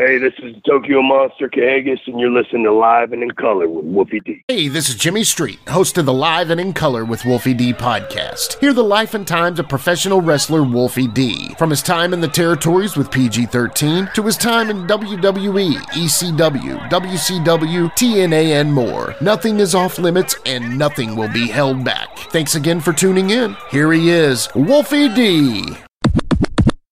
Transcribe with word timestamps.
Hey, 0.00 0.16
this 0.16 0.32
is 0.42 0.56
Tokyo 0.66 1.02
Monster 1.02 1.50
Kahagas, 1.50 1.98
and 2.06 2.18
you're 2.18 2.30
listening 2.30 2.64
to 2.64 2.72
Live 2.72 3.12
and 3.12 3.22
in 3.22 3.32
Color 3.32 3.68
with 3.68 3.84
Wolfie 3.84 4.20
D. 4.20 4.42
Hey, 4.48 4.68
this 4.68 4.88
is 4.88 4.94
Jimmy 4.94 5.24
Street, 5.24 5.58
host 5.68 5.98
of 5.98 6.06
the 6.06 6.12
Live 6.14 6.48
and 6.48 6.58
in 6.58 6.72
Color 6.72 7.04
with 7.04 7.26
Wolfie 7.26 7.52
D 7.52 7.74
podcast. 7.74 8.58
Hear 8.60 8.72
the 8.72 8.82
life 8.82 9.12
and 9.12 9.26
times 9.26 9.58
of 9.58 9.68
professional 9.68 10.22
wrestler 10.22 10.62
Wolfie 10.62 11.06
D. 11.06 11.54
From 11.58 11.68
his 11.68 11.82
time 11.82 12.14
in 12.14 12.22
the 12.22 12.28
territories 12.28 12.96
with 12.96 13.10
PG 13.10 13.44
13 13.44 14.08
to 14.14 14.22
his 14.22 14.38
time 14.38 14.70
in 14.70 14.86
WWE, 14.86 15.74
ECW, 15.74 16.88
WCW, 16.88 17.92
TNA, 17.92 18.58
and 18.58 18.72
more. 18.72 19.14
Nothing 19.20 19.60
is 19.60 19.74
off 19.74 19.98
limits 19.98 20.34
and 20.46 20.78
nothing 20.78 21.14
will 21.14 21.28
be 21.28 21.46
held 21.46 21.84
back. 21.84 22.16
Thanks 22.30 22.54
again 22.54 22.80
for 22.80 22.94
tuning 22.94 23.28
in. 23.28 23.54
Here 23.70 23.92
he 23.92 24.08
is, 24.08 24.48
Wolfie 24.54 25.14
D. 25.14 25.76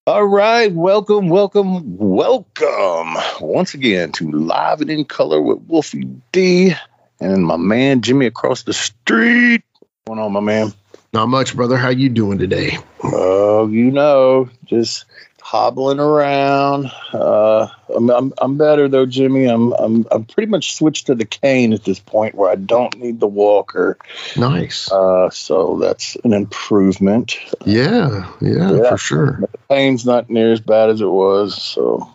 All 0.08 0.24
right, 0.24 0.72
welcome, 0.72 1.28
welcome, 1.28 1.98
welcome 1.98 3.14
once 3.42 3.74
again 3.74 4.10
to 4.12 4.30
Live 4.30 4.80
and 4.80 4.88
in 4.88 5.04
Color 5.04 5.38
with 5.38 5.58
Wolfie 5.66 6.08
D 6.32 6.72
and 7.20 7.44
my 7.44 7.58
man 7.58 8.00
Jimmy 8.00 8.24
across 8.24 8.62
the 8.62 8.72
street. 8.72 9.62
What's 9.78 9.92
going 10.06 10.18
on, 10.18 10.32
my 10.32 10.40
man? 10.40 10.72
Not 11.12 11.28
much, 11.28 11.54
brother. 11.54 11.76
How 11.76 11.90
you 11.90 12.08
doing 12.08 12.38
today? 12.38 12.78
Oh, 13.04 13.68
you 13.68 13.90
know, 13.90 14.48
just 14.64 15.04
hobbling 15.48 15.98
around. 15.98 16.92
Uh, 17.14 17.66
I'm, 17.96 18.10
I'm, 18.10 18.34
I'm 18.36 18.58
better 18.58 18.86
though, 18.86 19.06
Jimmy. 19.06 19.46
I'm 19.46 19.72
I'm 19.72 20.06
I'm 20.10 20.26
pretty 20.26 20.50
much 20.50 20.74
switched 20.74 21.06
to 21.06 21.14
the 21.14 21.24
cane 21.24 21.72
at 21.72 21.84
this 21.84 21.98
point 21.98 22.34
where 22.34 22.50
I 22.50 22.54
don't 22.54 22.94
need 22.98 23.18
the 23.18 23.26
walker. 23.26 23.96
Nice. 24.36 24.92
Uh, 24.92 25.30
so 25.30 25.78
that's 25.78 26.16
an 26.16 26.34
improvement. 26.34 27.38
Yeah, 27.64 28.30
yeah, 28.42 28.72
Yeah. 28.72 28.90
for 28.90 28.98
sure. 28.98 29.38
The 29.40 29.58
pain's 29.70 30.04
not 30.04 30.28
near 30.28 30.52
as 30.52 30.60
bad 30.60 30.90
as 30.90 31.00
it 31.00 31.06
was, 31.06 31.60
so 31.62 32.06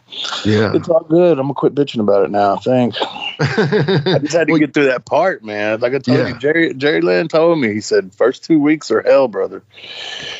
Yeah. 0.45 0.73
it's 0.75 0.87
all 0.87 1.03
good. 1.09 1.39
I'm 1.39 1.45
gonna 1.45 1.55
quit 1.55 1.73
bitching 1.73 2.01
about 2.01 2.25
it 2.25 2.29
now. 2.29 2.57
Thanks. 2.57 2.99
I 3.39 4.19
just 4.19 4.33
had 4.33 4.45
to 4.45 4.51
Well, 4.53 4.59
get 4.59 4.75
through 4.75 4.85
that 4.85 5.05
part, 5.05 5.43
man. 5.43 5.79
Like 5.79 5.95
I 5.95 5.97
told 5.97 6.19
Yeah. 6.19 6.27
you, 6.27 6.37
Jerry 6.37 6.73
Jerry 6.75 7.01
Lynn 7.01 7.29
told 7.29 7.57
me. 7.59 7.73
He 7.73 7.81
said 7.81 8.13
first 8.13 8.43
two 8.43 8.59
weeks 8.59 8.91
are 8.91 9.01
hell, 9.01 9.27
brother, 9.27 9.63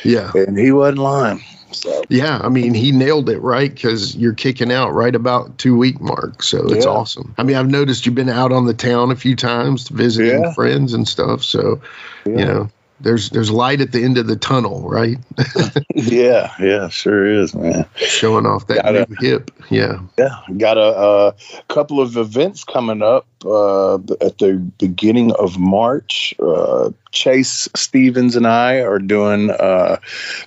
yeah. 0.04 0.30
and 0.36 0.56
he 0.56 0.70
wasn't 0.70 0.98
lying. 0.98 1.42
So 1.74 2.04
Yeah, 2.08 2.38
I 2.42 2.48
mean, 2.48 2.74
he 2.74 2.92
nailed 2.92 3.28
it, 3.28 3.38
right? 3.40 3.72
Because 3.72 4.16
you're 4.16 4.34
kicking 4.34 4.72
out 4.72 4.92
right 4.92 5.14
about 5.14 5.58
two 5.58 5.76
week 5.76 6.00
mark, 6.00 6.42
so 6.42 6.66
it's 6.68 6.84
Yeah. 6.86 6.92
awesome. 6.92 7.34
I 7.38 7.42
mean, 7.42 7.56
I've 7.56 7.70
noticed 7.70 8.06
you've 8.06 8.14
been 8.14 8.28
out 8.28 8.52
on 8.52 8.66
the 8.66 8.74
town 8.74 9.10
a 9.10 9.16
few 9.16 9.36
times 9.36 9.88
visiting 9.88 10.42
Yeah. 10.42 10.52
friends 10.54 10.94
and 10.94 11.06
stuff. 11.06 11.42
So, 11.44 11.80
you 12.26 12.44
know, 12.44 12.68
there's 13.00 13.30
there's 13.30 13.50
light 13.50 13.80
at 13.80 13.92
the 13.92 14.02
end 14.02 14.18
of 14.18 14.26
the 14.26 14.36
tunnel, 14.36 14.88
right? 14.88 15.18
yeah, 15.94 16.52
yeah, 16.60 16.88
sure 16.88 17.26
is, 17.26 17.54
man. 17.54 17.86
Showing 17.96 18.46
off 18.46 18.66
that 18.68 18.84
Got 18.84 18.94
new 19.10 19.16
hip. 19.18 19.50
Yeah, 19.70 19.98
Yeah, 20.18 20.36
got 20.56 20.78
a, 20.78 20.80
a 20.80 21.34
couple 21.68 22.00
of 22.00 22.16
events 22.16 22.64
coming 22.64 23.02
up 23.02 23.26
uh, 23.44 23.94
at 23.94 24.38
the 24.38 24.54
beginning 24.78 25.32
of 25.32 25.58
March. 25.58 26.34
Uh, 26.40 26.90
Chase 27.12 27.68
Stevens 27.74 28.36
and 28.36 28.46
I 28.46 28.80
are 28.80 28.98
doing 28.98 29.50
uh, 29.50 29.98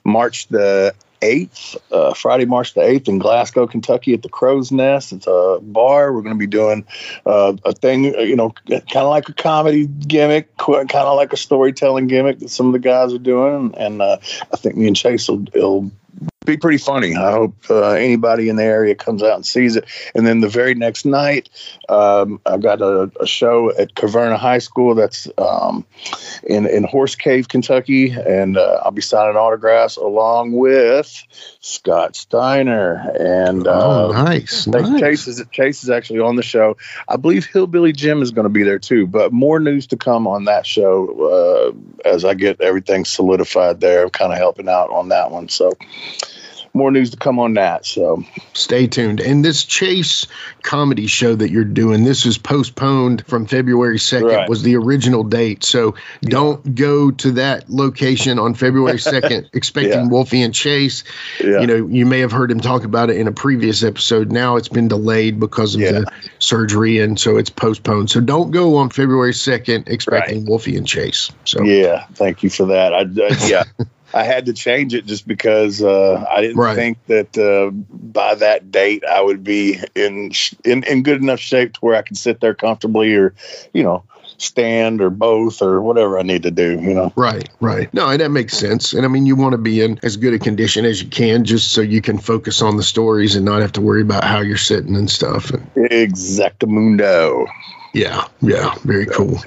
March 0.04 0.48
the 0.48 0.94
8th, 1.22 1.78
uh, 1.92 2.14
Friday, 2.14 2.46
March 2.46 2.74
the 2.74 2.82
8th 2.82 3.08
in 3.08 3.20
Glasgow, 3.20 3.68
Kentucky 3.68 4.14
at 4.14 4.22
the 4.22 4.30
Crow's 4.30 4.72
Nest. 4.72 5.14
It's 5.14 5.28
a 5.28 5.60
bar. 5.62 6.14
We're 6.14 6.22
going 6.22 6.36
to 6.36 6.40
be 6.40 6.48
doing 6.48 6.86
uh, 7.26 7.54
a 7.64 7.74
thing, 7.74 8.16
uh, 8.16 8.20
you 8.20 8.36
know, 8.36 8.52
kind 8.70 8.98
of 8.98 9.10
like 9.10 9.30
a 9.30 9.34
comedy 9.34 9.88
gimmick, 9.88 10.56
kind 10.58 10.92
of 10.94 11.16
like 11.16 11.34
a 11.34 11.38
storytelling 11.38 12.08
gimmick 12.08 12.40
that 12.40 12.50
some 12.50 12.68
of 12.68 12.74
the 12.74 12.80
guys 12.80 13.14
are 13.14 13.20
doing. 13.20 13.74
And 13.78 14.02
uh, 14.02 14.18
I 14.22 14.58
think 14.58 14.76
me 14.76 14.88
and 14.88 14.96
Chase 14.96 15.28
will, 15.28 15.46
will 15.54 15.92
be 16.48 16.58
pretty 16.58 16.80
funny. 16.80 17.16
I 17.16 17.32
hope 17.32 17.56
uh, 17.70 17.92
anybody 17.92 18.50
in 18.50 18.56
the 18.56 18.64
area 18.64 18.96
comes 18.96 19.22
out 19.22 19.36
and 19.36 19.46
sees 19.46 19.76
it. 19.76 19.86
And 20.16 20.26
then 20.26 20.40
the 20.40 20.50
very 20.50 20.74
next 20.74 21.06
night, 21.06 21.50
um, 21.90 22.42
I've 22.46 22.62
got 22.62 22.82
a, 22.82 23.12
a 23.20 23.28
show 23.28 23.72
at 23.78 23.94
Caverna 23.94 24.38
High 24.38 24.58
School 24.58 24.96
that's 24.96 25.28
um, 25.38 25.86
in 26.44 26.66
in 26.66 26.84
Horse 26.84 27.16
Cave, 27.16 27.48
Kentucky, 27.48 28.12
and 28.12 28.58
uh, 28.58 28.82
I'll 28.84 28.92
be 28.92 29.02
signing 29.02 29.36
autographs 29.36 29.98
along 29.98 30.54
with 30.54 31.24
Scott 31.60 32.16
Steiner 32.16 33.12
and. 33.20 33.68
oh, 33.68 34.12
Uh, 34.14 34.24
nice, 34.24 34.68
I 34.68 34.80
nice. 34.82 35.00
Chase 35.00 35.28
is 35.28 35.44
Chase 35.52 35.84
is 35.84 35.90
actually 35.90 36.20
on 36.20 36.36
the 36.36 36.44
show. 36.44 36.78
I 37.08 37.18
believe 37.18 37.46
Hillbilly 37.46 37.92
Jim 37.92 38.22
is 38.22 38.32
going 38.32 38.46
to 38.46 38.50
be 38.50 38.64
there 38.64 38.80
too. 38.80 39.06
But 39.06 39.34
more 39.34 39.60
news 39.60 39.88
to 39.88 39.98
come 39.98 40.28
on 40.28 40.46
that 40.46 40.66
show 40.66 41.74
uh, 42.06 42.08
as 42.08 42.24
I 42.24 42.34
get 42.34 42.62
everything 42.62 43.06
solidified 43.06 43.82
there. 43.82 44.04
I'm 44.04 44.10
kind 44.10 44.32
of 44.32 44.38
helping 44.38 44.70
out 44.70 44.90
on 44.90 45.10
that 45.10 45.32
one. 45.32 45.50
So 45.50 45.74
more 46.78 46.92
news 46.92 47.10
to 47.12 47.18
come 47.18 47.40
on 47.40 47.56
that. 47.56 47.86
So 47.86 48.24
Stay 48.54 48.88
tuned. 48.88 49.20
And 49.20 49.44
this 49.44 49.64
Chase 49.66 50.26
comedy 50.64 51.08
show 51.08 51.36
that 51.36 51.50
you're 51.52 51.64
doing, 51.64 52.04
this 52.04 52.26
is 52.26 52.38
postponed 52.38 53.26
from 53.28 53.46
February 53.46 53.98
2nd, 53.98 54.24
Right. 54.36 54.50
was 54.50 54.64
the 54.64 54.76
original 54.76 55.24
date. 55.24 55.64
So 55.64 55.96
don't 56.22 56.76
go 56.76 57.12
to 57.12 57.32
that 57.34 57.70
location 57.70 58.40
on 58.40 58.54
February 58.54 58.98
2nd 58.98 59.50
expecting 59.54 59.92
Yeah. 60.06 60.08
Wolfie 60.08 60.42
and 60.42 60.54
Chase. 60.54 61.04
yeah, 61.44 61.60
You 61.62 61.68
know, 61.68 61.88
you 61.88 62.06
may 62.06 62.20
have 62.20 62.32
heard 62.32 62.52
him 62.52 62.60
talk 62.60 62.84
about 62.84 63.10
it 63.10 63.18
in 63.18 63.28
a 63.28 63.32
previous 63.32 63.84
episode. 63.84 64.32
Now 64.32 64.56
it's 64.56 64.70
been 64.70 64.88
delayed 64.88 65.40
because 65.40 65.76
of 65.76 65.82
Yeah. 65.82 65.92
the 65.92 66.12
surgery, 66.40 67.00
and 67.00 67.20
so 67.20 67.38
it's 67.38 67.50
postponed. 67.50 68.10
So 68.10 68.20
don't 68.22 68.52
go 68.52 68.78
on 68.78 68.90
February 68.90 69.34
2nd 69.34 69.88
expecting 69.90 70.46
Wolfie 70.46 70.76
and 70.78 70.88
Chase. 70.88 71.32
So, 71.46 71.64
yeah. 71.64 72.06
Thank 72.14 72.44
you 72.44 72.50
for 72.50 72.66
that. 72.68 72.94
I, 72.94 73.00
I 73.02 73.48
yeah. 73.48 73.64
I 74.14 74.24
had 74.24 74.46
to 74.46 74.54
change 74.54 74.94
it 74.94 75.06
just 75.06 75.28
because 75.28 75.82
uh, 75.84 76.26
I 76.30 76.42
didn't 76.42 76.58
Right. 76.58 76.76
think 76.76 76.98
that 77.08 77.38
uh, 77.38 77.72
by 77.72 78.36
that 78.36 78.72
date 78.72 79.04
I 79.06 79.22
would 79.22 79.44
be 79.44 79.80
in, 79.96 80.32
sh- 80.32 80.56
in 80.64 80.84
in 80.84 81.04
good 81.04 81.22
enough 81.22 81.40
shape 81.40 81.74
to 81.74 81.80
where 81.82 81.96
I 81.96 82.02
could 82.02 82.18
sit 82.18 82.40
there 82.40 82.54
comfortably, 82.54 83.14
or 83.16 83.34
you 83.74 83.84
know, 83.84 84.04
stand 84.38 85.02
or 85.02 85.10
both 85.10 85.62
or 85.62 85.82
whatever 85.82 86.18
I 86.18 86.24
need 86.24 86.44
to 86.44 86.52
do. 86.52 86.80
You 86.80 86.94
know. 86.94 87.14
Right, 87.16 87.50
right. 87.60 87.94
No, 87.94 88.08
and 88.10 88.22
that 88.22 88.30
makes 88.30 88.58
sense. 88.58 88.94
And 88.94 89.06
I 89.06 89.10
mean, 89.10 89.26
you 89.26 89.36
want 89.36 89.54
to 89.54 89.58
be 89.58 89.82
in 89.82 90.00
as 90.04 90.18
good 90.18 90.34
a 90.34 90.40
condition 90.40 90.86
as 90.86 91.02
you 91.02 91.10
can 91.10 91.44
just 91.44 91.72
so 91.74 91.82
you 91.82 92.02
can 92.02 92.18
focus 92.18 92.62
on 92.62 92.78
the 92.78 92.84
stories 92.84 93.36
and 93.36 93.44
not 93.46 93.62
have 93.62 93.74
to 93.74 93.82
worry 93.82 94.02
about 94.02 94.24
how 94.24 94.40
you're 94.40 94.58
sitting 94.58 94.96
and 94.96 95.10
stuff. 95.10 95.52
Exactamundo. 95.76 97.48
Yeah, 97.98 98.28
yeah, 98.42 98.74
very 98.84 99.06
cool. 99.06 99.40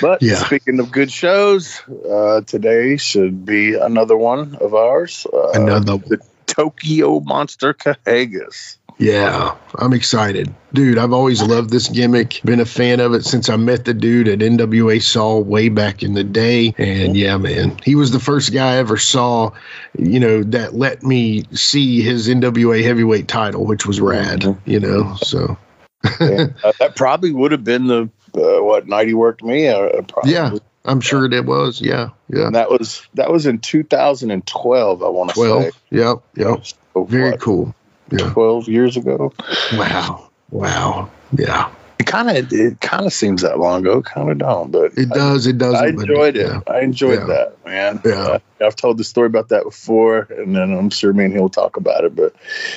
But 0.00 0.22
Yeah. 0.22 0.44
speaking 0.44 0.80
of 0.80 0.90
good 0.90 1.12
shows, 1.12 1.80
uh, 2.10 2.40
today 2.42 2.96
should 2.96 3.44
be 3.44 3.74
another 3.74 4.16
one 4.16 4.56
of 4.60 4.74
ours. 4.74 5.26
Uh, 5.32 5.50
Another 5.52 5.98
the 5.98 6.18
Tokyo 6.46 7.20
Monster 7.20 7.72
Kahagas. 7.74 8.76
Yeah, 8.98 9.54
I'm 9.74 9.94
excited. 9.94 10.54
Dude, 10.72 10.98
I've 10.98 11.12
always 11.12 11.42
loved 11.42 11.70
this 11.70 11.88
gimmick. 11.88 12.40
Been 12.44 12.60
a 12.60 12.64
fan 12.66 13.00
of 13.00 13.14
it 13.14 13.24
since 13.24 13.48
I 13.48 13.56
met 13.56 13.84
the 13.84 13.94
dude 13.94 14.28
at 14.28 14.40
NWA 14.40 15.02
Saw 15.02 15.38
way 15.38 15.70
back 15.70 16.02
in 16.02 16.12
the 16.14 16.22
day. 16.22 16.74
And 16.78 17.16
yeah, 17.16 17.36
man, 17.38 17.78
he 17.82 17.94
was 17.94 18.10
the 18.12 18.20
first 18.20 18.52
guy 18.52 18.74
I 18.74 18.76
ever 18.76 18.98
saw, 18.98 19.52
you 19.98 20.20
know, 20.20 20.42
that 20.44 20.74
let 20.74 21.02
me 21.02 21.44
see 21.52 22.02
his 22.02 22.28
NWA 22.28 22.82
heavyweight 22.84 23.26
title, 23.28 23.64
which 23.64 23.86
was 23.86 24.00
rad, 24.00 24.40
Mhm. 24.42 24.58
you 24.66 24.80
know, 24.80 25.16
so. 25.22 25.56
Uh, 26.20 26.72
that 26.78 26.94
probably 26.96 27.32
would 27.32 27.52
have 27.52 27.64
been 27.64 27.86
the 27.86 28.02
uh, 28.34 28.62
what 28.62 28.86
night 28.86 29.06
he 29.08 29.14
worked 29.14 29.42
me. 29.42 29.68
Uh. 29.68 30.02
Yeah, 30.24 30.56
I'm 30.84 31.00
sure 31.00 31.24
it 31.32 31.44
was. 31.44 31.80
Yeah, 31.80 32.10
yeah. 32.28 32.46
And 32.46 32.54
that 32.54 32.70
was 32.70 33.06
that 33.14 33.30
was 33.30 33.46
in 33.46 33.58
2012. 33.58 35.02
I 35.02 35.08
want 35.08 35.30
to 35.30 35.34
12. 35.34 35.62
say. 35.62 35.70
Yep, 35.90 36.16
yep. 36.36 36.66
So, 36.94 37.04
Very 37.04 37.30
what, 37.32 37.40
cool. 37.40 37.74
Yeah. 38.10 38.30
12 38.30 38.68
years 38.68 38.96
ago. 38.96 39.32
Wow. 39.74 40.28
Wow. 40.50 41.10
Yeah. 41.36 41.72
It 41.98 42.06
kind 42.06 42.28
of 42.28 42.52
it 42.52 42.80
kind 42.80 43.06
of 43.06 43.12
seems 43.12 43.42
that 43.42 43.58
long 43.58 43.80
ago. 43.82 44.02
Kind 44.02 44.30
of 44.30 44.38
don't, 44.38 44.70
but 44.70 44.98
It 44.98 45.08
does. 45.08 45.46
It 45.46 45.56
does. 45.58 45.74
I 45.74 45.86
enjoyed 45.88 46.36
it. 46.36 46.46
Yeah. 46.46 46.60
I 46.66 46.80
enjoyed 46.80 47.20
Yeah. 47.20 47.26
that, 47.26 47.64
man. 47.64 48.00
Yeah. 48.04 48.12
Uh, 48.12 48.38
I've 48.60 48.76
told 48.76 48.98
the 48.98 49.04
story 49.04 49.28
about 49.28 49.48
that 49.50 49.64
before, 49.64 50.26
and 50.30 50.54
then 50.54 50.72
I'm 50.76 50.90
sure 50.90 51.12
me 51.12 51.24
and 51.26 51.32
he'll 51.32 51.48
talk 51.48 51.76
about 51.76 52.04
it. 52.04 52.14
But 52.14 52.34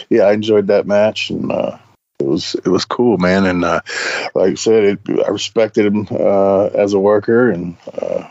yeah, 0.10 0.24
I 0.24 0.34
enjoyed 0.34 0.68
that 0.68 0.86
match, 0.88 1.32
and 1.32 1.52
uh, 1.52 1.78
it 2.20 2.26
was 2.26 2.56
it 2.56 2.68
was 2.68 2.86
cool, 2.86 3.18
man. 3.18 3.46
And 3.46 3.64
uh, 3.66 3.82
like 4.34 4.52
I 4.52 4.56
said, 4.56 4.84
it, 4.84 5.00
I 5.26 5.30
respected 5.30 5.86
him 5.86 6.08
uh, 6.10 6.66
as 6.68 6.94
a 6.94 7.00
worker, 7.00 7.52
and 7.52 7.78
uh, 7.94 8.28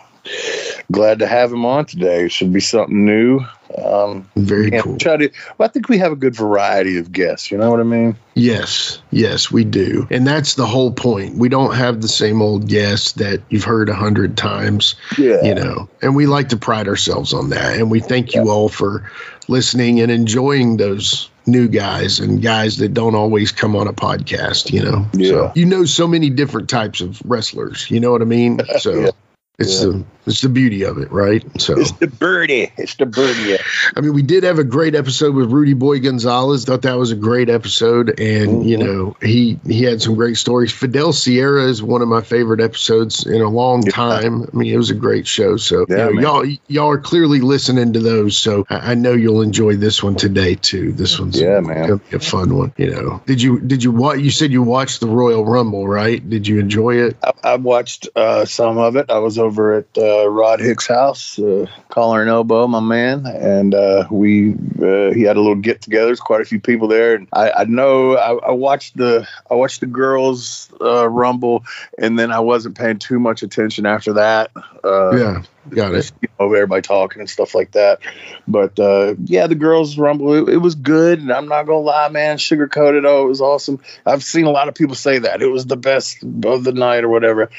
glad 0.92 1.20
to 1.20 1.26
have 1.26 1.52
him 1.52 1.64
on 1.64 1.86
today. 1.86 2.24
It 2.26 2.32
should 2.32 2.52
be 2.52 2.60
something 2.60 3.04
new. 3.04 3.40
Um, 3.82 4.28
Very 4.36 4.70
cool. 4.70 4.98
try 4.98 5.16
to. 5.16 5.30
Well, 5.58 5.68
I 5.68 5.72
think 5.72 5.88
we 5.88 5.98
have 5.98 6.12
a 6.12 6.16
good 6.16 6.36
variety 6.36 6.98
of 6.98 7.10
guests. 7.10 7.50
You 7.50 7.58
know 7.58 7.70
what 7.70 7.80
I 7.80 7.84
mean? 7.84 8.16
Yes, 8.34 9.00
yes, 9.10 9.50
we 9.50 9.64
do. 9.64 10.06
And 10.10 10.26
that's 10.26 10.54
the 10.54 10.66
whole 10.66 10.92
point. 10.92 11.36
We 11.36 11.48
don't 11.48 11.74
have 11.74 12.00
the 12.00 12.08
same 12.08 12.40
old 12.42 12.68
guests 12.68 13.12
that 13.12 13.42
you've 13.48 13.64
heard 13.64 13.88
a 13.88 13.94
hundred 13.94 14.36
times, 14.36 14.94
Yeah. 15.18 15.42
you 15.42 15.54
know, 15.54 15.88
and 16.02 16.14
we 16.14 16.26
like 16.26 16.50
to 16.50 16.56
pride 16.56 16.86
ourselves 16.88 17.32
on 17.32 17.50
that. 17.50 17.78
And 17.78 17.90
we 17.90 18.00
thank 18.00 18.34
you 18.34 18.50
all 18.50 18.68
for 18.68 19.10
listening 19.48 20.00
and 20.00 20.10
enjoying 20.12 20.76
those 20.76 21.28
new 21.46 21.68
guys 21.68 22.20
and 22.20 22.40
guys 22.42 22.78
that 22.78 22.94
don't 22.94 23.14
always 23.14 23.52
come 23.52 23.76
on 23.76 23.86
a 23.86 23.92
podcast, 23.92 24.72
you 24.72 24.82
know. 24.82 25.06
Yeah. 25.12 25.28
So 25.28 25.52
you 25.54 25.66
know 25.66 25.84
so 25.84 26.06
many 26.06 26.30
different 26.30 26.68
types 26.70 27.00
of 27.00 27.20
wrestlers, 27.24 27.90
you 27.90 28.00
know 28.00 28.12
what 28.12 28.22
I 28.22 28.26
mean? 28.26 28.60
So 28.78 28.94
Yeah. 28.94 29.10
It's 29.58 29.80
yeah. 29.80 29.90
the 29.90 30.04
it's 30.26 30.40
the 30.40 30.48
beauty 30.48 30.84
of 30.84 30.98
it, 30.98 31.12
right? 31.12 31.44
So 31.60 31.78
it's 31.78 31.92
the 31.92 32.06
birdie. 32.06 32.72
It's 32.76 32.94
the 32.94 33.06
birdie. 33.06 33.58
I 33.94 34.00
mean, 34.00 34.14
we 34.14 34.22
did 34.22 34.42
have 34.42 34.58
a 34.58 34.64
great 34.64 34.94
episode 34.94 35.34
with 35.34 35.50
Rudy 35.50 35.74
Boy 35.74 36.00
Gonzalez. 36.00 36.64
Thought 36.64 36.82
that 36.82 36.96
was 36.96 37.12
a 37.12 37.16
great 37.16 37.50
episode, 37.50 38.18
and 38.18 38.48
mm-hmm. 38.48 38.62
you 38.62 38.78
know 38.78 39.16
he 39.20 39.60
he 39.66 39.82
had 39.82 40.00
some 40.00 40.14
great 40.14 40.38
stories. 40.38 40.72
Fidel 40.72 41.12
Sierra 41.12 41.66
is 41.66 41.82
one 41.82 42.00
of 42.02 42.08
my 42.08 42.22
favorite 42.22 42.60
episodes 42.60 43.26
in 43.26 43.42
a 43.42 43.48
long 43.48 43.82
time. 43.82 44.48
I 44.52 44.56
mean, 44.56 44.72
it 44.72 44.76
was 44.76 44.90
a 44.90 44.94
great 44.94 45.26
show. 45.26 45.56
So 45.56 45.84
yeah, 45.88 46.08
you 46.08 46.14
know, 46.14 46.42
y'all 46.42 46.56
y'all 46.66 46.90
are 46.90 46.98
clearly 46.98 47.40
listening 47.40 47.92
to 47.92 48.00
those. 48.00 48.36
So 48.36 48.66
I, 48.70 48.92
I, 48.92 48.94
know 48.94 49.12
you'll 49.12 49.42
enjoy 49.42 49.76
this 49.76 50.02
one 50.02 50.16
today 50.16 50.54
too. 50.54 50.92
This 50.92 51.20
one's 51.20 51.38
yeah, 51.40 51.60
man, 51.60 51.88
gonna 51.88 51.96
be 52.10 52.16
a 52.16 52.20
fun 52.20 52.56
one. 52.56 52.72
You 52.76 52.90
know, 52.90 53.22
did 53.26 53.42
you 53.42 53.60
did 53.60 53.84
you 53.84 53.92
what 53.92 54.20
you 54.20 54.30
said 54.30 54.50
you 54.50 54.62
watched 54.62 55.00
the 55.00 55.06
Royal 55.06 55.44
Rumble, 55.44 55.86
right? 55.86 56.28
Did 56.28 56.48
you 56.48 56.58
enjoy 56.58 56.96
it? 56.96 57.16
I, 57.22 57.32
I 57.44 57.56
watched 57.56 58.08
uh, 58.16 58.46
some 58.46 58.78
of 58.78 58.96
it. 58.96 59.10
I 59.10 59.18
was 59.18 59.38
over 59.44 59.74
at. 59.74 59.86
Uh, 59.96 60.28
Rod 60.28 60.60
Hicks' 60.60 60.86
house, 60.86 61.38
uh, 61.38 61.66
collar 61.88 62.20
and 62.20 62.30
elbow, 62.30 62.66
my 62.66 62.80
man, 62.80 63.26
and 63.26 63.74
uh, 63.74 64.06
we 64.10 64.52
uh, 64.52 65.12
he 65.12 65.22
had 65.22 65.36
a 65.36 65.40
little 65.40 65.54
get 65.54 65.80
together. 65.80 66.06
There's 66.06 66.20
quite 66.20 66.40
a 66.40 66.44
few 66.44 66.60
people 66.60 66.88
there, 66.88 67.14
and 67.14 67.28
I, 67.32 67.50
I 67.50 67.64
know 67.64 68.16
I, 68.16 68.48
I, 68.48 68.50
watched 68.50 68.96
the 68.96 69.26
I 69.50 69.54
watched 69.54 69.80
the 69.80 69.86
girls 69.86 70.72
uh, 70.80 71.08
rumble, 71.08 71.64
and 71.98 72.18
then 72.18 72.32
I 72.32 72.40
wasn't 72.40 72.76
paying 72.76 72.98
too 72.98 73.18
much 73.18 73.42
attention 73.42 73.86
after 73.86 74.14
that. 74.14 74.50
Uh, 74.82 75.16
yeah, 75.16 75.42
got 75.70 75.94
it. 75.94 76.12
You 76.20 76.28
know, 76.38 76.52
everybody 76.52 76.82
talking 76.82 77.20
and 77.20 77.30
stuff 77.30 77.54
like 77.54 77.72
that. 77.72 78.00
But 78.48 78.78
uh, 78.78 79.14
yeah, 79.24 79.46
the 79.46 79.54
girls 79.54 79.96
rumble, 79.96 80.34
it, 80.34 80.54
it, 80.54 80.58
was 80.58 80.74
good, 80.74 81.20
and 81.20 81.32
I'm 81.32 81.48
not 81.48 81.64
gonna 81.64 81.78
lie, 81.78 82.08
man, 82.08 82.38
sugar 82.38 82.68
coated. 82.68 83.04
Oh, 83.04 83.24
it 83.24 83.28
was 83.28 83.40
awesome. 83.40 83.80
I've 84.04 84.24
seen 84.24 84.46
a 84.46 84.50
lot 84.50 84.68
of 84.68 84.74
people 84.74 84.94
say 84.94 85.18
that 85.18 85.42
it 85.42 85.48
was 85.48 85.66
the 85.66 85.76
best 85.76 86.22
of 86.22 86.64
the 86.64 86.72
night 86.72 87.04
or 87.04 87.08
whatever. 87.08 87.50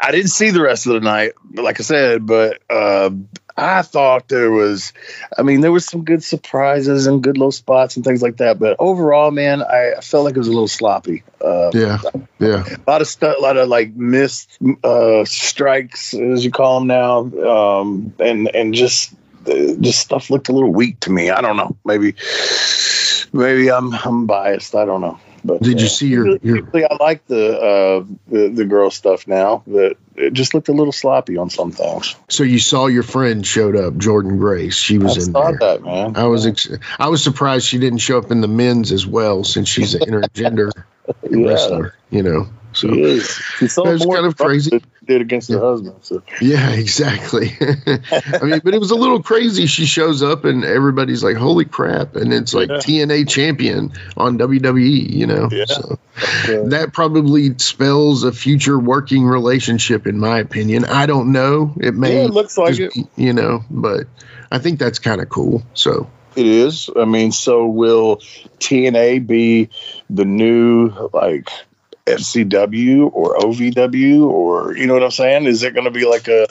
I 0.00 0.10
didn't 0.10 0.30
see 0.30 0.50
the 0.50 0.62
rest 0.62 0.86
of 0.86 0.94
the 0.94 1.00
night, 1.00 1.32
like 1.54 1.78
I 1.78 1.82
said, 1.82 2.26
but 2.26 2.60
uh, 2.68 3.10
I 3.56 3.82
thought 3.82 4.28
there 4.28 4.50
was, 4.50 4.92
I 5.36 5.42
mean, 5.42 5.60
there 5.60 5.70
was 5.70 5.86
some 5.86 6.04
good 6.04 6.24
surprises 6.24 7.06
and 7.06 7.22
good 7.22 7.38
little 7.38 7.52
spots 7.52 7.96
and 7.96 8.04
things 8.04 8.20
like 8.20 8.38
that. 8.38 8.58
But 8.58 8.76
overall, 8.80 9.30
man, 9.30 9.62
I, 9.62 10.00
felt 10.02 10.24
like 10.24 10.34
it 10.34 10.38
was 10.38 10.48
a 10.48 10.52
little 10.52 10.68
sloppy. 10.68 11.22
Uh, 11.40 11.70
yeah, 11.72 11.98
yeah. 12.38 12.64
A 12.86 12.90
lot 12.90 13.00
of 13.00 13.06
stuff, 13.06 13.36
a 13.38 13.40
lot 13.40 13.56
of 13.56 13.68
like 13.68 13.94
missed 13.94 14.58
uh, 14.82 15.24
strikes, 15.24 16.14
as 16.14 16.44
you 16.44 16.50
call 16.50 16.80
them 16.80 16.88
now, 16.88 17.18
um, 17.80 18.14
and 18.18 18.48
and 18.54 18.74
just 18.74 19.14
just 19.46 20.00
stuff 20.00 20.28
looked 20.28 20.48
a 20.48 20.52
little 20.52 20.72
weak 20.72 21.00
to 21.00 21.10
me. 21.10 21.30
I 21.30 21.40
don't 21.40 21.56
know. 21.56 21.76
Maybe 21.84 22.14
maybe 23.32 23.70
I'm 23.70 23.94
I'm 23.94 24.26
biased. 24.26 24.74
I 24.74 24.84
don't 24.84 25.00
know. 25.00 25.18
But 25.46 25.62
did 25.62 25.80
you 25.80 25.86
see 25.86 26.08
your, 26.08 26.36
your? 26.38 26.68
I 26.74 26.96
like 27.00 27.26
the, 27.26 27.58
uh, 27.58 28.04
the 28.28 28.48
the 28.48 28.64
girl 28.64 28.90
stuff 28.90 29.26
now, 29.28 29.62
but 29.66 29.96
it 30.16 30.32
just 30.32 30.54
looked 30.54 30.68
a 30.68 30.72
little 30.72 30.92
sloppy 30.92 31.36
on 31.36 31.50
some 31.50 31.72
things. 31.72 32.16
So 32.28 32.42
you 32.42 32.58
saw 32.58 32.86
your 32.86 33.02
friend 33.02 33.46
showed 33.46 33.76
up, 33.76 33.94
Jordynne 33.94 34.38
Grace. 34.38 34.76
She 34.76 34.98
was 34.98 35.16
I 35.18 35.22
in 35.22 35.32
there. 35.32 35.58
That, 35.60 35.82
man. 35.82 36.16
I 36.16 36.24
was 36.24 36.46
ex- 36.46 36.68
I 36.98 37.08
was 37.08 37.22
surprised 37.22 37.66
she 37.66 37.78
didn't 37.78 37.98
show 37.98 38.18
up 38.18 38.30
in 38.30 38.40
the 38.40 38.48
men's 38.48 38.92
as 38.92 39.06
well, 39.06 39.44
since 39.44 39.68
she's 39.68 39.94
an 39.94 40.00
intergender 40.10 40.72
yeah. 41.30 41.48
wrestler. 41.48 41.94
You 42.10 42.22
know. 42.22 42.48
So 42.72 42.88
she 43.58 43.68
so 43.68 43.84
kind 43.84 44.26
of 44.26 44.36
crazy. 44.36 44.82
Did 45.06 45.20
against 45.20 45.50
her 45.50 45.60
husband. 45.60 45.96
So. 46.02 46.22
Yeah, 46.40 46.70
exactly. 46.70 47.56
I 47.60 48.40
mean, 48.42 48.60
but 48.64 48.74
it 48.74 48.80
was 48.80 48.90
a 48.90 48.96
little 48.96 49.22
crazy. 49.22 49.66
She 49.66 49.86
shows 49.86 50.22
up 50.22 50.44
and 50.44 50.64
everybody's 50.64 51.22
like, 51.22 51.36
"Holy 51.36 51.64
crap!" 51.64 52.16
And 52.16 52.32
it's 52.32 52.52
like 52.52 52.68
yeah. 52.68 52.78
TNA 52.78 53.28
champion 53.28 53.92
on 54.16 54.36
WWE. 54.36 55.08
You 55.08 55.26
know, 55.26 55.48
yeah. 55.52 55.66
so 55.66 55.98
that 56.68 56.90
probably 56.92 57.56
spells 57.58 58.24
a 58.24 58.32
future 58.32 58.78
working 58.78 59.24
relationship, 59.24 60.08
in 60.08 60.18
my 60.18 60.40
opinion. 60.40 60.84
I 60.84 61.06
don't 61.06 61.30
know. 61.30 61.72
It 61.78 61.94
may. 61.94 62.16
Yeah, 62.16 62.24
it 62.24 62.30
looks 62.32 62.58
like 62.58 62.78
it. 62.80 62.92
You 63.14 63.32
know, 63.32 63.64
but 63.70 64.08
I 64.50 64.58
think 64.58 64.80
that's 64.80 64.98
kind 64.98 65.20
of 65.20 65.28
cool. 65.28 65.62
So 65.74 66.10
it 66.34 66.46
is. 66.46 66.90
I 66.94 67.04
mean, 67.04 67.32
so 67.32 67.66
will 67.66 68.16
TNA 68.58 69.26
be 69.26 69.70
the 70.10 70.24
new 70.24 71.10
like 71.12 71.48
FCW 72.06 73.10
or 73.12 73.36
OVW 73.36 74.22
or 74.26 74.76
you 74.76 74.86
know 74.86 74.94
what 74.94 75.02
I'm 75.02 75.10
saying? 75.10 75.46
Is 75.46 75.62
it 75.62 75.74
going 75.74 75.84
to 75.84 75.90
be 75.90 76.06
like 76.06 76.28
a 76.28 76.46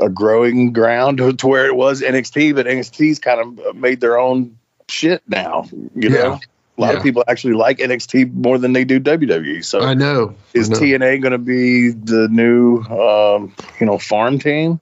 a 0.00 0.08
growing 0.08 0.72
ground 0.72 1.18
to 1.18 1.46
where 1.46 1.66
it 1.66 1.74
was 1.74 2.02
NXT, 2.02 2.54
but 2.54 2.66
NXT's 2.66 3.18
kind 3.18 3.40
of 3.40 3.76
made 3.76 4.00
their 4.00 4.18
own 4.18 4.56
shit 4.88 5.22
now. 5.28 5.66
You 5.94 6.10
know, 6.10 6.40
a 6.78 6.80
lot 6.80 6.92
yeah. 6.92 6.96
of 6.98 7.02
people 7.02 7.24
actually 7.26 7.54
like 7.54 7.78
NXT 7.78 8.32
more 8.32 8.58
than 8.58 8.72
they 8.72 8.84
do 8.84 9.00
WWE. 9.00 9.64
So 9.64 9.80
I 9.80 9.94
know. 9.94 10.34
Is 10.54 10.70
I 10.70 10.74
know. 10.74 10.80
TNA 10.80 11.22
going 11.22 11.32
to 11.32 11.38
be 11.38 11.90
the 11.90 12.28
new 12.30 12.80
um, 12.82 13.54
you 13.80 13.86
know 13.86 13.98
farm 13.98 14.38
team? 14.38 14.80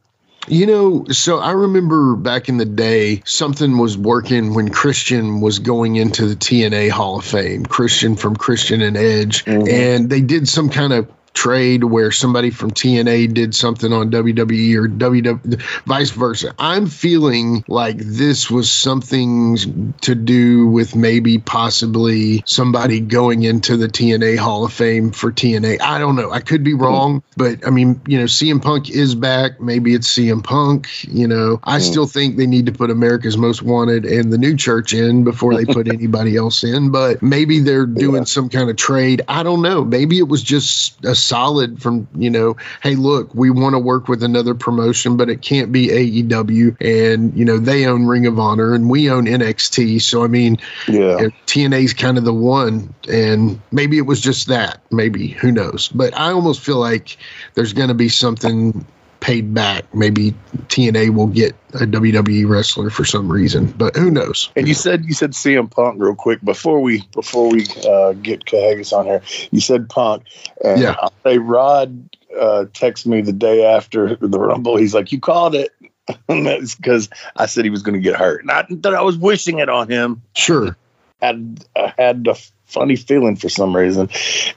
You 0.51 0.67
know, 0.67 1.05
so 1.11 1.39
I 1.39 1.53
remember 1.53 2.17
back 2.17 2.49
in 2.49 2.57
the 2.57 2.65
day, 2.65 3.23
something 3.25 3.79
was 3.79 3.97
working 3.97 4.55
when 4.55 4.71
Christian 4.71 5.41
was 5.41 5.59
going 5.59 5.97
into 5.97 6.27
the 6.27 6.37
TNA 6.37 6.91
Hall 6.91 7.19
of 7.19 7.25
Fame. 7.25 7.65
Christian 7.65 8.17
from 8.17 8.37
Christian 8.37 8.83
and 8.83 8.97
Edge, 8.97 9.45
mm-hmm. 9.45 9.69
and 9.69 10.11
they 10.11 10.21
did 10.21 10.49
some 10.49 10.71
kind 10.71 10.93
of 10.93 11.11
trade 11.39 11.85
where 11.85 12.11
somebody 12.11 12.51
from 12.51 12.73
TNA 12.73 13.33
did 13.33 13.55
something 13.55 13.93
on 13.93 14.11
WWE 14.11 14.75
or 14.75 14.89
WWE, 14.89 15.63
vice 15.87 16.11
versa. 16.11 16.53
I'm 16.59 16.89
feeling 16.89 17.65
like 17.69 17.97
this 17.97 18.51
was 18.51 18.69
something 18.73 19.95
to 20.01 20.17
do 20.17 20.67
with 20.67 20.97
maybe 20.97 21.39
possibly 21.39 22.43
somebody 22.45 22.99
going 22.99 23.45
into 23.45 23.77
the 23.77 23.87
TNA 23.87 24.37
Hall 24.37 24.65
of 24.65 24.73
Fame 24.73 25.13
for 25.13 25.31
TNA. 25.31 25.81
I 25.81 26.01
don't 26.01 26.17
know. 26.17 26.33
I 26.33 26.41
could 26.41 26.65
be 26.65 26.73
hmm. 26.73 26.83
wrong, 26.83 27.23
but 27.37 27.65
I 27.65 27.71
mean, 27.71 28.01
you 28.09 28.19
know, 28.19 28.25
CM 28.25 28.61
Punk 28.61 28.91
is 28.91 29.15
back. 29.15 29.61
Maybe 29.61 29.95
it's 29.95 30.09
CM 30.09 30.43
Punk. 30.43 30.89
You 31.05 31.29
know, 31.29 31.61
I 31.63 31.77
hmm. 31.77 31.83
still 31.83 32.07
think 32.09 32.37
they 32.37 32.49
need 32.49 32.67
to 32.67 32.73
put 32.73 32.91
America's 32.91 33.39
Most 33.39 33.63
Wanted 33.63 34.07
and 34.07 34.33
the 34.33 34.39
new 34.39 34.57
church 34.57 34.93
in 34.93 35.23
before 35.23 35.55
they 35.55 35.65
put 35.65 35.87
anybody 35.93 36.37
else 36.37 36.65
in, 36.65 36.91
but 36.91 37.23
maybe 37.23 37.61
they're 37.61 37.87
doing 37.87 38.23
yeah. 38.23 38.25
some 38.25 38.49
kind 38.49 38.69
of 38.69 38.75
trade. 38.75 39.23
I 39.29 39.45
don't 39.45 39.63
know. 39.63 39.85
Maybe 39.85 40.19
it 40.19 40.27
was 40.27 40.43
just 40.43 41.05
a 41.05 41.15
solid 41.29 41.81
from 41.83 42.09
you 42.17 42.31
know 42.31 42.57
hey 42.83 42.95
look 42.95 43.35
we 43.35 43.51
want 43.51 43.75
to 43.75 43.79
work 43.79 44.09
with 44.09 44.23
another 44.23 44.55
promotion 44.55 45.17
but 45.17 45.29
it 45.29 45.43
can't 45.43 45.71
be 45.73 45.89
aew 45.89 46.77
and 46.81 47.37
you 47.37 47.45
know 47.45 47.59
they 47.59 47.87
own 47.87 48.07
ring 48.07 48.27
of 48.27 48.39
honor 48.39 48.75
and 48.75 48.89
we 48.89 49.11
own 49.11 49.27
nxt 49.27 50.01
so 50.01 50.25
i 50.25 50.27
mean 50.27 50.57
yeah. 50.89 51.29
tna's 51.47 51.95
kind 51.95 52.19
of 52.19 52.25
the 52.25 52.33
one. 52.33 52.95
And 53.09 53.61
maybe 53.71 53.99
it 53.99 54.03
was 54.03 54.21
just 54.21 54.49
that. 54.49 54.81
Maybe. 54.91 55.29
Who 55.29 55.53
knows? 55.53 55.89
But 55.89 56.17
i 56.17 56.33
almost 56.33 56.61
feel 56.61 56.79
like 56.79 57.17
there's 57.55 57.73
going 57.73 57.89
to 57.89 57.95
be 57.95 58.09
something 58.09 58.87
paid 59.21 59.53
back. 59.53 59.95
Maybe 59.95 60.33
TNA 60.69 61.15
will 61.15 61.27
get 61.27 61.55
a 61.75 61.87
WWE 61.87 62.49
wrestler 62.49 62.91
for 62.91 63.05
some 63.05 63.31
reason, 63.31 63.67
but 63.67 63.97
who 63.97 64.11
knows? 64.11 64.51
And 64.57 64.69
you 64.69 64.75
said 64.75 65.05
you 65.05 65.15
said 65.15 65.33
CM 65.33 65.71
Punk 65.71 66.01
real 66.01 66.15
quick 66.15 66.43
before 66.43 66.81
we 66.81 67.03
before 67.13 67.51
we 67.51 67.67
uh, 67.87 68.13
get 68.13 68.45
Kahagas 68.45 68.93
on 68.93 69.07
here. 69.07 69.23
You 69.51 69.61
said 69.61 69.89
Punk, 69.89 70.25
and 70.65 70.81
yeah. 70.81 70.97
I'll 70.99 71.13
say 71.25 71.39
Rod 71.39 72.17
uh, 72.35 72.67
texted 72.73 73.07
me 73.07 73.21
the 73.23 73.33
day 73.33 73.65
after 73.65 74.17
the 74.17 74.39
Rumble. 74.39 74.77
He's 74.77 74.95
like, 74.95 75.13
"You 75.13 75.21
called 75.21 75.55
it." 75.55 75.71
That's 76.27 76.75
because 76.75 77.11
I 77.37 77.47
said 77.47 77.65
he 77.65 77.71
was 77.71 77.83
going 77.83 77.95
to 77.95 78.01
get 78.01 78.17
hurt. 78.17 78.45
Not 78.45 78.67
that 78.83 78.95
I 78.95 79.03
was 79.03 79.19
wishing 79.19 79.59
it 79.59 79.69
on 79.69 79.91
him. 79.91 80.23
Sure. 80.35 80.77
Had 81.21 81.65
I 81.77 81.93
had 81.99 82.25
the 82.25 82.51
funny 82.69 82.97
feeling 82.97 83.35
for 83.35 83.49
some 83.49 83.75
reason, 83.75 84.09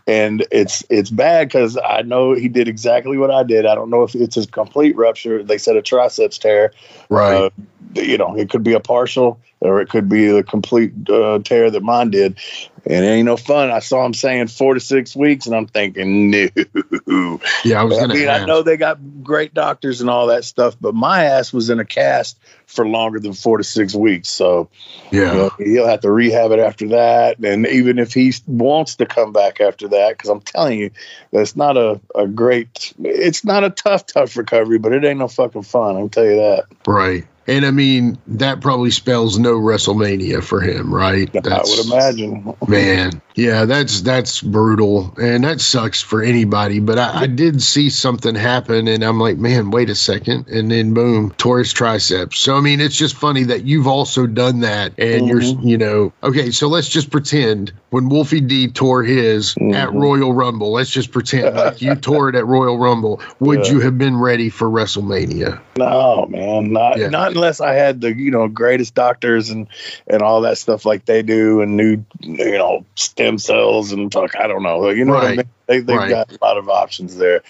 and 0.05 0.45
it's 0.51 0.83
it's 0.89 1.09
bad 1.09 1.47
because 1.47 1.77
I 1.77 2.01
know 2.03 2.33
he 2.33 2.47
did 2.47 2.67
exactly 2.67 3.17
what 3.17 3.31
I 3.31 3.43
did. 3.43 3.65
I 3.65 3.73
don't 3.73 3.89
know 3.89 4.03
if 4.03 4.13
it's 4.13 4.37
a 4.37 4.45
complete 4.45 4.95
rupture. 4.95 5.41
They 5.41 5.57
said 5.57 5.75
a 5.75 5.81
triceps 5.81 6.37
tear. 6.37 6.73
Right. 7.09 7.45
Uh, 7.45 7.49
you 7.95 8.17
know, 8.17 8.35
it 8.35 8.49
could 8.49 8.63
be 8.63 8.73
a 8.73 8.79
partial 8.79 9.39
or 9.61 9.79
it 9.79 9.89
could 9.89 10.09
be 10.09 10.27
a 10.27 10.43
complete 10.43 10.91
uh, 11.09 11.39
tear 11.39 11.69
that 11.69 11.83
mine 11.83 12.09
did. 12.09 12.37
And 12.83 13.05
it 13.05 13.07
ain't 13.07 13.27
no 13.27 13.37
fun. 13.37 13.69
I 13.69 13.77
saw 13.77 14.03
him 14.03 14.13
saying 14.15 14.47
four 14.47 14.73
to 14.73 14.79
six 14.79 15.15
weeks, 15.15 15.45
and 15.45 15.55
I'm 15.55 15.67
thinking, 15.67 16.31
no. 17.07 17.39
Yeah, 17.63 17.81
I 17.81 17.83
was 17.83 17.95
going 17.95 18.09
mean, 18.09 18.27
ask. 18.27 18.41
I 18.41 18.45
know 18.45 18.63
they 18.63 18.75
got 18.75 19.23
great 19.23 19.53
doctors 19.53 20.01
and 20.01 20.09
all 20.09 20.27
that 20.27 20.45
stuff, 20.45 20.75
but 20.81 20.95
my 20.95 21.25
ass 21.25 21.53
was 21.53 21.69
in 21.69 21.79
a 21.79 21.85
cast 21.85 22.39
for 22.65 22.87
longer 22.87 23.19
than 23.19 23.33
four 23.33 23.59
to 23.59 23.63
six 23.63 23.93
weeks. 23.93 24.29
So, 24.29 24.67
yeah, 25.11 25.31
you 25.31 25.37
know, 25.37 25.49
he'll 25.59 25.87
have 25.87 26.01
to 26.01 26.11
rehab 26.11 26.51
it 26.51 26.59
after 26.59 26.87
that. 26.87 27.37
And 27.37 27.67
even 27.67 27.99
if 27.99 28.13
he 28.15 28.33
wants 28.47 28.95
to 28.95 29.05
come 29.05 29.31
back 29.31 29.61
after 29.61 29.87
that, 29.89 30.17
because 30.17 30.31
I'm 30.31 30.41
telling 30.41 30.79
you, 30.79 30.89
that's 31.31 31.55
not 31.55 31.77
a, 31.77 32.01
a 32.15 32.27
great, 32.27 32.95
it's 33.03 33.45
not 33.45 33.63
a 33.63 33.69
tough, 33.69 34.07
tough 34.07 34.35
recovery, 34.35 34.79
but 34.79 34.91
it 34.91 35.03
ain't 35.03 35.19
no 35.19 35.27
fucking 35.27 35.63
fun. 35.63 35.97
I'll 35.97 36.09
tell 36.09 36.25
you 36.25 36.37
that. 36.37 36.65
Right. 36.87 37.27
And 37.47 37.65
I 37.65 37.71
mean, 37.71 38.19
that 38.27 38.61
probably 38.61 38.91
spells 38.91 39.39
no 39.39 39.53
WrestleMania 39.53 40.43
for 40.43 40.61
him, 40.61 40.93
right? 40.93 41.31
That's, 41.33 41.47
I 41.47 41.61
would 41.63 41.85
imagine. 41.85 42.55
Man, 42.67 43.21
Yeah, 43.35 43.65
that's 43.65 44.01
that's 44.01 44.41
brutal, 44.41 45.13
and 45.21 45.43
that 45.43 45.61
sucks 45.61 46.01
for 46.01 46.21
anybody. 46.21 46.79
But 46.79 46.99
I, 46.99 47.21
I, 47.21 47.27
did 47.27 47.61
see 47.61 47.89
something 47.89 48.35
happen, 48.35 48.87
and 48.87 49.03
I'm 49.03 49.19
like, 49.19 49.37
man, 49.37 49.71
wait 49.71 49.89
a 49.89 49.95
second, 49.95 50.47
and 50.47 50.69
then 50.69 50.93
boom, 50.93 51.31
tore 51.31 51.59
his 51.59 51.71
triceps. 51.71 52.39
So 52.39 52.57
I 52.57 52.61
mean, 52.61 52.81
it's 52.81 52.97
just 52.97 53.15
funny 53.15 53.43
that 53.45 53.63
you've 53.63 53.87
also 53.87 54.27
done 54.27 54.61
that, 54.61 54.99
and 54.99 55.23
mm-hmm. 55.23 55.27
you're, 55.27 55.41
you 55.41 55.77
know, 55.77 56.13
okay. 56.21 56.51
So 56.51 56.67
let's 56.67 56.89
just 56.89 57.09
pretend 57.09 57.71
when 57.89 58.09
Wolfie 58.09 58.41
D 58.41 58.67
tore 58.67 59.03
his 59.03 59.55
mm-hmm. 59.55 59.73
at 59.73 59.93
Royal 59.93 60.33
Rumble. 60.33 60.73
Let's 60.73 60.89
just 60.89 61.11
pretend 61.11 61.55
like 61.55 61.81
you 61.81 61.95
tore 61.95 62.29
it 62.29 62.35
at 62.35 62.45
Royal 62.45 62.77
Rumble. 62.77 63.21
Would 63.39 63.65
yeah. 63.65 63.73
you 63.73 63.79
have 63.81 63.97
been 63.97 64.17
ready 64.17 64.49
for 64.49 64.67
WrestleMania? 64.67 65.61
No, 65.77 66.25
man, 66.27 66.73
not 66.73 66.97
yeah. 66.97 67.07
not 67.07 67.31
unless 67.31 67.61
I 67.61 67.73
had 67.73 68.01
the 68.01 68.13
you 68.13 68.31
know 68.31 68.47
greatest 68.49 68.93
doctors 68.93 69.49
and 69.49 69.67
and 70.07 70.21
all 70.21 70.41
that 70.41 70.57
stuff 70.57 70.85
like 70.85 71.05
they 71.05 71.21
do, 71.21 71.61
and 71.61 71.77
new 71.77 72.03
you 72.19 72.57
know 72.57 72.85
stem 73.21 73.37
cells 73.37 73.91
and 73.91 74.11
fuck, 74.11 74.35
I 74.35 74.47
don't 74.47 74.63
know. 74.63 74.89
You 74.89 75.05
know 75.05 75.13
right. 75.13 75.23
what 75.23 75.31
I 75.31 75.35
mean? 75.35 75.49
They, 75.67 75.79
they've 75.79 75.97
right. 75.97 76.09
got 76.09 76.31
a 76.31 76.37
lot 76.41 76.57
of 76.57 76.69
options 76.69 77.15
there. 77.15 77.43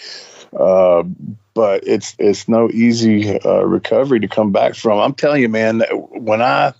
Uh, 0.58 1.04
but 1.54 1.88
it's 1.88 2.16
it's 2.20 2.48
no 2.48 2.70
easy 2.70 3.40
uh, 3.40 3.62
recovery 3.62 4.20
to 4.22 4.28
come 4.28 4.52
back 4.52 4.76
from. 4.76 5.00
I'm 5.00 5.14
telling 5.14 5.42
you, 5.42 5.50
man, 5.50 5.82
when 5.90 6.42
I 6.42 6.74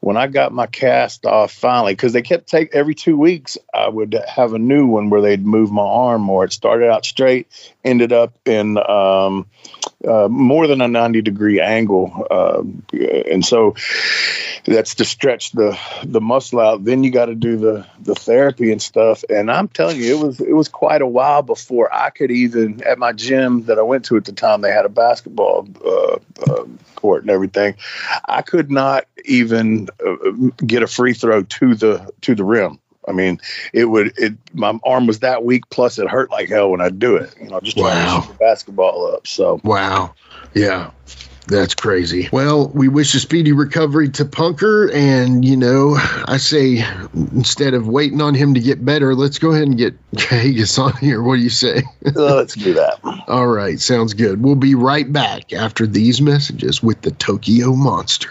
when 0.00 0.16
I 0.16 0.26
got 0.26 0.52
my 0.52 0.66
cast 0.66 1.26
off 1.26 1.52
finally, 1.52 1.94
because 1.94 2.12
they 2.12 2.22
kept 2.22 2.48
take 2.48 2.74
every 2.74 2.94
two 2.94 3.16
weeks, 3.16 3.58
I 3.72 3.88
would 3.88 4.16
have 4.28 4.52
a 4.54 4.58
new 4.58 4.86
one 4.86 5.10
where 5.10 5.20
they'd 5.20 5.44
move 5.44 5.70
my 5.70 5.82
arm 5.82 6.22
more. 6.22 6.44
It 6.44 6.52
started 6.52 6.90
out 6.90 7.04
straight, 7.04 7.48
ended 7.84 8.12
up 8.12 8.36
in 8.44 8.78
um, 8.78 9.46
uh, 10.06 10.28
more 10.28 10.66
than 10.66 10.80
a 10.80 10.88
90 10.88 11.22
degree 11.22 11.60
angle. 11.60 12.26
Uh, 12.30 12.62
and 13.30 13.44
so 13.44 13.74
that's 14.64 14.96
to 14.96 15.04
stretch 15.04 15.52
the, 15.52 15.78
the 16.04 16.20
muscle 16.20 16.60
out. 16.60 16.84
Then 16.84 17.04
you 17.04 17.10
got 17.10 17.26
to 17.26 17.34
do 17.34 17.56
the, 17.56 17.86
the 18.00 18.14
therapy 18.14 18.72
and 18.72 18.80
stuff. 18.80 19.24
And 19.28 19.50
I'm 19.50 19.68
telling 19.68 19.96
you, 19.96 20.16
it 20.16 20.26
was, 20.26 20.40
it 20.40 20.54
was 20.54 20.68
quite 20.68 21.02
a 21.02 21.06
while 21.06 21.42
before 21.42 21.92
I 21.92 22.10
could 22.10 22.30
even, 22.30 22.82
at 22.84 22.98
my 22.98 23.12
gym 23.12 23.64
that 23.66 23.78
I 23.78 23.82
went 23.82 24.06
to 24.06 24.16
at 24.16 24.24
the 24.24 24.32
time, 24.32 24.60
they 24.60 24.72
had 24.72 24.84
a 24.84 24.90
basketball 24.90 25.68
uh, 25.84 26.18
uh 26.50 26.64
court 26.94 27.22
and 27.22 27.30
everything. 27.30 27.74
I 28.24 28.42
could 28.42 28.70
not 28.70 29.06
even 29.24 29.88
uh, 30.04 30.30
get 30.64 30.82
a 30.82 30.86
free 30.86 31.14
throw 31.14 31.42
to 31.42 31.74
the, 31.74 32.12
to 32.22 32.34
the 32.34 32.44
rim. 32.44 32.78
I 33.06 33.12
mean, 33.12 33.40
it 33.72 33.86
would 33.86 34.18
it 34.18 34.34
my 34.52 34.78
arm 34.84 35.06
was 35.06 35.20
that 35.20 35.44
weak, 35.44 35.68
plus 35.70 35.98
it 35.98 36.08
hurt 36.08 36.30
like 36.30 36.48
hell 36.48 36.70
when 36.70 36.80
I 36.80 36.88
do 36.88 37.16
it. 37.16 37.34
You 37.40 37.48
know, 37.48 37.60
just 37.60 37.76
trying 37.76 38.06
wow. 38.06 38.20
to 38.20 38.22
shoot 38.26 38.32
the 38.32 38.38
basketball 38.38 39.14
up. 39.14 39.26
So 39.26 39.60
wow, 39.64 40.14
yeah. 40.54 40.90
That's 41.48 41.74
crazy. 41.74 42.28
Well, 42.32 42.68
we 42.68 42.88
wish 42.88 43.14
a 43.14 43.20
speedy 43.20 43.52
recovery 43.52 44.10
to 44.10 44.24
Punker. 44.24 44.92
And, 44.94 45.44
you 45.44 45.56
know, 45.56 45.96
I 45.96 46.36
say 46.36 46.84
instead 47.14 47.74
of 47.74 47.88
waiting 47.88 48.20
on 48.20 48.34
him 48.34 48.54
to 48.54 48.60
get 48.60 48.84
better, 48.84 49.14
let's 49.14 49.38
go 49.38 49.50
ahead 49.50 49.64
and 49.64 49.76
get 49.76 49.94
Haggis 50.16 50.78
on 50.78 50.96
here. 50.96 51.20
What 51.22 51.36
do 51.36 51.42
you 51.42 51.50
say? 51.50 51.82
Uh, 52.14 52.36
let's 52.36 52.54
do 52.54 52.74
that. 52.74 53.00
All 53.26 53.46
right. 53.46 53.80
Sounds 53.80 54.12
good. 54.14 54.42
We'll 54.42 54.54
be 54.54 54.74
right 54.74 55.10
back 55.10 55.52
after 55.52 55.86
these 55.86 56.20
messages 56.20 56.82
with 56.82 57.00
the 57.00 57.10
Tokyo 57.10 57.74
Monster. 57.74 58.30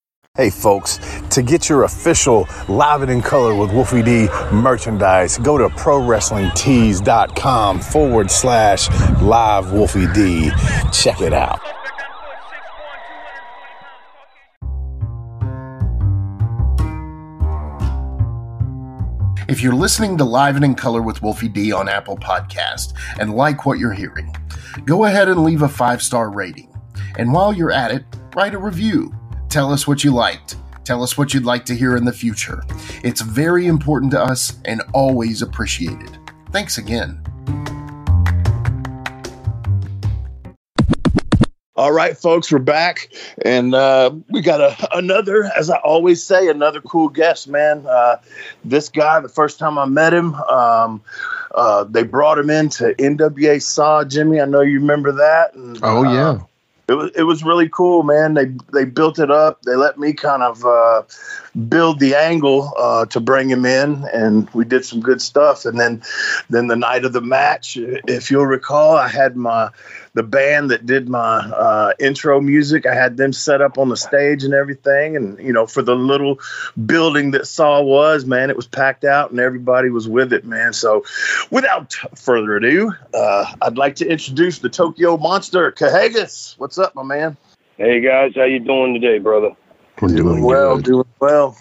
Hey 0.35 0.49
folks, 0.49 0.97
to 1.31 1.41
get 1.41 1.67
your 1.67 1.83
official 1.83 2.47
Live 2.69 3.01
and 3.01 3.11
in 3.11 3.21
Color 3.21 3.53
with 3.53 3.73
Wolfie 3.73 4.01
D 4.01 4.29
merchandise, 4.49 5.37
go 5.37 5.57
to 5.57 5.67
ProWrestlingTees.com 5.67 7.79
forward 7.81 8.31
slash 8.31 8.89
live 9.21 9.73
Wolfie 9.73 10.07
D. 10.13 10.49
Check 10.93 11.19
it 11.19 11.33
out. 11.33 11.59
If 19.49 19.61
you're 19.61 19.75
listening 19.75 20.17
to 20.17 20.23
Live 20.23 20.55
and 20.55 20.63
in 20.63 20.75
Color 20.75 21.01
with 21.01 21.21
Wolfie 21.21 21.49
D 21.49 21.73
on 21.73 21.89
Apple 21.89 22.15
Podcast 22.15 22.93
and 23.19 23.35
like 23.35 23.65
what 23.65 23.79
you're 23.79 23.91
hearing, 23.91 24.33
go 24.85 25.03
ahead 25.03 25.27
and 25.27 25.43
leave 25.43 25.61
a 25.61 25.67
five 25.67 26.01
star 26.01 26.29
rating. 26.29 26.73
And 27.17 27.33
while 27.33 27.51
you're 27.51 27.73
at 27.73 27.91
it, 27.91 28.05
write 28.33 28.53
a 28.53 28.57
review 28.57 29.13
Tell 29.51 29.73
us 29.73 29.85
what 29.85 30.01
you 30.01 30.13
liked. 30.13 30.55
Tell 30.85 31.03
us 31.03 31.17
what 31.17 31.33
you'd 31.33 31.43
like 31.43 31.65
to 31.65 31.75
hear 31.75 31.97
in 31.97 32.05
the 32.05 32.13
future. 32.13 32.63
It's 33.03 33.19
very 33.19 33.67
important 33.67 34.13
to 34.13 34.21
us 34.21 34.57
and 34.63 34.81
always 34.93 35.41
appreciated. 35.41 36.17
Thanks 36.51 36.77
again. 36.77 37.21
All 41.75 41.91
right, 41.91 42.17
folks, 42.17 42.49
we're 42.49 42.59
back, 42.59 43.09
and 43.43 43.75
uh, 43.75 44.11
we 44.29 44.41
got 44.41 44.61
a, 44.61 44.97
another, 44.97 45.51
as 45.57 45.69
I 45.69 45.79
always 45.79 46.23
say, 46.23 46.47
another 46.47 46.79
cool 46.79 47.09
guest, 47.09 47.49
man. 47.49 47.85
Uh, 47.85 48.17
this 48.63 48.87
guy, 48.87 49.19
the 49.19 49.27
first 49.27 49.59
time 49.59 49.77
I 49.77 49.85
met 49.85 50.13
him, 50.13 50.33
um, 50.35 51.01
uh, 51.53 51.83
they 51.83 52.03
brought 52.03 52.39
him 52.39 52.49
into 52.49 52.95
NWA 52.97 53.61
Saw, 53.61 54.05
Jimmy. 54.05 54.39
I 54.39 54.45
know 54.45 54.61
you 54.61 54.79
remember 54.79 55.11
that. 55.13 55.55
And, 55.55 55.77
oh 55.83 56.03
yeah 56.03 56.29
uh, 56.29 56.39
it 56.91 56.95
was 56.95 57.11
it 57.15 57.23
was 57.23 57.43
really 57.43 57.69
cool, 57.69 58.03
man. 58.03 58.33
They 58.33 58.53
they 58.73 58.83
built 58.83 59.17
it 59.17 59.31
up. 59.31 59.61
They 59.61 59.75
let 59.75 59.97
me 59.97 60.11
kind 60.11 60.43
of 60.43 60.65
uh, 60.65 61.03
build 61.69 61.99
the 61.99 62.15
angle 62.15 62.73
uh, 62.77 63.05
to 63.05 63.19
bring 63.21 63.49
him 63.49 63.65
in, 63.65 64.05
and 64.13 64.49
we 64.49 64.65
did 64.65 64.83
some 64.83 64.99
good 64.99 65.21
stuff. 65.21 65.63
And 65.63 65.79
then 65.79 66.03
then 66.49 66.67
the 66.67 66.75
night 66.75 67.05
of 67.05 67.13
the 67.13 67.21
match, 67.21 67.77
if 67.77 68.29
you'll 68.29 68.45
recall, 68.45 68.97
I 68.97 69.07
had 69.07 69.37
my 69.37 69.69
the 70.13 70.23
band 70.23 70.71
that 70.71 70.85
did 70.85 71.07
my 71.07 71.37
uh, 71.37 71.93
intro 71.99 72.41
music. 72.41 72.85
I 72.85 72.93
had 72.93 73.17
them 73.17 73.31
set 73.31 73.61
up 73.61 73.77
on 73.77 73.89
the 73.89 73.95
stage 73.95 74.43
and 74.43 74.53
everything. 74.53 75.15
And, 75.15 75.39
you 75.39 75.53
know, 75.53 75.65
for 75.65 75.81
the 75.81 75.95
little 75.95 76.39
building 76.85 77.31
that 77.31 77.47
Saw 77.47 77.81
was, 77.81 78.25
man, 78.25 78.49
it 78.49 78.55
was 78.55 78.67
packed 78.67 79.05
out 79.05 79.31
and 79.31 79.39
everybody 79.39 79.89
was 79.89 80.07
with 80.07 80.33
it, 80.33 80.45
man. 80.45 80.73
So 80.73 81.05
without 81.49 81.93
further 82.15 82.55
ado, 82.57 82.93
uh, 83.13 83.53
I'd 83.61 83.77
like 83.77 83.95
to 83.97 84.07
introduce 84.07 84.59
the 84.59 84.69
Tokyo 84.69 85.17
Monster, 85.17 85.71
Kahagas. 85.71 86.57
What's 86.57 86.77
up, 86.77 86.93
my 86.95 87.03
man? 87.03 87.37
Hey, 87.77 88.01
guys. 88.01 88.33
How 88.35 88.43
you 88.43 88.59
doing 88.59 88.93
today, 88.93 89.19
brother? 89.19 89.55
We're 90.01 90.09
doing 90.09 90.43
well, 90.43 90.77
good. 90.77 90.85
doing 90.85 91.07
well. 91.19 91.57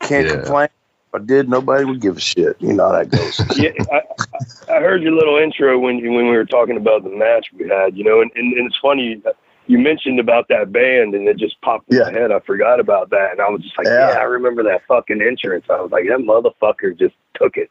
Can't 0.00 0.26
yeah. 0.26 0.36
complain. 0.36 0.68
I 1.14 1.18
did, 1.18 1.48
nobody 1.48 1.84
would 1.84 2.00
give 2.00 2.16
a 2.16 2.20
shit. 2.20 2.56
You 2.60 2.72
know 2.72 2.90
how 2.90 2.92
that 2.92 3.10
goes. 3.10 3.40
yeah, 3.56 3.70
I, 3.92 4.72
I, 4.72 4.80
heard 4.80 5.02
your 5.02 5.12
little 5.12 5.38
intro 5.38 5.78
when 5.78 5.98
you, 5.98 6.10
when 6.12 6.26
we 6.26 6.36
were 6.36 6.44
talking 6.44 6.76
about 6.76 7.04
the 7.04 7.10
match 7.10 7.46
we 7.56 7.68
had. 7.68 7.96
You 7.96 8.04
know, 8.04 8.20
and, 8.20 8.30
and, 8.34 8.52
and 8.54 8.66
it's 8.66 8.78
funny 8.82 9.22
you 9.66 9.78
mentioned 9.78 10.20
about 10.20 10.48
that 10.48 10.72
band, 10.72 11.14
and 11.14 11.26
it 11.26 11.38
just 11.38 11.60
popped 11.62 11.90
in 11.90 11.98
yeah. 11.98 12.04
my 12.04 12.12
head. 12.12 12.32
I 12.32 12.40
forgot 12.40 12.80
about 12.80 13.10
that, 13.10 13.32
and 13.32 13.40
I 13.40 13.48
was 13.48 13.62
just 13.62 13.76
like, 13.78 13.86
yeah. 13.86 14.10
yeah, 14.10 14.18
I 14.18 14.24
remember 14.24 14.62
that 14.64 14.82
fucking 14.86 15.22
entrance. 15.22 15.64
I 15.70 15.80
was 15.80 15.90
like, 15.90 16.04
that 16.08 16.18
motherfucker 16.18 16.98
just 16.98 17.14
took 17.34 17.56
it. 17.56 17.70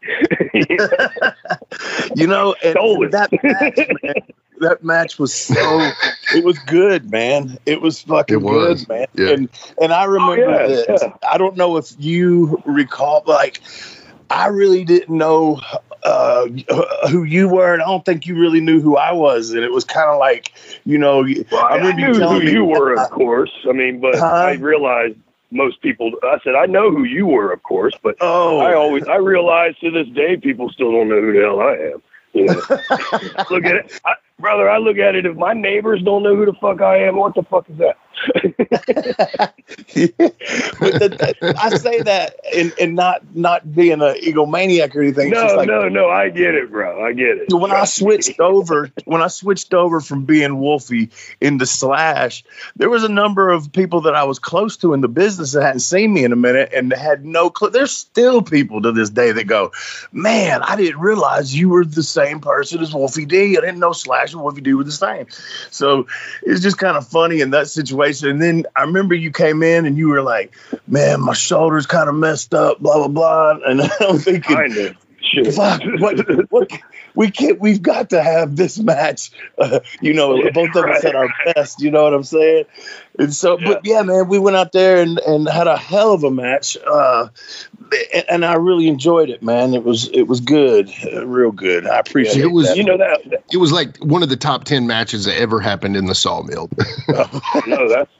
you 2.15 2.27
know, 2.27 2.55
and 2.63 2.75
that 3.12 3.29
match, 3.43 3.89
man, 4.01 4.13
that 4.60 4.83
match 4.83 5.19
was 5.19 5.33
so 5.33 5.91
it 6.33 6.43
was 6.43 6.57
good, 6.60 7.12
man. 7.12 7.57
It 7.65 7.81
was 7.81 8.01
fucking 8.01 8.36
it 8.36 8.41
was. 8.41 8.86
good, 8.86 8.89
man. 8.89 9.07
Yeah. 9.13 9.29
And 9.29 9.50
and 9.81 9.93
I 9.93 10.05
remember 10.05 10.45
oh, 10.45 10.60
yeah, 10.62 10.67
this. 10.67 11.01
Yeah. 11.01 11.13
I 11.29 11.38
don't 11.38 11.55
know 11.55 11.77
if 11.77 11.93
you 11.98 12.62
recall 12.65 13.24
like 13.25 13.62
I 14.29 14.48
really 14.48 14.83
didn't 14.83 15.15
know 15.15 15.62
uh, 16.03 16.48
who 17.10 17.24
you 17.24 17.48
were, 17.48 17.74
and 17.74 17.81
I 17.81 17.86
don't 17.86 18.03
think 18.03 18.25
you 18.25 18.36
really 18.36 18.62
knew 18.62 18.81
who 18.81 18.98
I 18.98 19.12
was. 19.12 19.51
And 19.51 19.63
it 19.63 19.72
was 19.72 19.83
kind 19.86 20.10
of 20.10 20.17
like, 20.17 20.53
you 20.86 20.98
know, 20.98 21.25
well, 21.51 21.65
I, 21.65 21.77
I 21.77 21.91
knew 21.93 22.13
who 22.13 22.39
me, 22.39 22.51
you 22.51 22.65
were, 22.65 22.93
of 22.93 23.10
course. 23.10 23.51
I 23.69 23.74
mean, 23.74 24.00
but 24.00 24.15
huh? 24.15 24.25
I 24.25 24.53
realized 24.53 25.17
most 25.51 25.81
people. 25.81 26.12
I 26.24 26.39
said 26.43 26.55
I 26.55 26.65
know 26.65 26.91
who 26.91 27.03
you 27.03 27.27
were, 27.27 27.51
of 27.51 27.63
course, 27.63 27.93
but 28.01 28.17
oh. 28.19 28.60
I 28.60 28.74
always 28.74 29.07
I 29.07 29.17
realize 29.17 29.77
to 29.79 29.91
this 29.91 30.07
day 30.10 30.36
people 30.38 30.69
still 30.69 30.91
don't 30.91 31.10
know 31.10 31.22
who 31.22 31.33
the 31.33 31.41
hell 31.41 31.62
I 31.62 31.74
am. 31.93 32.01
You 32.33 32.45
know, 32.45 32.53
look 33.55 33.65
at 33.65 33.75
it, 33.75 34.01
I, 34.03 34.15
brother. 34.39 34.69
I 34.69 34.77
look 34.77 34.97
at 34.97 35.15
it. 35.15 35.25
If 35.25 35.35
my 35.35 35.53
neighbors 35.53 36.01
don't 36.03 36.23
know 36.23 36.35
who 36.35 36.45
the 36.45 36.53
fuck 36.59 36.81
I 36.81 36.97
am, 36.97 37.17
what 37.17 37.35
the 37.35 37.43
fuck 37.43 37.69
is 37.69 37.77
that? 37.77 37.97
The, 39.93 41.55
I 41.58 41.75
say 41.77 42.01
that 42.01 42.39
and 42.55 42.74
and 42.79 42.96
not 42.96 43.36
not 43.36 43.74
being 43.74 43.93
an 43.93 44.15
egomaniac 44.15 44.96
or 44.96 45.01
anything. 45.01 45.32
No, 45.32 45.55
like, 45.55 45.67
no, 45.67 45.89
no. 45.89 46.10
I 46.10 46.29
get 46.29 46.55
it, 46.55 46.72
bro. 46.72 47.03
I 47.03 47.13
get 47.13 47.38
it. 47.38 47.53
When 47.53 47.72
I 47.72 47.86
switched 47.86 48.39
over, 48.39 48.91
when 49.05 49.22
I 49.22 49.27
switched 49.27 49.74
over 49.74 50.00
from 50.00 50.25
being 50.25 50.60
Wolfie 50.60 51.10
into 51.41 51.65
Slash, 51.65 52.43
there 52.75 52.89
was 52.89 53.03
a 53.03 53.10
number 53.10 53.50
of 53.50 53.72
people 53.72 54.01
that 54.01 54.15
I 54.15 54.25
was 54.25 54.39
close 54.39 54.77
to 54.77 54.93
in 54.93 55.01
the 55.01 55.08
business 55.08 55.53
that 55.53 55.63
hadn't 55.63 55.79
seen 55.79 56.13
me 56.13 56.24
in 56.24 56.32
a 56.32 56.38
minute 56.38 56.72
and 56.74 56.93
had 56.93 57.25
no 57.25 57.50
clue. 57.50 57.72
There's 57.72 57.91
still 57.91 58.41
people 58.41 58.82
to 58.84 58.91
this 58.91 59.10
day 59.10 59.32
that 59.32 59.46
go, 59.46 59.72
"Man, 60.12 60.62
I 60.62 60.75
didn't 60.75 61.00
realize 61.00 61.55
you 61.55 61.70
were 61.70 61.86
the 61.86 62.03
same 62.03 62.41
person 62.41 62.82
as 62.82 62.93
Wolfie 62.93 63.25
D. 63.25 63.58
I 63.58 63.62
didn't 63.62 63.79
know 63.79 63.93
Slash 63.93 64.34
and 64.34 64.41
Wolfie 64.41 64.62
D 64.62 64.74
were 64.74 64.84
the 64.84 64.91
same." 64.91 65.27
So 65.72 66.08
it's 66.43 66.62
just 66.62 66.77
kind 66.77 66.96
of 66.98 67.08
funny 67.08 67.41
in 67.41 67.51
that 67.51 67.67
situation. 67.70 68.02
And 68.31 68.41
then 68.41 68.65
I 68.75 68.81
remember 68.83 69.15
you 69.15 69.31
came 69.31 69.63
in 69.63 69.86
and 69.86 69.98
you 69.98 70.10
were 70.10 70.22
like, 70.22 70.53
"Man, 70.88 71.22
my 71.22 71.33
shoulder's 71.33 71.86
kind 71.86 72.10
of 72.10 72.15
messed 72.15 72.53
up." 72.53 72.79
Blah 72.79 73.07
blah 73.07 73.07
blah. 73.07 73.69
And 73.69 73.81
I'm 74.00 74.17
thinking, 74.19 74.95
Kinda. 75.33 75.51
Fuck, 75.51 75.81
what, 75.99 76.51
what, 76.51 76.71
we 77.15 77.31
can't, 77.31 77.59
we've 77.59 77.81
got 77.81 78.11
to 78.11 78.21
have 78.21 78.55
this 78.55 78.77
match. 78.79 79.31
Uh, 79.57 79.79
you 80.01 80.13
know, 80.13 80.35
yeah, 80.35 80.51
both 80.51 80.75
of 80.75 80.83
right, 80.83 80.97
us 80.97 81.05
at 81.05 81.15
our 81.15 81.25
right. 81.25 81.55
best. 81.55 81.81
You 81.81 81.91
know 81.91 82.03
what 82.03 82.13
I'm 82.13 82.23
saying? 82.23 82.65
And 83.17 83.33
so, 83.33 83.59
yeah. 83.59 83.67
but 83.67 83.85
yeah, 83.85 84.01
man, 84.03 84.27
we 84.27 84.39
went 84.39 84.55
out 84.55 84.71
there 84.71 85.01
and, 85.01 85.19
and 85.19 85.47
had 85.47 85.67
a 85.67 85.77
hell 85.77 86.13
of 86.13 86.23
a 86.23 86.31
match. 86.31 86.77
Uh, 86.85 87.29
and, 88.13 88.25
and, 88.29 88.45
I 88.45 88.55
really 88.55 88.87
enjoyed 88.87 89.29
it, 89.29 89.41
man. 89.43 89.73
It 89.73 89.83
was, 89.83 90.09
it 90.09 90.23
was 90.23 90.41
good, 90.41 90.91
uh, 91.05 91.25
real 91.25 91.51
good. 91.51 91.87
I 91.87 91.99
appreciate 91.99 92.37
yeah, 92.37 92.45
it. 92.45 92.51
Was, 92.51 92.67
that. 92.67 92.77
you 92.77 92.83
know, 92.83 92.97
that, 92.97 93.43
it 93.51 93.57
was 93.57 93.71
like 93.71 93.97
one 93.97 94.23
of 94.23 94.29
the 94.29 94.37
top 94.37 94.63
10 94.63 94.87
matches 94.87 95.25
that 95.25 95.39
ever 95.39 95.59
happened 95.59 95.95
in 95.95 96.05
the 96.05 96.15
sawmill. 96.15 96.69
oh, 97.09 97.61
no, 97.67 97.89
that's, 97.89 98.11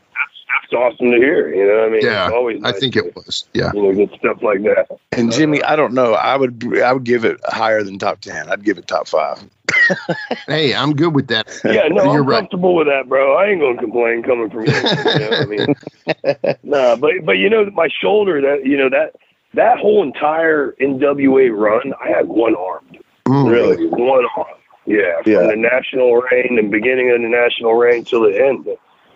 awesome 0.74 1.12
to 1.12 1.18
hear. 1.18 1.54
You 1.54 1.66
know, 1.68 1.86
I 1.86 1.90
mean, 1.90 2.02
yeah, 2.04 2.30
always 2.32 2.62
nice 2.62 2.76
I 2.76 2.80
think 2.80 2.94
to, 2.94 3.06
it 3.06 3.16
was. 3.16 3.46
Yeah, 3.54 3.72
you 3.74 3.82
know, 3.82 3.94
get 3.94 4.20
stuff 4.20 4.42
like 4.42 4.62
that. 4.64 4.88
And 5.12 5.32
Jimmy, 5.32 5.64
I 5.64 5.76
don't 5.76 5.94
know. 5.94 6.14
I 6.14 6.36
would 6.36 6.82
I 6.82 6.94
would 6.94 7.04
give 7.04 7.26
it 7.26 7.40
higher 7.46 7.84
than 7.84 8.00
top 8.00 8.22
ten. 8.22 8.50
I'd 8.50 8.64
give 8.64 8.78
it 8.78 8.88
top 8.88 9.08
five. 9.08 9.44
hey, 10.48 10.74
I'm 10.74 10.96
good 10.96 11.16
with 11.16 11.28
that. 11.28 11.48
Yeah, 11.64 11.88
no, 11.90 12.04
You're 12.04 12.22
I'm 12.22 12.28
right. 12.28 12.40
comfortable 12.40 12.76
with 12.76 12.88
that, 12.88 13.08
bro. 13.08 13.36
I 13.36 13.48
ain't 13.48 13.62
gonna 13.62 13.80
complain 13.80 14.24
coming 14.24 14.50
from 14.50 14.66
you. 14.66 14.74
you 14.74 15.20
know, 15.20 15.30
I 15.32 15.46
mean, 15.46 16.56
nah, 16.64 16.96
but 16.96 17.12
but 17.24 17.38
you 17.38 17.50
know, 17.50 17.70
my 17.72 17.90
shoulder 18.02 18.42
that 18.42 18.66
you 18.66 18.78
know 18.78 18.90
that 18.90 19.16
that 19.54 19.80
whole 19.80 20.04
entire 20.04 20.74
NWA 20.82 21.56
run, 21.56 21.94
I 22.04 22.10
had 22.10 22.28
one 22.28 22.56
arm. 22.56 22.86
Mm. 23.28 23.52
Really, 23.52 23.88
one 23.88 24.26
arm. 24.36 24.48
Yeah, 24.86 25.22
from 25.24 25.32
yeah. 25.32 25.48
the 25.48 25.56
national 25.56 26.14
reign 26.14 26.58
and 26.60 26.70
beginning 26.70 27.12
of 27.12 27.22
the 27.22 27.30
national 27.30 27.74
reign 27.76 28.04
till 28.04 28.22
the 28.22 28.38
end 28.38 28.68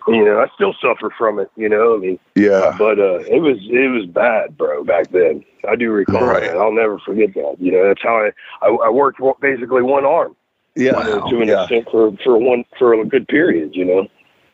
you 0.08 0.24
know, 0.24 0.40
I 0.40 0.48
still 0.56 0.74
suffer 0.82 1.14
from 1.18 1.40
it. 1.40 1.52
You 1.56 1.70
know, 1.70 1.96
I 1.96 2.00
mean, 2.00 2.20
yeah. 2.36 2.76
But 2.78 3.00
uh, 3.00 3.20
it 3.20 3.42
was 3.42 3.58
it 3.62 3.92
was 3.92 4.06
bad, 4.06 4.58
bro, 4.58 4.84
back 4.84 5.10
then. 5.12 5.44
I 5.68 5.76
do 5.76 5.92
recall 5.92 6.26
right. 6.26 6.44
that. 6.44 6.58
I'll 6.58 6.72
never 6.72 7.00
forget 7.00 7.34
that. 7.34 7.56
You 7.60 7.72
know, 7.72 7.88
that's 7.88 8.02
how 8.02 8.16
I 8.16 8.32
I, 8.66 8.70
I 8.70 8.90
worked 8.90 9.20
basically 9.42 9.82
one 9.82 10.06
arm. 10.06 10.36
Yeah, 10.76 10.98
you 11.00 11.16
know, 11.16 11.30
to 11.30 11.42
an 11.42 11.48
yeah. 11.48 11.62
extent 11.64 11.88
for 11.92 12.16
for 12.24 12.38
one 12.38 12.64
for 12.78 12.94
a 12.94 13.06
good 13.06 13.28
period. 13.28 13.76
You 13.76 13.86
know. 13.86 14.08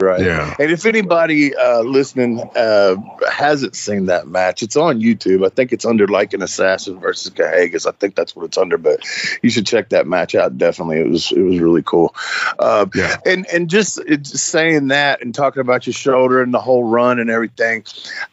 Right. 0.03 0.21
Yeah. 0.21 0.55
And 0.59 0.71
if 0.71 0.85
anybody 0.85 1.55
uh, 1.55 1.81
listening 1.81 2.41
uh, 2.55 2.95
hasn't 3.29 3.75
seen 3.75 4.07
that 4.07 4.27
match, 4.27 4.61
it's 4.61 4.75
on 4.75 4.99
YouTube. 4.99 5.45
I 5.45 5.49
think 5.49 5.71
it's 5.71 5.85
under 5.85 6.07
like 6.07 6.33
an 6.33 6.41
Assassin 6.41 6.99
versus 6.99 7.31
Kahagas. 7.31 7.87
I 7.87 7.91
think 7.91 8.15
that's 8.15 8.35
what 8.35 8.45
it's 8.45 8.57
under. 8.57 8.77
But 8.77 8.99
you 9.41 9.49
should 9.49 9.65
check 9.65 9.89
that 9.89 10.05
match 10.05 10.35
out. 10.35 10.57
Definitely, 10.57 10.99
it 10.99 11.07
was 11.07 11.31
it 11.31 11.41
was 11.41 11.59
really 11.59 11.83
cool. 11.83 12.13
Uh, 12.59 12.85
yeah. 12.93 13.15
And 13.25 13.47
and 13.47 13.69
just 13.69 13.99
saying 14.37 14.89
that 14.89 15.21
and 15.21 15.33
talking 15.33 15.61
about 15.61 15.87
your 15.87 15.93
shoulder 15.93 16.41
and 16.41 16.53
the 16.53 16.59
whole 16.59 16.83
run 16.83 17.19
and 17.19 17.29
everything, 17.29 17.85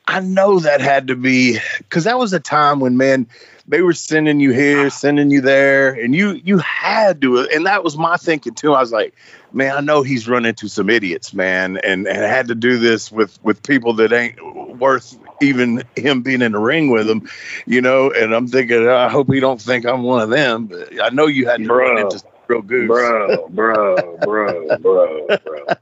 I 0.07 0.21
know 0.21 0.59
that 0.59 0.81
had 0.81 1.09
to 1.09 1.17
be 1.17 1.59
because 1.79 2.05
that 2.05 2.19
was 2.19 2.33
a 2.33 2.41
time 2.41 2.81
when 2.81 2.97
man 2.97 3.29
they 3.71 3.83
were 3.83 3.93
sending 3.93 4.41
you 4.41 4.51
here, 4.51 4.91
sending 4.91 5.31
you 5.31 5.41
there, 5.41 5.93
and 5.93 6.15
you 6.15 6.33
you 6.33 6.59
had 6.59 7.21
to. 7.23 7.39
And 7.49 7.67
that 7.67 7.85
was 7.85 7.97
my 7.97 8.17
thinking 8.17 8.55
too. 8.55 8.75
I 8.75 8.81
was 8.81 8.91
like, 8.91 9.15
man, 9.53 9.77
I 9.77 9.81
know 9.81 10.03
he's 10.03 10.29
run 10.29 10.45
into 10.45 10.69
some 10.69 10.91
idiots, 10.91 11.33
man, 11.33 11.79
and 11.79 12.07
and 12.09 12.19
had 12.19 12.49
to 12.49 12.57
do 12.57 12.79
this 12.79 13.13
with 13.13 13.39
with 13.45 13.63
people 13.63 13.95
that 13.95 14.13
ain't 14.13 14.39
worth 14.79 15.17
even 15.41 15.85
him 15.95 16.23
being 16.23 16.43
in 16.43 16.53
the 16.53 16.59
ring 16.59 16.91
with 16.91 17.07
them, 17.07 17.29
you 17.65 17.81
know. 17.81 18.11
And 18.11 18.35
I'm 18.35 18.49
thinking, 18.49 18.89
I 18.89 19.09
hope 19.09 19.33
he 19.33 19.39
don't 19.39 19.61
think 19.61 19.87
I'm 19.87 20.03
one 20.03 20.21
of 20.21 20.31
them. 20.31 20.67
But 20.67 21.01
I 21.01 21.11
know 21.11 21.29
you 21.29 21.47
had 21.47 21.59
to 21.59 21.69
bro, 21.69 21.95
run 21.95 21.99
into 21.99 22.25
real 22.49 22.63
goose, 22.63 22.89
bro, 22.89 23.49
bro, 23.49 24.19
bro, 24.19 24.77
bro, 24.79 25.29
bro, 25.39 25.77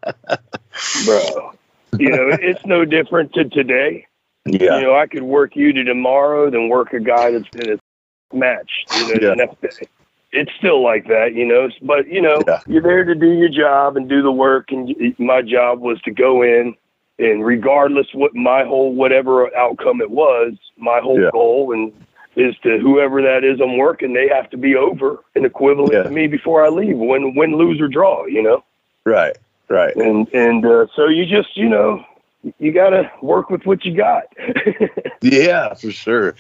bro. 1.06 1.52
You 1.98 2.10
know, 2.10 2.28
it's 2.40 2.64
no 2.66 2.84
different 2.84 3.32
to 3.32 3.48
today. 3.48 4.07
Yeah. 4.48 4.78
You 4.78 4.82
know, 4.82 4.96
I 4.96 5.06
could 5.06 5.22
work 5.22 5.56
you 5.56 5.72
to 5.72 5.84
tomorrow 5.84 6.50
than 6.50 6.68
work 6.68 6.92
a 6.92 7.00
guy 7.00 7.30
that's 7.30 7.48
in 7.54 7.72
a 7.72 8.36
match, 8.36 8.70
you 8.96 9.08
know, 9.08 9.14
yeah. 9.14 9.28
the 9.30 9.36
next 9.36 9.60
day. 9.60 9.88
It's 10.30 10.52
still 10.58 10.82
like 10.82 11.06
that, 11.08 11.34
you 11.34 11.46
know, 11.46 11.70
but 11.82 12.06
you 12.06 12.20
know, 12.20 12.42
yeah. 12.46 12.60
you're 12.66 12.82
there 12.82 13.04
to 13.04 13.14
do 13.14 13.32
your 13.32 13.48
job 13.48 13.96
and 13.96 14.08
do 14.08 14.20
the 14.22 14.32
work. 14.32 14.70
And 14.70 14.94
my 15.18 15.40
job 15.40 15.80
was 15.80 16.00
to 16.02 16.10
go 16.10 16.42
in 16.42 16.76
and 17.18 17.44
regardless 17.44 18.06
what 18.12 18.34
my 18.34 18.64
whole, 18.64 18.94
whatever 18.94 19.54
outcome 19.56 20.00
it 20.00 20.10
was, 20.10 20.52
my 20.76 21.00
whole 21.00 21.20
yeah. 21.20 21.30
goal 21.32 21.72
and 21.72 21.92
is 22.36 22.54
to 22.62 22.78
whoever 22.78 23.20
that 23.20 23.42
is 23.42 23.60
I'm 23.60 23.76
working, 23.78 24.12
they 24.12 24.28
have 24.28 24.48
to 24.50 24.56
be 24.56 24.76
over 24.76 25.24
and 25.34 25.44
equivalent 25.44 25.92
yeah. 25.92 26.04
to 26.04 26.10
me 26.10 26.28
before 26.28 26.64
I 26.64 26.68
leave, 26.68 26.96
win, 26.96 27.34
win, 27.34 27.56
lose 27.56 27.80
or 27.80 27.88
draw, 27.88 28.26
you 28.26 28.42
know? 28.42 28.62
Right. 29.04 29.36
Right. 29.68 29.94
And, 29.96 30.28
and, 30.32 30.64
uh, 30.64 30.86
so 30.94 31.08
you 31.08 31.26
just, 31.26 31.56
you 31.56 31.68
know, 31.68 32.04
you 32.58 32.72
got 32.72 32.90
to 32.90 33.10
work 33.20 33.50
with 33.50 33.66
what 33.66 33.84
you 33.84 33.96
got. 33.96 34.24
yeah, 35.22 35.74
for 35.74 35.90
sure. 35.90 36.36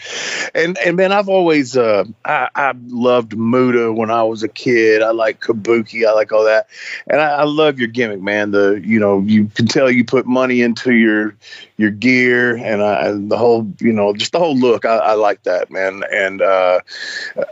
And 0.54 0.78
and 0.78 0.96
man, 0.96 1.12
I've 1.12 1.28
always 1.28 1.76
uh, 1.76 2.04
I, 2.24 2.48
I 2.54 2.74
loved 2.86 3.36
Muta 3.36 3.92
when 3.92 4.10
I 4.10 4.22
was 4.22 4.42
a 4.42 4.48
kid. 4.48 5.02
I 5.02 5.10
like 5.10 5.40
Kabuki. 5.40 6.06
I 6.06 6.12
like 6.12 6.32
all 6.32 6.44
that, 6.44 6.68
and 7.08 7.20
I, 7.20 7.38
I 7.38 7.44
love 7.44 7.78
your 7.78 7.88
gimmick, 7.88 8.20
man. 8.20 8.52
The 8.52 8.80
you 8.84 9.00
know 9.00 9.20
you 9.20 9.46
can 9.46 9.66
tell 9.66 9.90
you 9.90 10.04
put 10.04 10.26
money 10.26 10.62
into 10.62 10.94
your 10.94 11.34
your 11.78 11.90
gear 11.90 12.56
and, 12.56 12.82
I, 12.82 13.12
the 13.12 13.38
whole 13.38 13.72
you 13.80 13.92
know 13.92 14.12
just 14.12 14.32
the 14.32 14.38
whole 14.38 14.56
look. 14.56 14.84
I, 14.84 14.96
I 14.96 15.12
like 15.14 15.44
that, 15.44 15.70
man. 15.70 16.02
And 16.12 16.42
uh, 16.42 16.80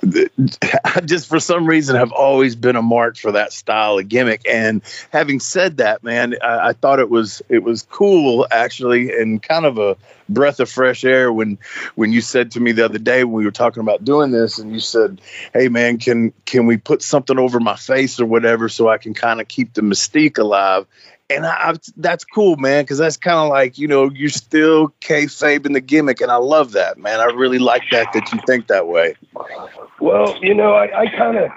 I 0.84 1.00
just 1.00 1.28
for 1.28 1.40
some 1.40 1.66
reason 1.66 1.96
have 1.96 2.12
always 2.12 2.56
been 2.56 2.76
a 2.76 2.82
mark 2.82 3.16
for 3.16 3.32
that 3.32 3.52
style 3.52 3.98
of 3.98 4.08
gimmick. 4.08 4.42
And 4.48 4.82
having 5.12 5.40
said 5.40 5.78
that, 5.78 6.02
man, 6.02 6.34
I, 6.42 6.68
I 6.68 6.72
thought 6.72 6.98
it 6.98 7.08
was 7.08 7.40
it 7.48 7.62
was 7.62 7.82
cool 7.82 8.35
actually, 8.50 9.10
and 9.10 9.42
kind 9.42 9.64
of 9.64 9.78
a 9.78 9.96
breath 10.28 10.60
of 10.60 10.68
fresh 10.68 11.04
air 11.04 11.32
when 11.32 11.58
when 11.94 12.12
you 12.12 12.20
said 12.20 12.50
to 12.52 12.60
me 12.60 12.72
the 12.72 12.84
other 12.84 12.98
day 12.98 13.24
when 13.24 13.34
we 13.34 13.44
were 13.44 13.50
talking 13.50 13.80
about 13.80 14.04
doing 14.04 14.32
this, 14.32 14.58
and 14.58 14.72
you 14.72 14.80
said, 14.80 15.20
"Hey, 15.52 15.68
man, 15.68 15.98
can 15.98 16.32
can 16.44 16.66
we 16.66 16.76
put 16.76 17.02
something 17.02 17.38
over 17.38 17.60
my 17.60 17.76
face 17.76 18.20
or 18.20 18.26
whatever 18.26 18.68
so 18.68 18.88
I 18.88 18.98
can 18.98 19.14
kind 19.14 19.40
of 19.40 19.48
keep 19.48 19.74
the 19.74 19.82
mystique 19.82 20.38
alive?" 20.38 20.86
And 21.28 21.46
I, 21.46 21.70
I 21.70 21.74
that's 21.96 22.24
cool, 22.24 22.56
man, 22.56 22.84
because 22.84 22.98
that's 22.98 23.16
kind 23.16 23.38
of 23.38 23.48
like 23.48 23.78
you 23.78 23.88
know 23.88 24.10
you're 24.10 24.28
still 24.28 24.88
kayfabe 25.00 25.66
in 25.66 25.72
the 25.72 25.80
gimmick, 25.80 26.20
and 26.20 26.30
I 26.30 26.36
love 26.36 26.72
that, 26.72 26.98
man. 26.98 27.20
I 27.20 27.26
really 27.26 27.58
like 27.58 27.84
that 27.92 28.12
that 28.12 28.32
you 28.32 28.40
think 28.46 28.66
that 28.66 28.86
way. 28.86 29.14
Well, 30.00 30.36
you 30.42 30.54
know, 30.54 30.74
I, 30.74 31.02
I 31.02 31.06
kind 31.16 31.38
of 31.38 31.50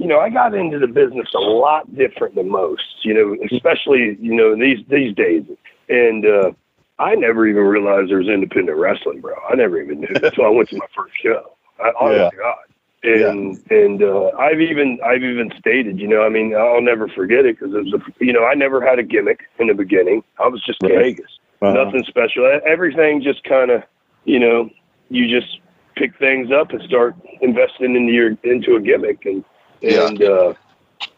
you 0.00 0.06
know, 0.06 0.18
I 0.18 0.30
got 0.30 0.54
into 0.54 0.78
the 0.78 0.86
business 0.86 1.28
a 1.34 1.38
lot 1.38 1.94
different 1.94 2.34
than 2.34 2.48
most, 2.48 3.04
you 3.04 3.12
know, 3.12 3.36
especially, 3.52 4.16
you 4.18 4.34
know, 4.34 4.56
these 4.56 4.78
these 4.88 5.14
days. 5.14 5.44
And 5.90 6.24
uh, 6.24 6.52
I 6.98 7.14
never 7.16 7.46
even 7.46 7.64
realized 7.64 8.10
there 8.10 8.18
was 8.18 8.28
independent 8.28 8.78
wrestling, 8.78 9.20
bro. 9.20 9.34
I 9.48 9.56
never 9.56 9.80
even 9.80 10.00
knew 10.00 10.08
until 10.22 10.44
I 10.44 10.48
went 10.48 10.68
to 10.70 10.76
my 10.76 10.86
first 10.94 11.14
show. 11.20 11.52
I, 11.78 11.92
oh 12.00 12.10
yeah. 12.10 12.30
my 12.32 12.38
God. 12.38 12.56
And 13.02 13.58
yeah. 13.70 13.78
and 13.78 14.02
uh, 14.02 14.28
I've 14.38 14.60
even 14.60 14.98
I've 15.02 15.22
even 15.22 15.50
stated, 15.58 15.98
you 15.98 16.06
know, 16.06 16.22
I 16.22 16.28
mean, 16.28 16.54
I'll 16.54 16.82
never 16.82 17.08
forget 17.08 17.46
it 17.46 17.58
because 17.58 17.74
it 17.74 17.84
was 17.84 17.94
a, 17.94 18.24
you 18.24 18.32
know, 18.32 18.44
I 18.44 18.54
never 18.54 18.86
had 18.86 18.98
a 18.98 19.02
gimmick 19.02 19.40
in 19.58 19.68
the 19.68 19.74
beginning. 19.74 20.22
I 20.38 20.48
was 20.48 20.62
just 20.64 20.82
right. 20.82 20.96
Vegas, 20.96 21.38
uh-huh. 21.62 21.82
nothing 21.82 22.04
special. 22.04 22.60
Everything 22.66 23.22
just 23.22 23.42
kind 23.44 23.70
of, 23.70 23.84
you 24.24 24.38
know, 24.38 24.68
you 25.08 25.28
just 25.28 25.60
pick 25.96 26.14
things 26.18 26.50
up 26.52 26.72
and 26.72 26.82
start 26.82 27.14
investing 27.40 27.96
into 27.96 28.12
your 28.12 28.36
into 28.42 28.76
a 28.76 28.80
gimmick, 28.80 29.24
and 29.24 29.44
and 29.82 30.20
yeah. 30.20 30.28
uh, 30.28 30.54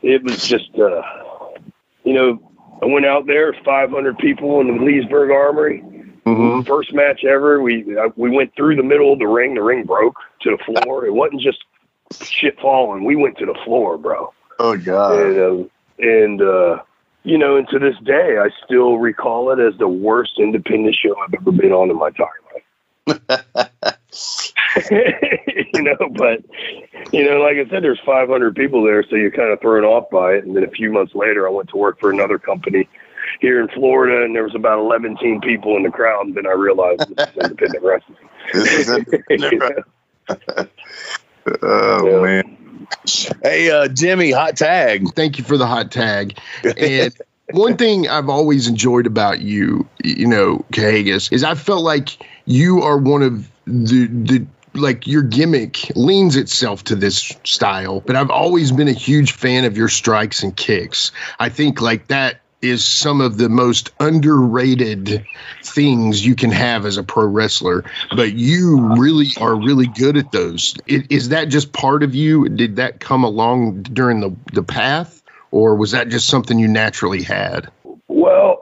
it 0.02 0.22
was 0.22 0.46
just, 0.46 0.70
uh, 0.78 1.02
you 2.04 2.14
know, 2.14 2.51
I 2.82 2.86
went 2.86 3.06
out 3.06 3.26
there, 3.26 3.54
500 3.64 4.18
people 4.18 4.60
in 4.60 4.66
the 4.66 4.82
Leesburg 4.82 5.30
Armory. 5.30 5.82
Mm-hmm. 6.26 6.62
First 6.66 6.92
match 6.92 7.24
ever. 7.24 7.60
We 7.62 7.96
uh, 7.96 8.10
we 8.16 8.30
went 8.30 8.54
through 8.54 8.76
the 8.76 8.82
middle 8.82 9.12
of 9.12 9.18
the 9.18 9.26
ring. 9.26 9.54
The 9.54 9.62
ring 9.62 9.84
broke 9.84 10.16
to 10.42 10.56
the 10.56 10.64
floor. 10.64 11.04
It 11.04 11.12
wasn't 11.12 11.40
just 11.40 11.64
shit 12.20 12.58
falling. 12.60 13.04
We 13.04 13.16
went 13.16 13.38
to 13.38 13.46
the 13.46 13.58
floor, 13.64 13.98
bro. 13.98 14.32
Oh 14.60 14.76
god. 14.76 15.18
And 15.18 15.38
uh, 15.38 15.68
and 15.98 16.42
uh, 16.42 16.82
you 17.24 17.38
know, 17.38 17.56
and 17.56 17.68
to 17.70 17.78
this 17.80 17.96
day, 18.04 18.38
I 18.38 18.50
still 18.64 18.98
recall 18.98 19.50
it 19.50 19.58
as 19.58 19.76
the 19.78 19.88
worst 19.88 20.38
independent 20.38 20.94
show 20.94 21.16
I've 21.18 21.34
ever 21.34 21.50
been 21.50 21.72
on 21.72 21.90
in 21.90 21.96
my 21.96 22.08
entire 22.08 22.28
life. 22.46 23.96
you 24.90 25.82
know, 25.82 25.96
but 26.16 26.42
you 27.12 27.24
know, 27.24 27.40
like 27.40 27.56
I 27.56 27.68
said, 27.70 27.82
there's 27.82 28.00
500 28.04 28.54
people 28.54 28.84
there, 28.84 29.02
so 29.08 29.16
you're 29.16 29.30
kind 29.30 29.52
of 29.52 29.60
thrown 29.60 29.84
off 29.84 30.10
by 30.10 30.32
it. 30.34 30.44
And 30.44 30.56
then 30.56 30.64
a 30.64 30.70
few 30.70 30.92
months 30.92 31.14
later, 31.14 31.46
I 31.46 31.50
went 31.50 31.68
to 31.70 31.76
work 31.76 31.98
for 32.00 32.10
another 32.10 32.38
company, 32.38 32.88
here 33.40 33.60
in 33.60 33.68
Florida, 33.68 34.24
and 34.24 34.34
there 34.34 34.44
was 34.44 34.54
about 34.54 34.78
11 34.78 35.16
team 35.18 35.40
people 35.40 35.76
in 35.76 35.82
the 35.82 35.90
crowd, 35.90 36.26
and 36.26 36.34
then 36.34 36.46
I 36.46 36.52
realized 36.52 37.00
this 37.16 37.28
is 37.28 37.36
independent 37.36 37.84
wrestling. 37.84 38.18
This 38.52 38.88
is 38.88 38.90
independent 38.90 39.84
oh 41.62 42.06
yeah. 42.06 42.20
man. 42.20 42.86
Hey, 43.42 43.70
uh, 43.70 43.88
Jimmy, 43.88 44.30
hot 44.32 44.56
tag. 44.56 45.14
Thank 45.14 45.38
you 45.38 45.44
for 45.44 45.56
the 45.56 45.66
hot 45.66 45.90
tag. 45.90 46.38
And 46.76 47.14
one 47.52 47.76
thing 47.76 48.08
I've 48.08 48.28
always 48.28 48.68
enjoyed 48.68 49.06
about 49.06 49.40
you, 49.40 49.88
you 50.02 50.26
know, 50.26 50.64
Kahagas, 50.72 51.32
is 51.32 51.44
I 51.44 51.54
felt 51.54 51.82
like 51.82 52.18
you 52.46 52.82
are 52.82 52.98
one 52.98 53.22
of 53.22 53.48
the 53.66 54.06
the 54.06 54.46
like 54.74 55.06
your 55.06 55.22
gimmick 55.22 55.90
leans 55.94 56.36
itself 56.36 56.84
to 56.84 56.96
this 56.96 57.36
style, 57.44 58.00
but 58.00 58.16
I've 58.16 58.30
always 58.30 58.72
been 58.72 58.88
a 58.88 58.92
huge 58.92 59.32
fan 59.32 59.64
of 59.64 59.76
your 59.76 59.88
strikes 59.88 60.42
and 60.42 60.56
kicks. 60.56 61.12
I 61.38 61.50
think 61.50 61.80
like 61.80 62.08
that 62.08 62.40
is 62.62 62.84
some 62.86 63.20
of 63.20 63.36
the 63.36 63.48
most 63.48 63.90
underrated 63.98 65.26
things 65.64 66.24
you 66.24 66.36
can 66.36 66.50
have 66.50 66.86
as 66.86 66.96
a 66.96 67.02
pro 67.02 67.26
wrestler, 67.26 67.84
but 68.14 68.32
you 68.32 68.94
really 68.96 69.28
are 69.40 69.56
really 69.56 69.88
good 69.88 70.16
at 70.16 70.30
those. 70.30 70.76
Is 70.86 71.30
that 71.30 71.48
just 71.48 71.72
part 71.72 72.04
of 72.04 72.14
you? 72.14 72.48
Did 72.48 72.76
that 72.76 73.00
come 73.00 73.24
along 73.24 73.82
during 73.82 74.20
the, 74.20 74.34
the 74.52 74.62
path, 74.62 75.22
or 75.50 75.74
was 75.74 75.90
that 75.90 76.08
just 76.08 76.28
something 76.28 76.58
you 76.58 76.68
naturally 76.68 77.22
had? 77.22 77.70
Well, 78.06 78.61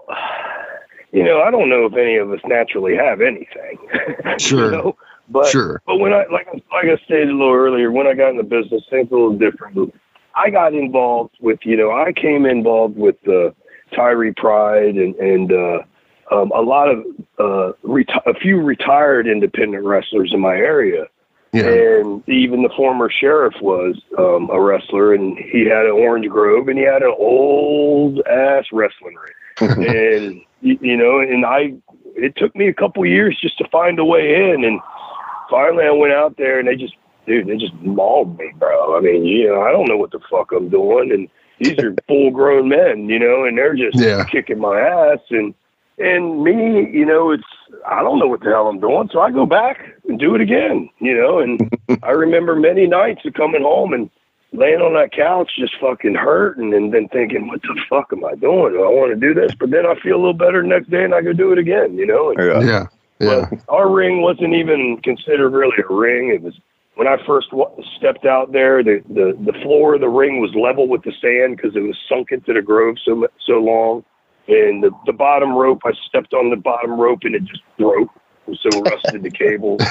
you 1.12 1.25
know, 1.25 1.40
I 1.42 1.51
don't 1.51 1.68
know 1.68 1.87
if 1.87 1.94
any 1.94 2.16
of 2.16 2.31
us 2.31 2.40
naturally 2.46 2.96
have 2.96 3.20
anything. 3.20 3.79
Sure. 4.38 4.66
you 4.66 4.70
know? 4.70 4.96
But 5.29 5.46
sure. 5.46 5.81
But 5.87 5.99
when 5.99 6.12
I 6.12 6.25
like 6.31 6.46
like 6.73 6.87
I 6.87 6.96
stated 7.05 7.29
a 7.29 7.33
little 7.33 7.55
earlier, 7.55 7.92
when 7.92 8.07
I 8.07 8.14
got 8.14 8.31
in 8.31 8.37
the 8.37 8.42
business, 8.42 8.83
things 8.90 9.11
were 9.11 9.18
a 9.18 9.23
little 9.23 9.38
different. 9.38 9.94
I 10.35 10.51
got 10.51 10.75
involved 10.75 11.37
with 11.40 11.61
you 11.62 11.77
know 11.77 11.90
I 11.92 12.12
came 12.12 12.46
involved 12.46 12.96
with 12.96 13.16
the 13.25 13.55
Tyree 13.94 14.33
Pride 14.37 14.96
and 14.96 15.14
and 15.16 15.53
uh, 15.53 15.79
um, 16.35 16.51
a 16.53 16.61
lot 16.61 16.88
of 16.88 16.99
uh, 17.38 17.73
reti- 17.85 18.27
a 18.27 18.35
few 18.35 18.61
retired 18.61 19.27
independent 19.27 19.85
wrestlers 19.85 20.33
in 20.35 20.40
my 20.40 20.55
area. 20.57 21.07
Yeah. 21.53 21.66
And 21.66 22.29
even 22.29 22.62
the 22.62 22.70
former 22.77 23.11
sheriff 23.11 23.55
was 23.61 24.01
um, 24.18 24.49
a 24.53 24.61
wrestler, 24.61 25.14
and 25.14 25.37
he 25.37 25.64
had 25.64 25.85
an 25.85 25.92
Orange 25.92 26.29
Grove, 26.29 26.68
and 26.68 26.79
he 26.79 26.85
had 26.85 27.03
an 27.03 27.14
old 27.18 28.20
ass 28.27 28.66
wrestling 28.73 29.16
ring. 29.16 29.33
and 29.70 30.40
you, 30.61 30.79
you 30.81 30.96
know, 30.96 31.20
and 31.20 31.44
I, 31.44 31.75
it 32.16 32.37
took 32.37 32.55
me 32.55 32.68
a 32.68 32.75
couple 32.75 33.05
years 33.07 33.38
just 33.40 33.59
to 33.59 33.68
find 33.68 33.99
a 33.99 34.05
way 34.05 34.53
in, 34.53 34.64
and 34.64 34.81
finally 35.49 35.85
I 35.85 35.90
went 35.90 36.12
out 36.12 36.37
there, 36.37 36.59
and 36.59 36.68
they 36.68 36.77
just, 36.77 36.94
dude, 37.27 37.46
they 37.46 37.57
just 37.57 37.75
mauled 37.75 38.38
me, 38.38 38.53
bro. 38.59 38.96
I 38.96 39.01
mean, 39.01 39.25
you 39.25 39.49
know, 39.49 39.62
I 39.62 39.73
don't 39.73 39.88
know 39.88 39.96
what 39.96 40.12
the 40.12 40.20
fuck 40.31 40.53
I'm 40.53 40.68
doing, 40.68 41.12
and 41.12 41.29
these 41.59 41.79
are 41.79 41.94
full 42.09 42.31
grown 42.31 42.68
men, 42.68 43.09
you 43.09 43.18
know, 43.18 43.44
and 43.44 43.57
they're 43.57 43.75
just 43.75 43.99
yeah. 43.99 44.25
kicking 44.25 44.59
my 44.59 44.81
ass. 44.81 45.20
And 45.31 45.55
and 45.99 46.42
me, 46.42 46.90
you 46.90 47.05
know, 47.05 47.31
it's 47.31 47.44
I 47.87 48.03
don't 48.03 48.18
know 48.18 48.27
what 48.27 48.40
the 48.40 48.51
hell 48.51 48.68
I'm 48.68 48.81
doing, 48.81 49.09
so 49.12 49.20
I 49.20 49.31
go 49.31 49.46
back 49.46 49.79
and 50.09 50.18
do 50.18 50.35
it 50.35 50.40
again, 50.40 50.88
you 50.99 51.14
know, 51.14 51.38
and 51.38 51.61
I 52.03 52.11
remember 52.11 52.57
many 52.57 52.87
nights 52.87 53.20
of 53.25 53.35
coming 53.35 53.62
home 53.62 53.92
and 53.92 54.11
laying 54.53 54.81
on 54.81 54.95
that 54.95 55.13
couch 55.13 55.51
just 55.59 55.79
fucking 55.81 56.15
hurting 56.15 56.75
and 56.75 56.93
then 56.93 57.09
thinking, 57.09 57.49
What 57.49 57.63
the 57.63 57.81
fuck 57.89 58.13
am 58.13 58.25
I 58.25 58.35
doing? 58.35 58.73
Do 58.73 58.85
I 58.85 58.89
want 58.89 59.13
to 59.13 59.21
do 59.21 59.35
this? 59.35 59.55
But 59.59 59.71
then 59.71 59.87
I 59.87 59.95
feel 60.01 60.17
a 60.17 60.23
little 60.23 60.33
better 60.35 60.63
the 60.63 60.69
next 60.69 60.91
day 60.91 61.05
and 61.05 61.15
I 61.15 61.23
go 61.23 61.33
do 61.33 61.53
it 61.53 61.59
again, 61.59 61.97
you 61.97 62.07
know? 62.07 62.31
And, 62.31 62.39
yeah. 62.39 62.61
Yeah. 62.63 62.87
Yeah. 63.21 63.51
our 63.69 63.91
ring 63.91 64.23
wasn't 64.23 64.55
even 64.55 64.99
considered 65.03 65.51
really 65.51 65.77
a 65.79 65.93
ring. 65.93 66.29
It 66.29 66.43
was 66.43 66.59
when 66.95 67.07
I 67.07 67.17
first 67.27 67.49
stepped 67.97 68.27
out 68.27 68.53
there, 68.53 68.83
the, 68.83 69.03
the, 69.09 69.37
the 69.41 69.59
floor 69.61 69.95
of 69.95 70.01
the 70.01 70.09
ring 70.09 70.41
was 70.41 70.55
level 70.55 70.89
with 70.89 71.03
the 71.03 71.13
sand 71.21 71.57
because 71.57 71.77
it 71.77 71.81
was 71.81 71.97
sunk 72.09 72.33
into 72.33 72.53
the 72.53 72.63
grove 72.63 72.97
so 73.05 73.27
so 73.47 73.55
long. 73.55 74.05
And 74.49 74.83
the, 74.83 74.91
the 75.07 75.13
bottom 75.13 75.53
rope, 75.55 75.83
I 75.85 75.93
stepped 76.09 76.35
on 76.35 76.51
the 76.51 76.57
bottom 76.57 76.93
rope 76.93 77.21
and 77.23 77.35
it 77.35 77.45
just 77.45 77.63
broke. 77.79 78.11
So 78.53 78.81
rusted 78.81 79.23
the 79.23 79.31
cable. 79.31 79.79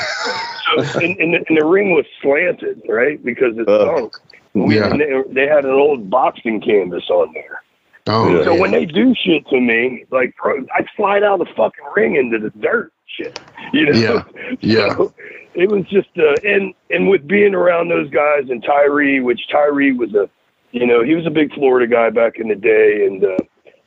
So, 0.70 1.00
and, 1.00 1.18
and, 1.18 1.34
the, 1.34 1.44
and 1.50 1.58
the 1.58 1.66
ring 1.66 1.96
was 1.96 2.06
slanted, 2.22 2.84
right? 2.88 3.24
Because 3.26 3.58
it 3.58 3.68
uh, 3.68 3.86
sunk. 3.86 4.14
We, 4.54 4.78
yeah. 4.78 4.90
they, 4.90 5.24
they 5.32 5.48
had 5.48 5.66
an 5.66 5.72
old 5.72 6.10
boxing 6.10 6.62
canvas 6.62 7.10
on 7.10 7.34
there. 7.34 7.62
Oh, 8.08 8.44
so 8.44 8.54
yeah. 8.54 8.60
when 8.60 8.72
they 8.72 8.86
do 8.86 9.14
shit 9.14 9.48
to 9.50 9.60
me, 9.60 10.06
like 10.10 10.34
I 10.44 10.86
slide 10.96 11.24
out 11.24 11.42
of 11.42 11.48
the 11.48 11.54
fucking 11.54 11.86
ring 11.96 12.16
into 12.16 12.40
the 12.40 12.50
dirt 12.60 12.92
shit. 13.06 13.40
You 13.74 13.86
know? 13.86 14.00
Yeah. 14.00 14.24
Yeah. 14.62 14.96
So 14.96 15.14
it 15.54 15.70
was 15.70 15.86
just 15.86 16.10
uh 16.18 16.34
and 16.44 16.74
and 16.90 17.08
with 17.08 17.28
being 17.28 17.54
around 17.54 17.90
those 17.90 18.10
guys 18.10 18.50
and 18.50 18.64
Tyree, 18.64 19.20
which 19.20 19.42
Tyree 19.52 19.94
was 19.94 20.14
a 20.16 20.28
you 20.72 20.88
know, 20.88 21.04
he 21.04 21.14
was 21.14 21.28
a 21.28 21.30
big 21.30 21.54
Florida 21.54 21.86
guy 21.86 22.10
back 22.10 22.38
in 22.38 22.48
the 22.48 22.56
day 22.56 23.06
and 23.06 23.24
uh 23.24 23.38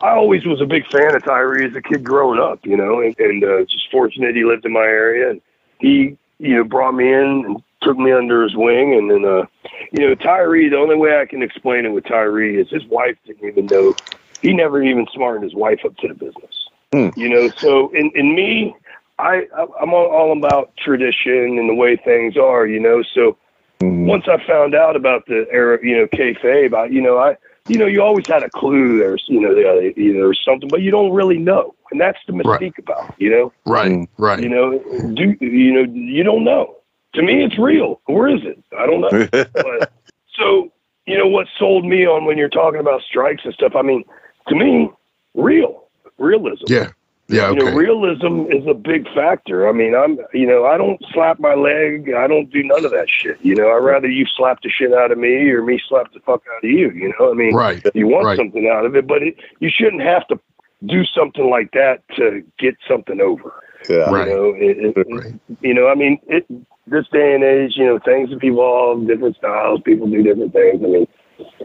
I 0.00 0.10
always 0.10 0.44
was 0.46 0.60
a 0.60 0.66
big 0.66 0.86
fan 0.92 1.16
of 1.16 1.24
Tyree 1.24 1.66
as 1.66 1.74
a 1.74 1.82
kid 1.82 2.04
growing 2.04 2.38
up, 2.38 2.60
you 2.64 2.76
know, 2.76 3.00
and, 3.00 3.18
and 3.18 3.42
uh 3.42 3.64
just 3.64 3.90
fortunate 3.90 4.36
he 4.36 4.44
lived 4.44 4.64
in 4.64 4.72
my 4.72 4.80
area 4.80 5.30
and 5.30 5.40
he, 5.80 6.16
you 6.38 6.56
know, 6.56 6.64
brought 6.64 6.92
me 6.92 7.12
in 7.12 7.44
and 7.46 7.62
took 7.82 7.98
me 7.98 8.12
under 8.12 8.42
his 8.42 8.56
wing 8.56 8.94
and 8.94 9.10
then 9.10 9.24
uh 9.24 9.44
you 9.92 10.08
know, 10.08 10.14
Tyree, 10.14 10.70
the 10.70 10.78
only 10.78 10.96
way 10.96 11.20
I 11.20 11.26
can 11.26 11.42
explain 11.42 11.84
it 11.84 11.90
with 11.90 12.04
Tyree 12.04 12.58
is 12.58 12.70
his 12.70 12.84
wife 12.86 13.16
didn't 13.26 13.46
even 13.46 13.66
know 13.66 13.94
he 14.40 14.52
never 14.52 14.82
even 14.82 15.06
smartened 15.12 15.44
his 15.44 15.54
wife 15.54 15.80
up 15.84 15.96
to 15.98 16.08
the 16.08 16.14
business. 16.14 16.68
Mm. 16.92 17.16
You 17.16 17.28
know, 17.28 17.48
so 17.50 17.90
in 17.94 18.10
in 18.14 18.34
me, 18.34 18.74
I 19.18 19.46
I'm 19.80 19.94
all 19.94 20.36
about 20.36 20.76
tradition 20.76 21.58
and 21.58 21.68
the 21.68 21.74
way 21.74 21.96
things 21.96 22.36
are, 22.36 22.66
you 22.66 22.80
know. 22.80 23.02
So 23.14 23.38
mm. 23.80 24.04
once 24.06 24.24
I 24.28 24.44
found 24.46 24.74
out 24.74 24.96
about 24.96 25.26
the 25.26 25.46
era, 25.50 25.78
you 25.82 25.96
know, 25.96 26.06
kayfabe, 26.06 26.74
I, 26.74 26.86
you 26.86 27.00
know, 27.00 27.18
I, 27.18 27.36
you 27.68 27.78
know, 27.78 27.86
you 27.86 28.02
always 28.02 28.26
had 28.26 28.42
a 28.42 28.50
clue 28.50 28.98
there's, 28.98 29.24
you 29.28 29.40
know, 29.40 29.54
there, 29.54 29.90
you 29.92 30.14
know, 30.14 30.24
there's 30.24 30.42
something, 30.44 30.68
but 30.68 30.82
you 30.82 30.90
don't 30.90 31.12
really 31.12 31.38
know, 31.38 31.74
and 31.90 32.00
that's 32.00 32.18
the 32.26 32.32
mystique 32.32 32.60
right. 32.60 32.78
about, 32.78 33.10
it, 33.10 33.14
you 33.18 33.30
know. 33.30 33.52
Right, 33.64 33.92
mm. 33.92 34.08
right. 34.18 34.42
You 34.42 34.48
know, 34.48 34.78
do 35.14 35.36
you 35.40 35.72
know? 35.72 35.92
You 35.92 36.24
don't 36.24 36.44
know. 36.44 36.76
To 37.14 37.22
me, 37.22 37.44
it's 37.44 37.58
real. 37.58 38.00
Where 38.06 38.28
is 38.28 38.42
it? 38.42 38.62
I 38.78 38.86
don't 38.86 39.00
know. 39.00 39.28
but, 39.52 39.92
so 40.38 40.72
you 41.06 41.18
know 41.18 41.26
what 41.26 41.46
sold 41.58 41.84
me 41.84 42.06
on 42.06 42.24
when 42.24 42.38
you're 42.38 42.48
talking 42.48 42.80
about 42.80 43.02
strikes 43.02 43.44
and 43.44 43.54
stuff. 43.54 43.72
I 43.76 43.82
mean, 43.82 44.04
to 44.48 44.54
me, 44.54 44.90
real 45.34 45.82
realism. 46.18 46.64
Yeah. 46.68 46.90
Yeah, 47.28 47.46
okay. 47.46 47.60
You 47.60 47.64
know, 47.64 47.76
realism 47.76 48.52
is 48.52 48.66
a 48.66 48.74
big 48.74 49.06
factor. 49.14 49.66
I 49.66 49.72
mean, 49.72 49.94
I'm, 49.94 50.18
you 50.34 50.46
know, 50.46 50.66
I 50.66 50.76
don't 50.76 51.02
slap 51.14 51.38
my 51.38 51.54
leg. 51.54 52.12
I 52.14 52.26
don't 52.26 52.50
do 52.50 52.62
none 52.62 52.84
of 52.84 52.90
that 52.90 53.08
shit. 53.08 53.38
You 53.40 53.54
know, 53.54 53.70
I'd 53.70 53.82
rather 53.82 54.08
you 54.08 54.26
slap 54.36 54.60
the 54.62 54.68
shit 54.68 54.92
out 54.92 55.12
of 55.12 55.18
me 55.18 55.48
or 55.48 55.62
me 55.62 55.80
slap 55.88 56.12
the 56.12 56.20
fuck 56.20 56.42
out 56.54 56.64
of 56.64 56.70
you. 56.70 56.90
You 56.90 57.14
know, 57.18 57.30
I 57.30 57.34
mean, 57.34 57.54
right. 57.54 57.82
you 57.94 58.06
want 58.06 58.26
right. 58.26 58.36
something 58.36 58.68
out 58.68 58.84
of 58.84 58.96
it, 58.96 59.06
but 59.06 59.22
it, 59.22 59.36
you 59.60 59.70
shouldn't 59.70 60.02
have 60.02 60.26
to 60.28 60.38
do 60.84 61.04
something 61.06 61.48
like 61.48 61.70
that 61.72 62.02
to 62.16 62.42
get 62.58 62.76
something 62.86 63.20
over. 63.20 63.54
Yeah. 63.88 64.10
You 64.10 64.16
right. 64.16 64.28
know, 64.28 64.54
it, 64.56 64.96
it, 64.96 65.06
right. 65.10 65.34
you 65.60 65.74
know, 65.74 65.88
I 65.88 65.94
mean, 65.94 66.18
it, 66.26 66.46
this 66.86 67.06
day 67.12 67.34
and 67.34 67.44
age, 67.44 67.72
you 67.76 67.86
know, 67.86 67.98
things 67.98 68.30
have 68.30 68.42
evolved, 68.42 69.06
different 69.06 69.36
styles, 69.36 69.80
people 69.84 70.08
do 70.08 70.22
different 70.22 70.52
things. 70.52 70.82
I 70.82 70.86
mean, 70.86 71.06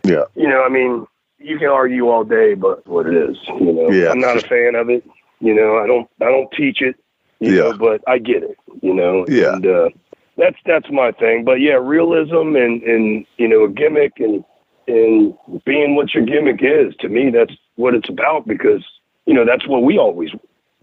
yeah. 0.04 0.24
You 0.36 0.48
know, 0.48 0.64
I 0.64 0.70
mean, 0.70 1.08
you 1.40 1.58
can 1.58 1.68
argue 1.68 2.08
all 2.10 2.24
day, 2.24 2.54
but 2.54 2.86
what 2.88 3.08
it 3.08 3.16
is, 3.16 3.38
you 3.48 3.74
know, 3.74 3.90
yeah. 3.92 4.10
I'm 4.10 4.20
not 4.20 4.38
a 4.38 4.48
fan 4.48 4.76
of 4.76 4.90
it. 4.90 5.08
You 5.40 5.54
know, 5.54 5.78
I 5.78 5.86
don't 5.86 6.10
I 6.22 6.26
don't 6.26 6.52
teach 6.52 6.82
it, 6.82 6.96
you 7.40 7.54
yeah. 7.54 7.62
know, 7.64 7.78
but 7.78 8.02
I 8.08 8.18
get 8.18 8.44
it, 8.44 8.58
you 8.82 8.94
know. 8.94 9.26
Yeah. 9.28 9.54
And 9.54 9.68
uh 9.68 9.90
that's 10.38 10.58
that's 10.66 10.90
my 10.92 11.12
thing. 11.12 11.46
But 11.46 11.62
yeah, 11.62 11.74
realism 11.74 12.56
and 12.56 12.82
and 12.84 13.26
you 13.38 13.48
know, 13.48 13.66
a 13.66 13.70
gimmick 13.70 14.14
and 14.18 14.44
and 14.88 15.38
being 15.66 15.96
what 15.96 16.14
your 16.14 16.26
gimmick 16.26 16.60
is, 16.62 16.96
to 17.00 17.10
me 17.10 17.30
that's 17.30 17.54
what 17.76 17.94
it's 17.94 18.10
about 18.10 18.48
because, 18.48 18.84
you 19.26 19.34
know, 19.34 19.46
that's 19.46 19.68
what 19.68 19.84
we 19.84 19.98
always 20.00 20.32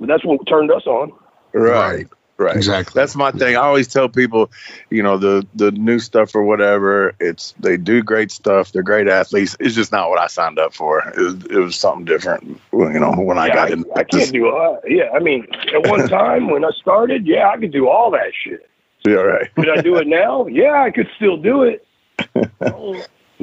that's 0.01 0.25
what 0.25 0.47
turned 0.47 0.71
us 0.71 0.87
on. 0.87 1.13
Right. 1.55 2.09
Right. 2.37 2.57
Exactly. 2.57 3.01
That's 3.01 3.15
my 3.15 3.31
thing. 3.31 3.55
I 3.55 3.61
always 3.61 3.87
tell 3.87 4.09
people, 4.09 4.51
you 4.91 5.05
know, 5.05 5.19
the 5.19 5.47
the 5.55 5.71
new 5.71 6.01
stuff 6.01 6.35
or 6.35 6.43
whatever. 6.43 7.15
It's 7.21 7.55
they 7.61 7.77
do 7.77 8.03
great 8.03 8.33
stuff. 8.33 8.73
They're 8.73 8.83
great 8.83 9.07
athletes. 9.07 9.57
It's 9.61 9.77
just 9.77 9.93
not 9.93 10.11
what 10.11 10.19
I 10.19 10.27
signed 10.27 10.59
up 10.59 10.75
for. 10.75 10.99
It 10.99 11.17
was, 11.17 11.35
it 11.45 11.59
was 11.59 11.77
something 11.77 12.05
different. 12.05 12.61
You 12.73 12.99
know, 12.99 13.13
when 13.13 13.39
I 13.39 13.51
got 13.51 13.71
in. 13.71 13.85
I, 13.95 14.01
I 14.01 14.05
can't 14.05 14.33
do. 14.33 14.49
Uh, 14.49 14.81
yeah, 14.85 15.11
I 15.15 15.21
mean, 15.21 15.47
at 15.73 15.89
one 15.89 16.09
time 16.09 16.51
when 16.51 16.65
I 16.65 16.71
started, 16.73 17.25
yeah, 17.25 17.51
I 17.51 17.57
could 17.57 17.71
do 17.71 17.89
all 17.89 18.11
that 18.11 18.33
shit. 18.43 18.69
Yeah, 19.07 19.15
right. 19.15 19.55
Could 19.55 19.71
I 19.71 19.81
do 19.81 19.97
it 19.99 20.09
now? 20.09 20.49
Yeah, 20.49 20.83
I 20.83 20.91
could 20.91 21.09
still 21.15 21.37
do 21.37 21.63
it. 21.63 21.87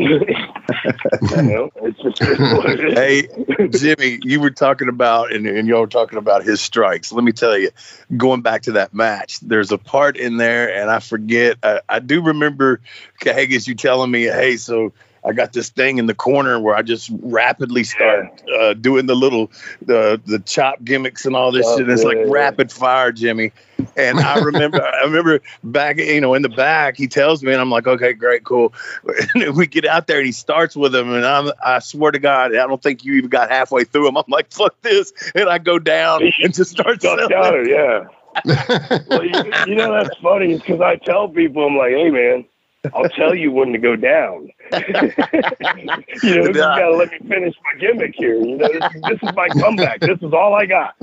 hey, 2.95 3.27
Jimmy, 3.69 4.19
you 4.23 4.39
were 4.39 4.51
talking 4.51 4.88
about, 4.88 5.34
and, 5.34 5.45
and 5.45 5.67
y'all 5.67 5.82
were 5.82 5.88
talking 5.88 6.17
about 6.17 6.43
his 6.43 6.62
strikes. 6.62 7.12
Let 7.12 7.25
me 7.25 7.34
tell 7.34 7.58
you, 7.58 7.71
going 8.15 8.41
back 8.41 8.62
to 8.63 8.71
that 8.73 8.93
match, 8.93 9.39
there's 9.41 9.71
a 9.71 9.77
part 9.77 10.15
in 10.15 10.38
there, 10.38 10.73
and 10.73 10.89
I 10.89 10.99
forget. 10.99 11.58
I, 11.62 11.82
I 11.89 11.99
do 11.99 12.21
remember, 12.21 12.80
Kahagas, 13.21 13.67
you 13.67 13.75
telling 13.75 14.10
me, 14.10 14.23
hey, 14.23 14.56
so 14.56 14.93
I 15.23 15.34
got 15.34 15.53
this 15.53 15.69
thing 15.69 15.99
in 15.99 16.07
the 16.07 16.15
corner 16.15 16.60
where 16.60 16.75
I 16.75 16.81
just 16.81 17.12
rapidly 17.21 17.84
start 17.84 18.41
uh, 18.60 18.73
doing 18.73 19.05
the 19.05 19.15
little 19.15 19.51
the 19.81 20.19
the 20.25 20.39
chop 20.39 20.84
gimmicks 20.84 21.25
and 21.25 21.36
all 21.36 21.51
this 21.51 21.65
oh, 21.67 21.77
shit. 21.77 21.88
And 21.88 21.93
it's 21.93 22.03
like 22.03 22.17
rapid 22.25 22.71
fire, 22.71 23.12
Jimmy. 23.12 23.51
And 23.95 24.19
I 24.19 24.39
remember, 24.39 24.81
I 25.01 25.03
remember 25.03 25.41
back, 25.63 25.97
you 25.97 26.21
know, 26.21 26.34
in 26.34 26.41
the 26.41 26.49
back, 26.49 26.97
he 26.97 27.07
tells 27.07 27.43
me, 27.43 27.51
and 27.51 27.62
I'm 27.62 27.69
like, 27.69 27.88
okay, 27.88 28.13
great, 28.13 28.43
cool. 28.43 28.73
And 29.36 29.55
we 29.55 29.67
get 29.67 29.86
out 29.86 30.07
there, 30.07 30.17
and 30.17 30.25
he 30.25 30.31
starts 30.31 30.75
with 30.75 30.93
him, 30.95 31.13
and 31.13 31.25
I'm, 31.25 31.51
I 31.63 31.79
swear 31.79 32.12
to 32.12 32.19
God, 32.19 32.55
I 32.55 32.67
don't 32.67 32.81
think 32.81 33.03
you 33.03 33.13
even 33.13 33.29
got 33.29 33.49
halfway 33.49 33.84
through 33.84 34.07
him. 34.07 34.17
I'm 34.17 34.23
like, 34.27 34.51
fuck 34.51 34.79
this, 34.81 35.13
and 35.36 35.49
I 35.49 35.57
go 35.57 35.79
down 35.79 36.21
and 36.23 36.53
just 36.53 36.71
start 36.71 37.01
selling. 37.01 37.29
Down, 37.29 37.67
yeah. 37.67 38.05
well, 39.10 39.25
you, 39.25 39.43
you 39.67 39.75
know 39.75 39.91
that's 39.91 40.17
funny 40.19 40.55
because 40.55 40.79
I 40.79 40.95
tell 40.95 41.27
people, 41.27 41.65
I'm 41.65 41.75
like, 41.75 41.91
hey 41.91 42.10
man, 42.10 42.45
I'll 42.94 43.10
tell 43.10 43.36
you 43.36 43.52
when 43.52 43.74
to 43.74 43.78
go 43.78 43.96
down. 43.96 44.50
you 44.72 46.36
know, 46.36 46.46
you 46.46 46.54
gotta 46.54 46.96
let 46.96 47.12
me 47.12 47.20
finish 47.28 47.56
my 47.63 47.80
gimmick 47.80 48.15
here. 48.17 48.36
You 48.36 48.58
know, 48.58 48.67
this, 48.67 48.82
this, 49.08 49.20
is 49.22 49.36
my 49.36 49.48
comeback. 49.50 50.00
This 50.00 50.17
is 50.22 50.34
all 50.34 50.56
I 50.56 50.65
got. 50.65 50.96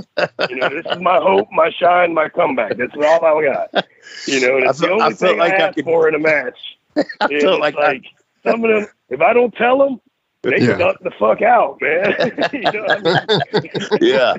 You 0.51 0.57
know, 0.57 0.69
this 0.71 0.87
is 0.91 1.01
my 1.01 1.19
hope, 1.19 1.49
my 1.53 1.71
shine, 1.71 2.15
my 2.15 2.29
comeback. 2.29 2.77
This 2.77 2.91
is 2.95 3.05
all 3.05 3.25
I 3.25 3.45
got. 3.45 3.87
You 4.27 4.41
know, 4.41 4.57
and 4.57 4.67
it's 4.67 4.81
felt, 4.81 4.89
the 4.89 4.91
only 4.91 5.05
I 5.05 5.13
thing 5.13 5.39
like 5.39 5.53
I 5.53 5.57
ask 5.57 5.81
for 5.83 6.09
in 6.09 6.15
a 6.15 6.19
match. 6.19 6.59
I 7.21 7.41
felt 7.41 7.61
like, 7.61 7.77
like 7.77 8.05
I, 8.45 8.51
some 8.51 8.65
of 8.65 8.71
them. 8.71 8.87
If 9.09 9.21
I 9.21 9.33
don't 9.33 9.55
tell 9.55 9.79
them, 9.79 10.01
they 10.43 10.61
yeah. 10.61 10.77
duck 10.77 10.99
the 11.01 11.11
fuck 11.11 11.43
out, 11.43 11.81
man. 11.81 12.15
I 12.21 13.61
mean? 13.61 13.99
yeah, 14.01 14.35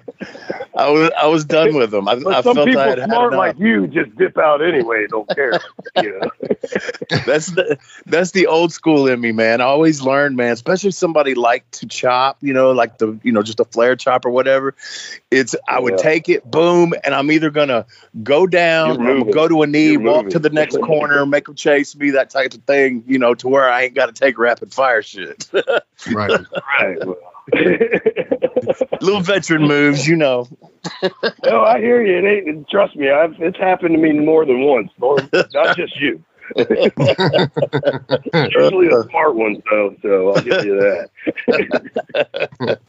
I 0.74 0.90
was 0.90 1.12
I 1.20 1.26
was 1.28 1.44
done 1.44 1.76
with 1.76 1.92
them. 1.92 2.08
I, 2.08 2.16
but 2.16 2.36
I 2.36 2.42
some 2.42 2.56
people 2.56 2.80
had 2.80 3.04
smart 3.04 3.34
had 3.34 3.38
like 3.38 3.60
you 3.60 3.86
just 3.86 4.16
dip 4.16 4.38
out 4.38 4.64
anyway. 4.64 5.08
Don't 5.10 5.28
care. 5.28 5.60
you 6.02 6.18
know? 6.20 6.30
that's 7.26 7.48
the 7.48 7.78
that's 8.06 8.32
the 8.32 8.48
old 8.48 8.72
school 8.72 9.08
in 9.08 9.20
me, 9.20 9.34
man. 9.34 9.60
I 9.60 9.66
always 9.66 10.02
learned, 10.02 10.38
man. 10.38 10.54
Especially 10.54 10.88
if 10.90 10.96
somebody 10.96 11.36
like 11.36 11.70
to 11.72 11.86
chop, 11.86 12.38
you 12.40 12.54
know, 12.54 12.72
like 12.72 12.98
the 12.98 13.20
you 13.24 13.34
know 13.34 13.42
just 13.42 13.60
a 13.60 13.66
flare 13.66 13.98
chop 13.98 14.26
or 14.26 14.30
whatever. 14.30 14.76
It's 15.30 15.54
I 15.68 15.82
would 15.82 15.96
yeah. 15.98 16.04
take 16.04 16.30
it, 16.30 16.50
boom, 16.50 16.94
and 17.04 17.14
I'm 17.14 17.30
either 17.30 17.50
gonna 17.50 17.86
go 18.24 18.48
down, 18.48 19.30
go 19.32 19.50
to 19.50 19.64
a 19.64 19.68
knee, 19.68 19.92
You're 19.92 20.02
walk 20.02 20.16
moving. 20.18 20.32
to 20.32 20.40
the 20.40 20.50
next 20.50 20.78
corner, 20.80 21.26
make 21.26 21.46
them 21.46 21.56
chase 21.56 21.94
me, 21.96 22.12
that 22.12 22.30
type 22.30 22.54
of 22.54 22.64
thing, 22.64 23.04
you 23.06 23.20
know, 23.20 23.36
to 23.36 23.50
where 23.50 23.70
I 23.70 23.84
ain't 23.84 23.96
got 23.96 24.06
to 24.06 24.14
take 24.14 24.38
rapid 24.38 24.74
fire 24.74 25.02
shit. 25.02 25.50
Right. 26.08 26.32
right. 26.82 26.98
Little 29.02 29.22
veteran 29.22 29.64
moves, 29.64 30.08
you 30.08 30.16
know. 30.16 30.48
no, 31.46 31.62
I 31.62 31.80
hear 31.80 32.06
you. 32.06 32.18
It 32.18 32.48
ain't, 32.48 32.70
trust 32.70 32.96
me, 32.96 33.10
I've, 33.10 33.34
it's 33.40 33.58
happened 33.58 33.96
to 33.96 34.02
me 34.02 34.14
more 34.14 34.46
than 34.46 34.62
once, 34.62 34.92
not 35.00 35.76
just 35.76 36.00
you. 36.00 36.24
Usually 36.56 36.90
the 38.88 39.08
smart 39.10 39.36
ones, 39.36 39.60
though, 39.70 39.96
so 40.02 40.34
I'll 40.34 40.42
give 40.42 40.66
you 40.66 40.80
that. 40.80 41.10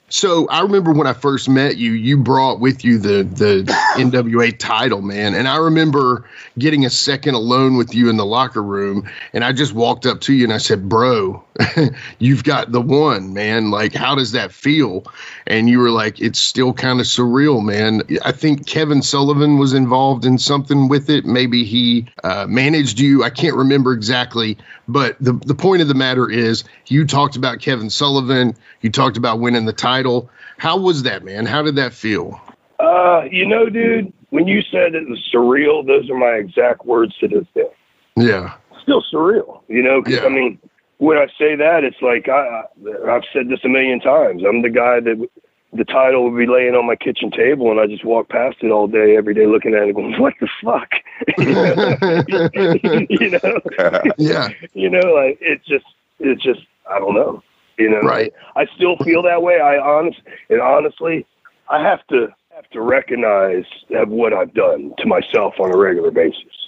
so 0.09 0.49
I 0.49 0.63
remember 0.63 0.93
when 0.93 1.07
I 1.07 1.13
first 1.13 1.49
met 1.49 1.77
you, 1.77 1.93
you 1.93 2.17
brought 2.17 2.61
with 2.61 2.85
you 2.85 2.99
the 2.99 3.23
the 3.23 3.65
NWA 3.97 4.57
title, 4.59 5.03
man, 5.03 5.35
and 5.35 5.47
I 5.47 5.57
remember 5.57 6.29
getting 6.59 6.85
a 6.85 6.91
second 6.91 7.35
alone 7.35 7.77
with 7.77 7.95
you 7.95 8.09
in 8.09 8.17
the 8.17 8.27
locker 8.27 8.63
room, 8.63 9.09
and 9.33 9.45
I 9.45 9.53
just 9.53 9.73
walked 9.73 10.07
up 10.07 10.21
to 10.23 10.33
you 10.33 10.45
and 10.45 10.53
I 10.53 10.59
said, 10.59 10.89
"Bro, 10.89 11.45
you've 12.19 12.45
got 12.45 12.73
the 12.73 12.81
one, 12.81 13.35
man. 13.35 13.71
Like, 13.71 13.95
how 13.95 14.15
does 14.15 14.33
that 14.33 14.53
feel?" 14.53 15.05
And 15.47 15.69
you 15.69 15.81
were 15.81 15.91
like, 15.91 16.21
"It's 16.21 16.39
still 16.39 16.73
kind 16.73 17.01
of 17.01 17.07
surreal, 17.07 17.65
man." 17.65 18.03
I 18.25 18.33
think 18.33 18.67
Kevin 18.67 19.03
Sullivan 19.03 19.59
was 19.59 19.75
involved 19.75 20.25
in 20.25 20.39
something 20.39 20.89
with 20.89 21.11
it. 21.11 21.25
Maybe 21.25 21.65
he 21.65 22.07
uh, 22.23 22.47
managed 22.49 23.01
you. 23.01 23.25
I 23.25 23.31
can't 23.51 23.59
remember 23.59 23.93
exactly, 23.93 24.57
but 24.87 25.17
the 25.21 25.33
the 25.33 25.55
point 25.55 25.83
of 25.83 25.89
the 25.89 25.95
matter 25.95 26.31
is, 26.31 26.65
you 26.87 27.05
talked 27.05 27.37
about 27.37 27.59
Kevin 27.59 27.91
Sullivan. 27.91 28.55
You 28.81 28.91
talked 28.91 29.17
about 29.17 29.41
winning 29.41 29.65
the 29.65 29.73
title. 29.73 30.31
How 30.59 30.79
was 30.79 31.03
that, 31.03 31.25
man? 31.25 31.47
How 31.47 31.63
did 31.63 31.77
that 31.77 31.93
feel? 31.93 32.41
Uh, 32.79 33.25
you 33.31 33.47
know, 33.47 33.69
dude, 33.69 34.13
when 34.31 34.47
you 34.47 34.63
said 34.63 34.95
it 34.95 35.09
was 35.09 35.19
surreal, 35.35 35.85
those 35.85 36.09
are 36.11 36.17
my 36.17 36.35
exact 36.37 36.87
words 36.87 37.17
to 37.19 37.29
this 37.29 37.47
day. 37.55 37.69
Yeah. 38.17 38.55
Still 38.83 39.03
surreal, 39.13 39.63
you 39.69 39.83
know, 39.83 40.01
because 40.01 40.21
yeah. 40.21 40.27
I 40.27 40.29
mean, 40.29 40.59
when 40.99 41.19
I 41.19 41.27
say 41.39 41.57
that, 41.57 41.83
it's 41.83 42.01
like 42.01 42.29
I, 42.29 42.63
I've 43.09 43.25
said 43.33 43.49
this 43.49 43.61
a 43.65 43.69
million 43.69 44.01
times. 44.01 44.43
I'm 44.49 44.63
the 44.63 44.71
guy 44.71 45.01
that 45.01 45.29
the 45.73 45.85
title 45.85 46.25
would 46.29 46.39
be 46.39 46.47
laying 46.47 46.75
on 46.75 46.87
my 46.87 46.97
kitchen 46.97 47.31
table, 47.31 47.71
and 47.71 47.79
I 47.79 47.87
just 47.87 48.05
walk 48.05 48.29
past 48.29 48.57
it 48.61 48.71
all 48.71 48.89
day, 48.89 49.17
every 49.17 49.35
day, 49.35 49.47
looking 49.47 49.75
at 49.75 49.89
it, 49.89 49.95
going, 49.95 50.21
"What 50.21 50.35
the 50.41 50.49
fuck?" 50.63 50.91
you 53.11 53.31
know? 53.31 54.11
Yeah. 54.19 54.49
you 54.75 54.91
know, 54.91 55.13
like 55.13 55.39
it's 55.41 55.65
just, 55.67 55.85
it's 56.19 56.43
just, 56.43 56.61
I 56.91 56.99
don't 56.99 57.15
know. 57.15 57.43
You 57.79 57.91
know, 57.91 58.01
right? 58.01 58.33
I 58.57 58.67
still 58.77 58.97
feel 58.99 59.23
that 59.23 59.43
way. 59.43 59.61
I 59.61 59.79
honest 59.79 60.21
and 60.51 60.61
honestly, 60.61 61.25
I 61.71 61.83
have 61.83 62.07
to 62.09 62.29
have 62.55 62.69
to 62.71 62.81
recognize 62.83 63.65
what 63.89 64.35
I've 64.35 64.53
done 64.53 64.93
to 64.99 65.07
myself 65.07 65.55
on 65.59 65.73
a 65.73 65.79
regular 65.79 66.11
basis. 66.11 66.60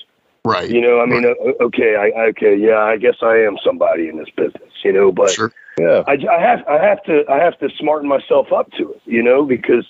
Right. 0.44 0.68
You 0.68 0.80
know, 0.80 1.00
I 1.00 1.06
mean, 1.06 1.24
right. 1.24 1.36
Uh, 1.40 1.64
okay, 1.64 1.94
I 1.94 2.28
okay, 2.30 2.56
yeah, 2.56 2.80
I 2.80 2.96
guess 2.96 3.14
I 3.22 3.36
am 3.36 3.58
somebody 3.64 4.08
in 4.08 4.18
this 4.18 4.30
business. 4.36 4.72
You 4.82 4.92
know, 4.92 5.12
but 5.12 5.30
sure. 5.30 5.52
yeah, 5.78 6.02
I, 6.08 6.14
I 6.14 6.40
have 6.40 6.66
I 6.66 6.84
have 6.84 7.02
to 7.04 7.24
I 7.30 7.38
have 7.38 7.56
to 7.60 7.68
smarten 7.78 8.08
myself 8.08 8.52
up 8.52 8.70
to 8.72 8.92
it. 8.92 9.02
You 9.04 9.22
know, 9.22 9.44
because 9.44 9.86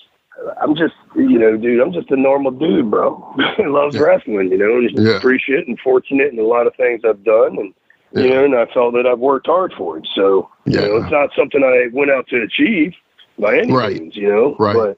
I'm 0.61 0.75
just 0.75 0.93
you 1.15 1.39
know, 1.39 1.57
dude, 1.57 1.79
I'm 1.79 1.91
just 1.91 2.11
a 2.11 2.15
normal 2.15 2.51
dude, 2.51 2.91
bro. 2.91 3.35
loves 3.59 3.95
yeah. 3.95 4.01
wrestling. 4.01 4.51
You 4.51 4.57
know, 4.59 4.87
just 4.87 4.99
yeah. 4.99 5.17
appreciate 5.17 5.67
and 5.67 5.79
fortunate 5.79 6.31
in 6.31 6.37
a 6.37 6.43
lot 6.43 6.67
of 6.67 6.75
things 6.75 7.01
I've 7.03 7.23
done, 7.23 7.57
and 7.57 7.73
yeah. 8.11 8.21
you 8.21 8.29
know, 8.29 8.45
and 8.45 8.55
I 8.55 8.65
felt 8.73 8.93
that 8.93 9.07
I've 9.07 9.19
worked 9.19 9.47
hard 9.47 9.73
for 9.75 9.97
it. 9.97 10.07
So 10.13 10.51
you 10.65 10.77
know, 10.77 10.97
it's 10.97 11.11
not 11.11 11.31
something 11.35 11.63
I 11.63 11.87
went 11.91 12.11
out 12.11 12.27
to 12.27 12.41
achieve 12.43 12.93
by 13.39 13.57
any 13.57 13.73
right. 13.73 13.99
means. 13.99 14.15
You 14.15 14.29
know, 14.29 14.55
right. 14.59 14.75
but 14.75 14.97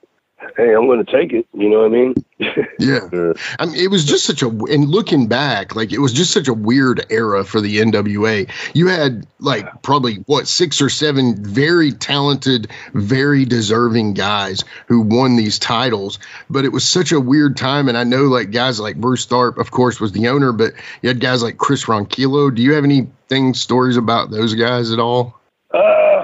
hey, 0.57 0.73
I'm 0.73 0.87
going 0.87 1.03
to 1.03 1.11
take 1.11 1.33
it. 1.33 1.47
You 1.53 1.69
know 1.69 1.79
what 1.79 1.85
I 1.85 1.89
mean? 1.89 2.15
yeah. 2.79 3.33
I 3.59 3.65
mean, 3.65 3.75
it 3.75 3.89
was 3.89 4.05
just 4.05 4.25
such 4.25 4.41
a, 4.41 4.47
and 4.47 4.87
looking 4.89 5.27
back, 5.27 5.75
like 5.75 5.93
it 5.93 5.99
was 5.99 6.13
just 6.13 6.31
such 6.31 6.47
a 6.47 6.53
weird 6.53 7.05
era 7.09 7.43
for 7.43 7.61
the 7.61 7.77
NWA. 7.77 8.49
You 8.73 8.87
had 8.87 9.25
like 9.39 9.81
probably 9.81 10.15
what 10.25 10.47
six 10.47 10.81
or 10.81 10.89
seven 10.89 11.43
very 11.43 11.91
talented, 11.91 12.69
very 12.93 13.45
deserving 13.45 14.13
guys 14.13 14.63
who 14.87 15.01
won 15.01 15.35
these 15.35 15.59
titles, 15.59 16.19
but 16.49 16.65
it 16.65 16.71
was 16.71 16.83
such 16.85 17.11
a 17.11 17.19
weird 17.19 17.57
time. 17.57 17.87
And 17.87 17.97
I 17.97 18.03
know 18.03 18.23
like 18.23 18.51
guys 18.51 18.79
like 18.79 18.97
Bruce 18.97 19.25
Tharpe, 19.25 19.57
of 19.57 19.71
course, 19.71 19.99
was 19.99 20.11
the 20.11 20.27
owner, 20.27 20.51
but 20.51 20.73
you 21.01 21.09
had 21.09 21.19
guys 21.19 21.41
like 21.41 21.57
Chris 21.57 21.85
Ronquillo. 21.87 22.53
Do 22.53 22.61
you 22.61 22.73
have 22.73 22.83
anything 22.83 23.53
stories 23.53 23.97
about 23.97 24.29
those 24.29 24.55
guys 24.55 24.91
at 24.91 24.99
all? 24.99 25.39
Uh, 25.73 26.23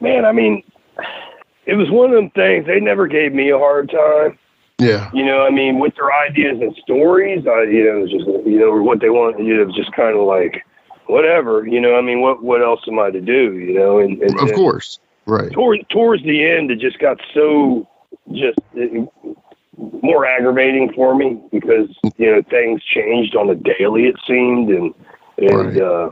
man, 0.00 0.24
I 0.24 0.32
mean, 0.32 0.62
it 1.66 1.74
was 1.74 1.90
one 1.90 2.10
of 2.10 2.16
them 2.16 2.30
things. 2.30 2.66
They 2.66 2.80
never 2.80 3.06
gave 3.06 3.32
me 3.32 3.50
a 3.50 3.58
hard 3.58 3.90
time. 3.90 4.38
Yeah. 4.78 5.10
You 5.14 5.24
know, 5.24 5.46
I 5.46 5.50
mean, 5.50 5.78
with 5.78 5.94
their 5.94 6.12
ideas 6.12 6.58
and 6.60 6.74
stories, 6.82 7.46
I, 7.46 7.62
you 7.64 7.84
know, 7.84 8.06
just 8.06 8.26
you 8.46 8.58
know 8.58 8.82
what 8.82 9.00
they 9.00 9.10
want. 9.10 9.38
You 9.38 9.56
know, 9.56 9.72
just 9.72 9.92
kind 9.92 10.16
of 10.16 10.26
like 10.26 10.64
whatever. 11.06 11.66
You 11.66 11.80
know, 11.80 11.96
I 11.96 12.00
mean, 12.00 12.20
what 12.20 12.42
what 12.42 12.62
else 12.62 12.80
am 12.88 12.98
I 12.98 13.10
to 13.10 13.20
do? 13.20 13.58
You 13.58 13.74
know, 13.74 13.98
and, 13.98 14.20
and 14.20 14.40
of 14.40 14.54
course, 14.54 14.98
right. 15.26 15.52
Towards 15.52 15.84
towards 15.90 16.22
the 16.24 16.44
end, 16.44 16.70
it 16.70 16.80
just 16.80 16.98
got 16.98 17.20
so 17.32 17.88
just 18.32 18.58
it, 18.74 19.08
more 20.02 20.26
aggravating 20.26 20.92
for 20.94 21.14
me 21.14 21.40
because 21.52 21.88
you 22.16 22.30
know 22.30 22.42
things 22.50 22.82
changed 22.82 23.36
on 23.36 23.50
a 23.50 23.54
daily. 23.54 24.06
It 24.06 24.16
seemed, 24.26 24.70
and 24.70 24.94
and 25.38 25.76
right. 25.76 25.80
uh, 25.80 26.10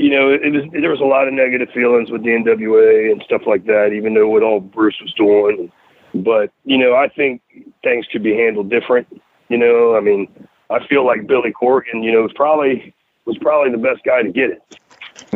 you 0.00 0.10
know, 0.10 0.30
it 0.30 0.50
was 0.50 0.64
there 0.72 0.90
was 0.90 1.00
a 1.00 1.04
lot 1.04 1.28
of 1.28 1.34
negative 1.34 1.68
feelings 1.74 2.10
with 2.10 2.22
the 2.22 2.30
NWA 2.30 3.12
and 3.12 3.22
stuff 3.22 3.42
like 3.46 3.66
that, 3.66 3.92
even 3.92 4.14
though 4.14 4.28
what 4.28 4.42
all 4.42 4.60
Bruce 4.60 4.98
was 5.00 5.12
doing. 5.12 5.70
But 6.14 6.50
you 6.64 6.78
know, 6.78 6.94
I 6.94 7.08
think 7.08 7.42
things 7.84 8.06
could 8.10 8.22
be 8.22 8.34
handled 8.34 8.70
different. 8.70 9.06
You 9.48 9.58
know, 9.58 9.96
I 9.96 10.00
mean, 10.00 10.26
I 10.70 10.86
feel 10.86 11.04
like 11.04 11.26
Billy 11.26 11.52
Corgan, 11.52 12.02
you 12.02 12.12
know, 12.12 12.22
was 12.22 12.32
probably 12.34 12.94
was 13.26 13.36
probably 13.38 13.72
the 13.72 13.78
best 13.78 14.02
guy 14.04 14.22
to 14.22 14.32
get 14.32 14.50
it. 14.50 14.78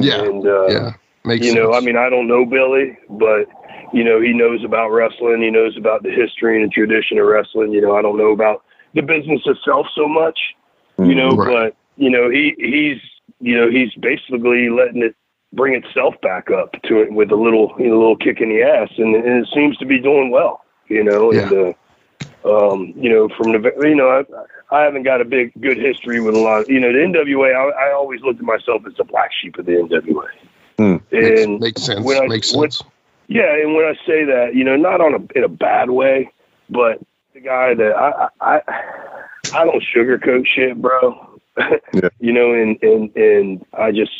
Yeah, 0.01 0.23
and 0.23 0.47
uh, 0.47 0.67
yeah, 0.69 0.93
makes 1.25 1.45
you 1.45 1.53
sense. 1.53 1.63
know, 1.63 1.75
I 1.75 1.81
mean, 1.81 1.97
I 1.97 2.09
don't 2.09 2.27
know 2.27 2.47
Billy, 2.47 2.97
but 3.11 3.47
you 3.93 4.03
know, 4.03 4.21
he 4.21 4.33
knows 4.33 4.65
about 4.65 4.89
wrestling. 4.89 5.43
He 5.43 5.51
knows 5.51 5.77
about 5.77 6.03
the 6.03 6.11
history 6.11 6.61
and 6.61 6.71
the 6.71 6.73
tradition 6.73 7.19
of 7.19 7.27
wrestling. 7.27 7.73
You 7.73 7.83
know, 7.83 7.97
I 7.97 8.03
don't 8.03 8.17
know 8.17 8.33
about 8.33 8.65
the 8.95 9.03
business 9.03 9.43
itself 9.45 9.87
so 9.95 10.09
much. 10.09 10.39
You 10.99 11.15
know, 11.15 11.31
right. 11.37 11.75
but 11.75 11.77
you 12.03 12.09
know, 12.09 12.31
he 12.31 12.55
he's 12.57 13.01
you 13.41 13.57
know, 13.57 13.71
he's 13.71 13.93
basically 13.95 14.71
letting 14.71 15.03
it 15.03 15.15
bring 15.55 15.75
itself 15.75 16.15
back 16.21 16.51
up 16.51 16.73
to 16.85 17.01
it 17.01 17.13
with 17.13 17.31
a 17.31 17.37
little, 17.37 17.75
you 17.79 17.89
know, 17.89 17.99
little 17.99 18.17
kick 18.17 18.41
in 18.41 18.49
the 18.49 18.63
ass, 18.63 18.91
and, 18.99 19.15
and 19.15 19.45
it 19.45 19.49
seems 19.55 19.77
to 19.79 19.87
be 19.87 20.01
doing 20.01 20.31
well. 20.31 20.65
You 20.89 21.05
know, 21.05 21.33
yeah. 21.33 21.49
and 21.49 21.75
uh, 22.45 22.73
um, 22.73 22.93
you 22.97 23.09
know, 23.09 23.29
from 23.37 23.53
the, 23.53 23.73
you 23.83 23.95
know, 23.95 24.09
I, 24.09 24.77
I 24.77 24.83
haven't 24.83 25.05
got 25.05 25.21
a 25.21 25.25
big 25.25 25.53
good 25.61 25.79
history 25.79 26.21
with 26.21 26.35
a 26.35 26.39
lot. 26.39 26.63
Of, 26.63 26.71
you 26.71 26.81
know, 26.81 26.93
the 26.93 26.99
NWA. 26.99 27.55
I, 27.55 27.89
I 27.89 27.93
always 27.93 28.21
looked 28.21 28.41
at 28.41 28.45
myself 28.45 28.83
as 28.87 28.95
the 28.97 29.05
black 29.05 29.31
sheep 29.41 29.57
of 29.59 29.67
the 29.67 29.73
NWA. 29.73 30.29
Hmm. 30.77 30.97
And 31.13 31.61
makes, 31.61 31.61
makes 31.61 31.83
sense. 31.83 32.11
I, 32.11 32.27
makes 32.27 32.51
sense. 32.51 32.83
When, 32.83 32.91
yeah, 33.29 33.55
and 33.55 33.75
when 33.75 33.87
I 33.87 33.95
say 34.07 34.25
that, 34.25 34.55
you 34.55 34.65
know, 34.65 34.77
not 34.77 35.01
on 35.01 35.15
a 35.15 35.39
in 35.39 35.45
a 35.45 35.49
bad 35.49 35.91
way, 35.91 36.31
but 36.69 37.01
the 37.33 37.41
guy 37.41 37.75
that 37.75 37.97
I 37.97 38.29
I 38.41 38.61
I 39.55 39.65
don't 39.65 39.83
sugarcoat 39.95 40.47
shit, 40.47 40.81
bro 40.81 41.34
yeah. 41.57 42.09
you 42.19 42.33
know, 42.33 42.53
and, 42.53 42.79
and, 42.83 43.17
and 43.17 43.65
I 43.73 43.91
just 43.91 44.13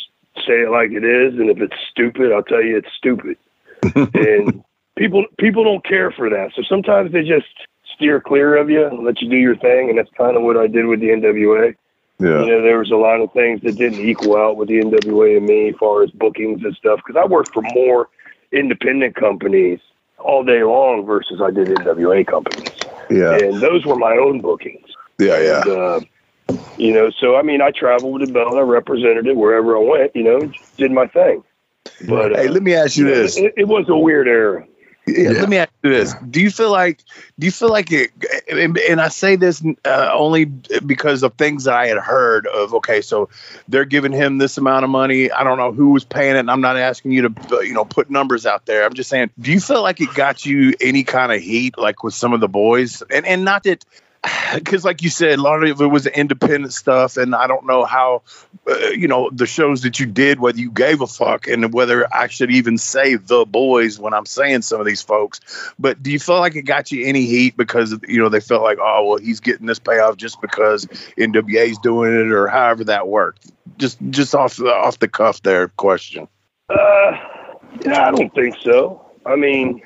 say 0.45 0.61
it 0.61 0.71
like 0.71 0.91
it 0.91 1.03
is. 1.03 1.39
And 1.39 1.49
if 1.49 1.59
it's 1.59 1.75
stupid, 1.91 2.31
I'll 2.31 2.43
tell 2.43 2.63
you 2.63 2.77
it's 2.77 2.93
stupid. 2.97 3.37
and 4.13 4.63
people, 4.97 5.25
people 5.39 5.63
don't 5.63 5.85
care 5.85 6.11
for 6.11 6.29
that. 6.29 6.51
So 6.55 6.63
sometimes 6.63 7.11
they 7.11 7.23
just 7.23 7.47
steer 7.95 8.19
clear 8.19 8.57
of 8.57 8.69
you 8.69 8.85
and 8.85 9.03
let 9.03 9.21
you 9.21 9.29
do 9.29 9.37
your 9.37 9.55
thing, 9.55 9.89
and 9.89 9.97
that's 9.97 10.09
kind 10.17 10.35
of 10.35 10.43
what 10.43 10.57
I 10.57 10.67
did 10.67 10.85
with 10.85 10.99
the 10.99 11.07
NWA. 11.07 11.75
Yeah. 12.19 12.41
You 12.41 12.47
know, 12.47 12.61
there 12.61 12.79
was 12.79 12.91
a 12.91 12.95
lot 12.95 13.19
of 13.19 13.31
things 13.33 13.61
that 13.61 13.77
didn't 13.77 13.99
equal 13.99 14.37
out 14.37 14.57
with 14.57 14.69
the 14.69 14.79
NWA 14.79 15.37
and 15.37 15.45
me 15.45 15.69
as 15.69 15.75
far 15.75 16.03
as 16.03 16.11
bookings 16.11 16.63
and 16.63 16.75
stuff 16.75 17.01
because 17.05 17.21
I 17.21 17.25
worked 17.25 17.53
for 17.53 17.61
more 17.73 18.09
independent 18.51 19.15
companies 19.15 19.79
all 20.19 20.43
day 20.43 20.63
long 20.63 21.05
versus 21.05 21.41
I 21.41 21.51
did 21.51 21.67
NWA 21.67 22.25
companies. 22.25 22.71
Yeah. 23.09 23.35
And 23.35 23.61
those 23.61 23.85
were 23.85 23.97
my 23.97 24.13
own 24.13 24.39
bookings. 24.39 24.87
Yeah. 25.19 25.39
Yeah. 25.39 25.61
And, 25.61 25.71
uh, 25.71 25.99
you 26.77 26.93
know, 26.93 27.09
so 27.19 27.35
I 27.35 27.41
mean, 27.41 27.61
I 27.61 27.71
traveled 27.71 28.19
with 28.19 28.27
the 28.27 28.33
belt. 28.33 28.55
I 28.55 28.61
represented 28.61 29.27
it 29.27 29.35
wherever 29.35 29.77
I 29.77 29.81
went. 29.81 30.15
You 30.15 30.23
know, 30.23 30.51
did 30.77 30.91
my 30.91 31.07
thing. 31.07 31.43
But 32.07 32.35
hey, 32.35 32.47
uh, 32.47 32.51
let 32.51 32.63
me 32.63 32.73
ask 32.73 32.97
you 32.97 33.05
this. 33.05 33.37
It, 33.37 33.53
it 33.57 33.67
was 33.67 33.85
a 33.89 33.95
weird 33.95 34.27
era. 34.27 34.65
Yeah, 35.07 35.29
Let 35.29 35.49
me 35.49 35.57
ask 35.57 35.71
you 35.83 35.91
this: 35.91 36.15
Do 36.27 36.41
you 36.41 36.49
feel 36.49 36.71
like, 36.71 36.99
do 37.37 37.45
you 37.45 37.51
feel 37.51 37.69
like 37.69 37.91
it? 37.91 38.09
And, 38.49 38.75
and 38.75 38.99
I 38.99 39.09
say 39.09 39.35
this 39.35 39.63
uh, 39.85 40.09
only 40.11 40.45
because 40.45 41.21
of 41.21 41.35
things 41.35 41.65
that 41.65 41.75
I 41.75 41.87
had 41.87 41.97
heard 41.97 42.47
of. 42.47 42.73
Okay, 42.75 43.01
so 43.01 43.29
they're 43.67 43.85
giving 43.85 44.11
him 44.11 44.39
this 44.39 44.57
amount 44.57 44.83
of 44.83 44.89
money. 44.89 45.29
I 45.29 45.43
don't 45.43 45.59
know 45.59 45.71
who 45.71 45.89
was 45.89 46.03
paying 46.03 46.35
it. 46.35 46.39
And 46.39 46.49
I'm 46.49 46.61
not 46.61 46.75
asking 46.75 47.11
you 47.11 47.29
to, 47.29 47.61
you 47.61 47.73
know, 47.73 47.85
put 47.85 48.09
numbers 48.09 48.47
out 48.47 48.65
there. 48.65 48.83
I'm 48.83 48.95
just 48.95 49.11
saying, 49.11 49.29
do 49.39 49.51
you 49.51 49.59
feel 49.59 49.83
like 49.83 50.01
it 50.01 50.11
got 50.15 50.43
you 50.43 50.73
any 50.81 51.03
kind 51.03 51.31
of 51.31 51.39
heat, 51.39 51.77
like 51.77 52.03
with 52.03 52.15
some 52.15 52.33
of 52.33 52.39
the 52.39 52.49
boys? 52.49 53.03
And 53.03 53.27
and 53.27 53.45
not 53.45 53.63
that 53.63 53.85
because 54.55 54.83
like 54.83 55.01
you 55.01 55.09
said 55.09 55.39
a 55.39 55.41
lot 55.41 55.63
of 55.63 55.81
it 55.81 55.85
was 55.85 56.05
independent 56.07 56.73
stuff 56.73 57.17
and 57.17 57.35
i 57.35 57.47
don't 57.47 57.65
know 57.65 57.85
how 57.85 58.21
uh, 58.69 58.75
you 58.89 59.07
know 59.07 59.29
the 59.31 59.45
shows 59.45 59.81
that 59.83 59.99
you 59.99 60.05
did 60.05 60.39
whether 60.39 60.59
you 60.59 60.71
gave 60.71 61.01
a 61.01 61.07
fuck 61.07 61.47
and 61.47 61.73
whether 61.73 62.13
i 62.13 62.27
should 62.27 62.51
even 62.51 62.77
say 62.77 63.15
the 63.15 63.45
boys 63.45 63.99
when 63.99 64.13
i'm 64.13 64.25
saying 64.25 64.61
some 64.61 64.79
of 64.79 64.85
these 64.85 65.01
folks. 65.01 65.73
But 65.79 66.01
do 66.01 66.11
you 66.11 66.19
feel 66.19 66.39
like 66.39 66.55
it 66.55 66.63
got 66.63 66.91
you 66.91 67.05
any 67.05 67.25
heat 67.25 67.55
because 67.55 67.95
you 68.07 68.19
know 68.19 68.29
they 68.29 68.39
felt 68.39 68.63
like 68.63 68.77
oh 68.81 69.05
well 69.05 69.17
he's 69.17 69.39
getting 69.39 69.65
this 69.65 69.79
payoff 69.79 70.17
just 70.17 70.41
because 70.41 70.85
nwa's 71.17 71.77
doing 71.79 72.13
it 72.13 72.31
or 72.31 72.47
however 72.47 72.85
that 72.85 73.07
worked? 73.07 73.51
Just 73.77 73.97
just 74.09 74.35
off 74.35 74.57
the 74.57 74.73
off 74.73 74.99
the 74.99 75.07
cuff 75.07 75.41
there 75.41 75.69
question. 75.69 76.27
Uh 76.69 77.11
yeah 77.85 78.07
i 78.07 78.11
don't 78.11 78.33
think 78.33 78.55
so. 78.61 79.05
I 79.25 79.35
mean 79.35 79.81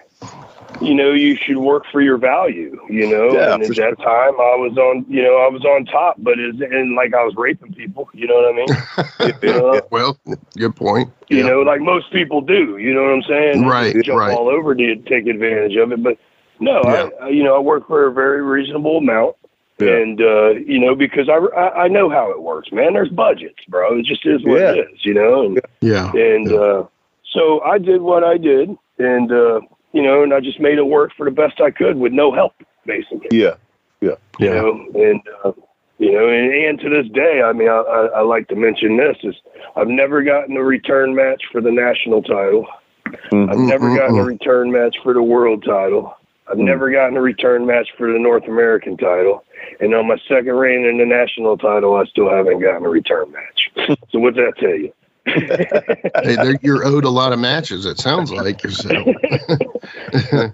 you 0.82 0.94
know, 0.94 1.12
you 1.12 1.36
should 1.36 1.58
work 1.58 1.84
for 1.92 2.02
your 2.02 2.18
value, 2.18 2.80
you 2.90 3.08
know. 3.10 3.34
Yeah, 3.34 3.54
and 3.56 3.64
at 3.64 3.76
sure. 3.76 3.90
that 3.90 3.98
time, 4.02 4.34
I 4.40 4.56
was 4.56 4.78
on, 4.78 5.06
you 5.10 5.22
know, 5.22 5.38
I 5.38 5.50
was 5.50 5.64
on 5.66 5.86
top, 5.86 6.16
but 6.20 6.40
it's 6.40 6.60
and 6.62 6.96
like 6.96 7.14
I 7.14 7.24
was 7.24 7.34
raping 7.36 7.74
people, 7.74 8.10
you 8.14 8.28
know 8.28 8.36
what 8.36 8.54
I 8.54 9.26
mean? 9.26 9.36
you 9.44 9.54
know, 9.54 9.82
Well, 9.92 10.18
good 10.58 10.76
point. 10.76 11.10
you 11.30 11.44
know, 11.44 11.62
like 11.62 11.82
most 11.82 12.12
people 12.12 12.42
do, 12.42 12.78
you 12.78 12.94
know 12.94 13.04
what 13.04 13.14
I'm 13.14 13.24
saying? 13.24 13.66
Right, 13.66 13.94
Just 13.94 14.06
jump 14.06 14.20
right. 14.20 14.32
all 14.34 14.48
over 14.50 14.74
to 14.76 14.96
take 14.96 15.28
advantage 15.28 15.76
of 15.76 15.92
it, 15.92 16.02
but 16.04 16.18
no, 16.60 16.82
Yeah. 16.84 17.10
I, 17.22 17.26
I, 17.26 17.30
you 17.30 17.44
know, 17.44 17.56
I 17.56 17.60
work 17.60 17.88
for 17.88 18.08
a 18.08 18.12
very 18.14 18.42
reasonable 18.42 18.98
amount. 18.98 19.36
Yeah. 19.80 19.96
And 19.96 20.20
uh, 20.22 20.50
you 20.50 20.78
know, 20.78 20.94
because 20.94 21.30
I, 21.30 21.36
I 21.38 21.84
I 21.84 21.88
know 21.88 22.10
how 22.10 22.32
it 22.32 22.42
works, 22.42 22.70
man. 22.70 22.94
There's 22.94 23.08
budgets, 23.08 23.64
bro. 23.70 23.98
It 23.98 24.06
just 24.06 24.26
is 24.26 24.44
what 24.44 24.60
Yeah. 24.60 24.72
it 24.74 24.80
is, 24.80 25.06
you 25.06 25.14
know. 25.14 25.46
And 25.46 25.62
Yeah. 25.80 26.12
and 26.12 26.52
uh, 26.52 26.84
so 27.32 27.62
I 27.62 27.78
did 27.78 28.02
what 28.02 28.26
I 28.26 28.38
did, 28.38 28.76
and 28.98 29.32
uh, 29.32 29.62
you 29.92 30.02
know, 30.02 30.24
and 30.24 30.34
I 30.34 30.40
just 30.40 30.60
made 30.60 30.78
it 30.78 30.86
work 30.86 31.12
for 31.18 31.26
the 31.26 31.32
best 31.32 31.60
I 31.62 31.72
could 31.72 31.98
with 31.98 32.14
no 32.14 32.34
help, 32.34 32.54
basically. 32.86 33.28
yeah 33.32 33.56
yeah, 34.02 34.16
You 34.40 34.50
know, 34.50 34.86
and 34.96 35.22
uh, 35.44 35.52
you 35.98 36.14
know, 36.14 36.30
and, 36.30 36.54
and 36.54 36.80
to 36.80 36.90
this 36.90 37.12
day, 37.12 37.42
I 37.44 37.52
mean, 37.52 37.68
I, 37.68 37.82
I, 37.82 38.06
I 38.20 38.22
like 38.22 38.48
to 38.48 38.56
mention 38.56 38.98
this 38.98 39.18
is 39.24 39.36
I've 39.76 39.88
never 39.88 40.24
gotten 40.24 40.56
a 40.56 40.64
return 40.64 41.14
match 41.16 41.44
for 41.52 41.60
the 41.60 41.72
national 41.72 42.24
title. 42.24 42.66
I've 43.06 43.32
mm-hmm, 43.32 43.68
never 43.68 43.96
gotten 43.96 44.16
a 44.16 44.20
mm-hmm. 44.20 44.28
return 44.28 44.72
match 44.72 44.96
for 45.04 45.14
the 45.14 45.24
world 45.24 45.66
title. 45.66 46.16
I've 46.48 46.58
mm. 46.58 46.66
never 46.66 46.92
gotten 46.92 47.18
a 47.18 47.22
return 47.22 47.66
match 47.66 47.90
for 47.98 48.12
the 48.12 48.20
North 48.20 48.46
American 48.48 48.98
title. 48.98 49.44
And 49.80 49.94
on 49.94 50.08
my 50.08 50.18
second 50.28 50.54
reign 50.54 50.86
in 50.86 50.98
the 50.98 51.06
national 51.06 51.58
title, 51.58 51.96
I 51.96 52.06
still 52.06 52.30
haven't 52.30 52.60
gotten 52.60 52.86
a 52.86 52.90
return 52.90 53.32
match. 53.32 53.98
so 54.12 54.20
what's 54.20 54.38
that 54.38 54.54
tell 54.60 54.70
you? 54.70 54.94
Hey, 56.24 56.56
you're 56.62 56.86
owed 56.86 57.06
a 57.06 57.10
lot 57.10 57.34
of 57.34 57.40
matches. 57.40 57.86
It 57.86 58.00
sounds 58.00 58.32
like 58.32 58.62
so. 58.70 58.90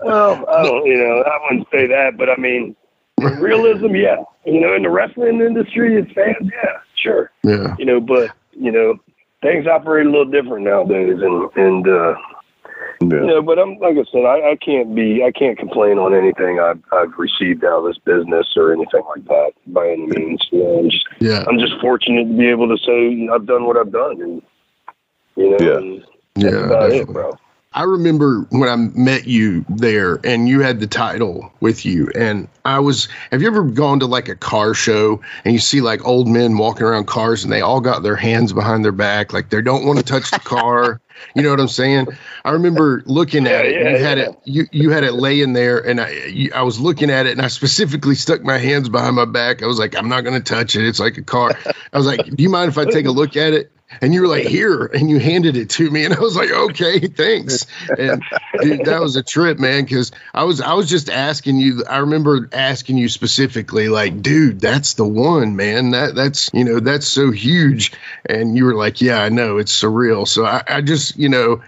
Well, 0.03 0.45
I 0.49 0.63
don't, 0.63 0.85
you 0.85 0.97
know, 0.97 1.23
I 1.23 1.39
wouldn't 1.43 1.67
say 1.71 1.87
that, 1.87 2.17
but 2.17 2.29
I 2.29 2.35
mean, 2.37 2.75
realism, 3.19 3.95
yeah. 3.95 4.23
You 4.45 4.59
know, 4.59 4.75
in 4.75 4.83
the 4.83 4.89
wrestling 4.89 5.41
industry, 5.41 5.95
it's 5.95 6.11
fans, 6.13 6.35
yeah, 6.41 6.79
sure. 6.95 7.31
yeah. 7.43 7.75
You 7.77 7.85
know, 7.85 7.99
but 7.99 8.31
you 8.51 8.71
know, 8.71 8.99
things 9.41 9.67
operate 9.67 10.05
a 10.05 10.09
little 10.09 10.25
different 10.29 10.65
nowadays, 10.65 11.19
and 11.21 11.49
and 11.55 11.87
uh, 11.87 12.15
you 13.01 13.09
yeah 13.09 13.25
know, 13.25 13.41
but 13.41 13.59
I'm 13.59 13.77
like 13.79 13.97
I 13.97 14.03
said, 14.11 14.25
I, 14.25 14.51
I 14.51 14.55
can't 14.55 14.95
be, 14.95 15.23
I 15.23 15.31
can't 15.31 15.57
complain 15.57 15.97
on 15.97 16.13
anything 16.13 16.59
I've 16.59 16.81
I've 16.91 17.17
received 17.17 17.63
out 17.63 17.79
of 17.79 17.85
this 17.85 17.97
business 17.97 18.53
or 18.55 18.73
anything 18.73 19.03
like 19.09 19.25
that 19.25 19.51
by 19.67 19.87
any 19.89 20.07
means. 20.07 20.45
You 20.51 20.63
know, 20.63 20.79
I'm 20.79 20.89
just 20.89 21.05
Yeah. 21.19 21.43
I'm 21.47 21.59
just 21.59 21.73
fortunate 21.81 22.25
to 22.25 22.37
be 22.37 22.47
able 22.47 22.67
to 22.67 22.77
say 22.83 23.29
I've 23.33 23.45
done 23.45 23.65
what 23.65 23.77
I've 23.77 23.91
done, 23.91 24.21
and 24.21 24.41
you 25.35 25.49
know, 25.51 25.57
Yeah. 25.59 25.77
and 25.77 26.03
Yeah. 26.35 26.51
that's 26.51 26.65
about 26.65 26.91
it, 26.91 27.07
definitely. 27.07 27.13
bro. 27.13 27.39
I 27.73 27.83
remember 27.83 28.47
when 28.51 28.69
I 28.69 28.77
met 28.77 29.27
you 29.27 29.65
there 29.67 30.21
and 30.23 30.47
you 30.47 30.61
had 30.61 30.79
the 30.79 30.87
title 30.87 31.51
with 31.59 31.85
you. 31.85 32.09
And 32.15 32.47
I 32.63 32.79
was, 32.79 33.09
have 33.31 33.41
you 33.41 33.47
ever 33.47 33.63
gone 33.63 33.99
to 33.99 34.05
like 34.05 34.29
a 34.29 34.35
car 34.35 34.73
show 34.73 35.19
and 35.43 35.53
you 35.53 35.59
see 35.59 35.81
like 35.81 36.05
old 36.07 36.29
men 36.29 36.57
walking 36.57 36.83
around 36.87 37.07
cars 37.07 37.43
and 37.43 37.51
they 37.51 37.59
all 37.59 37.81
got 37.81 38.01
their 38.01 38.15
hands 38.15 38.53
behind 38.53 38.85
their 38.85 38.93
back, 38.93 39.33
like 39.33 39.49
they 39.49 39.61
don't 39.61 39.85
want 39.85 39.99
to 39.99 40.05
touch 40.05 40.31
the 40.31 40.39
car? 40.39 41.01
You 41.33 41.43
know 41.43 41.49
what 41.49 41.61
I'm 41.61 41.69
saying? 41.69 42.07
I 42.43 42.51
remember 42.51 43.01
looking 43.05 43.47
at 43.47 43.63
Yeah, 43.65 43.71
it. 43.71 43.97
you 43.99 44.03
had 44.03 44.17
yeah. 44.17 44.23
it. 44.25 44.39
You 44.43 44.65
you 44.73 44.89
had 44.89 45.05
it 45.05 45.13
laying 45.13 45.53
there, 45.53 45.79
and 45.79 46.01
I 46.01 46.09
you, 46.25 46.51
I 46.53 46.63
was 46.63 46.77
looking 46.77 47.09
at 47.09 47.25
it, 47.25 47.31
and 47.31 47.41
I 47.41 47.47
specifically 47.47 48.15
stuck 48.15 48.43
my 48.43 48.57
hands 48.57 48.89
behind 48.89 49.15
my 49.15 49.23
back. 49.23 49.63
I 49.63 49.65
was 49.65 49.79
like, 49.79 49.95
I'm 49.95 50.09
not 50.09 50.25
going 50.25 50.35
to 50.35 50.43
touch 50.43 50.75
it. 50.75 50.85
It's 50.85 50.99
like 50.99 51.17
a 51.17 51.21
car. 51.23 51.57
I 51.93 51.97
was 51.97 52.05
like, 52.05 52.25
Do 52.25 52.43
you 52.43 52.49
mind 52.49 52.67
if 52.67 52.77
I 52.77 52.83
take 52.83 53.05
a 53.05 53.11
look 53.11 53.37
at 53.37 53.53
it? 53.53 53.71
And 54.01 54.13
you 54.13 54.21
were 54.21 54.27
like, 54.27 54.43
Here, 54.43 54.85
and 54.85 55.09
you 55.09 55.19
handed 55.19 55.55
it 55.57 55.69
to 55.71 55.89
me, 55.89 56.05
and 56.05 56.13
I 56.13 56.19
was 56.19 56.35
like, 56.35 56.51
Okay, 56.51 56.99
thanks. 56.99 57.65
And 57.97 58.25
dude, 58.59 58.85
that 58.85 59.01
was 59.01 59.15
a 59.15 59.23
trip, 59.23 59.59
man. 59.59 59.83
Because 59.83 60.11
I 60.33 60.43
was 60.43 60.59
I 60.61 60.73
was 60.73 60.89
just 60.89 61.09
asking 61.09 61.57
you. 61.57 61.83
I 61.87 61.97
remember 61.99 62.49
asking 62.51 62.97
you 62.97 63.09
specifically, 63.09 63.89
like, 63.89 64.21
dude, 64.21 64.59
that's 64.59 64.95
the 64.95 65.05
one, 65.07 65.55
man. 65.55 65.91
That 65.91 66.15
that's 66.15 66.49
you 66.53 66.63
know 66.63 66.79
that's 66.79 67.07
so 67.07 67.31
huge. 67.31 67.93
And 68.25 68.57
you 68.57 68.65
were 68.65 68.75
like, 68.75 69.01
Yeah, 69.01 69.21
I 69.21 69.29
know, 69.29 69.57
it's 69.57 69.79
surreal. 69.79 70.27
So 70.27 70.45
I, 70.45 70.63
I 70.67 70.81
just 70.81 71.17
you 71.17 71.29
know 71.29 71.61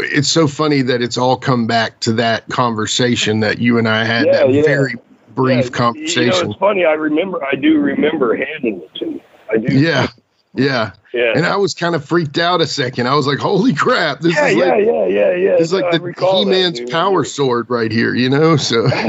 it's 0.00 0.28
so 0.28 0.48
funny 0.48 0.82
that 0.82 1.02
it's 1.02 1.16
all 1.16 1.36
come 1.36 1.66
back 1.66 2.00
to 2.00 2.14
that 2.14 2.48
conversation 2.48 3.40
that 3.40 3.58
you 3.58 3.78
and 3.78 3.88
I 3.88 4.04
had 4.04 4.26
Yeah, 4.26 4.32
that 4.32 4.50
yeah. 4.50 4.62
very 4.64 4.94
brief 5.34 5.66
Yeah, 5.66 5.78
conversation. 5.78 6.22
You 6.22 6.30
know, 6.30 6.40
it's 6.40 6.58
funny. 6.58 6.84
I 6.84 6.92
remember. 6.94 7.44
I 7.44 7.54
do 7.54 7.78
remember 7.78 8.34
handing 8.36 8.82
it 8.82 8.94
to 8.96 9.06
you. 9.06 9.20
I 9.50 9.56
do. 9.58 9.78
yeah, 9.78 10.08
yeah. 10.54 10.92
Yeah. 11.12 11.32
And 11.34 11.44
I 11.44 11.56
was 11.56 11.74
kind 11.74 11.94
of 11.94 12.04
freaked 12.04 12.38
out 12.38 12.60
a 12.60 12.66
second. 12.66 13.08
I 13.08 13.14
was 13.14 13.26
like, 13.26 13.38
"Holy 13.38 13.74
crap! 13.74 14.20
This 14.20 14.36
yeah, 14.36 14.46
is 14.46 14.56
yeah, 14.56 14.64
like 14.64 14.86
yeah, 14.86 15.06
yeah, 15.06 15.34
yeah. 15.34 15.56
this 15.56 15.62
is 15.62 15.72
like 15.72 15.90
the 15.90 16.14
He-Man's 16.16 16.78
dude. 16.78 16.90
power 16.90 17.24
sword 17.24 17.68
right 17.68 17.90
here," 17.90 18.14
you 18.14 18.30
know. 18.30 18.56
So, 18.56 18.86
I 18.92 19.02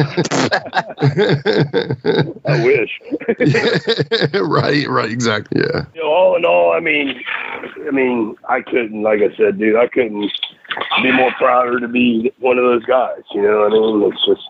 wish. 2.64 3.02
right, 4.34 4.88
right, 4.88 5.12
exactly. 5.12 5.62
Yeah, 5.62 5.86
you 5.94 6.02
know, 6.02 6.10
all 6.10 6.36
in 6.38 6.46
all, 6.46 6.74
I 6.74 6.80
mean, 6.80 7.22
I 7.88 7.92
mean, 7.92 8.36
I 8.50 8.62
couldn't, 8.62 9.04
like 9.04 9.20
I 9.22 9.36
said, 9.38 9.60
dude, 9.60 9.76
I 9.76 9.88
couldn't 9.88 10.32
be 11.04 11.12
more 11.12 11.32
prouder 11.38 11.80
to 11.80 11.88
be 11.88 12.32
one 12.40 12.58
of 12.58 12.64
those 12.64 12.84
guys. 12.86 13.22
You 13.32 13.44
know, 13.44 13.60
what 13.60 13.74
I 13.74 13.76
mean, 13.76 14.12
it's 14.12 14.26
just, 14.26 14.48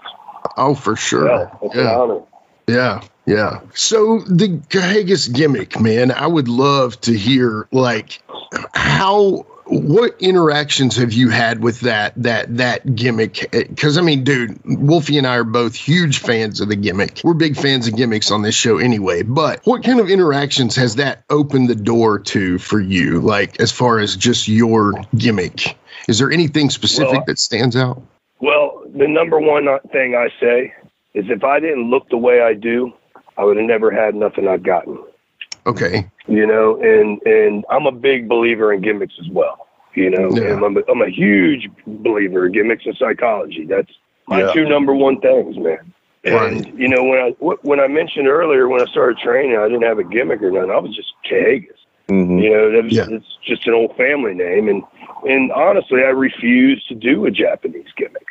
oh, 0.55 0.75
for 0.75 0.95
sure. 0.95 1.27
yeah, 1.27 1.49
yeah. 1.75 2.19
Yeah, 2.67 3.01
yeah. 3.25 3.61
So 3.73 4.19
the 4.19 4.61
Kahagas 4.69 5.31
gimmick, 5.31 5.79
man, 5.79 6.11
I 6.11 6.27
would 6.27 6.47
love 6.47 6.99
to 7.01 7.13
hear 7.13 7.67
like 7.71 8.21
how 8.73 9.45
what 9.65 10.15
interactions 10.19 10.97
have 10.97 11.13
you 11.13 11.29
had 11.29 11.61
with 11.61 11.81
that 11.81 12.13
that 12.17 12.57
that 12.57 12.95
gimmick? 12.95 13.55
Eh, 13.55 13.63
because 13.69 13.97
I 13.97 14.01
mean, 14.01 14.23
dude, 14.23 14.59
Wolfie 14.65 15.17
and 15.17 15.25
I 15.25 15.37
are 15.37 15.43
both 15.43 15.75
huge 15.75 16.19
fans 16.19 16.59
of 16.59 16.67
the 16.67 16.75
gimmick. 16.75 17.21
We're 17.23 17.33
big 17.33 17.55
fans 17.55 17.87
of 17.87 17.95
gimmicks 17.95 18.31
on 18.31 18.41
this 18.41 18.55
show 18.55 18.79
anyway. 18.79 19.23
But 19.23 19.61
what 19.65 19.83
kind 19.83 19.99
of 19.99 20.09
interactions 20.09 20.75
has 20.75 20.95
that 20.95 21.23
opened 21.29 21.69
the 21.69 21.75
door 21.75 22.19
to 22.19 22.57
for 22.57 22.81
you? 22.81 23.21
Like 23.21 23.59
as 23.61 23.71
far 23.71 23.99
as 23.99 24.17
just 24.17 24.47
your 24.47 24.93
gimmick, 25.15 25.77
is 26.07 26.19
there 26.19 26.31
anything 26.31 26.69
specific 26.69 27.13
Well, 27.13 27.23
that 27.27 27.39
stands 27.39 27.75
out? 27.75 28.01
Well, 28.39 28.83
the 28.93 29.07
number 29.07 29.39
one 29.39 29.67
uh, 29.67 29.77
thing 29.91 30.15
I 30.15 30.29
say 30.39 30.73
is 31.13 31.25
if 31.29 31.43
I 31.43 31.59
didn't 31.59 31.89
look 31.89 32.09
the 32.09 32.17
way 32.17 32.41
I 32.41 32.53
do, 32.53 32.93
I 33.41 33.43
would 33.43 33.57
have 33.57 33.65
never 33.65 33.89
had 33.89 34.13
nothing 34.13 34.47
I've 34.47 34.61
gotten. 34.61 34.99
Okay, 35.65 36.07
you 36.27 36.45
know, 36.45 36.79
and 36.81 37.19
and 37.25 37.65
I'm 37.71 37.87
a 37.87 37.91
big 37.91 38.29
believer 38.29 38.71
in 38.71 38.81
gimmicks 38.81 39.15
as 39.19 39.29
well. 39.29 39.67
You 39.95 40.09
know, 40.11 40.29
Yeah. 40.31 40.53
and 40.53 40.63
I'm 40.63 40.77
a, 40.77 40.81
I'm 40.87 41.01
a 41.01 41.09
huge 41.09 41.67
believer 41.87 42.45
in 42.45 42.51
gimmicks 42.53 42.85
and 42.85 42.95
psychology. 42.97 43.65
That's 43.65 43.91
my 44.27 44.41
Yeah. 44.41 44.53
two 44.53 44.69
number 44.69 44.93
one 44.93 45.19
things, 45.21 45.57
man. 45.57 45.91
And 46.23 46.33
Right. 46.35 46.73
you 46.75 46.87
know, 46.87 47.03
when 47.03 47.19
I 47.19 47.29
when 47.63 47.79
I 47.79 47.87
mentioned 47.87 48.27
earlier 48.27 48.67
when 48.69 48.81
I 48.81 48.85
started 48.85 49.17
training, 49.17 49.57
I 49.57 49.67
didn't 49.67 49.81
have 49.83 49.97
a 49.97 50.03
gimmick 50.03 50.41
or 50.43 50.51
nothing. 50.51 50.69
I 50.71 50.77
was 50.77 50.95
just 50.95 51.13
Kahagas. 51.29 51.67
Mhm. 52.09 52.41
You 52.43 52.49
know, 52.51 52.71
that 52.71 52.83
was, 52.83 52.93
Yeah. 52.93 53.05
it's 53.09 53.37
just 53.43 53.65
an 53.67 53.73
old 53.73 53.95
family 53.97 54.35
name, 54.35 54.67
and 54.69 54.83
and 55.27 55.51
honestly, 55.51 56.03
I 56.03 56.09
refuse 56.09 56.83
to 56.89 56.95
do 56.95 57.25
a 57.25 57.31
Japanese 57.31 57.91
gimmick. 57.97 58.27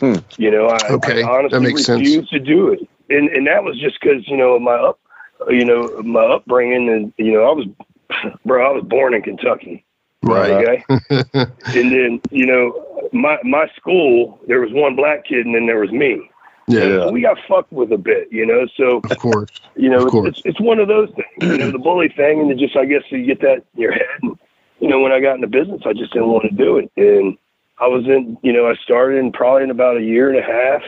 Hmm. 0.00 0.14
You 0.38 0.50
know, 0.50 0.66
I, 0.68 0.78
okay. 0.92 1.22
I 1.22 1.28
honestly 1.28 1.58
refuse 1.58 1.84
sense. 1.84 2.28
to 2.30 2.38
do 2.38 2.68
it, 2.72 2.80
and 3.10 3.28
and 3.28 3.46
that 3.46 3.64
was 3.64 3.78
just 3.78 3.98
because 4.00 4.26
you 4.28 4.36
know 4.36 4.58
my 4.58 4.74
up, 4.74 4.98
you 5.48 5.64
know 5.64 6.00
my 6.02 6.22
upbringing, 6.22 6.88
and 6.88 7.12
you 7.16 7.32
know 7.32 7.44
I 7.44 7.52
was, 7.52 7.66
bro, 8.44 8.66
I 8.66 8.72
was 8.72 8.84
born 8.84 9.14
in 9.14 9.22
Kentucky. 9.22 9.84
Right. 10.22 10.50
Okay. 10.50 10.84
and 11.32 11.92
then 11.92 12.20
you 12.30 12.46
know 12.46 13.08
my 13.12 13.38
my 13.42 13.66
school 13.76 14.38
there 14.46 14.60
was 14.60 14.70
one 14.72 14.94
black 14.94 15.24
kid 15.24 15.46
and 15.46 15.54
then 15.54 15.66
there 15.66 15.78
was 15.78 15.90
me. 15.90 16.30
Yeah. 16.68 17.10
we 17.10 17.20
got 17.20 17.36
fucked 17.48 17.72
with 17.72 17.90
a 17.90 17.98
bit, 17.98 18.28
you 18.30 18.46
know. 18.46 18.66
So 18.76 19.00
of 19.10 19.18
course, 19.18 19.50
you 19.76 19.88
know, 19.88 20.06
course. 20.06 20.28
It's, 20.28 20.42
it's 20.44 20.60
one 20.60 20.78
of 20.78 20.88
those 20.88 21.08
things, 21.10 21.52
you 21.52 21.58
know, 21.58 21.70
the 21.72 21.78
bully 21.78 22.08
thing, 22.08 22.40
and 22.40 22.50
it 22.50 22.58
just 22.58 22.76
I 22.76 22.84
guess 22.84 23.02
you 23.10 23.26
get 23.26 23.40
that 23.40 23.64
in 23.74 23.80
your 23.80 23.92
head. 23.92 24.06
And, 24.22 24.38
you 24.78 24.88
know, 24.88 25.00
when 25.00 25.12
I 25.12 25.20
got 25.20 25.34
into 25.34 25.48
business, 25.48 25.82
I 25.84 25.92
just 25.92 26.12
didn't 26.12 26.28
want 26.28 26.44
to 26.44 26.54
do 26.54 26.78
it, 26.78 26.90
and 26.96 27.36
I 27.78 27.86
was 27.86 28.04
in, 28.06 28.38
you 28.42 28.52
know, 28.52 28.68
I 28.68 28.74
started 28.74 29.18
in 29.18 29.32
probably 29.32 29.64
in 29.64 29.70
about 29.70 29.96
a 29.96 30.02
year 30.02 30.28
and 30.28 30.38
a 30.38 30.42
half, 30.42 30.82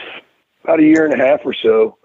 about 0.63 0.79
a 0.79 0.83
year 0.85 1.07
and 1.07 1.21
a 1.21 1.27
half 1.27 1.41
or 1.45 1.55
so. 1.55 1.97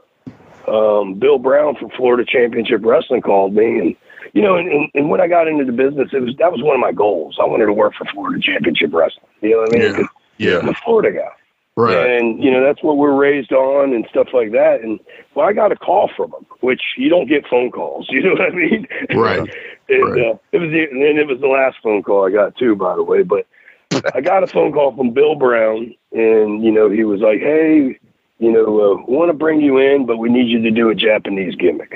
Um, 0.68 1.16
Bill 1.16 1.38
Brown 1.38 1.76
from 1.76 1.90
Florida 1.92 2.26
Championship 2.28 2.82
Wrestling 2.84 3.22
called 3.22 3.54
me, 3.54 3.80
and 3.80 3.96
you 4.34 4.42
know, 4.42 4.56
and, 4.58 4.90
and, 4.94 5.10
when 5.10 5.22
I 5.22 5.28
got 5.28 5.48
into 5.48 5.64
the 5.64 5.72
business, 5.72 6.10
it 6.12 6.22
was 6.22 6.36
that 6.40 6.52
was 6.52 6.62
one 6.62 6.76
of 6.76 6.82
my 6.82 6.92
goals. 6.92 7.38
I 7.42 7.46
wanted 7.46 7.68
to 7.68 7.74
work 7.74 7.94
for 7.98 8.06
Florida 8.06 8.42
Championship 8.42 8.94
Wrestling. 8.94 9.26
You 9.42 9.52
know 9.52 9.58
what 9.60 9.76
I 9.76 9.80
mean? 9.80 10.08
Yeah. 10.38 10.52
yeah. 10.52 10.60
I'm 10.60 10.70
a 10.70 10.74
Florida 10.74 11.18
guy. 11.18 11.32
Right. 11.78 12.18
And, 12.18 12.44
you 12.44 12.50
know, 12.50 12.66
that's 12.66 12.82
what 12.82 12.98
we're 12.98 13.16
raised 13.16 13.54
on 13.54 13.94
and 13.94 14.08
stuff 14.10 14.30
like 14.34 14.52
that. 14.52 14.82
And, 14.82 15.00
well, 15.36 15.48
I 15.48 15.54
got 15.54 15.72
a 15.72 15.76
call 15.76 16.10
from 16.18 16.34
him, 16.34 16.46
which 16.62 16.82
you 16.98 17.08
don't 17.08 17.30
get 17.30 17.48
phone 17.48 17.70
calls. 17.70 18.08
You 18.18 18.24
know 18.24 18.32
what 18.32 18.42
I 18.42 18.50
mean? 18.50 18.88
Right. 19.14 19.40
and, 19.90 20.12
right. 20.12 20.26
Uh, 20.26 20.38
it 20.52 20.58
was 20.58 20.72
the, 20.72 20.88
and 20.90 21.20
it 21.20 21.28
was 21.28 21.40
the 21.40 21.48
last 21.48 21.78
phone 21.84 22.02
call 22.02 22.26
I 22.26 22.32
got, 22.32 22.58
too, 22.58 22.76
by 22.76 22.96
the 22.96 23.04
way. 23.04 23.22
But 23.22 23.46
I 24.16 24.22
got 24.22 24.42
a 24.42 24.48
phone 24.48 24.74
call 24.74 24.96
from 24.96 25.12
Bill 25.12 25.36
Brown, 25.36 25.94
and, 26.12 26.64
you 26.64 26.72
know, 26.72 26.90
he 26.90 27.04
was 27.04 27.22
like, 27.22 27.42
hey, 27.42 28.00
you 28.40 28.52
know, 28.52 28.66
uh, 28.66 29.12
want 29.12 29.30
to 29.30 29.34
bring 29.34 29.62
you 29.62 29.78
in, 29.78 30.06
but 30.06 30.18
we 30.18 30.30
need 30.30 30.48
you 30.48 30.62
to 30.62 30.72
do 30.72 30.90
a 30.90 30.96
Japanese 30.96 31.56
gimmick. 31.56 31.94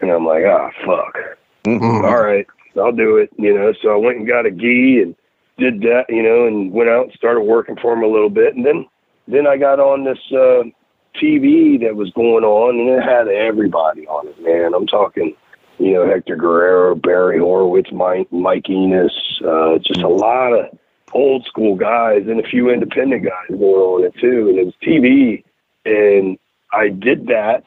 And 0.00 0.10
I'm 0.10 0.26
like, 0.26 0.44
ah, 0.46 0.70
fuck. 0.84 1.16
Mm-hmm. 1.64 2.04
All 2.04 2.22
right, 2.22 2.46
I'll 2.76 2.92
do 2.92 3.16
it. 3.16 3.30
You 3.38 3.54
know, 3.54 3.72
so 3.82 3.92
I 3.92 3.96
went 3.96 4.18
and 4.18 4.28
got 4.28 4.46
a 4.46 4.50
gi 4.50 5.00
and 5.02 5.14
did 5.56 5.80
that, 5.82 6.04
you 6.08 6.22
know, 6.22 6.46
and 6.46 6.72
went 6.72 6.90
out 6.90 7.04
and 7.04 7.12
started 7.14 7.42
working 7.42 7.76
for 7.80 7.92
him 7.92 8.02
a 8.02 8.08
little 8.08 8.30
bit. 8.30 8.54
And 8.54 8.66
then 8.66 8.86
then 9.26 9.46
I 9.46 9.56
got 9.56 9.80
on 9.80 10.04
this 10.04 10.18
uh, 10.32 10.64
TV 11.20 11.80
that 11.80 11.96
was 11.96 12.10
going 12.10 12.44
on, 12.44 12.78
and 12.78 12.88
it 12.90 13.02
had 13.02 13.28
everybody 13.28 14.06
on 14.06 14.28
it, 14.28 14.42
man. 14.42 14.74
I'm 14.74 14.86
talking, 14.86 15.34
you 15.78 15.94
know, 15.94 16.06
Hector 16.06 16.36
Guerrero, 16.36 16.94
Barry 16.94 17.38
Horowitz, 17.38 17.90
Mike, 17.92 18.30
Mike 18.30 18.68
Enos, 18.68 19.40
uh, 19.46 19.78
just 19.78 20.02
a 20.02 20.08
lot 20.08 20.52
of 20.52 20.78
old 21.14 21.46
school 21.46 21.76
guys 21.76 22.22
and 22.26 22.40
a 22.40 22.48
few 22.48 22.70
independent 22.70 23.24
guys 23.24 23.48
going 23.48 23.62
on 23.62 24.04
it 24.04 24.14
too. 24.20 24.48
And 24.50 24.58
it 24.58 24.64
was 24.66 24.74
TV, 24.82 25.44
and 25.84 26.38
I 26.72 26.88
did 26.88 27.26
that, 27.26 27.62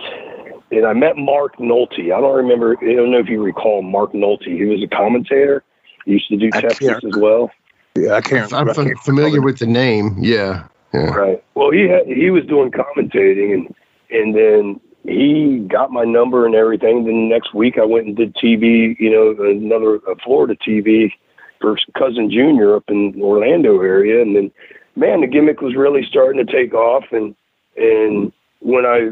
and 0.72 0.86
I 0.86 0.94
met 0.94 1.18
Mark 1.18 1.58
Nolte. 1.58 2.14
I 2.14 2.20
don't 2.22 2.36
remember. 2.36 2.78
I 2.82 2.94
don't 2.94 3.12
know 3.12 3.20
if 3.20 3.30
you 3.30 3.42
recall 3.42 3.82
Mark 3.82 4.14
Nolte. 4.14 4.46
He 4.46 4.66
was 4.66 4.84
a 4.84 4.88
commentator. 4.88 5.64
He 6.06 6.14
used 6.14 6.30
to 6.30 6.38
do 6.38 6.50
Texas 6.52 7.04
as 7.04 7.18
well. 7.18 7.52
Yeah, 7.96 8.14
I 8.14 8.22
can't. 8.22 8.52
I'm 8.54 8.70
I 8.70 8.74
can't 8.74 9.00
familiar 9.00 9.42
with 9.42 9.60
the 9.60 9.66
name. 9.66 10.16
Yeah. 10.20 10.68
Yeah. 10.94 11.10
Right. 11.14 11.44
Well, 11.56 11.72
he 11.72 11.88
had, 11.88 12.08
he 12.08 12.30
was 12.30 12.46
doing 12.46 12.72
commentating, 12.72 13.54
and 13.54 13.76
and 14.10 14.36
then 14.36 14.80
he 15.04 15.68
got 15.70 15.92
my 15.92 16.04
number 16.04 16.46
and 16.46 16.56
everything. 16.56 17.06
Then 17.06 17.28
the 17.28 17.34
next 17.34 17.54
week, 17.54 17.78
I 17.78 17.86
went 17.86 18.08
and 18.08 18.16
did 18.16 18.36
TV. 18.36 18.98
You 19.00 19.12
know, 19.12 19.46
another 19.50 19.96
uh, 20.10 20.16
Florida 20.24 20.56
TV 20.56 21.12
for 21.60 21.78
cousin 21.98 22.30
Junior 22.30 22.76
up 22.76 22.84
in 22.88 23.20
Orlando 23.22 23.82
area, 23.82 24.22
and 24.22 24.36
then 24.36 24.52
man, 24.96 25.22
the 25.22 25.28
gimmick 25.28 25.62
was 25.62 25.76
really 25.76 26.06
starting 26.08 26.46
to 26.46 26.52
take 26.52 26.74
off. 26.74 27.06
And 27.12 27.36
and 27.78 28.32
when 28.60 28.86
I 28.86 29.12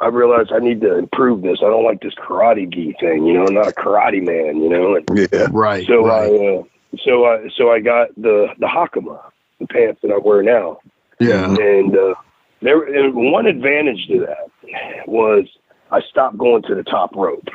I 0.00 0.08
realized 0.08 0.52
I 0.52 0.58
need 0.58 0.80
to 0.80 0.96
improve 0.98 1.42
this. 1.42 1.58
I 1.60 1.66
don't 1.66 1.84
like 1.84 2.00
this 2.00 2.14
karate 2.14 2.72
gi 2.72 2.96
thing. 3.00 3.26
You 3.26 3.34
know, 3.34 3.46
I'm 3.46 3.54
not 3.54 3.68
a 3.68 3.72
karate 3.72 4.22
man. 4.22 4.62
You 4.62 4.68
know. 4.68 4.96
And 4.96 5.28
yeah. 5.32 5.46
Right. 5.50 5.86
So 5.86 6.06
right. 6.06 6.30
I 6.30 6.56
uh, 6.56 6.62
so 7.04 7.24
I 7.26 7.48
so 7.56 7.70
I 7.70 7.80
got 7.80 8.08
the 8.16 8.48
the 8.58 8.66
hakama, 8.66 9.20
the 9.60 9.66
pants 9.66 10.00
that 10.02 10.10
I 10.10 10.18
wear 10.18 10.42
now. 10.42 10.78
Yeah. 11.20 11.44
And 11.48 11.96
uh, 11.96 12.14
there, 12.60 12.82
and 12.82 13.14
one 13.14 13.46
advantage 13.46 14.06
to 14.08 14.26
that 14.26 15.06
was 15.06 15.46
I 15.90 16.00
stopped 16.10 16.38
going 16.38 16.62
to 16.62 16.74
the 16.74 16.82
top 16.82 17.14
rope. 17.14 17.48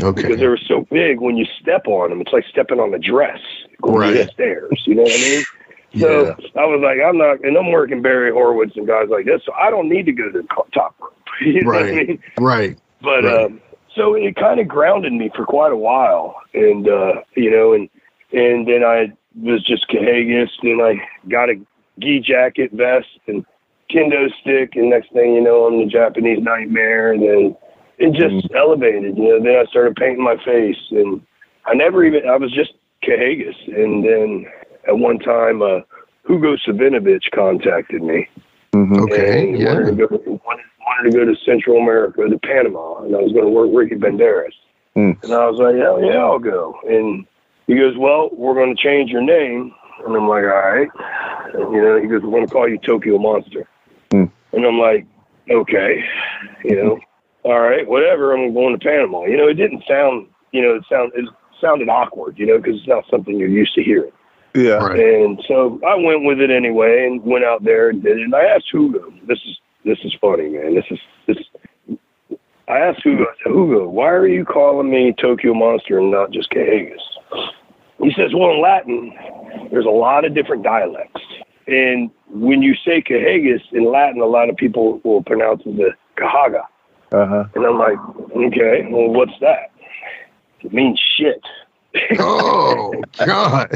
Okay. 0.00 0.22
Because 0.22 0.38
they 0.38 0.46
were 0.46 0.60
so 0.68 0.86
big, 0.88 1.20
when 1.20 1.36
you 1.36 1.44
step 1.60 1.88
on 1.88 2.10
them, 2.10 2.20
it's 2.20 2.32
like 2.32 2.44
stepping 2.48 2.78
on 2.78 2.94
a 2.94 2.98
dress 2.98 3.40
going 3.82 3.98
right. 3.98 4.12
the 4.12 4.30
stairs. 4.32 4.80
You 4.86 4.94
know 4.94 5.02
what 5.02 5.12
I 5.12 5.16
mean? 5.16 5.44
So 5.98 6.26
yeah. 6.26 6.60
I 6.60 6.66
was 6.66 6.80
like, 6.82 6.98
I'm 7.04 7.18
not, 7.18 7.44
and 7.44 7.56
I'm 7.56 7.72
working 7.72 8.00
Barry 8.00 8.30
Horowitz 8.30 8.76
and 8.76 8.86
guys 8.86 9.08
like 9.10 9.24
this, 9.24 9.42
so 9.44 9.52
I 9.54 9.70
don't 9.70 9.88
need 9.88 10.06
to 10.06 10.12
go 10.12 10.30
to 10.30 10.42
the 10.42 10.48
top 10.72 10.94
rope. 11.00 11.14
You 11.40 11.62
know 11.62 11.70
right. 11.70 11.86
I 11.86 12.04
mean? 12.04 12.22
Right. 12.38 12.78
But 13.00 13.24
right. 13.24 13.44
um, 13.46 13.60
so 13.96 14.14
it 14.14 14.36
kind 14.36 14.60
of 14.60 14.68
grounded 14.68 15.12
me 15.12 15.30
for 15.34 15.46
quite 15.46 15.72
a 15.72 15.76
while, 15.76 16.36
and 16.54 16.88
uh, 16.88 17.22
you 17.34 17.50
know, 17.50 17.72
and 17.72 17.88
and 18.32 18.68
then 18.68 18.84
I 18.84 19.12
was 19.40 19.64
just 19.64 19.88
Kahagas, 19.88 20.50
and 20.62 20.82
I 20.82 20.94
got 21.28 21.48
a 21.48 21.54
gi 21.98 22.20
jacket, 22.20 22.72
vest, 22.72 23.06
and 23.26 23.44
kendo 23.90 24.28
stick, 24.40 24.76
and 24.76 24.90
next 24.90 25.12
thing 25.12 25.34
you 25.34 25.40
know, 25.40 25.66
I'm 25.66 25.78
the 25.78 25.90
Japanese 25.90 26.42
nightmare, 26.42 27.12
and 27.12 27.22
then 27.22 27.56
it 27.98 28.12
just 28.12 28.46
mm. 28.46 28.56
elevated. 28.56 29.16
You 29.16 29.28
know, 29.28 29.42
then 29.42 29.56
I 29.56 29.64
started 29.70 29.96
painting 29.96 30.22
my 30.22 30.36
face, 30.44 30.78
and 30.90 31.20
I 31.66 31.74
never 31.74 32.04
even 32.04 32.28
I 32.28 32.36
was 32.36 32.52
just 32.52 32.72
Kahagas, 33.02 33.56
and 33.66 34.04
then 34.04 34.46
at 34.86 34.98
one 34.98 35.18
time, 35.18 35.62
uh, 35.62 35.80
Hugo 36.26 36.56
Savinovich 36.56 37.30
contacted 37.34 38.02
me. 38.02 38.28
Mm-hmm. 38.72 39.00
Okay, 39.04 39.56
yeah. 39.56 39.74
Wanted 39.74 39.98
to, 39.98 40.06
go, 40.06 40.40
wanted, 40.44 40.64
wanted 40.86 41.10
to 41.10 41.18
go 41.18 41.24
to 41.24 41.34
Central 41.44 41.78
America, 41.78 42.28
to 42.28 42.38
Panama, 42.38 43.02
and 43.02 43.14
I 43.14 43.18
was 43.18 43.32
going 43.32 43.44
to 43.44 43.50
work 43.50 43.70
Ricky 43.72 43.96
Banderas. 43.96 44.52
Mm. 44.96 45.22
And 45.22 45.32
I 45.32 45.48
was 45.48 45.58
like, 45.58 45.76
hell 45.76 46.02
yeah, 46.02 46.18
I'll 46.18 46.38
go. 46.38 46.78
And 46.88 47.26
he 47.66 47.76
goes, 47.76 47.96
well, 47.96 48.30
we're 48.32 48.54
going 48.54 48.74
to 48.76 48.82
change 48.82 49.10
your 49.10 49.22
name 49.22 49.72
and 50.06 50.16
I'm 50.16 50.28
like, 50.28 50.44
all 50.44 50.50
right. 50.50 50.88
And, 51.54 51.72
you 51.72 51.82
know, 51.82 52.00
he 52.00 52.08
goes, 52.08 52.22
we're 52.22 52.30
going 52.30 52.46
to 52.46 52.52
call 52.52 52.68
you 52.68 52.78
Tokyo 52.78 53.18
Monster. 53.18 53.68
Mm. 54.10 54.30
And 54.52 54.66
I'm 54.66 54.78
like, 54.78 55.06
okay, 55.50 56.02
you 56.64 56.76
know, 56.76 56.98
all 57.44 57.60
right, 57.60 57.86
whatever. 57.86 58.34
I'm 58.34 58.54
going 58.54 58.78
to 58.78 58.84
Panama. 58.84 59.24
You 59.24 59.36
know, 59.36 59.48
it 59.48 59.54
didn't 59.54 59.84
sound, 59.88 60.28
you 60.52 60.62
know, 60.62 60.74
it 60.74 60.84
sound 60.88 61.12
it 61.14 61.26
sounded 61.60 61.88
awkward, 61.88 62.38
you 62.38 62.46
know, 62.46 62.58
because 62.58 62.76
it's 62.76 62.88
not 62.88 63.04
something 63.10 63.36
you're 63.36 63.48
used 63.48 63.74
to 63.74 63.82
hearing. 63.82 64.12
Yeah. 64.54 64.74
Right. 64.74 64.98
And 64.98 65.42
so 65.46 65.80
I 65.86 65.94
went 65.94 66.24
with 66.24 66.40
it 66.40 66.50
anyway, 66.50 67.06
and 67.06 67.22
went 67.22 67.44
out 67.44 67.64
there 67.64 67.90
and 67.90 68.02
did 68.02 68.18
it. 68.18 68.24
And 68.24 68.34
I 68.34 68.44
asked 68.44 68.66
Hugo, 68.72 69.12
this 69.26 69.38
is 69.46 69.58
this 69.84 69.98
is 70.04 70.14
funny, 70.20 70.48
man. 70.48 70.74
This 70.74 70.84
is 70.90 70.98
this. 71.26 71.38
I 72.68 72.78
asked 72.78 73.02
Hugo, 73.02 73.24
I 73.24 73.34
said, 73.42 73.52
Hugo, 73.52 73.88
why 73.88 74.10
are 74.10 74.28
you 74.28 74.44
calling 74.44 74.90
me 74.90 75.12
Tokyo 75.20 75.54
Monster 75.54 75.98
and 75.98 76.10
not 76.10 76.30
just 76.30 76.50
Kahagas? 76.50 77.00
He 78.00 78.12
says, 78.16 78.30
well, 78.32 78.52
in 78.52 78.62
Latin, 78.62 79.12
there's 79.72 79.86
a 79.86 79.90
lot 79.90 80.24
of 80.24 80.34
different 80.34 80.62
dialects. 80.62 81.20
And 81.66 82.10
when 82.28 82.62
you 82.62 82.74
say 82.84 83.02
Kahagas 83.02 83.60
in 83.72 83.90
Latin, 83.90 84.20
a 84.20 84.26
lot 84.26 84.48
of 84.48 84.56
people 84.56 85.00
will 85.04 85.22
pronounce 85.22 85.62
it 85.66 85.76
the 85.76 85.90
Cahaga. 86.16 86.62
Uh-huh. 87.12 87.44
And 87.56 87.66
I'm 87.66 87.78
like, 87.78 87.98
okay, 88.36 88.86
well, 88.88 89.08
what's 89.08 89.38
that? 89.40 89.72
It 90.60 90.72
means 90.72 91.00
shit. 91.16 91.42
Oh 92.18 92.92
God! 93.24 93.70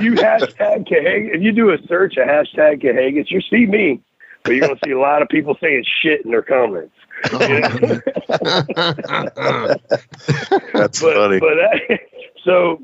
you 0.00 0.14
hashtag 0.14 0.88
Kahagas. 0.88 1.34
If 1.34 1.42
you 1.42 1.52
do 1.52 1.70
a 1.70 1.78
search 1.86 2.16
of 2.16 2.26
hashtag 2.26 2.82
Kahagas, 2.82 3.30
you 3.30 3.40
see 3.42 3.66
me, 3.66 4.00
but 4.42 4.52
you're 4.52 4.66
gonna 4.66 4.80
see 4.84 4.92
a 4.92 4.98
lot 4.98 5.20
of 5.22 5.28
people 5.28 5.56
saying 5.60 5.84
shit 6.02 6.24
in 6.24 6.30
their 6.30 6.42
comments. 6.42 6.94
That's 7.24 7.40
but, 11.00 11.14
funny. 11.14 11.40
But 11.40 11.58
I, 11.60 12.00
so 12.44 12.82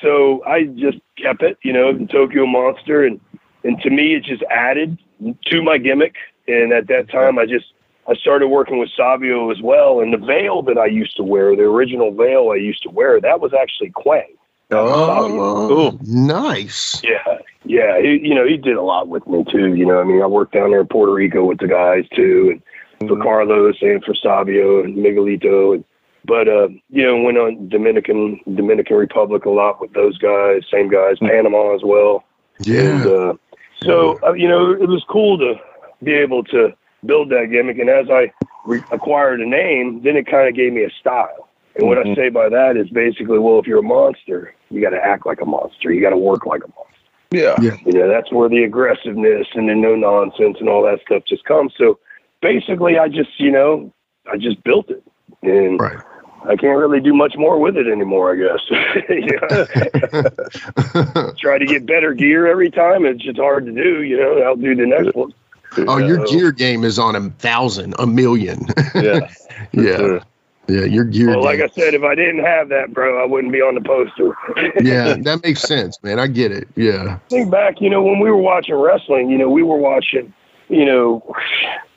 so 0.00 0.44
I 0.44 0.64
just 0.64 0.98
kept 1.16 1.42
it, 1.42 1.58
you 1.62 1.72
know, 1.72 1.96
the 1.96 2.06
Tokyo 2.06 2.46
Monster, 2.46 3.04
and 3.04 3.20
and 3.64 3.80
to 3.82 3.90
me, 3.90 4.14
it 4.14 4.24
just 4.24 4.42
added 4.50 4.98
to 5.46 5.62
my 5.62 5.78
gimmick. 5.78 6.14
And 6.48 6.72
at 6.72 6.88
that 6.88 7.08
time, 7.10 7.38
I 7.38 7.46
just 7.46 7.66
I 8.08 8.14
started 8.14 8.48
working 8.48 8.78
with 8.78 8.90
Savio 8.96 9.50
as 9.50 9.60
well. 9.62 10.00
And 10.00 10.12
the 10.12 10.18
veil 10.18 10.62
that 10.62 10.78
I 10.78 10.86
used 10.86 11.16
to 11.16 11.22
wear, 11.22 11.54
the 11.54 11.62
original 11.62 12.12
veil 12.12 12.50
I 12.50 12.56
used 12.56 12.82
to 12.82 12.90
wear, 12.90 13.20
that 13.20 13.40
was 13.40 13.52
actually 13.54 13.90
Kwang. 13.90 14.34
Oh, 14.74 15.98
nice. 16.02 17.02
Yeah, 17.04 17.38
yeah. 17.64 18.00
He, 18.00 18.26
you 18.26 18.34
know, 18.34 18.46
he 18.46 18.56
did 18.56 18.76
a 18.76 18.82
lot 18.82 19.08
with 19.08 19.26
me 19.26 19.44
too. 19.44 19.74
You 19.74 19.84
know, 19.84 20.00
I 20.00 20.04
mean, 20.04 20.22
I 20.22 20.26
worked 20.26 20.54
down 20.54 20.70
there 20.70 20.80
in 20.80 20.86
Puerto 20.86 21.12
Rico 21.12 21.44
with 21.44 21.58
the 21.58 21.68
guys 21.68 22.04
too, 22.14 22.52
and 22.52 23.08
for 23.08 23.14
mm-hmm. 23.14 23.22
Carlos 23.22 23.76
and 23.82 24.02
for 24.02 24.14
Savio 24.14 24.82
and 24.82 24.96
Miguelito. 24.96 25.74
And, 25.74 25.84
but, 26.24 26.48
uh, 26.48 26.68
you 26.88 27.04
know, 27.04 27.20
went 27.20 27.36
on 27.36 27.68
Dominican, 27.68 28.40
Dominican 28.54 28.96
Republic 28.96 29.44
a 29.44 29.50
lot 29.50 29.80
with 29.80 29.92
those 29.92 30.16
guys, 30.18 30.62
same 30.72 30.88
guys, 30.88 31.16
mm-hmm. 31.16 31.26
Panama 31.26 31.74
as 31.74 31.82
well. 31.84 32.24
Yeah. 32.60 32.80
And, 32.80 33.06
uh, 33.06 33.34
so, 33.82 34.18
uh, 34.22 34.32
you 34.32 34.48
know, 34.48 34.72
it 34.72 34.88
was 34.88 35.04
cool 35.08 35.36
to 35.38 35.54
be 36.02 36.14
able 36.14 36.44
to 36.44 36.72
build 37.04 37.30
that 37.30 37.48
gimmick. 37.50 37.78
And 37.78 37.90
as 37.90 38.06
I 38.10 38.32
re- 38.64 38.84
acquired 38.90 39.40
a 39.40 39.46
name, 39.46 40.02
then 40.02 40.16
it 40.16 40.26
kind 40.26 40.48
of 40.48 40.54
gave 40.54 40.72
me 40.72 40.84
a 40.84 40.90
style. 41.00 41.48
And 41.74 41.88
what 41.88 41.98
mm-hmm. 41.98 42.12
I 42.12 42.14
say 42.14 42.28
by 42.28 42.48
that 42.48 42.76
is 42.76 42.88
basically, 42.90 43.38
well, 43.38 43.58
if 43.58 43.66
you're 43.66 43.78
a 43.78 43.82
monster, 43.82 44.54
you 44.70 44.80
got 44.82 44.90
to 44.90 45.02
act 45.02 45.26
like 45.26 45.40
a 45.40 45.46
monster. 45.46 45.92
You 45.92 46.02
got 46.02 46.10
to 46.10 46.18
work 46.18 46.44
like 46.44 46.62
a 46.64 46.68
monster. 46.68 46.82
Yeah. 47.30 47.54
Yeah. 47.60 47.76
You 47.86 47.92
know, 47.92 48.08
that's 48.08 48.30
where 48.30 48.48
the 48.48 48.64
aggressiveness 48.64 49.46
and 49.54 49.68
the 49.68 49.74
no 49.74 49.94
nonsense 49.94 50.58
and 50.60 50.68
all 50.68 50.82
that 50.82 51.00
stuff 51.06 51.22
just 51.26 51.44
comes. 51.44 51.72
So 51.78 51.98
basically, 52.42 52.98
I 52.98 53.08
just, 53.08 53.30
you 53.38 53.50
know, 53.50 53.92
I 54.30 54.36
just 54.36 54.62
built 54.64 54.90
it. 54.90 55.02
And 55.42 55.80
Right. 55.80 55.98
I 56.44 56.56
can't 56.56 56.76
really 56.76 57.00
do 57.00 57.14
much 57.14 57.34
more 57.36 57.58
with 57.58 57.76
it 57.76 57.86
anymore, 57.86 58.32
I 58.32 58.36
guess. 58.36 58.60
You 59.08 59.38
know? 59.40 61.32
Try 61.38 61.58
to 61.58 61.66
get 61.66 61.86
better 61.86 62.12
gear 62.14 62.46
every 62.46 62.70
time. 62.70 63.06
It's 63.06 63.22
just 63.22 63.38
hard 63.38 63.64
to 63.66 63.72
do, 63.72 64.02
you 64.02 64.18
know, 64.18 64.42
I'll 64.42 64.56
do 64.56 64.74
the 64.74 64.86
next 64.86 65.14
one. 65.14 65.32
Oh, 65.78 65.96
your 65.98 66.24
gear 66.26 66.52
game 66.52 66.84
is 66.84 66.98
on 66.98 67.16
a 67.16 67.30
thousand, 67.30 67.94
a 67.98 68.06
million. 68.06 68.66
Yeah. 68.94 69.30
yeah. 69.72 69.96
sure. 69.96 70.20
Yeah. 70.68 70.84
Your 70.84 71.04
gear 71.04 71.28
Well, 71.30 71.42
like 71.42 71.58
game. 71.58 71.68
I 71.70 71.80
said, 71.80 71.94
if 71.94 72.02
I 72.02 72.14
didn't 72.14 72.44
have 72.44 72.68
that, 72.68 72.92
bro, 72.92 73.22
I 73.22 73.26
wouldn't 73.26 73.52
be 73.52 73.60
on 73.60 73.74
the 73.74 73.80
poster. 73.80 74.36
yeah. 74.82 75.14
That 75.22 75.42
makes 75.42 75.60
sense, 75.62 75.98
man. 76.02 76.18
I 76.18 76.26
get 76.26 76.52
it. 76.52 76.68
Yeah. 76.76 77.18
think 77.28 77.50
back, 77.50 77.80
you 77.80 77.90
know, 77.90 78.02
when 78.02 78.18
we 78.20 78.30
were 78.30 78.36
watching 78.36 78.74
wrestling, 78.76 79.28
you 79.30 79.38
know, 79.38 79.48
we 79.50 79.62
were 79.62 79.76
watching, 79.76 80.32
you 80.68 80.84
know, 80.84 81.34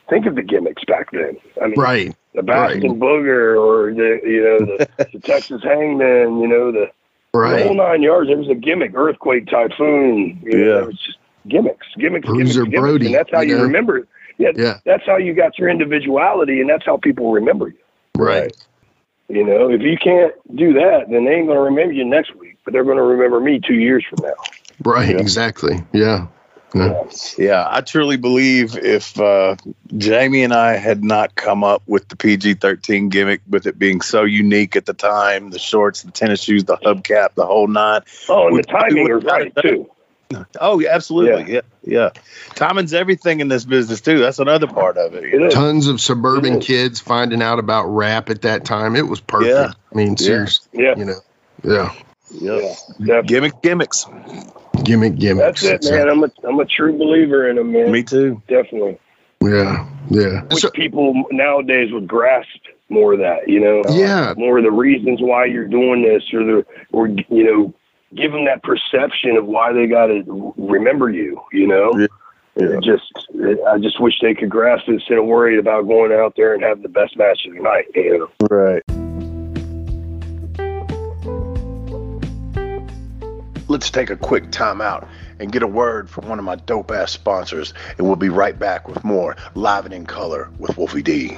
think 0.09 0.25
of 0.25 0.35
the 0.35 0.41
gimmicks 0.43 0.83
back 0.85 1.11
then. 1.11 1.37
I 1.61 1.67
mean, 1.67 1.79
Right. 1.79 2.15
the 2.33 2.43
Bastion 2.43 2.99
Booger 2.99 3.59
or 3.59 3.93
the, 3.93 4.19
you 4.23 4.43
know, 4.43 4.59
the, 4.97 5.07
the 5.13 5.19
Texas 5.19 5.61
Hangman, 5.63 6.39
you 6.39 6.47
know, 6.47 6.71
the, 6.71 6.79
the 7.33 7.39
whole 7.39 7.41
Right. 7.41 7.75
nine 7.75 8.01
yards. 8.03 8.29
It 8.29 8.37
was 8.37 8.49
a 8.49 8.55
gimmick, 8.55 8.93
earthquake, 8.95 9.47
typhoon. 9.47 10.39
You 10.43 10.57
know, 10.57 10.65
Yeah. 10.75 10.81
it 10.81 10.87
was 10.87 10.99
just 10.99 11.17
gimmicks, 11.47 11.87
gimmicks, 11.97 12.25
Bruiser 12.27 12.63
gimmicks, 12.63 12.71
gimmicks. 12.71 12.79
Brody, 12.81 13.05
and 13.07 13.15
that's 13.15 13.29
how 13.31 13.41
you 13.41 13.49
you 13.49 13.57
know? 13.57 13.63
remember 13.63 13.97
it. 13.97 14.07
Yeah, 14.37 14.49
Yeah. 14.55 14.77
that's 14.85 15.05
how 15.05 15.17
you 15.17 15.33
got 15.33 15.57
your 15.57 15.69
individuality, 15.69 16.59
and 16.61 16.69
that's 16.69 16.85
how 16.85 16.97
people 16.97 17.31
remember 17.31 17.69
you. 17.69 17.77
Right. 18.17 18.55
You 19.29 19.43
know, 19.45 19.69
if 19.71 19.81
you 19.81 19.97
can't 19.97 20.33
do 20.55 20.73
that, 20.73 21.05
then 21.09 21.25
they 21.25 21.31
ain't 21.31 21.47
going 21.47 21.57
to 21.57 21.63
remember 21.63 21.93
you 21.93 22.05
next 22.05 22.35
week, 22.35 22.57
but 22.63 22.73
they're 22.73 22.83
going 22.83 22.97
to 22.97 23.03
remember 23.03 23.39
me 23.39 23.59
two 23.65 23.73
years 23.75 24.05
from 24.09 24.23
now. 24.25 24.33
Right. 24.83 25.09
Yeah. 25.09 25.17
Exactly. 25.21 25.83
Yeah. 25.93 26.27
Yeah. 26.73 27.03
Yeah, 27.37 27.65
I 27.69 27.79
truly 27.79 28.17
believe 28.17 28.75
if 28.77 29.17
uh, 29.17 29.55
Jamie 29.95 30.43
and 30.43 30.53
I 30.53 30.73
had 30.75 31.05
not 31.05 31.33
come 31.35 31.63
up 31.63 31.81
with 31.87 32.09
the 32.09 32.17
PG 32.17 32.55
13 32.55 33.07
gimmick, 33.07 33.39
with 33.47 33.65
it 33.65 33.79
being 33.79 34.01
so 34.01 34.23
unique 34.23 34.75
at 34.75 34.85
the 34.85 34.93
time 34.93 35.51
the 35.51 35.59
shorts, 35.59 36.01
the 36.03 36.11
tennis 36.11 36.41
shoes, 36.41 36.65
the 36.65 36.75
hubcap, 36.77 37.35
the 37.35 37.45
whole 37.45 37.67
nine. 37.67 38.01
Oh, 38.27 38.47
and 38.47 38.55
We- 38.57 38.61
the 38.61 38.67
timing 38.67 39.05
we 39.05 39.13
is 39.13 39.23
right 39.23 39.55
too. 39.61 39.89
Oh, 40.59 40.79
yeah, 40.79 40.89
absolutely. 40.93 41.53
Yeah. 41.53 41.61
yeah. 41.83 42.09
Timing's 42.55 42.93
everything 42.93 43.39
in 43.39 43.47
this 43.47 43.65
business, 43.65 44.01
too. 44.01 44.19
That's 44.19 44.39
another 44.39 44.67
part 44.67 44.97
of 44.97 45.13
it. 45.13 45.23
It 45.23 45.39
know? 45.39 45.47
is. 45.47 45.53
Tons 45.53 45.87
of 45.87 46.01
suburban 46.01 46.55
It 46.55 46.59
is. 46.59 46.65
kids 46.67 46.99
finding 46.99 47.41
out 47.41 47.59
about 47.59 47.85
rap 47.85 48.29
at 48.29 48.43
that 48.43 48.65
time. 48.65 48.95
It 48.95 49.07
was 49.07 49.19
perfect. 49.19 49.49
Yeah. 49.51 49.71
I 49.91 49.95
mean, 49.95 50.17
seriously, 50.17 50.83
Yeah, 50.83 50.95
you 50.97 51.05
know, 51.05 51.19
yeah. 51.63 51.93
Yep. 52.31 52.61
yeah, 52.61 52.73
definitely. 52.99 53.27
Gimmick 53.27 53.61
gimmicks. 53.61 54.05
Gimmick, 54.83 55.15
gimmicks. 55.17 55.61
That's 55.61 55.85
it, 55.87 55.91
man. 55.91 56.09
I'm 56.09 56.23
a 56.23 56.31
I'm 56.43 56.59
a 56.59 56.65
true 56.65 56.97
believer 56.97 57.47
in 57.49 57.55
them, 57.55 57.71
man. 57.71 57.91
Me 57.91 58.03
too. 58.03 58.41
Definitely. 58.47 58.99
Yeah. 59.41 59.87
Yeah. 60.09 60.41
Which 60.43 60.61
So, 60.61 60.69
people 60.71 61.23
nowadays 61.31 61.91
would 61.91 62.07
grasp 62.07 62.49
more 62.89 63.13
of 63.13 63.19
that, 63.19 63.47
you 63.47 63.59
know. 63.59 63.83
Yeah. 63.89 64.33
More 64.37 64.57
of 64.57 64.63
the 64.63 64.71
reasons 64.71 65.19
why 65.21 65.45
you're 65.45 65.67
doing 65.67 66.03
this, 66.03 66.23
or 66.33 66.43
the 66.43 66.65
or 66.91 67.07
you 67.07 67.43
know, 67.43 67.73
give 68.15 68.31
them 68.31 68.45
that 68.45 68.63
perception 68.63 69.37
of 69.37 69.45
why 69.45 69.73
they 69.73 69.87
got 69.87 70.07
to 70.07 70.53
remember 70.57 71.09
you, 71.09 71.41
you 71.51 71.67
know. 71.67 71.91
Yeah. 71.97 72.07
It 72.57 72.83
Just, 72.83 73.27
I 73.67 73.77
just 73.79 73.99
wish 73.99 74.13
they 74.21 74.33
could 74.33 74.49
grasp 74.49 74.87
it 74.87 74.93
instead 74.93 75.17
of 75.17 75.25
worried 75.25 75.59
about 75.59 75.87
going 75.87 76.13
out 76.13 76.35
there 76.37 76.53
and 76.53 76.63
having 76.63 76.83
the 76.83 76.89
best 76.89 77.17
match 77.17 77.45
of 77.45 77.53
the 77.53 77.59
night. 77.59 77.85
You 77.93 78.17
know. 78.17 78.47
Right. 78.49 78.81
Let's 83.67 83.89
take 83.89 84.09
a 84.09 84.15
quick 84.15 84.51
time 84.51 84.79
out 84.79 85.05
and 85.39 85.51
get 85.51 85.63
a 85.63 85.67
word 85.67 86.09
from 86.09 86.29
one 86.29 86.39
of 86.39 86.45
my 86.45 86.55
dope 86.55 86.91
ass 86.91 87.11
sponsors, 87.11 87.73
and 87.97 88.07
we'll 88.07 88.15
be 88.15 88.29
right 88.29 88.57
back 88.57 88.87
with 88.87 89.03
more 89.03 89.35
Live 89.55 89.83
and 89.83 89.93
in 89.93 90.05
Color 90.05 90.49
with 90.57 90.77
Wolfie 90.77 91.01
D. 91.01 91.37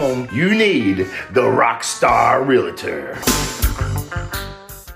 you 0.01 0.55
need 0.55 0.97
the 1.31 1.43
Rockstar 1.43 2.45
Realtor. 2.45 3.13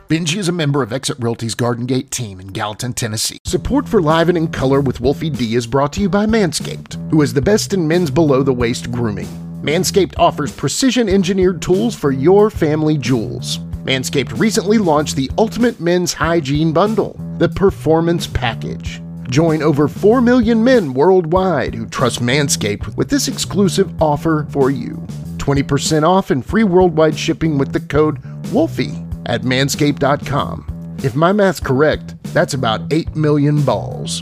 Benji 0.10 0.38
is 0.38 0.48
a 0.48 0.52
member 0.52 0.82
of 0.82 0.92
Exit 0.92 1.18
Realty's 1.20 1.54
Garden 1.54 1.86
Gate 1.86 2.10
team 2.10 2.40
in 2.40 2.48
Gallatin, 2.48 2.94
Tennessee. 2.94 3.38
Support 3.46 3.88
for 3.88 4.02
Live 4.02 4.30
and 4.30 4.38
in 4.38 4.48
Color 4.48 4.82
with 4.82 5.00
Wolfie 5.00 5.30
D 5.30 5.54
is 5.54 5.68
brought 5.68 5.94
to 5.94 6.02
you 6.02 6.10
by 6.10 6.26
Manscaped, 6.26 7.12
who 7.12 7.22
is 7.22 7.34
the 7.36 7.42
best 7.42 7.72
in 7.72 7.88
men's 7.88 8.10
below 8.10 8.42
the 8.42 8.54
waist 8.54 8.92
grooming. 8.92 9.28
Manscaped 9.62 10.18
offers 10.18 10.52
precision 10.52 11.08
engineered 11.08 11.62
tools 11.62 11.94
for 11.94 12.10
your 12.12 12.50
family 12.50 12.98
jewels. 12.98 13.60
Manscaped 13.84 14.40
recently 14.40 14.80
launched 14.80 15.16
the 15.16 15.30
Ultimate 15.38 15.80
Men's 15.80 16.14
Hygiene 16.14 16.74
Bundle, 16.74 17.16
the 17.38 17.50
Performance 17.50 18.26
Package. 18.26 19.02
Join 19.30 19.62
over 19.62 19.88
4 19.88 20.22
million 20.22 20.64
men 20.64 20.94
worldwide 20.94 21.74
who 21.74 21.88
trust 21.88 22.22
Manscaped 22.22 22.96
with 22.96 23.10
this 23.10 23.28
exclusive 23.28 24.02
offer 24.02 24.46
for 24.50 24.70
you 24.70 24.96
20% 25.38 26.04
off 26.04 26.32
and 26.32 26.46
free 26.46 26.64
worldwide 26.64 27.18
shipping 27.18 27.58
with 27.58 27.72
the 27.72 27.80
code 27.80 28.22
WOLFIE 28.52 28.94
at 29.28 29.42
manscaped.com. 29.42 30.98
If 31.04 31.16
my 31.16 31.32
math's 31.32 31.60
correct, 31.60 32.16
that's 32.34 32.54
about 32.54 32.92
8 32.92 33.16
million 33.16 33.62
balls. 33.64 34.22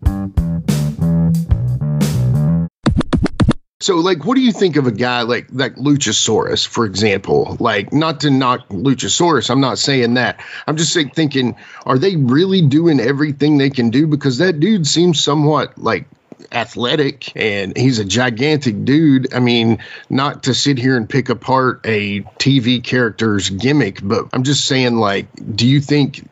So, 3.84 3.98
like, 3.98 4.24
what 4.24 4.36
do 4.36 4.42
you 4.42 4.54
think 4.54 4.78
of 4.78 4.88
a 4.88 4.94
guy 4.94 5.24
like 5.24 5.48
like 5.52 5.76
Luchasaurus, 5.76 6.66
for 6.66 6.86
example? 6.86 7.58
Like, 7.60 7.92
not 7.92 8.22
to 8.22 8.30
knock 8.30 8.70
Luchasaurus, 8.70 9.50
I'm 9.50 9.60
not 9.60 9.78
saying 9.78 10.14
that. 10.14 10.40
I'm 10.66 10.78
just 10.78 10.94
saying, 10.94 11.10
thinking, 11.10 11.58
are 11.86 12.00
they 12.00 12.16
really 12.16 12.62
doing 12.62 13.02
everything 13.02 13.58
they 13.58 13.70
can 13.70 13.90
do? 13.90 14.08
Because 14.08 14.38
that 14.38 14.62
dude 14.62 14.88
seems 14.88 15.22
somewhat 15.22 15.78
like 15.78 16.06
athletic 16.50 17.36
and 17.36 17.76
he's 17.76 18.00
a 18.00 18.06
gigantic 18.06 18.86
dude. 18.86 19.34
I 19.34 19.42
mean, 19.42 19.80
not 20.10 20.44
to 20.44 20.54
sit 20.54 20.78
here 20.78 20.96
and 20.96 21.10
pick 21.10 21.28
apart 21.28 21.82
a 21.84 22.22
TV 22.40 22.82
character's 22.82 23.50
gimmick, 23.50 24.00
but 24.02 24.30
I'm 24.32 24.44
just 24.44 24.64
saying, 24.64 24.96
like, 24.96 25.28
do 25.58 25.68
you 25.68 25.82
think? 25.82 26.26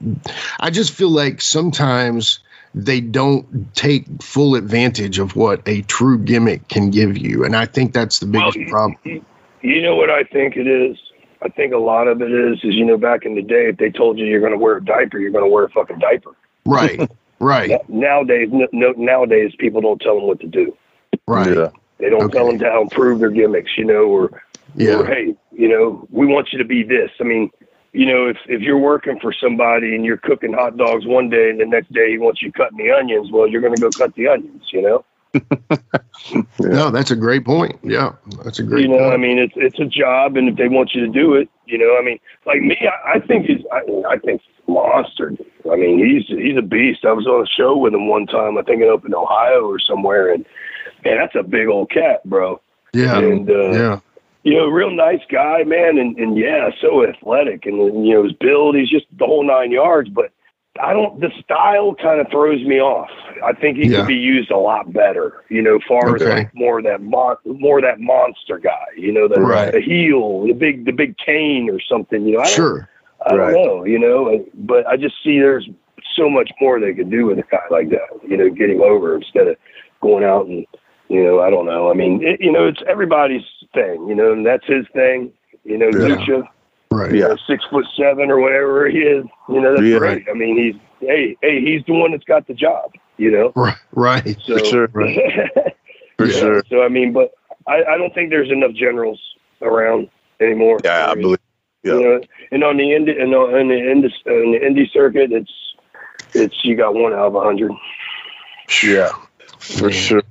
I 0.58 0.70
just 0.70 0.93
feel 0.93 1.10
like 1.10 1.41
sometimes 1.41 2.39
they 2.74 3.01
don't 3.01 3.74
take 3.76 4.05
full 4.22 4.55
advantage 4.55 5.19
of 5.19 5.36
what 5.36 5.61
a 5.67 5.82
true 5.84 6.17
gimmick 6.17 6.67
can 6.69 6.89
give 6.89 7.17
you. 7.17 7.43
And 7.43 7.55
I 7.55 7.65
think 7.65 7.93
that's 7.93 8.19
the 8.19 8.26
biggest 8.26 8.57
Well, 8.57 8.67
problem. 8.67 8.97
You, 9.03 9.26
you 9.61 9.82
know 9.82 9.95
what 9.95 10.09
I 10.09 10.24
think 10.24 10.55
it 10.55 10.67
is? 10.67 10.97
I 11.43 11.49
think 11.49 11.74
a 11.74 11.78
lot 11.78 12.07
of 12.07 12.22
it 12.22 12.32
is, 12.32 12.59
is 12.63 12.76
you 12.76 12.86
know, 12.86 12.97
back 12.97 13.26
in 13.26 13.36
the 13.36 13.41
day, 13.41 13.69
if 13.69 13.78
they 13.78 13.89
told 13.89 14.19
you 14.19 14.26
you're 14.26 14.39
going 14.39 14.53
to 14.53 14.57
wear 14.57 14.78
a 14.78 14.84
diaper, 14.86 15.19
you're 15.19 15.32
going 15.32 15.43
to 15.43 15.49
wear 15.49 15.65
a 15.65 15.69
fucking 15.69 15.99
diaper. 15.99 16.32
Right. 16.65 17.09
Right. 17.41 17.72
Nowadays, 17.89 18.49
no, 18.51 18.67
no, 18.72 18.91
nowadays 18.97 19.51
people 19.57 19.82
don't 19.82 19.99
tell 19.99 20.13
them 20.13 20.28
what 20.28 20.39
to 20.41 20.47
do. 20.47 20.78
Right. 21.28 21.57
Yeah. 21.57 21.69
They 21.97 22.07
don't 22.11 22.26
Okay. 22.26 22.38
tell 22.38 22.45
them 22.45 22.59
to 22.59 22.82
improve 22.82 23.19
their 23.19 23.32
gimmicks, 23.32 23.72
you 23.80 23.84
know, 23.84 24.03
or, 24.03 24.26
or 24.26 24.32
Yeah. 24.76 25.03
hey, 25.07 25.36
you 25.51 25.67
know, 25.67 26.07
we 26.11 26.28
want 26.28 26.49
you 26.53 26.59
to 26.59 26.65
be 26.65 26.84
this. 26.84 27.09
I 27.19 27.24
mean, 27.24 27.49
you 27.94 28.06
know, 28.06 28.28
if 28.28 28.38
if 28.48 28.62
you're 28.62 28.78
working 28.78 29.20
for 29.20 29.34
somebody 29.34 29.96
and 29.96 30.06
you're 30.06 30.18
cooking 30.18 30.54
hot 30.54 30.78
dogs 30.78 31.06
one 31.06 31.30
day 31.30 31.50
and 31.50 31.60
the 31.60 31.66
next 31.66 31.92
day 31.92 32.12
he 32.12 32.18
wants 32.18 32.42
you 32.42 32.52
cutting 32.52 32.78
the 32.78 32.92
onions, 32.92 33.30
well, 33.32 33.48
you're 33.48 33.62
going 33.62 33.76
to 33.76 33.82
go 33.82 33.89
cut 33.89 34.16
the 34.16 34.28
onions, 34.28 34.64
you 34.72 34.82
know. 34.82 35.06
No, 36.60 36.92
that's 36.92 37.12
a 37.12 37.16
great 37.16 37.44
point. 37.46 37.80
Yeah. 37.84 38.14
That's 38.44 38.60
a 38.60 38.64
great 38.64 38.84
you 38.84 38.88
know, 38.88 39.00
point. 39.00 39.14
I 39.14 39.18
mean, 39.18 39.39
it's 39.39 39.54
it's 39.56 39.80
a 39.80 39.86
job, 39.86 40.38
and 40.38 40.48
if 40.48 40.56
they 40.56 40.68
want 40.68 40.94
you 40.94 41.06
to 41.06 41.12
do 41.12 41.34
it, 41.34 41.50
you 41.66 41.78
know, 41.78 41.98
I 41.98 42.04
mean, 42.04 42.20
like 42.46 42.62
me, 42.62 42.78
I, 42.82 43.14
I 43.14 43.20
think 43.20 43.48
he's, 43.48 43.66
I, 43.72 43.80
I 44.08 44.18
think 44.18 44.42
he's 44.42 44.68
a 44.68 44.72
monster. 44.72 45.34
I 45.72 45.76
mean, 45.76 45.98
he's 45.98 46.28
he's 46.28 46.58
a 46.58 46.62
beast. 46.62 47.04
I 47.06 47.12
was 47.12 47.26
on 47.26 47.44
a 47.44 47.48
show 47.48 47.76
with 47.76 47.94
him 47.94 48.08
one 48.08 48.28
time, 48.28 48.58
I 48.58 48.62
think 48.62 48.84
up 48.84 49.06
in 49.06 49.16
Ohio 49.16 49.68
or 49.68 49.80
somewhere, 49.80 50.32
and 50.32 50.46
man, 51.04 51.18
that's 51.18 51.36
a 51.36 51.44
big 51.44 51.68
old 51.68 51.89
cat, 51.89 52.24
bro. 52.26 52.62
yeah. 52.94 53.18
And 53.18 53.50
uh, 53.50 53.72
yeah. 53.72 54.00
You 54.44 54.56
know, 54.56 54.68
real 54.68 54.89
nice 54.92 55.22
guy, 55.32 55.64
man, 55.64 55.98
and 55.98 56.18
and 56.18 56.38
yeah, 56.38 56.70
so 56.82 57.06
athletic, 57.08 57.66
and 57.66 57.78
you 58.06 58.14
know, 58.14 58.24
his 58.24 58.34
build, 58.34 58.76
he's 58.76 58.89
just 58.89 59.06
the 59.18 59.26
whole 59.26 59.46
nine 59.46 59.72
yards. 59.72 60.10
But 60.10 60.32
I 60.82 60.94
don't. 60.94 61.20
The 61.20 61.30
style 61.44 61.94
kind 61.96 62.20
of 62.22 62.28
throws 62.32 62.64
me 62.66 62.80
off. 62.80 63.10
I 63.44 63.54
think 63.54 63.78
he 63.78 63.88
Yeah. 63.88 63.98
could 64.00 64.08
be 64.08 64.16
used 64.16 64.50
a 64.52 64.58
lot 64.58 64.92
better. 64.94 65.44
You 65.50 65.62
know, 65.62 65.80
far 65.88 66.16
as 66.16 66.22
Okay. 66.22 66.34
like 66.36 66.56
more 66.56 66.80
of 66.80 66.86
that 66.86 67.02
mon- 67.02 67.38
more 67.46 67.82
that 67.82 68.00
monster 68.00 68.58
guy. 68.58 68.86
You 68.98 69.12
know, 69.12 69.28
the 69.28 69.42
Right. 69.42 69.72
the 69.72 69.82
heel, 69.82 70.44
the 70.48 70.54
big 70.54 70.86
the 70.86 70.92
big 70.94 71.18
cane 71.18 71.70
or 71.70 71.80
something. 71.80 72.26
You 72.26 72.34
know, 72.36 72.39
I 72.39 72.46
don't- 72.46 72.54
Sure. 72.56 72.89
I 73.26 73.30
don't 73.32 73.39
Right. 73.39 73.54
know. 73.54 73.84
You 73.86 74.00
know, 74.00 74.44
but 74.56 74.88
I 74.88 74.98
just 74.98 75.16
see 75.24 75.39
there's 75.39 75.70
so 76.16 76.30
much 76.30 76.50
more 76.60 76.80
they 76.80 76.94
could 76.94 77.12
do 77.12 77.28
with 77.28 77.38
a 77.38 77.44
guy 77.52 77.62
like 77.70 77.89
that. 77.89 78.10
You 78.28 78.38
know, 78.38 78.50
getting 78.50 78.82
over 78.82 79.16
instead 79.16 79.48
of 79.48 79.58
going 80.02 80.24
out 80.24 80.48
and 80.48 80.66
you 81.12 81.24
know, 81.24 81.41
I 81.41 81.49
don't 81.49 81.66
know. 81.66 81.91
I 81.91 81.93
mean, 81.93 82.24
it, 82.24 82.39
you 82.39 82.51
know, 82.51 82.66
it's 82.68 82.82
everybody's 82.88 83.43
thing. 83.74 84.07
You 84.07 84.16
know, 84.16 84.32
and 84.32 84.45
that's 84.45 84.66
his 84.66 84.86
thing. 84.93 85.32
You 85.66 85.78
know, 85.78 85.88
Yeah. 85.89 86.16
Lucha 86.16 86.47
Right. 86.91 87.12
you 87.14 87.20
Yeah. 87.22 87.28
know, 87.30 87.38
six 87.47 87.64
foot 87.70 87.86
seven 87.97 88.32
or 88.32 88.39
whatever 88.39 88.89
he 88.89 88.99
is. 88.99 89.26
You 89.49 89.62
know, 89.62 89.72
that's 89.76 89.86
Yeah. 89.88 89.97
great. 89.99 90.26
I 90.30 90.34
mean, 90.34 90.57
he's 90.57 90.76
hey, 91.01 91.36
hey, 91.41 91.59
he's 91.62 91.84
the 91.86 91.93
one 91.93 92.12
that's 92.12 92.24
got 92.24 92.47
the 92.47 92.53
job. 92.53 92.91
You 93.18 93.32
know, 93.32 93.51
Right. 93.55 93.76
Right. 93.93 94.38
so 94.45 94.57
For 94.57 94.66
sure. 94.66 94.89
Right. 94.93 95.18
For 96.18 96.26
Yeah, 96.28 96.39
sure. 96.39 96.64
So 96.70 96.82
I 96.84 96.88
mean, 96.88 97.12
but 97.14 97.32
I, 97.68 97.84
I 97.84 97.97
don't 97.97 98.14
think 98.14 98.30
there's 98.30 98.49
enough 98.51 98.72
generals 98.74 99.20
around 99.62 100.09
anymore. 100.39 100.80
Yeah, 100.84 101.07
I 101.09 101.14
mean, 101.16 101.22
believe. 101.24 101.38
Yeah. 101.84 101.93
You 101.93 102.01
know, 102.03 102.22
and 102.51 102.64
on 102.64 102.78
the 102.78 102.84
indie 102.84 103.20
and 103.22 103.34
on 103.36 103.53
on 103.53 103.68
the 103.68 103.76
indie 103.76 104.12
on 104.28 104.51
the 104.53 104.59
indie 104.59 104.89
circuit, 104.91 105.32
it's 105.32 105.51
it's 106.34 106.55
you 106.64 106.76
got 106.76 106.93
one 106.95 107.12
out 107.14 107.28
of 107.28 107.36
a 107.36 107.41
hundred. 107.41 107.72
Yeah. 108.84 109.09
For 109.59 109.89
Yeah. 109.89 109.99
sure. 109.99 110.24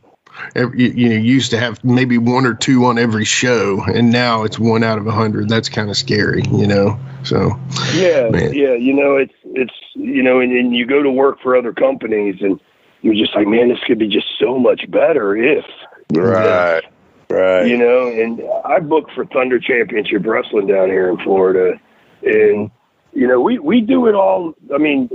Every, 0.54 0.78
you, 0.82 0.88
you 0.90 1.08
know, 1.10 1.16
used 1.16 1.50
to 1.52 1.58
have 1.58 1.82
maybe 1.84 2.18
one 2.18 2.46
or 2.46 2.54
two 2.54 2.84
on 2.86 2.98
every 2.98 3.24
show, 3.24 3.82
and 3.82 4.10
now 4.12 4.44
it's 4.44 4.58
one 4.58 4.82
out 4.82 4.98
of 4.98 5.06
a 5.06 5.12
hundred. 5.12 5.48
That's 5.48 5.68
kind 5.68 5.90
of 5.90 5.96
scary, 5.96 6.42
you 6.52 6.66
know. 6.66 6.98
So, 7.22 7.58
Yeah, 7.94 8.30
Man. 8.30 8.52
yeah. 8.54 8.74
You 8.74 8.94
know, 8.94 9.16
it's 9.16 9.34
it's 9.44 9.74
you 9.94 10.22
know, 10.22 10.40
and, 10.40 10.52
and 10.52 10.74
you 10.74 10.86
go 10.86 11.02
to 11.02 11.10
work 11.10 11.40
for 11.42 11.56
other 11.56 11.72
companies, 11.72 12.36
and 12.40 12.60
you're 13.02 13.14
just 13.14 13.34
like, 13.34 13.46
man, 13.46 13.68
this 13.68 13.78
could 13.86 13.98
be 13.98 14.08
just 14.08 14.26
so 14.38 14.58
much 14.58 14.90
better 14.90 15.36
if 15.36 15.64
Right. 16.12 16.82
Right. 17.28 17.66
you 17.66 17.76
know. 17.76 18.08
And 18.08 18.42
I 18.64 18.80
booked 18.80 19.12
for 19.12 19.24
Thunder 19.26 19.58
Championship 19.60 20.24
Wrestling 20.26 20.66
down 20.66 20.88
here 20.88 21.08
in 21.10 21.16
Florida, 21.18 21.78
and 22.22 22.70
you 23.12 23.26
know, 23.28 23.40
we 23.40 23.58
we 23.58 23.80
do 23.80 24.06
it 24.06 24.14
all. 24.14 24.54
I 24.74 24.78
mean, 24.78 25.08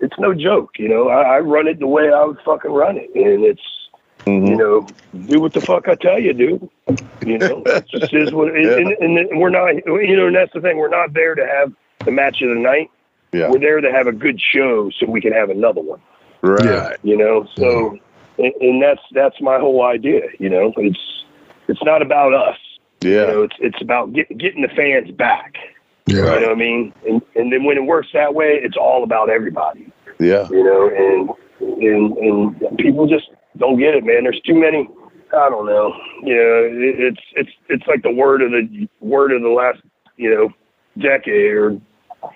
it's 0.00 0.18
no 0.18 0.34
joke. 0.34 0.72
You 0.78 0.88
know, 0.88 1.08
I, 1.08 1.36
I 1.36 1.38
run 1.40 1.66
it 1.68 1.78
the 1.78 1.86
way 1.86 2.10
I 2.12 2.24
would 2.24 2.38
fucking 2.44 2.70
run 2.70 2.96
it, 2.96 3.10
and 3.14 3.44
it's 3.44 3.60
Mhm. 4.28 4.48
you 4.48 4.56
know, 4.56 4.86
do 5.26 5.40
what 5.40 5.52
the 5.52 5.60
fuck 5.60 5.88
I 5.88 5.94
tell 5.94 6.18
you, 6.18 6.32
dude. 6.32 6.68
You 7.26 7.38
know, 7.38 7.62
it 7.66 7.88
just 7.88 8.12
is 8.14 8.32
what. 8.32 8.48
It, 8.54 8.66
and, 8.78 8.92
and, 9.00 9.18
and 9.30 9.40
we're 9.40 9.50
not, 9.50 9.74
you 9.86 10.16
know, 10.16 10.26
and 10.26 10.36
that's 10.36 10.52
the 10.52 10.60
thing. 10.60 10.76
We're 10.78 10.88
not 10.88 11.12
there 11.14 11.34
to 11.34 11.46
have 11.46 11.72
the 12.04 12.10
match 12.10 12.42
of 12.42 12.48
the 12.50 12.54
night. 12.56 12.90
Yeah. 13.32 13.50
We're 13.50 13.58
there 13.58 13.80
to 13.80 13.90
have 13.92 14.06
a 14.06 14.12
good 14.12 14.40
show 14.40 14.90
so 14.90 15.06
we 15.06 15.20
can 15.20 15.32
have 15.32 15.50
another 15.50 15.80
one. 15.82 16.00
Right. 16.40 16.64
Yeah. 16.64 16.92
You 17.02 17.16
know, 17.16 17.46
so 17.56 17.98
and, 18.38 18.52
and 18.60 18.82
that's 18.82 19.02
that's 19.12 19.40
my 19.40 19.58
whole 19.58 19.82
idea. 19.84 20.22
You 20.38 20.48
know, 20.48 20.72
it's 20.76 21.24
it's 21.68 21.82
not 21.82 22.00
about 22.02 22.32
us. 22.34 22.56
You 23.02 23.14
Yeah. 23.14 23.26
know, 23.26 23.42
it's 23.42 23.56
it's 23.60 23.82
about 23.82 24.12
get, 24.12 24.36
getting 24.38 24.62
the 24.62 24.68
fans 24.68 25.10
back. 25.10 25.56
yeah. 26.06 26.16
You 26.16 26.22
know 26.22 26.30
what 26.32 26.50
I 26.50 26.54
mean? 26.54 26.92
And 27.06 27.22
and 27.34 27.52
then 27.52 27.64
when 27.64 27.76
it 27.76 27.84
works 27.84 28.08
that 28.14 28.34
way, 28.34 28.58
it's 28.62 28.76
all 28.76 29.02
about 29.04 29.28
everybody. 29.30 29.92
Yeah. 30.18 30.48
You 30.50 30.64
know, 30.64 30.88
and 30.88 31.30
and 31.82 32.16
and 32.16 32.78
people 32.78 33.06
just 33.06 33.28
don't 33.58 33.78
get 33.78 33.94
it, 33.94 34.04
man. 34.04 34.24
There's 34.24 34.40
too 34.46 34.54
many. 34.58 34.88
I 35.32 35.48
don't 35.50 35.66
know. 35.66 35.94
You 36.22 36.34
know, 36.34 36.64
it, 36.64 37.00
it's 37.00 37.20
it's 37.36 37.50
it's 37.68 37.86
like 37.86 38.02
the 38.02 38.12
word 38.12 38.42
of 38.42 38.50
the 38.50 38.88
word 39.00 39.32
of 39.32 39.42
the 39.42 39.48
last 39.48 39.80
you 40.16 40.34
know 40.34 40.48
decade 41.02 41.52
or 41.52 41.80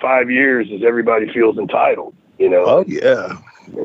five 0.01 0.31
years 0.31 0.69
is 0.71 0.83
everybody 0.87 1.33
feels 1.33 1.57
entitled. 1.59 2.15
You 2.39 2.51
know, 2.51 2.65
Oh 2.67 2.85
yeah. 2.87 3.39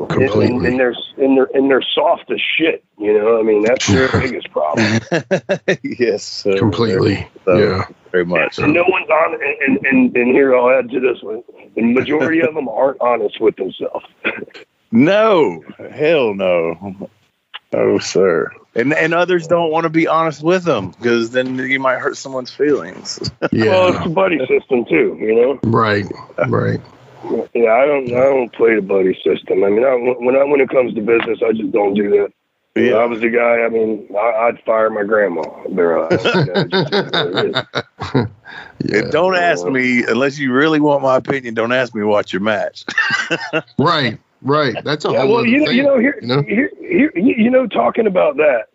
completely. 0.09 0.47
and, 0.47 0.65
and 0.65 0.79
they're 0.79 0.95
and 1.17 1.37
they're 1.37 1.49
and 1.53 1.69
they're 1.71 1.81
soft 1.95 2.29
as 2.31 2.41
shit. 2.57 2.83
You 2.97 3.13
know, 3.17 3.39
I 3.39 3.43
mean 3.43 3.63
that's 3.63 3.87
their 3.87 4.09
biggest 4.11 4.49
problem. 4.51 4.99
yes. 5.83 6.23
Sir. 6.23 6.57
Completely. 6.57 7.27
So, 7.45 7.57
Yeah. 7.57 7.83
Very 8.11 8.25
much. 8.25 8.57
And 8.57 8.73
no 8.73 8.83
one's 8.87 9.09
on. 9.09 9.33
And, 9.65 9.85
and 9.85 10.15
and 10.17 10.27
here 10.31 10.55
I'll 10.55 10.69
add 10.69 10.89
to 10.89 10.99
this 10.99 11.21
one: 11.21 11.43
the 11.75 11.81
majority 11.83 12.41
of 12.41 12.53
them 12.55 12.67
aren't 12.67 12.99
honest 12.99 13.39
with 13.39 13.55
themselves. 13.57 14.05
No. 14.91 15.63
Hell 15.91 16.33
no. 16.33 17.09
Oh, 17.73 17.99
sir. 17.99 18.51
And 18.75 18.93
and 18.93 19.13
others 19.13 19.47
don't 19.47 19.71
want 19.71 19.83
to 19.85 19.89
be 19.89 20.07
honest 20.07 20.43
with 20.43 20.63
them 20.63 20.91
because 20.91 21.31
then 21.31 21.57
you 21.57 21.79
might 21.79 21.97
hurt 21.99 22.15
someone's 22.17 22.51
feelings. 22.51 23.19
Well, 23.41 23.49
it's 23.51 23.53
Yeah. 23.97 24.05
a 24.05 24.09
buddy 24.09 24.39
system 24.47 24.85
too. 24.85 25.17
You 25.19 25.35
know. 25.35 25.59
Right. 25.63 26.05
Right. 26.47 26.79
Yeah, 27.53 27.71
I 27.73 27.85
don't. 27.85 28.07
I 28.09 28.21
don't 28.23 28.53
play 28.53 28.75
the 28.75 28.81
buddy 28.81 29.13
system. 29.23 29.63
I 29.63 29.69
mean, 29.69 29.83
I, 29.83 29.95
when 29.95 30.35
I, 30.35 30.43
when 30.43 30.61
it 30.61 30.69
comes 30.69 30.93
to 30.93 31.01
business, 31.01 31.39
I 31.43 31.51
just 31.53 31.71
don't 31.71 31.93
do 31.95 32.09
that. 32.11 32.33
You 32.75 32.91
know, 32.91 32.99
I 32.99 33.05
was 33.05 33.19
the 33.21 33.29
guy. 33.29 33.61
I 33.65 33.69
mean, 33.69 34.07
I, 34.15 34.47
I'd 34.47 34.61
fire 34.63 34.91
my 34.91 35.03
grandma. 35.03 35.41
There, 35.67 35.97
you 35.97 36.45
know, 36.45 36.53
it 36.55 36.69
just 36.69 36.93
is 36.93 37.11
what 37.11 37.45
it 37.45 37.55
is. 38.13 38.27
Yeah. 38.85 39.01
Don't 39.09 39.35
ask 39.35 39.65
me 39.65 40.03
unless 40.05 40.37
you 40.37 40.53
really 40.53 40.79
want 40.79 41.01
my 41.01 41.17
opinion. 41.17 41.55
Don't 41.55 41.73
ask 41.73 41.93
me 41.95 42.01
to 42.01 42.07
watch 42.07 42.31
your 42.31 42.41
match. 42.43 42.85
Right. 43.79 44.19
Right. 44.41 44.81
That's 44.83 45.05
a 45.05 45.11
Yeah, 45.11 45.21
whole 45.21 45.29
well, 45.29 45.37
other 45.39 45.47
you 45.47 45.59
know, 45.59 45.65
thing, 45.65 45.77
you 45.77 45.83
know, 45.83 45.99
here, 45.99 46.19
you 46.21 46.27
know? 46.27 46.41
here, 46.43 46.71
here, 46.79 47.11
you 47.15 47.35
you 47.37 47.49
know, 47.49 47.67
talking 47.67 48.07
about 48.07 48.37
that, 48.37 48.67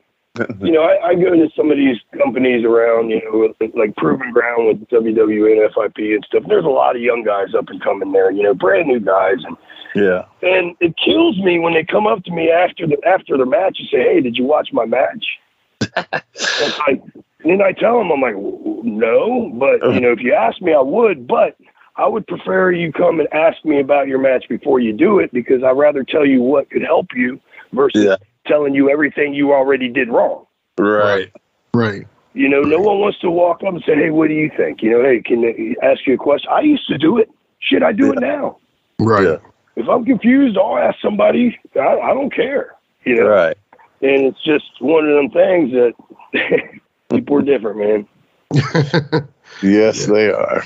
you 0.60 0.72
know, 0.72 0.82
I, 0.82 1.08
I 1.08 1.14
go 1.14 1.30
to 1.30 1.48
some 1.54 1.70
of 1.70 1.76
these 1.76 1.98
companies 2.16 2.64
around, 2.64 3.10
you 3.10 3.22
know, 3.22 3.52
with, 3.60 3.74
like 3.74 3.94
Proven 3.96 4.32
Ground 4.32 4.66
with 4.66 4.88
WWE 4.88 5.62
and 5.62 5.74
FIP 5.74 5.98
and 5.98 6.24
stuff. 6.26 6.44
There's 6.48 6.64
a 6.64 6.68
lot 6.68 6.96
of 6.96 7.02
young 7.02 7.22
guys 7.22 7.54
up 7.54 7.68
and 7.68 7.82
coming 7.82 8.12
there, 8.12 8.30
you 8.30 8.42
know, 8.42 8.54
brand 8.54 8.88
new 8.88 8.98
guys, 8.98 9.38
and 9.44 9.56
yeah. 9.94 10.24
and 10.42 10.74
it 10.80 10.94
kills 10.96 11.38
me 11.38 11.58
when 11.58 11.74
they 11.74 11.84
come 11.84 12.06
up 12.06 12.24
to 12.24 12.32
me 12.32 12.50
after 12.50 12.86
the 12.86 12.96
after 13.06 13.36
the 13.36 13.44
match 13.44 13.76
and 13.78 13.88
say, 13.90 14.02
"Hey, 14.02 14.20
did 14.22 14.38
you 14.38 14.44
watch 14.44 14.70
my 14.72 14.86
match?" 14.86 15.24
it's 15.80 16.78
like, 16.88 17.02
and 17.14 17.52
then 17.52 17.60
I 17.60 17.72
tell 17.72 17.98
them, 17.98 18.10
I'm 18.10 18.20
like, 18.22 18.36
"No, 18.36 19.50
but 19.54 19.82
you 19.92 20.00
know, 20.00 20.12
if 20.12 20.20
you 20.20 20.32
ask 20.32 20.62
me, 20.62 20.72
I 20.72 20.80
would, 20.80 21.26
but 21.26 21.56
I 21.96 22.08
would 22.08 22.26
prefer 22.26 22.72
you 22.72 22.92
come 22.92 23.20
and 23.20 23.28
ask 23.32 23.64
me 23.64 23.80
about 23.80 24.08
your 24.08 24.18
match 24.18 24.46
before 24.48 24.80
you 24.80 24.92
do 24.92 25.18
it 25.18 25.32
because 25.32 25.62
I'd 25.62 25.76
rather 25.76 26.02
tell 26.04 26.24
you 26.24 26.40
what 26.40 26.70
could 26.70 26.82
help 26.82 27.06
you 27.14 27.38
versus 27.72 28.04
Yeah. 28.04 28.16
telling 28.46 28.74
you 28.74 28.90
everything 28.90 29.34
you 29.34 29.52
already 29.52 29.88
did 29.88 30.08
wrong." 30.08 30.46
Right. 30.78 31.30
Right. 31.74 32.06
You 32.34 32.48
know, 32.48 32.62
no 32.62 32.78
one 32.78 32.98
wants 32.98 33.18
to 33.20 33.30
walk 33.30 33.62
up 33.62 33.74
and 33.74 33.82
say, 33.84 33.94
"Hey, 33.94 34.10
what 34.10 34.28
do 34.28 34.34
you 34.34 34.50
think?" 34.56 34.82
You 34.82 34.90
know, 34.92 35.02
"Hey, 35.02 35.20
can 35.20 35.44
I 35.44 35.74
ask 35.86 36.06
you 36.06 36.14
a 36.14 36.16
question?" 36.16 36.50
I 36.50 36.60
used 36.60 36.86
to 36.88 36.96
do 36.96 37.18
it. 37.18 37.28
Shit, 37.58 37.82
I 37.82 37.92
do 37.92 38.10
it 38.12 38.20
now. 38.20 38.56
Right. 38.98 39.24
Yeah. 39.24 39.36
If 39.76 39.88
I'm 39.88 40.04
confused, 40.04 40.56
I'll 40.58 40.78
ask 40.78 40.98
somebody. 41.00 41.58
I, 41.76 41.98
I 41.98 42.14
don't 42.14 42.34
care. 42.34 42.74
You 43.04 43.16
know, 43.16 43.28
Right. 43.28 43.56
and 44.00 44.24
it's 44.26 44.42
just 44.42 44.80
one 44.80 45.08
of 45.08 45.14
them 45.14 45.30
things 45.30 45.72
that 45.72 45.92
people 47.10 47.36
are 47.38 47.42
different, 47.42 47.78
man. 47.78 48.08
Yes, 49.62 50.06
they 50.06 50.30
are. 50.30 50.62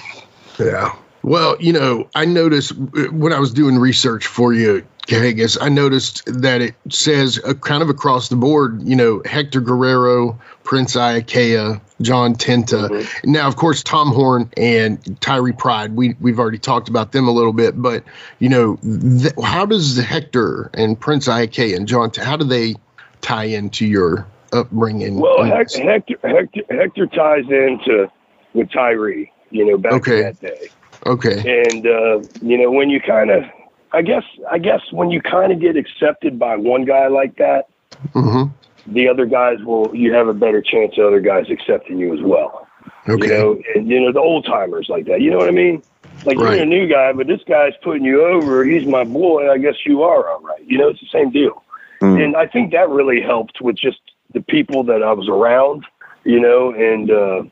Yeah. 0.59 0.95
Well, 1.27 1.57
you 1.59 1.73
know, 1.73 2.09
I 2.15 2.25
noticed 2.25 2.71
uh, 2.71 3.11
when 3.11 3.33
I 3.33 3.41
was 3.41 3.53
doing 3.53 3.81
research 3.81 4.29
for 4.29 4.55
you, 4.55 4.87
Haggis, 5.09 5.61
I 5.61 5.69
noticed 5.69 6.23
that 6.27 6.63
it 6.63 6.77
says 6.89 7.41
uh, 7.45 7.55
kind 7.55 7.83
of 7.83 7.91
across 7.91 8.29
the 8.29 8.37
board, 8.37 8.83
you 8.85 8.95
know, 8.95 9.23
Hector 9.25 9.61
Guerrero, 9.61 10.39
Prince 10.63 10.95
Iaukea, 10.95 11.81
John 12.01 12.37
Tenta. 12.37 13.09
Now, 13.25 13.49
of 13.49 13.57
course, 13.57 13.83
Tom 13.83 14.13
Horn 14.13 14.53
and 14.57 15.21
Tyree 15.21 15.53
Pride, 15.53 15.97
we, 15.97 16.15
we've 16.21 16.39
already 16.39 16.59
talked 16.59 16.89
about 16.89 17.11
them 17.11 17.27
a 17.27 17.33
little 17.33 17.53
bit, 17.53 17.81
but, 17.83 18.05
you 18.39 18.49
know, 18.49 18.77
th- 18.77 19.35
how 19.43 19.67
does 19.67 19.97
Hector 19.97 20.71
and 20.75 20.99
Prince 20.99 21.27
Iaukea 21.27 21.75
and 21.75 21.89
John, 21.89 22.13
how 22.17 22.37
do 22.37 22.45
they 22.45 22.77
tie 23.21 23.47
into 23.47 23.85
your 23.85 24.29
upbringing? 24.53 25.19
Well, 25.19 25.43
Hector, 25.43 25.83
Hector, 25.83 26.19
Hector, 26.23 26.63
Hector 26.71 27.07
ties 27.09 27.47
into 27.51 28.09
with 28.55 28.71
Tyree, 28.71 29.33
you 29.51 29.67
know, 29.67 29.77
back 29.77 29.95
Okay. 29.95 30.19
in 30.19 30.23
that 30.23 30.41
day. 30.41 30.69
Okay. 31.07 31.65
And 31.69 31.87
uh, 31.87 32.21
you 32.43 32.59
know, 32.59 32.71
when 32.71 32.91
you 32.91 33.01
kind 33.01 33.31
of, 33.31 33.45
I 33.93 34.03
guess, 34.03 34.25
I 34.51 34.59
guess 34.59 34.81
when 34.91 35.11
you 35.11 35.21
kind 35.23 35.53
of 35.53 35.61
get 35.61 35.77
accepted 35.77 36.39
by 36.39 36.57
one 36.57 36.85
guy 36.85 37.09
like 37.09 37.37
that, 37.37 37.69
hmm 38.13 38.45
the 38.87 39.09
other 39.09 39.27
guys 39.27 39.59
will. 39.65 39.95
You 39.95 40.13
have 40.13 40.29
a 40.29 40.35
better 40.35 40.63
chance 40.63 40.97
of 40.99 41.07
other 41.07 41.21
guys 41.21 41.47
accepting 41.51 41.99
you 41.99 42.15
as 42.15 42.23
well. 42.23 42.69
Okay. 43.09 43.27
You 43.27 43.33
know, 43.33 43.63
and 43.75 43.89
you 43.89 44.01
know 44.01 44.13
the 44.13 44.21
old 44.21 44.45
timers 44.45 44.87
like 44.89 45.07
that. 45.07 45.21
You 45.21 45.31
know 45.31 45.39
what 45.39 45.49
I 45.49 45.53
mean? 45.53 45.83
Like 46.25 46.39
Right. 46.39 46.55
you're 46.55 46.63
a 46.63 46.67
new 46.67 46.87
guy, 46.89 47.13
but 47.13 47.27
this 47.27 47.41
guy's 47.49 47.73
putting 47.83 48.05
you 48.05 48.25
over. 48.25 48.65
He's 48.65 48.87
my 48.87 49.05
boy. 49.05 49.51
I 49.51 49.59
guess 49.59 49.75
you 49.85 50.03
are 50.03 50.29
all 50.31 50.41
right. 50.41 50.61
You 50.67 50.79
know, 50.79 50.89
it's 50.89 51.01
the 51.01 51.09
same 51.13 51.31
deal. 51.31 51.63
Mm. 52.01 52.25
And 52.25 52.37
I 52.37 52.47
think 52.47 52.73
that 52.73 52.89
really 52.89 53.21
helped 53.21 53.61
with 53.61 53.77
just 53.77 53.99
the 54.35 54.41
people 54.41 54.83
that 54.85 55.03
I 55.03 55.13
was 55.13 55.29
around. 55.29 55.85
You 56.25 56.41
know, 56.41 56.73
and 56.73 57.11
uh, 57.11 57.43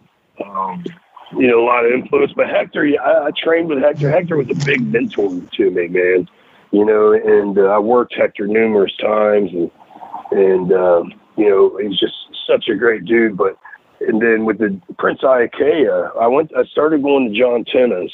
um, 0.45 0.85
you 1.39 1.47
know 1.47 1.63
a 1.63 1.67
lot 1.67 1.85
of 1.85 1.93
influence. 1.93 2.33
But 2.35 2.49
Hector, 2.49 2.87
I, 3.03 3.27
I 3.27 3.31
trained 3.37 3.69
with 3.69 3.79
Hector. 3.79 4.11
Hector 4.11 4.37
was 4.37 4.51
a 4.51 4.65
big 4.65 4.87
mentor 4.87 5.41
to 5.57 5.71
me, 5.71 5.89
man. 5.89 6.29
You 6.73 6.85
know, 6.85 7.13
and 7.13 7.59
uh, 7.59 7.67
I 7.67 7.79
worked 7.79 8.15
Hector 8.15 8.47
numerous 8.47 8.97
times, 8.97 9.51
and 9.53 9.71
and 10.33 10.73
um, 10.73 11.15
you 11.37 11.49
know 11.49 11.77
he's 11.79 11.99
just 11.99 12.15
such 12.47 12.69
a 12.69 12.75
great 12.75 13.05
dude. 13.05 13.37
But 13.37 13.57
and 14.01 14.21
then 14.21 14.45
with 14.45 14.59
the 14.59 14.81
Prince 14.99 15.21
Iaukea, 15.23 16.17
I 16.21 16.27
went. 16.27 16.53
I 16.57 16.65
started 16.65 17.03
going 17.03 17.33
to 17.33 17.39
John 17.39 17.65
Tenta's. 17.65 18.13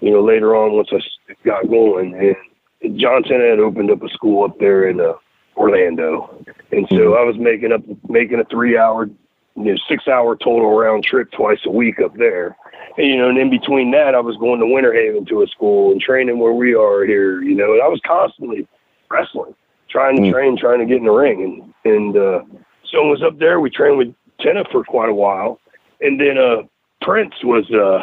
You 0.00 0.10
know, 0.10 0.22
later 0.22 0.54
on 0.54 0.72
once 0.72 0.90
I 0.92 0.98
got 1.44 1.66
going, 1.68 2.14
and 2.14 2.36
and 2.84 3.00
Johnson 3.00 3.40
had 3.40 3.58
opened 3.58 3.90
up 3.90 4.02
a 4.02 4.08
school 4.10 4.44
up 4.44 4.58
there 4.58 4.88
in 4.88 5.00
uh, 5.00 5.14
Orlando, 5.56 6.44
and 6.70 6.86
so 6.90 6.96
mm-hmm. 6.96 7.18
I 7.18 7.24
was 7.24 7.36
making 7.38 7.72
up 7.72 7.82
making 8.08 8.40
a 8.40 8.44
three 8.44 8.76
hour, 8.76 9.08
you 9.56 9.64
know, 9.64 9.76
six 9.88 10.08
hour 10.08 10.36
total 10.36 10.76
round 10.76 11.04
trip 11.04 11.30
twice 11.32 11.60
a 11.64 11.70
week 11.70 12.00
up 12.00 12.16
there. 12.16 12.56
And, 12.96 13.06
you 13.06 13.16
know, 13.16 13.28
and 13.28 13.38
in 13.38 13.50
between 13.50 13.90
that, 13.92 14.14
I 14.14 14.20
was 14.20 14.36
going 14.36 14.60
to 14.60 14.66
Winter 14.66 14.92
Haven 14.92 15.24
to 15.26 15.42
a 15.42 15.46
school 15.46 15.92
and 15.92 16.00
training 16.00 16.38
where 16.38 16.52
we 16.52 16.74
are 16.74 17.04
here. 17.04 17.42
You 17.42 17.54
know, 17.54 17.72
and 17.72 17.82
I 17.82 17.88
was 17.88 18.00
constantly 18.06 18.66
wrestling, 19.10 19.54
trying 19.88 20.16
to 20.16 20.22
mm-hmm. 20.22 20.32
train, 20.32 20.58
trying 20.58 20.80
to 20.80 20.86
get 20.86 20.98
in 20.98 21.04
the 21.04 21.10
ring, 21.10 21.72
and 21.84 21.94
and 21.94 22.16
uh, 22.16 22.42
so 22.90 23.06
I 23.06 23.10
was 23.10 23.22
up 23.22 23.38
there. 23.38 23.60
We 23.60 23.70
trained 23.70 23.98
with 23.98 24.14
Tenta 24.40 24.70
for 24.70 24.84
quite 24.84 25.08
a 25.08 25.14
while, 25.14 25.60
and 26.00 26.20
then 26.20 26.38
uh, 26.38 26.62
Prince 27.00 27.34
was 27.42 27.70
uh, 27.70 28.00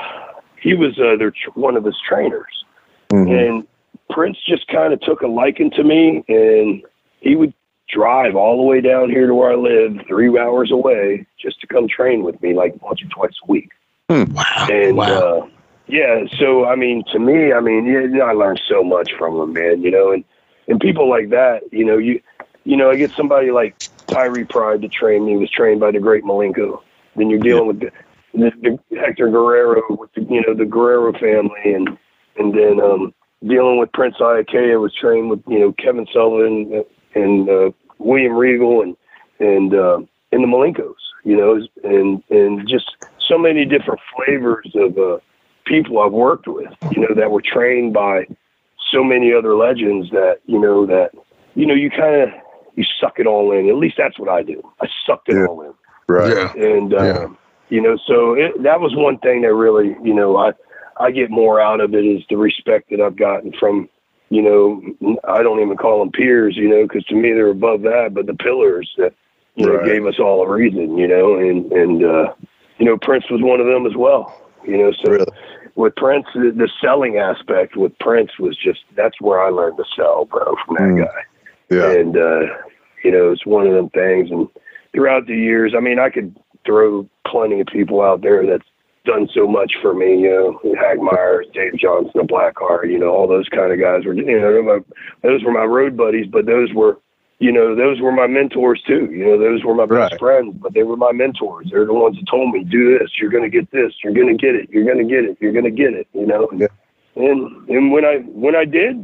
he 0.62 0.74
was 0.74 0.98
uh, 1.00 1.18
their 1.18 1.34
one 1.56 1.76
of 1.76 1.84
his 1.84 1.98
trainers, 2.08 2.66
mm-hmm. 3.12 3.32
and 3.32 3.68
Prince 4.10 4.38
just 4.48 4.68
kind 4.68 4.94
of 4.94 5.02
took 5.02 5.22
a 5.22 5.28
liking 5.28 5.72
to 5.72 5.84
me, 5.84 6.24
and 6.28 6.84
he 7.20 7.36
would 7.36 7.54
drive 7.92 8.36
all 8.36 8.58
the 8.58 8.64
way 8.64 8.82
down 8.82 9.10
here 9.10 9.28
to 9.28 9.36
where 9.36 9.52
I 9.52 9.56
live, 9.56 10.06
three 10.08 10.38
hours 10.38 10.72
away, 10.72 11.26
just 11.40 11.60
to 11.62 11.68
come 11.68 11.88
train 11.88 12.24
with 12.24 12.42
me, 12.42 12.54
like 12.54 12.82
once 12.82 13.02
or 13.02 13.08
twice 13.08 13.36
a 13.44 13.52
week. 13.52 13.70
Mm, 14.10 14.32
wow! 14.34 14.68
And 14.70 14.98
wow. 14.98 15.08
Uh, 15.08 15.48
yeah, 15.88 16.24
so 16.40 16.66
I 16.66 16.76
mean, 16.76 17.04
to 17.12 17.20
me, 17.20 17.54
I 17.54 17.60
mean, 17.60 17.86
yeah, 17.86 18.24
I 18.24 18.32
learned 18.32 18.62
so 18.68 18.84
much 18.84 19.12
from 19.18 19.40
him, 19.40 19.54
man. 19.54 19.82
You 19.82 19.92
know, 19.92 20.12
and 20.12 20.24
and 20.68 20.80
people 20.80 21.10
like 21.10 21.30
that, 21.30 21.62
you 21.72 21.86
know, 21.86 21.98
you 21.98 22.22
you 22.64 22.78
know, 22.78 22.90
I 22.90 22.96
get 22.96 23.12
somebody 23.12 23.52
like 23.52 23.78
Tyree 24.08 24.46
Pride 24.46 24.82
to 24.82 24.88
train 24.88 25.26
me. 25.26 25.38
Was 25.38 25.50
trained 25.50 25.80
by 25.80 25.92
the 25.92 26.00
great 26.00 26.24
Malenko. 26.24 26.82
Then 27.16 27.30
you're 27.30 27.40
dealing 27.40 27.68
with 27.68 27.80
the, 27.82 27.92
the, 28.34 28.80
the 28.90 28.98
Hector 28.98 29.28
Guerrero 29.30 29.82
with 29.90 30.14
the, 30.14 30.22
you 30.24 30.42
know 30.48 30.54
the 30.54 30.66
Guerrero 30.66 31.14
family, 31.14 31.74
and 31.74 31.98
and 32.38 32.54
then 32.54 32.80
um, 32.80 33.14
dealing 33.46 33.80
with 33.80 33.92
Prince 33.92 34.16
Iaukea 34.20 34.80
was 34.80 34.94
trained 34.96 35.30
with 35.30 35.42
you 35.48 35.60
know 35.60 35.74
Kevin 35.74 36.08
Sullivan 36.14 36.86
and 37.16 37.50
uh, 37.50 37.72
William 38.04 38.34
Regal 38.34 38.82
and 38.82 38.96
and 39.40 39.74
uh, 39.74 39.98
and 40.32 40.44
the 40.44 40.48
Malenkos, 40.48 40.96
you 41.24 41.36
know, 41.36 41.60
and 41.84 42.24
and 42.30 42.68
just 42.68 42.92
so 43.28 43.38
many 43.38 43.66
different 43.66 44.00
flavors 44.16 44.72
of 44.76 44.98
uh, 44.98 45.18
people 45.66 46.00
I've 46.00 46.12
worked 46.12 46.48
with, 46.48 46.72
you 46.92 47.02
know, 47.02 47.16
that 47.16 47.32
were 47.32 47.42
trained 47.42 47.94
by 47.94 48.28
so 48.92 49.04
many 49.04 49.34
other 49.34 49.56
legends 49.56 50.10
that 50.12 50.40
you 50.46 50.60
know 50.60 50.86
that 50.86 51.12
you 51.56 51.66
know 51.66 51.74
you 51.74 51.90
kind 51.90 52.22
of 52.22 52.30
you 52.76 52.84
suck 53.00 53.20
it 53.20 53.28
all 53.28 53.52
in. 53.52 53.70
At 53.70 53.76
least 53.76 53.96
that's 53.98 54.20
what 54.20 54.30
I 54.30 54.44
do. 54.44 54.62
I 54.82 54.88
sucked 55.06 55.30
it 55.30 55.36
yeah. 55.36 55.46
all 55.46 55.62
in. 55.62 55.74
Right. 56.08 56.36
Yeah. 56.36 56.54
And 56.56 56.94
uh, 56.94 57.04
yeah. 57.04 57.28
you 57.70 57.82
know, 57.82 57.98
so 58.08 58.34
it, 58.34 58.64
that 58.64 58.82
was 58.82 58.96
one 58.96 59.18
thing 59.20 59.42
that 59.42 59.54
really, 59.54 59.96
you 60.04 60.14
know, 60.14 60.38
I 60.38 60.54
I 61.00 61.12
get 61.12 61.30
more 61.30 61.60
out 61.60 61.82
of 61.82 61.94
it 61.94 62.06
is 62.06 62.24
the 62.30 62.38
respect 62.38 62.90
that 62.92 63.02
I've 63.02 63.16
gotten 63.16 63.54
from, 63.60 63.90
you 64.32 64.42
know, 64.42 65.18
I 65.28 65.44
don't 65.44 65.60
even 65.60 65.78
call 65.78 66.00
them 66.00 66.12
peers, 66.12 66.58
you 66.58 66.68
know, 66.68 66.84
because 66.84 67.06
to 67.06 67.16
me 67.16 67.34
they're 67.34 67.50
above 67.50 67.84
that, 67.84 68.14
but 68.14 68.26
the 68.26 68.34
pillars 68.34 68.92
that 68.98 69.14
you 69.56 69.68
know 69.68 69.76
right. 69.76 69.86
gave 69.86 70.06
us 70.06 70.20
all 70.20 70.42
a 70.42 70.50
reason, 70.50 70.98
you 70.98 71.08
know, 71.08 71.36
and 71.36 71.72
and 71.72 72.04
uh, 72.04 72.34
you 72.80 72.86
know 72.86 72.98
Prince 72.98 73.26
was 73.30 73.42
one 73.42 73.60
of 73.60 73.68
them 73.68 73.86
as 73.86 73.96
well, 73.96 74.36
you 74.66 74.78
know, 74.78 74.92
so. 74.92 75.12
Really? 75.12 75.26
With 75.76 75.96
Prince, 75.96 76.26
the, 76.36 76.52
the 76.52 76.70
selling 76.82 77.18
aspect 77.18 77.78
with 77.78 77.98
Prince 78.00 78.32
was 78.38 78.58
just 78.58 78.82
that's 78.98 79.22
where 79.22 79.42
I 79.42 79.48
learned 79.48 79.78
to 79.78 79.86
sell, 79.96 80.26
bro, 80.26 80.54
from 80.66 80.76
that 80.76 80.82
mm. 80.82 81.06
guy 81.06 81.22
yeah. 81.72 81.92
And, 81.92 82.18
uh, 82.18 82.42
you 83.04 83.12
know, 83.12 83.32
it's 83.32 83.46
one 83.46 83.66
of 83.66 83.74
them 83.74 83.90
things. 83.90 84.30
And 84.30 84.48
throughout 84.94 85.26
the 85.26 85.36
years, 85.36 85.74
I 85.76 85.80
mean, 85.80 86.00
I 86.00 86.10
could 86.10 86.38
throw 86.66 87.10
plenty 87.26 87.62
of 87.62 87.68
people 87.68 88.02
out 88.02 88.22
there 88.22 88.46
that's 88.46 88.68
done 89.06 89.28
so 89.34 89.48
much 89.48 89.74
for 89.82 89.94
me, 89.94 90.22
you 90.22 90.30
know, 90.30 90.60
Hagmeyer, 90.76 91.52
Dave 91.54 91.78
Johnson, 91.78 92.12
the 92.14 92.22
Blackheart, 92.22 92.90
you 92.90 93.00
know, 93.00 93.10
all 93.10 93.28
those 93.28 93.50
kind 93.50 93.72
of 93.72 93.80
guys 93.80 94.06
were, 94.06 94.14
you 94.14 94.40
know, 94.40 94.62
my, 94.62 94.80
those 95.24 95.44
were 95.44 95.52
my 95.52 95.64
road 95.64 95.98
buddies, 95.98 96.28
but 96.28 96.46
those 96.46 96.72
were, 96.74 97.00
you 97.40 97.52
know, 97.52 97.76
those 97.76 98.00
were 98.00 98.12
my 98.12 98.28
mentors 98.28 98.82
too. 98.86 99.10
You 99.12 99.26
know, 99.26 99.40
those 99.40 99.64
were 99.64 99.74
my 99.74 99.88
best 99.88 100.12
right. 100.12 100.20
friends, 100.20 100.56
but 100.62 100.74
they 100.74 100.84
were 100.84 100.98
my 100.98 101.12
mentors. 101.12 101.68
They're 101.72 101.86
the 101.86 101.94
ones 101.94 102.18
that 102.18 102.30
told 102.30 102.54
me, 102.54 102.64
do 102.64 103.00
this, 103.00 103.10
you're 103.20 103.32
going 103.32 103.44
to 103.44 103.50
get 103.50 103.72
this, 103.72 103.94
you're 104.04 104.14
going 104.14 104.28
to 104.28 104.40
get 104.40 104.56
it, 104.56 104.70
you're 104.70 104.86
going 104.86 105.00
to 105.00 105.12
get 105.12 105.26
it, 105.26 105.38
you're 105.42 105.54
going 105.54 105.66
to 105.66 105.72
get 105.72 105.94
it, 105.94 106.08
you 106.14 106.28
know? 106.28 106.48
Yeah. 106.54 106.68
And, 107.16 107.68
and 107.70 107.92
when 107.92 108.06
I, 108.06 108.18
when 108.28 108.56
I 108.56 108.66
did, 108.66 108.96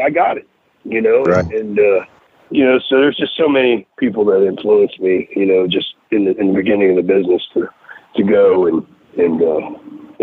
I 0.00 0.10
got 0.10 0.36
it 0.36 0.46
you 0.84 1.00
know, 1.00 1.22
right. 1.22 1.44
and, 1.52 1.78
uh, 1.78 2.04
you 2.50 2.64
know, 2.64 2.78
so 2.88 2.96
there's 2.96 3.16
just 3.16 3.36
so 3.36 3.48
many 3.48 3.86
people 3.98 4.24
that 4.26 4.46
influenced 4.46 5.00
me, 5.00 5.28
you 5.36 5.46
know, 5.46 5.66
just 5.66 5.94
in 6.10 6.24
the, 6.24 6.36
in 6.36 6.48
the 6.48 6.54
beginning 6.54 6.90
of 6.90 6.96
the 6.96 7.02
business 7.02 7.42
to, 7.54 7.68
to 8.16 8.22
go 8.22 8.66
and, 8.66 8.76
and, 8.76 8.86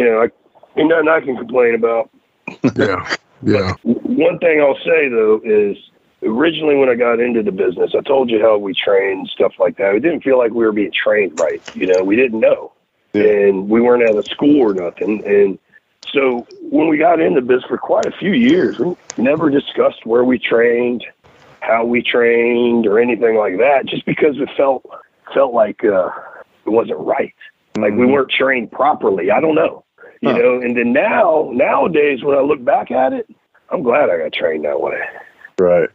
know, 0.10 0.22
I, 0.22 0.80
ain't 0.80 0.90
nothing 0.90 1.08
I 1.08 1.20
can 1.22 1.38
complain 1.38 1.76
about. 1.76 2.10
yeah. 2.76 3.16
Yeah. 3.44 3.74
One 3.84 4.40
thing 4.40 4.62
I'll 4.62 4.78
say 4.84 5.10
though 5.10 5.42
is 5.44 5.78
originally 6.24 6.76
when 6.76 6.90
I 6.90 6.96
got 6.96 7.20
into 7.20 7.44
the 7.44 7.52
business, 7.52 7.92
I 7.98 8.02
told 8.02 8.30
you 8.30 8.42
how 8.42 8.58
we 8.58 8.74
trained 8.74 9.30
stuff 9.30 9.54
like 9.60 9.78
that. 9.78 9.96
It 9.96 10.00
didn't 10.00 10.24
feel 10.24 10.38
like 10.38 10.52
we 10.52 10.66
were 10.66 10.72
being 10.72 10.92
trained 10.92 11.40
right. 11.40 11.62
You 11.76 11.88
know, 11.88 12.04
we 12.04 12.16
didn't 12.16 12.40
know, 12.40 12.74
yeah. 13.14 13.24
and 13.24 13.70
we 13.70 13.82
weren't 13.82 14.10
out 14.10 14.16
of 14.16 14.26
school 14.26 14.60
or 14.62 14.74
nothing. 14.74 15.24
And 15.26 15.60
so 16.12 16.48
when 16.62 16.88
we 16.88 16.98
got 16.98 17.20
into 17.20 17.42
this 17.42 17.64
for 17.64 17.78
quite 17.78 18.06
a 18.06 18.12
few 18.12 18.32
years, 18.32 18.80
we 18.80 18.96
never 19.18 19.50
discussed 19.50 20.06
where 20.06 20.24
we 20.24 20.40
trained, 20.40 21.06
how 21.60 21.86
we 21.86 22.02
trained, 22.02 22.88
or 22.88 23.00
anything 23.00 23.36
like 23.36 23.58
that, 23.58 23.86
just 23.86 24.06
because 24.06 24.40
it 24.40 24.50
felt 24.58 24.86
felt 25.34 25.54
like 25.54 25.84
uh, 25.84 26.10
it 26.66 26.70
wasn't 26.70 27.00
right. 27.00 27.36
Like 27.78 27.92
we 27.92 28.00
mm-hmm. 28.00 28.14
weren't 28.14 28.32
trained 28.32 28.72
properly. 28.72 29.30
I 29.30 29.40
don't 29.40 29.56
know, 29.56 29.84
you 30.22 30.32
huh. 30.32 30.38
know. 30.38 30.62
And 30.62 30.78
then 30.78 30.94
now, 30.94 31.50
nowadays, 31.54 32.24
when 32.24 32.38
I 32.38 32.42
look 32.42 32.64
back 32.64 32.92
at 32.92 33.14
it, 33.14 33.30
I'm 33.70 33.84
glad 33.84 34.10
I 34.10 34.18
got 34.18 34.34
trained 34.34 34.66
that 34.66 34.82
way. 34.82 35.00
Right. 35.60 35.90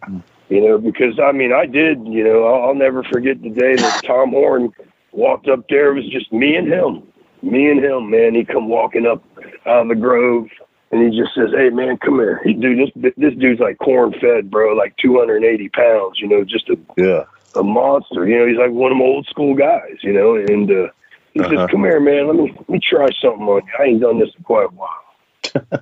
You 0.49 0.61
know, 0.61 0.79
because 0.79 1.19
I 1.23 1.33
mean, 1.33 1.53
I 1.53 1.67
did. 1.67 2.07
You 2.07 2.25
know, 2.25 2.45
I'll, 2.45 2.69
I'll 2.69 2.75
never 2.75 3.03
forget 3.05 3.41
the 3.41 3.51
day 3.51 3.77
that 3.77 4.03
Tom 4.05 4.31
Horn 4.31 4.73
walked 5.13 5.49
up 5.49 5.69
there. 5.69 5.93
It 5.93 6.03
was 6.03 6.09
just 6.11 6.33
me 6.33 6.57
and 6.57 6.67
him 6.67 7.13
me 7.43 7.71
and 7.71 7.85
him, 7.85 8.11
man, 8.11 8.35
he 8.35 8.45
come 8.45 8.69
walking 8.69 9.07
up 9.07 9.23
out 9.67 9.83
of 9.83 9.89
the 9.89 9.95
grove 9.95 10.49
and 10.91 11.03
he 11.03 11.19
just 11.19 11.35
says, 11.35 11.51
Hey 11.55 11.71
man, 11.71 11.99
come 11.99 12.19
here. 12.19 12.41
He 12.45 12.55
dude, 12.55 12.91
this 12.95 13.15
this 13.17 13.35
dude's 13.35 13.61
like 13.61 13.79
corn 13.79 14.15
fed, 14.21 14.51
bro, 14.51 14.75
like 14.75 14.97
two 14.97 15.19
hundred 15.19 15.37
and 15.37 15.45
eighty 15.45 15.69
pounds, 15.69 16.21
you 16.21 16.29
know, 16.29 16.45
just 16.45 16.69
a 16.69 16.79
yeah. 16.97 17.25
a 17.57 17.63
monster. 17.63 18.27
You 18.27 18.39
know, 18.39 18.47
he's 18.47 18.59
like 18.59 18.71
one 18.71 18.93
of 18.93 18.99
them 18.99 19.03
old 19.03 19.27
school 19.27 19.55
guys, 19.55 19.97
you 20.03 20.13
know, 20.13 20.37
and 20.37 20.71
uh 20.71 20.89
he 21.35 21.41
uh-huh. 21.41 21.51
says, 21.51 21.71
Come 21.71 21.85
here, 21.85 22.01
man, 22.01 22.27
let 22.27 22.37
me 22.37 22.53
let 22.57 22.69
me 22.69 22.81
try 22.81 23.09
something 23.21 23.47
on 23.47 23.63
you. 23.65 23.73
I 23.79 23.85
ain't 23.85 24.01
done 24.01 24.19
this 24.19 24.31
in 24.37 24.45
quite 24.45 24.67
a 24.67 24.75
while. 24.75 24.89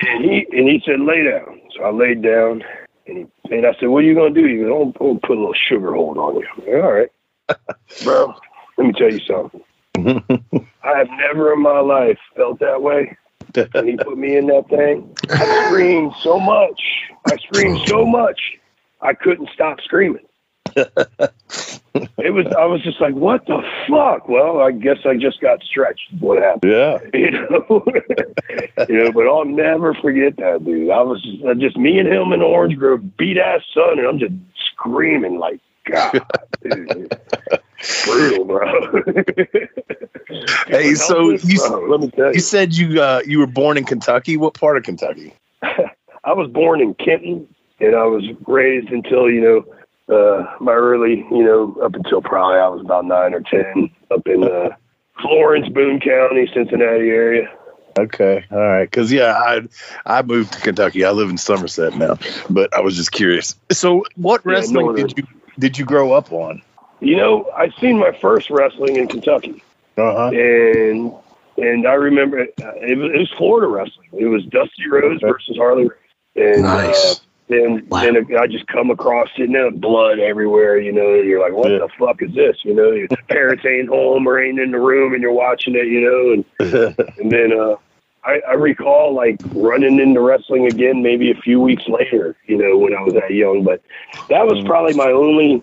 and 0.00 0.24
he 0.24 0.46
and 0.52 0.68
he 0.68 0.82
said, 0.84 1.00
Lay 1.00 1.24
down. 1.24 1.60
So 1.76 1.84
I 1.84 1.90
laid 1.90 2.22
down 2.22 2.62
and 3.06 3.18
he 3.18 3.54
and 3.56 3.66
I 3.66 3.74
said, 3.80 3.88
What 3.88 4.04
are 4.04 4.06
you 4.06 4.14
gonna 4.14 4.34
do? 4.34 4.46
He 4.46 4.58
goes, 4.58 4.70
I'm, 4.70 4.88
I'm 5.00 5.06
gonna 5.06 5.20
put 5.20 5.36
a 5.36 5.40
little 5.40 5.54
sugar 5.54 5.94
hold 5.94 6.18
on 6.18 6.36
you. 6.36 6.46
Said, 6.64 6.80
All 6.80 6.92
right. 6.92 7.10
bro, 8.04 8.34
let 8.76 8.86
me 8.86 8.92
tell 8.92 9.12
you 9.12 9.20
something. 9.20 9.62
I 10.84 10.98
have 10.98 11.08
never 11.10 11.52
in 11.52 11.60
my 11.60 11.80
life 11.80 12.18
felt 12.36 12.60
that 12.60 12.80
way. 12.80 13.16
And 13.74 13.88
he 13.88 13.96
put 13.96 14.18
me 14.18 14.36
in 14.36 14.46
that 14.48 14.68
thing, 14.68 15.16
I 15.30 15.66
screamed 15.66 16.12
so 16.20 16.38
much. 16.38 16.80
I 17.26 17.36
screamed 17.36 17.80
so 17.86 18.04
much, 18.04 18.38
I 19.00 19.14
couldn't 19.14 19.48
stop 19.54 19.80
screaming. 19.80 20.27
it 22.18 22.32
was. 22.32 22.46
I 22.46 22.64
was 22.64 22.82
just 22.82 23.00
like, 23.00 23.14
"What 23.14 23.46
the 23.46 23.62
fuck?" 23.88 24.28
Well, 24.28 24.60
I 24.60 24.72
guess 24.72 24.98
I 25.04 25.16
just 25.16 25.40
got 25.40 25.62
stretched. 25.62 26.12
What 26.20 26.42
happened? 26.42 26.72
Yeah, 26.72 26.98
you 27.14 27.30
know, 27.30 27.84
you 28.88 29.04
know. 29.04 29.12
But 29.12 29.26
I'll 29.26 29.44
never 29.44 29.94
forget 29.94 30.36
that 30.36 30.64
dude. 30.64 30.90
I 30.90 31.02
was 31.02 31.22
just, 31.22 31.44
uh, 31.44 31.54
just 31.54 31.76
me 31.76 31.98
and 31.98 32.08
him 32.08 32.32
in 32.32 32.42
Orange 32.42 32.76
Grove, 32.78 33.16
beat 33.16 33.38
ass 33.38 33.62
son, 33.74 33.98
and 33.98 34.06
I'm 34.06 34.18
just 34.18 34.34
screaming 34.72 35.38
like, 35.38 35.60
"God, 35.84 36.20
dude." 36.62 37.18
brutal, 38.04 38.44
bro. 38.44 39.02
hey, 40.66 40.94
so 40.94 41.30
you, 41.30 41.88
Let 41.88 42.00
me 42.00 42.10
tell 42.10 42.26
you. 42.26 42.32
you 42.34 42.40
said 42.40 42.74
you 42.74 43.00
uh, 43.00 43.22
you 43.24 43.38
were 43.38 43.46
born 43.46 43.76
in 43.76 43.84
Kentucky. 43.84 44.36
What 44.36 44.54
part 44.54 44.76
of 44.76 44.82
Kentucky? 44.82 45.32
I 45.62 46.32
was 46.32 46.50
born 46.50 46.80
in 46.80 46.94
Kenton, 46.94 47.48
and 47.80 47.94
I 47.94 48.04
was 48.04 48.24
raised 48.46 48.88
until 48.88 49.30
you 49.30 49.40
know 49.40 49.64
uh, 50.08 50.54
my 50.60 50.72
early, 50.72 51.26
you 51.30 51.44
know, 51.44 51.76
up 51.82 51.94
until 51.94 52.22
probably 52.22 52.58
I 52.58 52.68
was 52.68 52.80
about 52.80 53.04
nine 53.04 53.34
or 53.34 53.40
ten, 53.40 53.90
up 54.10 54.26
in 54.26 54.44
uh, 54.44 54.70
Florence, 55.20 55.68
Boone 55.68 56.00
County, 56.00 56.48
Cincinnati 56.52 57.08
area. 57.10 57.50
Okay, 57.98 58.44
all 58.50 58.58
right. 58.58 58.84
Because 58.84 59.12
yeah, 59.12 59.32
I 59.32 59.62
I 60.06 60.22
moved 60.22 60.52
to 60.52 60.60
Kentucky. 60.60 61.04
I 61.04 61.10
live 61.10 61.30
in 61.30 61.38
Somerset 61.38 61.94
now, 61.94 62.18
but 62.48 62.72
I 62.74 62.80
was 62.80 62.96
just 62.96 63.12
curious. 63.12 63.56
So, 63.70 64.04
what 64.16 64.44
wrestling 64.46 64.96
yeah, 64.96 65.02
did 65.02 65.18
you 65.18 65.26
did 65.58 65.78
you 65.78 65.84
grow 65.84 66.12
up 66.12 66.32
on? 66.32 66.62
You 67.00 67.16
know, 67.16 67.50
I 67.56 67.70
seen 67.80 67.98
my 67.98 68.12
first 68.12 68.50
wrestling 68.50 68.96
in 68.96 69.08
Kentucky, 69.08 69.62
uh-huh. 69.96 70.28
and 70.28 71.12
and 71.56 71.86
I 71.86 71.94
remember 71.94 72.38
it, 72.38 72.54
it, 72.56 72.98
was, 72.98 73.10
it 73.12 73.18
was 73.18 73.30
Florida 73.36 73.66
wrestling. 73.66 74.08
It 74.12 74.26
was 74.26 74.44
Dusty 74.44 74.88
Rhodes 74.88 75.20
versus 75.20 75.56
Harley 75.56 75.88
Race. 75.88 75.98
And, 76.36 76.62
nice. 76.62 77.16
Uh, 77.16 77.18
then 77.48 77.86
wow. 77.88 78.02
then 78.02 78.36
I 78.36 78.46
just 78.46 78.66
come 78.66 78.90
across 78.90 79.28
it, 79.36 79.48
and 79.48 79.80
blood 79.80 80.18
everywhere. 80.18 80.78
You 80.78 80.92
know, 80.92 81.14
and 81.14 81.28
you're 81.28 81.40
like, 81.40 81.52
what 81.52 81.70
yeah. 81.70 81.78
the 81.78 81.88
fuck 81.98 82.22
is 82.22 82.34
this? 82.34 82.56
You 82.62 82.74
know, 82.74 82.92
your 82.92 83.08
parents 83.28 83.64
ain't 83.66 83.88
home 83.88 84.26
or 84.26 84.42
ain't 84.42 84.60
in 84.60 84.70
the 84.70 84.78
room, 84.78 85.14
and 85.14 85.22
you're 85.22 85.32
watching 85.32 85.74
it. 85.74 85.86
You 85.86 86.00
know, 86.00 86.32
and 86.32 86.94
and 87.18 87.32
then 87.32 87.58
uh, 87.58 87.76
I, 88.24 88.40
I 88.46 88.52
recall 88.54 89.14
like 89.14 89.40
running 89.52 89.98
into 89.98 90.20
wrestling 90.20 90.66
again 90.66 91.02
maybe 91.02 91.30
a 91.30 91.34
few 91.34 91.60
weeks 91.60 91.84
later, 91.88 92.36
you 92.46 92.58
know, 92.58 92.76
when 92.76 92.94
I 92.94 93.00
was 93.00 93.14
that 93.14 93.30
young. 93.30 93.64
But 93.64 93.82
that 94.28 94.46
was 94.46 94.62
probably 94.66 94.94
my 94.94 95.10
only, 95.10 95.62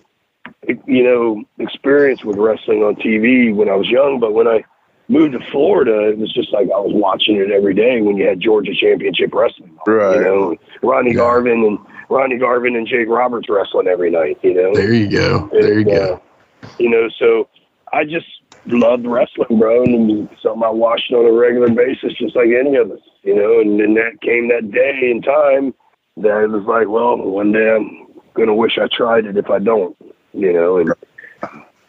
you 0.86 1.04
know, 1.04 1.44
experience 1.58 2.24
with 2.24 2.36
wrestling 2.36 2.82
on 2.82 2.96
TV 2.96 3.54
when 3.54 3.68
I 3.68 3.76
was 3.76 3.88
young. 3.88 4.18
But 4.18 4.34
when 4.34 4.48
I 4.48 4.64
moved 5.08 5.32
to 5.32 5.40
Florida, 5.50 6.08
it 6.08 6.18
was 6.18 6.32
just 6.32 6.52
like 6.52 6.64
I 6.66 6.78
was 6.80 6.92
watching 6.94 7.36
it 7.36 7.50
every 7.50 7.74
day 7.74 8.00
when 8.00 8.16
you 8.16 8.26
had 8.26 8.40
Georgia 8.40 8.74
Championship 8.74 9.32
Wrestling. 9.32 9.78
Right. 9.86 10.16
You 10.16 10.22
know, 10.24 10.56
Ronnie 10.82 11.10
Yeah. 11.10 11.16
Garvin 11.16 11.64
and 11.64 11.78
Ronnie 12.08 12.38
Garvin 12.38 12.76
and 12.76 12.86
Jake 12.86 13.08
Roberts 13.08 13.48
wrestling 13.48 13.88
every 13.88 14.10
night, 14.10 14.38
you 14.42 14.54
know. 14.54 14.74
There 14.74 14.92
you 14.92 15.08
go. 15.10 15.48
There 15.52 15.72
you 15.74 15.78
And, 15.80 15.86
go. 15.86 16.14
uh, 16.62 16.68
you 16.78 16.90
know, 16.90 17.08
so 17.18 17.48
I 17.92 18.04
just 18.04 18.26
loved 18.66 19.06
wrestling, 19.06 19.58
bro, 19.58 19.84
and 19.84 20.10
it 20.10 20.14
was 20.30 20.38
something 20.42 20.62
I 20.64 20.70
watched 20.70 21.12
on 21.12 21.24
a 21.24 21.32
regular 21.32 21.68
basis, 21.68 22.12
just 22.14 22.34
like 22.36 22.48
any 22.48 22.76
of 22.76 22.90
us, 22.90 23.00
you 23.22 23.34
know. 23.34 23.60
And 23.60 23.78
then 23.78 23.94
that 23.94 24.20
came 24.22 24.48
that 24.48 24.70
day 24.72 25.10
in 25.10 25.22
time 25.22 25.72
that 26.18 26.44
it 26.44 26.50
was 26.50 26.64
like, 26.64 26.88
well, 26.88 27.16
one 27.16 27.52
day 27.52 27.70
I'm 27.76 28.06
gonna 28.34 28.54
wish 28.54 28.78
I 28.78 28.88
tried 28.88 29.26
it 29.26 29.36
if 29.36 29.50
I 29.50 29.58
don't, 29.60 29.96
you 30.32 30.52
know. 30.52 30.78
And 30.78 30.92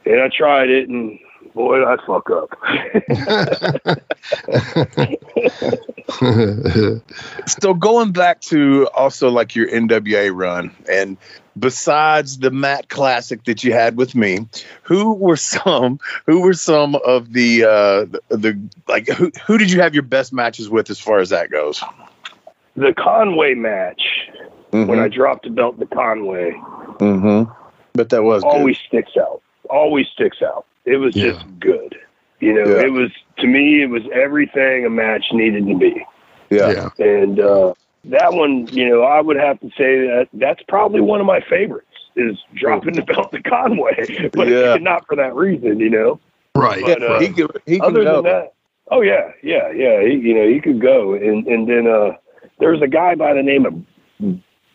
and 0.05 0.22
I 0.22 0.30
tried 0.30 0.70
it, 0.70 0.88
and 0.89 1.18
boy, 1.58 1.80
did 1.80 1.88
I 1.88 1.97
fuck 2.05 2.30
up. 2.30 2.49
So 7.47 7.74
going 7.74 8.12
back 8.12 8.41
to 8.41 8.88
also 8.93 9.30
like 9.30 9.55
your 9.55 9.68
NWA 9.68 10.34
run, 10.34 10.76
and 10.89 11.18
besides 11.58 12.38
the 12.39 12.49
Matt 12.49 12.89
Classic 12.89 13.43
that 13.43 13.64
you 13.64 13.74
had 13.74 13.97
with 13.97 14.16
me, 14.16 14.47
who 14.84 15.14
were 15.14 15.36
some 15.36 15.99
who 16.26 16.41
were 16.41 16.53
some 16.53 16.95
of 16.95 17.34
the 17.34 17.66
uh 17.66 18.05
the, 18.05 18.22
the 18.30 18.60
like 18.88 19.08
who 19.10 19.32
who 19.45 19.58
did 19.58 19.72
you 19.72 19.82
have 19.82 19.93
your 19.93 20.03
best 20.03 20.32
matches 20.34 20.70
with 20.70 20.89
as 20.89 20.99
far 20.99 21.20
as 21.20 21.30
that 21.30 21.51
goes? 21.51 21.84
the 22.78 22.93
Conway 22.93 23.55
match 23.55 24.01
when 24.72 24.99
I 24.99 25.08
dropped 25.08 25.43
the 25.43 25.49
belt 25.49 25.80
to 25.80 25.88
Conway. 25.88 26.51
mm-hmm. 26.51 27.51
But 27.93 28.10
that 28.10 28.24
was 28.24 28.43
good. 28.43 28.49
always 28.49 28.78
sticks 28.78 29.18
out. 29.18 29.41
Always 29.70 30.08
sticks 30.08 30.41
out. 30.43 30.66
It 30.88 30.97
was 30.97 31.15
Yeah. 31.15 31.31
just 31.33 31.59
good. 31.59 31.95
You 32.39 32.53
know, 32.53 32.65
Yeah. 32.75 32.85
it 32.85 32.91
was 32.91 33.11
to 33.39 33.47
me 33.47 33.81
it 33.83 33.89
was 33.89 34.03
everything 34.13 34.85
a 34.85 34.89
match 34.89 35.25
needed 35.33 35.67
to 35.67 35.75
be. 35.77 36.03
yeah. 36.49 36.89
yeah. 36.97 37.05
And 37.05 37.39
uh 37.39 37.73
that 38.05 38.31
one, 38.33 38.67
you 38.71 38.88
know, 38.89 39.01
I 39.03 39.19
would 39.19 39.35
have 39.38 39.59
to 39.59 39.67
say 39.77 40.07
that 40.07 40.29
that's 40.33 40.63
probably 40.69 41.01
one 41.01 41.19
of 41.19 41.25
my 41.25 41.41
favorites 41.41 41.83
is 42.15 42.38
dropping 42.55 42.93
the 42.93 43.01
belt 43.03 43.31
to 43.33 43.41
Conway. 43.43 44.29
But 44.33 44.47
Yeah. 44.47 44.77
not 44.77 45.05
for 45.07 45.15
that 45.17 45.35
reason, 45.35 45.79
you 45.79 45.89
know. 45.89 46.19
Right. 46.55 46.81
But, 46.83 47.03
uh, 47.03 47.19
he 47.19 47.29
could 47.29 47.51
he 47.65 47.79
could 47.79 47.85
Other 47.89 48.03
go. 48.03 48.15
than 48.21 48.23
that, 48.31 48.53
oh 48.89 49.01
yeah, 49.01 49.31
yeah, 49.43 49.69
yeah. 49.71 50.01
He, 50.07 50.13
you 50.15 50.33
know, 50.33 50.47
he 50.47 50.59
could 50.61 50.79
go. 50.81 51.13
And 51.13 51.45
and 51.47 51.67
then 51.67 51.85
uh 51.88 52.15
there 52.59 52.71
was 52.71 52.81
a 52.81 52.88
guy 52.88 53.13
by 53.15 53.33
the 53.33 53.43
name 53.43 53.65
of 53.65 53.73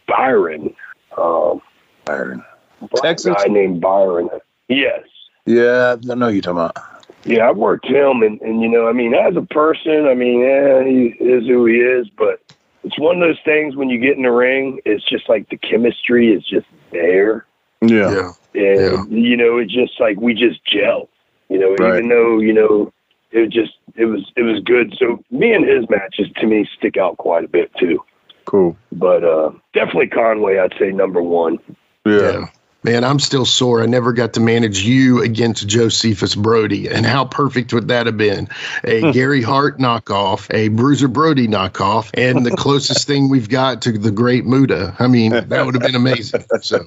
Byron. 0.06 0.74
Um 1.16 1.60
Byron. 2.04 2.42
black 2.80 3.02
Texas? 3.16 3.34
guy 3.36 3.44
named 3.48 3.80
Byron. 3.80 4.28
Yes. 4.68 5.02
Yeah, 5.46 5.96
I 6.10 6.14
know 6.14 6.26
who 6.28 6.32
you're 6.34 6.42
talking 6.42 6.58
about. 6.58 6.76
Yeah, 7.24 7.48
I've 7.48 7.56
worked 7.56 7.86
him, 7.86 8.22
and, 8.22 8.40
and 8.40 8.60
you 8.62 8.68
know, 8.68 8.88
I 8.88 8.92
mean, 8.92 9.14
as 9.14 9.36
a 9.36 9.42
person, 9.42 10.06
I 10.06 10.14
mean, 10.14 10.40
yeah, 10.40 10.84
he 10.84 11.14
is 11.24 11.46
who 11.46 11.66
he 11.66 11.76
is, 11.76 12.08
but 12.18 12.40
it's 12.84 12.98
one 12.98 13.16
of 13.16 13.28
those 13.28 13.38
things 13.44 13.76
when 13.76 13.88
you 13.90 13.98
get 14.00 14.16
in 14.16 14.24
the 14.24 14.30
ring, 14.32 14.80
it's 14.84 15.08
just 15.08 15.28
like 15.28 15.48
the 15.48 15.56
chemistry 15.56 16.32
is 16.32 16.44
just 16.44 16.66
there, 16.90 17.46
Yeah. 17.80 18.32
Yeah. 18.54 19.02
and 19.02 19.12
you 19.12 19.36
know, 19.36 19.58
it's 19.58 19.72
just 19.72 20.00
like 20.00 20.20
we 20.20 20.34
just 20.34 20.64
gel, 20.66 21.08
you 21.48 21.58
know, 21.58 21.76
Right. 21.78 21.98
even 21.98 22.08
though 22.08 22.38
you 22.40 22.52
know, 22.52 22.92
it 23.30 23.50
just 23.50 23.74
it 23.94 24.06
was 24.06 24.30
it 24.36 24.42
was 24.42 24.60
good. 24.64 24.94
So 24.98 25.22
me 25.30 25.52
and 25.52 25.64
his 25.66 25.88
matches 25.88 26.26
to 26.36 26.46
me 26.46 26.68
stick 26.76 26.96
out 26.96 27.16
quite 27.18 27.44
a 27.44 27.48
bit 27.48 27.70
too, 27.78 28.02
Cool. 28.46 28.76
but 28.90 29.22
uh 29.22 29.52
definitely 29.74 30.08
Conway, 30.08 30.58
I'd 30.58 30.74
say 30.78 30.90
number 30.90 31.22
one. 31.22 31.58
Yeah. 32.04 32.12
Yeah. 32.20 32.46
Man, 32.84 33.04
I'm 33.04 33.20
still 33.20 33.44
sore. 33.44 33.80
I 33.80 33.86
never 33.86 34.12
got 34.12 34.32
to 34.32 34.40
manage 34.40 34.82
you 34.82 35.22
against 35.22 35.68
Josephus 35.68 36.34
Brody. 36.34 36.88
And 36.88 37.06
how 37.06 37.24
perfect 37.24 37.72
would 37.72 37.88
that 37.88 38.06
have 38.06 38.16
been? 38.16 38.48
A 38.82 39.12
Gary 39.12 39.40
Hart 39.40 39.78
knockoff, 39.78 40.52
a 40.52 40.66
Bruiser 40.68 41.06
Brody 41.06 41.46
knockoff, 41.46 42.10
and 42.14 42.44
the 42.44 42.56
closest 42.56 43.06
thing 43.06 43.28
we've 43.28 43.48
got 43.48 43.82
to 43.82 43.92
the 43.92 44.10
great 44.10 44.44
Muta. 44.44 44.96
I 44.98 45.06
mean, 45.06 45.30
that 45.30 45.64
would 45.64 45.74
have 45.74 45.82
been 45.82 45.94
amazing. 45.94 46.44
So, 46.60 46.86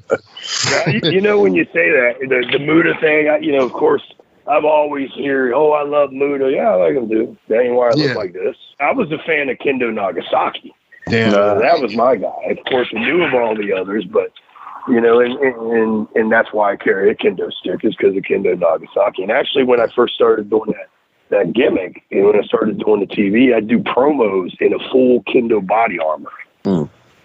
you, 0.88 1.00
you 1.12 1.22
know, 1.22 1.39
when 1.39 1.56
you 1.56 1.64
say 1.66 1.89
that, 1.91 2.16
the, 2.20 2.46
the 2.52 2.60
Muta 2.60 2.93
thing, 3.00 3.30
I, 3.30 3.38
you 3.38 3.54
know, 3.54 3.64
of 3.64 3.72
course, 3.72 4.04
I've 4.48 4.66
always 4.66 5.10
heard, 5.12 5.54
oh, 5.54 5.72
I 5.72 5.84
love 5.84 6.12
Muta. 6.12 6.52
Yeah, 6.52 6.72
I 6.72 6.76
like 6.76 6.96
him 6.96 7.10
too. 7.10 7.38
That 7.48 7.62
ain't 7.62 7.74
why 7.74 7.89
I 7.89 7.93
Yeah. 7.96 8.08
look 8.08 8.18
like 8.18 8.34
this. 8.34 8.56
I 8.82 8.91
was 8.91 9.10
a 9.12 9.18
fan 9.26 9.48
of 9.50 9.58
Kendo 9.60 9.93
Nagasaki. 9.93 10.76
yeah. 11.08 11.34
Uh, 11.34 11.60
that 11.60 11.80
was 11.80 11.96
my 11.96 12.18
guy. 12.18 12.50
Of 12.50 12.58
course, 12.70 12.89
I 12.96 13.00
knew 13.00 13.24
of 13.24 13.34
all 13.34 13.56
the 13.56 13.72
others, 13.74 14.04
but, 14.06 14.32
you 14.88 15.01
know, 15.01 15.19
and, 15.19 15.33
and, 15.39 16.07
and 16.15 16.31
that's 16.31 16.49
why 16.53 16.73
I 16.73 16.75
carry 16.75 17.09
a 17.09 17.15
Kendo 17.15 17.51
stick 17.51 17.83
is 17.83 17.95
because 17.95 18.15
of 18.15 18.23
Kendo 18.23 18.57
Nagasaki. 18.57 19.23
And 19.23 19.31
actually, 19.31 19.63
when 19.63 19.79
I 19.79 19.88
first 19.95 20.13
started 20.15 20.49
doing 20.49 20.71
that, 20.71 20.89
that 21.29 21.53
gimmick, 21.53 22.03
and 22.11 22.25
when 22.25 22.36
I 22.36 22.43
started 22.43 22.77
doing 22.79 22.99
the 22.99 23.07
TV, 23.07 23.55
I'd 23.55 23.67
do 23.67 23.79
promos 23.79 24.51
in 24.61 24.73
a 24.73 24.79
full 24.91 25.23
Kendo 25.23 25.65
body 25.65 25.97
armor. 25.99 26.29
Hmm. 26.63 26.83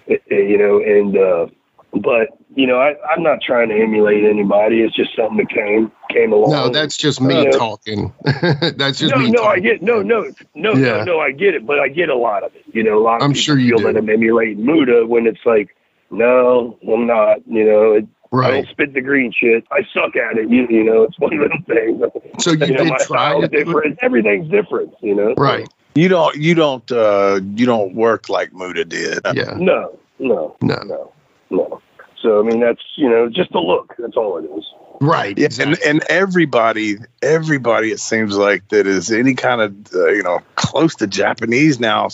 Eh, 0.08 0.16
eh, 0.30 0.34
You 0.36 0.58
know, 0.58 0.78
and, 0.78 1.16
uh, 1.18 1.46
but 1.92 2.28
you 2.54 2.66
know, 2.66 2.78
I, 2.78 2.94
I'm 3.12 3.22
not 3.22 3.40
trying 3.42 3.68
to 3.68 3.74
emulate 3.76 4.24
anybody. 4.24 4.80
It's 4.82 4.94
just 4.94 5.14
something 5.14 5.36
that 5.38 5.50
came 5.50 5.90
came 6.08 6.32
along. 6.32 6.50
No, 6.52 6.68
that's 6.68 6.96
just 6.96 7.20
me 7.20 7.46
Uh, 7.48 7.50
talking. 7.52 8.12
that's 8.24 8.98
just 9.00 9.14
no, 9.14 9.20
me 9.20 9.30
no, 9.30 9.44
I 9.44 9.58
get 9.58 9.82
no, 9.82 10.00
no, 10.02 10.30
no, 10.54 10.74
Yeah. 10.74 10.98
no, 10.98 11.04
no, 11.04 11.20
I 11.20 11.32
get 11.32 11.54
it, 11.54 11.66
but 11.66 11.78
I 11.80 11.88
get 11.88 12.08
a 12.08 12.14
lot 12.16 12.42
of 12.44 12.54
it. 12.54 12.62
You 12.72 12.82
know, 12.84 12.96
a 12.98 13.02
lot 13.02 13.16
of 13.16 13.22
I'm 13.22 13.30
people 13.30 13.42
sure 13.42 13.58
you 13.58 13.70
feel 13.70 13.78
do. 13.78 13.84
that 13.92 13.96
I'm 13.96 14.08
emulating 14.08 14.64
Muta 14.64 15.04
when 15.06 15.26
it's 15.26 15.44
like, 15.44 15.76
no, 16.10 16.78
I'm 16.90 17.06
not. 17.06 17.38
You 17.46 17.64
know, 17.64 17.92
it, 17.94 18.06
I 18.32 18.50
don't 18.50 18.68
spit 18.68 18.94
the 18.94 19.00
green 19.00 19.32
shit. 19.32 19.64
I 19.72 19.80
suck 19.92 20.14
at 20.16 20.38
it. 20.38 20.48
You, 20.48 20.66
you 20.70 20.84
know, 20.84 21.02
it's 21.02 21.18
one 21.18 21.32
of 21.34 21.48
them 21.50 21.62
things. 21.64 22.00
So 22.42 22.52
you 22.52 22.58
you 22.66 22.72
know, 22.74 22.84
did 22.84 22.90
my 22.90 22.96
try 22.98 23.04
style 23.06 23.38
is 23.42 23.44
it? 23.52 23.64
different. 23.64 23.98
Everything's 24.02 24.48
different. 24.50 24.92
You 25.02 25.14
know, 25.14 25.34
Right. 25.36 25.68
You 25.96 26.08
don't 26.08 26.36
you 26.36 26.54
don't 26.54 26.90
uh 26.92 27.40
you 27.56 27.66
don't 27.66 27.94
work 27.96 28.28
like 28.28 28.52
Muta 28.52 28.84
did. 28.84 29.18
Yeah. 29.34 29.54
No, 29.58 29.98
no, 30.20 30.56
No. 30.62 30.76
no, 30.84 31.12
no. 31.50 31.82
So 32.22 32.38
I 32.38 32.42
mean, 32.44 32.60
that's 32.60 32.82
you 32.96 33.08
know, 33.08 33.28
just 33.28 33.50
a 33.54 33.60
look. 33.60 33.94
That's 33.98 34.16
all 34.16 34.38
it 34.38 34.44
is. 34.56 34.64
Right. 35.00 35.36
Yeah, 35.38 35.46
Exactly. 35.46 35.76
and, 35.88 36.02
and 36.02 36.10
everybody, 36.10 36.96
everybody, 37.22 37.90
it 37.90 38.00
seems 38.00 38.36
like 38.36 38.68
that 38.68 38.86
is 38.86 39.10
any 39.10 39.34
kind 39.34 39.60
of 39.62 39.94
uh, 39.94 40.08
you 40.08 40.22
know 40.22 40.40
close 40.56 40.94
to 40.96 41.06
Japanese 41.06 41.80
now. 41.80 42.08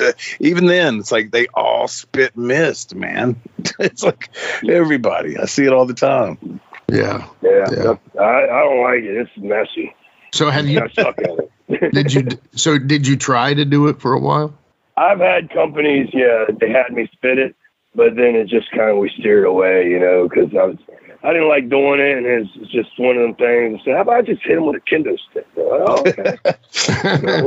uh, 0.00 0.12
Even 0.40 0.66
then, 0.66 0.98
it's 0.98 1.12
like 1.12 1.30
they 1.30 1.46
all 1.54 1.86
spit 1.88 2.36
mist, 2.36 2.94
man. 2.94 3.40
It's 3.78 4.02
like 4.02 4.30
everybody. 4.68 5.38
I 5.38 5.44
see 5.46 5.64
it 5.64 5.72
all 5.72 5.86
the 5.86 5.94
time. 5.94 6.60
yeah. 6.90 7.28
Yeah, 7.42 7.66
Yeah. 7.70 7.94
I, 8.20 8.42
I 8.44 8.60
don't 8.64 8.82
like 8.82 9.02
it. 9.04 9.16
It's 9.16 9.30
messy. 9.36 9.94
So 10.32 10.50
have 10.50 10.66
you 10.66 10.80
I 10.80 10.88
suck 10.88 11.18
at 11.18 11.30
it. 11.70 11.92
did 11.92 12.12
you 12.12 12.28
so 12.56 12.76
did 12.78 13.06
you 13.06 13.16
try 13.16 13.54
to 13.54 13.64
do 13.64 13.86
it 13.88 14.00
for 14.00 14.14
a 14.14 14.18
while? 14.18 14.52
I've 14.96 15.20
had 15.20 15.48
companies, 15.50 16.08
yeah, 16.12 16.46
they 16.60 16.70
had 16.70 16.92
me 16.92 17.08
spit 17.12 17.38
it, 17.38 17.54
but 17.94 18.16
then 18.16 18.34
it 18.34 18.48
just 18.48 18.70
kind 18.72 18.90
of 18.90 18.98
we 18.98 19.10
steered 19.18 19.44
away, 19.44 19.88
you 19.88 19.98
know, 20.00 20.28
because 20.28 20.50
I 20.54 20.64
was 20.64 20.76
I 21.24 21.32
didn't 21.32 21.48
like 21.48 21.68
doing 21.68 22.00
it, 22.00 22.16
and 22.18 22.26
it's, 22.26 22.50
it's 22.56 22.72
just 22.72 22.98
one 22.98 23.16
of 23.16 23.22
them 23.22 23.34
things. 23.36 23.80
I 23.80 23.84
said, 23.84 23.94
how 23.94 24.02
about 24.02 24.16
I 24.16 24.22
just 24.22 24.42
hit 24.42 24.56
him 24.56 24.66
with 24.66 24.76
a 24.76 24.80
kendo 24.80 25.16
stick? 25.30 25.46
Like, 25.56 25.66
oh, 25.66 26.00
okay, 26.00 26.36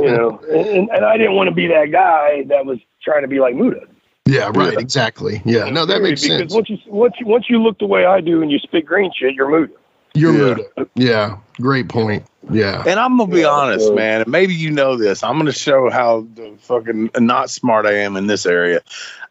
you 0.00 0.16
know, 0.16 0.40
and, 0.50 0.88
and 0.90 1.04
I 1.04 1.16
didn't 1.18 1.34
want 1.34 1.48
to 1.48 1.54
be 1.54 1.66
that 1.68 1.92
guy 1.92 2.44
that 2.48 2.64
was 2.64 2.78
trying 3.02 3.22
to 3.22 3.28
be 3.28 3.38
like 3.38 3.54
Muta. 3.54 3.86
Yeah, 4.26 4.50
right, 4.54 4.76
exactly. 4.76 5.40
Yeah. 5.44 5.70
No, 5.70 5.86
that 5.86 6.02
makes 6.02 6.22
because 6.22 6.38
sense. 6.38 6.54
once 6.54 6.68
you 6.68 6.78
once 6.86 7.14
you 7.20 7.26
once 7.26 7.46
you 7.48 7.62
look 7.62 7.78
the 7.78 7.86
way 7.86 8.04
I 8.06 8.20
do 8.20 8.42
and 8.42 8.50
you 8.50 8.58
spit 8.58 8.84
green 8.84 9.12
shit, 9.16 9.34
you're 9.34 9.48
Muta. 9.48 9.72
You're 10.16 10.32
Yeah. 10.32 10.54
Muta. 10.54 10.88
Yeah. 10.94 11.36
Great 11.60 11.88
point. 11.88 12.24
Yeah. 12.50 12.82
And 12.86 12.98
I'm 13.00 13.16
gonna 13.18 13.32
be 13.32 13.40
Yeah, 13.40 13.48
honest, 13.48 13.86
so- 13.86 13.94
man. 13.94 14.20
and 14.22 14.30
Maybe 14.30 14.54
you 14.54 14.70
know 14.70 14.96
this. 14.96 15.22
I'm 15.22 15.36
gonna 15.38 15.52
show 15.52 15.90
how 15.90 16.26
the 16.34 16.52
fucking 16.60 17.10
not 17.18 17.50
smart 17.50 17.86
I 17.86 17.98
am 17.98 18.16
in 18.16 18.26
this 18.26 18.46
area. 18.46 18.82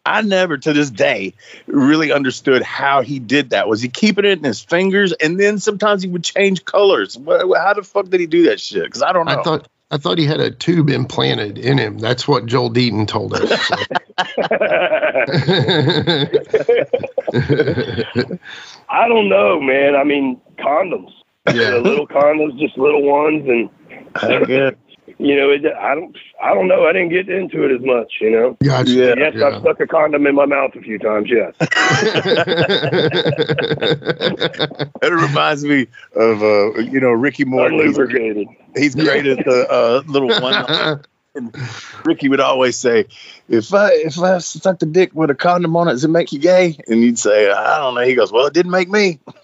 I 0.07 0.21
never, 0.21 0.57
to 0.57 0.73
this 0.73 0.91
day, 0.91 1.33
really 1.65 2.11
understood 2.11 2.61
how 2.61 3.01
he 3.01 3.17
did 3.19 3.49
that. 3.51 3.67
Was 3.67 3.81
he 3.81 3.87
keeping 3.89 4.23
it 4.25 4.37
in 4.37 4.43
his 4.43 4.61
fingers, 4.61 5.13
and 5.13 5.39
then 5.39 5.57
sometimes 5.57 6.03
he 6.03 6.09
would 6.09 6.23
change 6.23 6.63
colors? 6.65 7.15
How 7.25 7.73
the 7.73 7.81
fuck 7.83 8.09
did 8.09 8.19
he 8.19 8.27
do 8.27 8.43
that 8.49 8.59
shit? 8.59 8.83
Because 8.83 9.01
I 9.01 9.13
don't 9.13 9.25
know. 9.25 9.39
I 9.39 9.43
thought 9.43 9.67
I 9.91 9.97
thought 9.97 10.17
he 10.19 10.25
had 10.25 10.39
a 10.41 10.51
tube 10.51 10.89
implanted 10.89 11.57
in 11.57 11.77
him. 11.79 11.97
That's 11.99 12.27
what 12.27 12.45
Joel 12.47 12.69
Deaton 12.71 13.07
told 13.07 13.33
us. 13.33 13.71
I 18.89 19.07
don't 19.07 19.29
know, 19.29 19.59
man. 19.59 19.95
I 19.95 20.03
mean, 20.03 20.39
condoms. 20.59 21.11
Yeah. 21.47 21.71
The 21.71 21.81
little 21.81 22.07
condoms, 22.07 22.59
just 22.59 22.77
little 22.77 23.03
ones, 23.03 23.47
and 23.47 23.69
yeah. 24.49 24.71
you 25.19 25.35
know, 25.35 25.49
it, 25.51 25.63
I 25.65 25.93
don't, 25.93 26.17
I 26.41 26.53
don't 26.53 26.67
know. 26.67 26.87
I 26.87 26.93
didn't 26.93 27.09
get 27.09 27.29
into 27.29 27.63
it 27.65 27.71
as 27.71 27.81
much, 27.85 28.13
you 28.19 28.31
know. 28.31 28.57
gotcha. 28.63 28.91
Yeah. 28.91 29.13
Yes, 29.17 29.33
Yeah. 29.35 29.47
I've 29.47 29.61
stuck 29.61 29.79
a 29.79 29.87
condom 29.87 30.25
in 30.25 30.35
my 30.35 30.45
mouth 30.45 30.71
a 30.75 30.81
few 30.81 30.97
times. 30.97 31.29
Yes. 31.29 31.53
It 35.05 35.13
reminds 35.13 35.63
me 35.63 35.87
of 36.15 36.41
uh, 36.41 36.73
you 36.79 36.99
know 36.99 37.11
Ricky 37.11 37.45
Morton. 37.45 37.79
He's, 37.79 37.95
Unlubricated. 37.97 38.47
he's 38.75 38.95
great 38.95 39.25
at 39.27 39.37
the 39.45 39.67
uh, 39.69 40.01
little 40.07 40.29
one 40.41 41.03
and 41.35 41.55
Ricky 42.05 42.29
would 42.29 42.39
always 42.39 42.77
say, 42.77 43.05
"If 43.49 43.73
I 43.73 43.89
if 43.93 44.17
I 44.19 44.37
sucked 44.39 44.83
a 44.83 44.85
dick 44.85 45.11
with 45.13 45.29
a 45.29 45.35
condom 45.35 45.75
on 45.75 45.87
it, 45.87 45.91
does 45.91 46.03
it 46.03 46.09
make 46.09 46.31
you 46.31 46.39
gay?" 46.39 46.77
And 46.87 47.01
you'd 47.01 47.19
say, 47.19 47.51
"I 47.51 47.77
don't 47.77 47.95
know." 47.95 48.01
He 48.01 48.15
goes, 48.15 48.31
"Well, 48.31 48.47
it 48.47 48.53
didn't 48.53 48.71
make 48.71 48.89
me." 48.89 49.19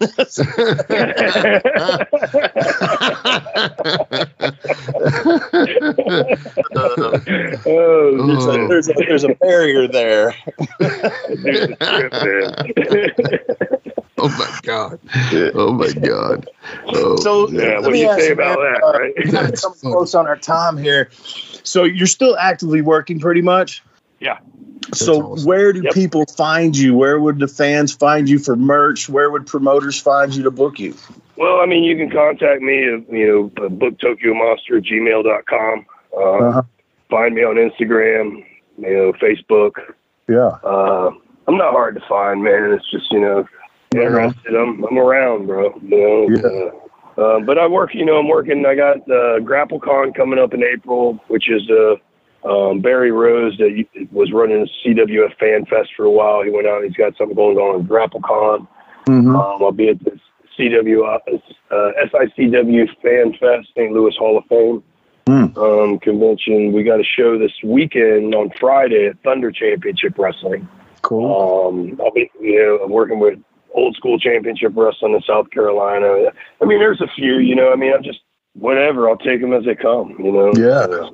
oh, 7.64 8.26
there's 8.26 8.46
a, 8.46 8.66
there's 8.68 8.88
a, 8.88 8.92
there's 8.94 9.24
a 9.24 9.34
barrier 9.34 9.88
there. 9.88 10.34
oh 14.18 14.28
my 14.28 14.58
god! 14.62 14.98
Oh 15.54 15.72
my 15.72 15.92
god! 15.92 16.48
Oh, 16.86 17.16
so 17.16 17.48
yeah, 17.48 17.80
what 17.80 17.92
do 17.92 17.98
you 17.98 18.12
say 18.18 18.30
about 18.30 18.58
that? 18.58 18.82
Uh, 18.82 18.98
right? 18.98 19.14
Coming 19.60 19.78
close 19.80 20.14
on 20.14 20.26
our 20.26 20.36
time 20.36 20.76
here. 20.76 21.10
So 21.62 21.84
you're 21.84 22.06
still 22.06 22.36
actively 22.36 22.82
working, 22.82 23.20
pretty 23.20 23.42
much. 23.42 23.82
Yeah. 24.20 24.38
so 24.94 25.32
awesome. 25.32 25.46
where 25.46 25.72
do 25.72 25.82
yep. 25.82 25.94
people 25.94 26.24
find 26.26 26.76
you? 26.76 26.94
Where 26.94 27.18
would 27.18 27.38
the 27.38 27.48
fans 27.48 27.92
find 27.92 28.28
you 28.28 28.38
for 28.38 28.54
merch? 28.54 29.08
Where 29.08 29.30
would 29.30 29.46
promoters 29.46 30.00
find 30.00 30.34
you 30.34 30.44
to 30.44 30.50
book 30.50 30.78
you? 30.78 30.94
Well, 31.36 31.60
I 31.60 31.66
mean, 31.66 31.82
you 31.82 31.96
can 31.96 32.10
contact 32.10 32.62
me, 32.62 32.84
at, 32.84 33.12
you 33.12 33.52
know, 33.58 33.68
book 33.68 33.98
Tokyo 33.98 34.34
Monster 34.34 34.76
at 34.76 34.84
gmail.com. 34.84 35.86
Uh, 36.16 36.20
uh-huh. 36.20 36.62
Find 37.10 37.34
me 37.34 37.42
on 37.42 37.56
Instagram, 37.56 38.44
you 38.78 38.94
know, 38.94 39.12
Facebook. 39.14 39.72
Yeah. 40.28 40.58
Uh, 40.62 41.10
I'm 41.48 41.56
not 41.56 41.72
hard 41.72 41.96
to 41.96 42.02
find, 42.08 42.42
man. 42.42 42.72
It's 42.72 42.90
just, 42.90 43.10
you 43.10 43.20
know, 43.20 43.48
interested. 43.94 44.54
I'm, 44.54 44.84
I'm 44.84 44.98
around, 44.98 45.46
bro. 45.46 45.74
You 45.82 45.88
know, 45.88 46.28
yeah. 46.30 46.68
Uh, 46.68 46.70
uh, 47.16 47.40
but 47.40 47.58
I 47.58 47.66
work, 47.66 47.94
you 47.94 48.04
know, 48.04 48.18
I'm 48.18 48.28
working. 48.28 48.64
I 48.66 48.74
got 48.74 48.98
uh, 49.02 49.40
GrappleCon 49.40 50.14
coming 50.14 50.38
up 50.38 50.54
in 50.54 50.62
April, 50.62 51.20
which 51.28 51.50
is 51.50 51.68
uh, 51.70 51.96
um, 52.48 52.80
Barry 52.80 53.12
Rose 53.12 53.56
that 53.58 53.84
was 54.10 54.32
running 54.32 54.66
CWF 54.84 55.36
Fan 55.38 55.66
Fest 55.66 55.90
for 55.96 56.04
a 56.04 56.10
while. 56.10 56.42
He 56.42 56.50
went 56.50 56.66
out. 56.66 56.84
He's 56.84 56.94
got 56.94 57.16
something 57.16 57.36
going 57.36 57.58
on 57.58 57.78
with 57.78 57.88
GrappleCon. 57.88 58.66
Mm-hmm. 59.06 59.36
Um, 59.36 59.62
I'll 59.62 59.72
be 59.72 59.88
at 59.88 60.02
this 60.04 60.18
CW 60.58 61.18
uh, 61.70 61.90
SICW 62.06 62.88
Fan 63.02 63.32
Fest, 63.38 63.68
St. 63.74 63.92
Louis 63.92 64.14
Hall 64.16 64.38
of 64.38 64.44
Fame 64.46 64.82
mm. 65.26 65.56
um, 65.56 65.98
convention. 65.98 66.72
We 66.72 66.82
got 66.82 67.00
a 67.00 67.04
show 67.04 67.38
this 67.38 67.52
weekend 67.64 68.34
on 68.34 68.50
Friday 68.58 69.06
at 69.06 69.22
Thunder 69.22 69.50
Championship 69.50 70.18
Wrestling. 70.18 70.68
Cool. 71.02 71.68
Um, 71.68 72.00
I'll 72.00 72.12
be, 72.12 72.30
you 72.40 72.58
know, 72.58 72.84
I'm 72.84 72.90
working 72.90 73.18
with 73.18 73.38
old 73.74 73.96
school 73.96 74.18
championship 74.18 74.72
wrestling 74.74 75.14
in 75.14 75.22
South 75.22 75.50
Carolina. 75.50 76.30
I 76.60 76.64
mean, 76.64 76.78
there's 76.78 77.00
a 77.00 77.08
few, 77.14 77.38
you 77.38 77.54
know. 77.54 77.72
I 77.72 77.76
mean, 77.76 77.92
I'm 77.92 78.02
just 78.02 78.20
whatever. 78.54 79.08
I'll 79.08 79.16
take 79.16 79.40
them 79.40 79.52
as 79.52 79.64
they 79.64 79.74
come, 79.74 80.16
you 80.18 80.32
know. 80.32 80.52
Yeah. 80.56 81.08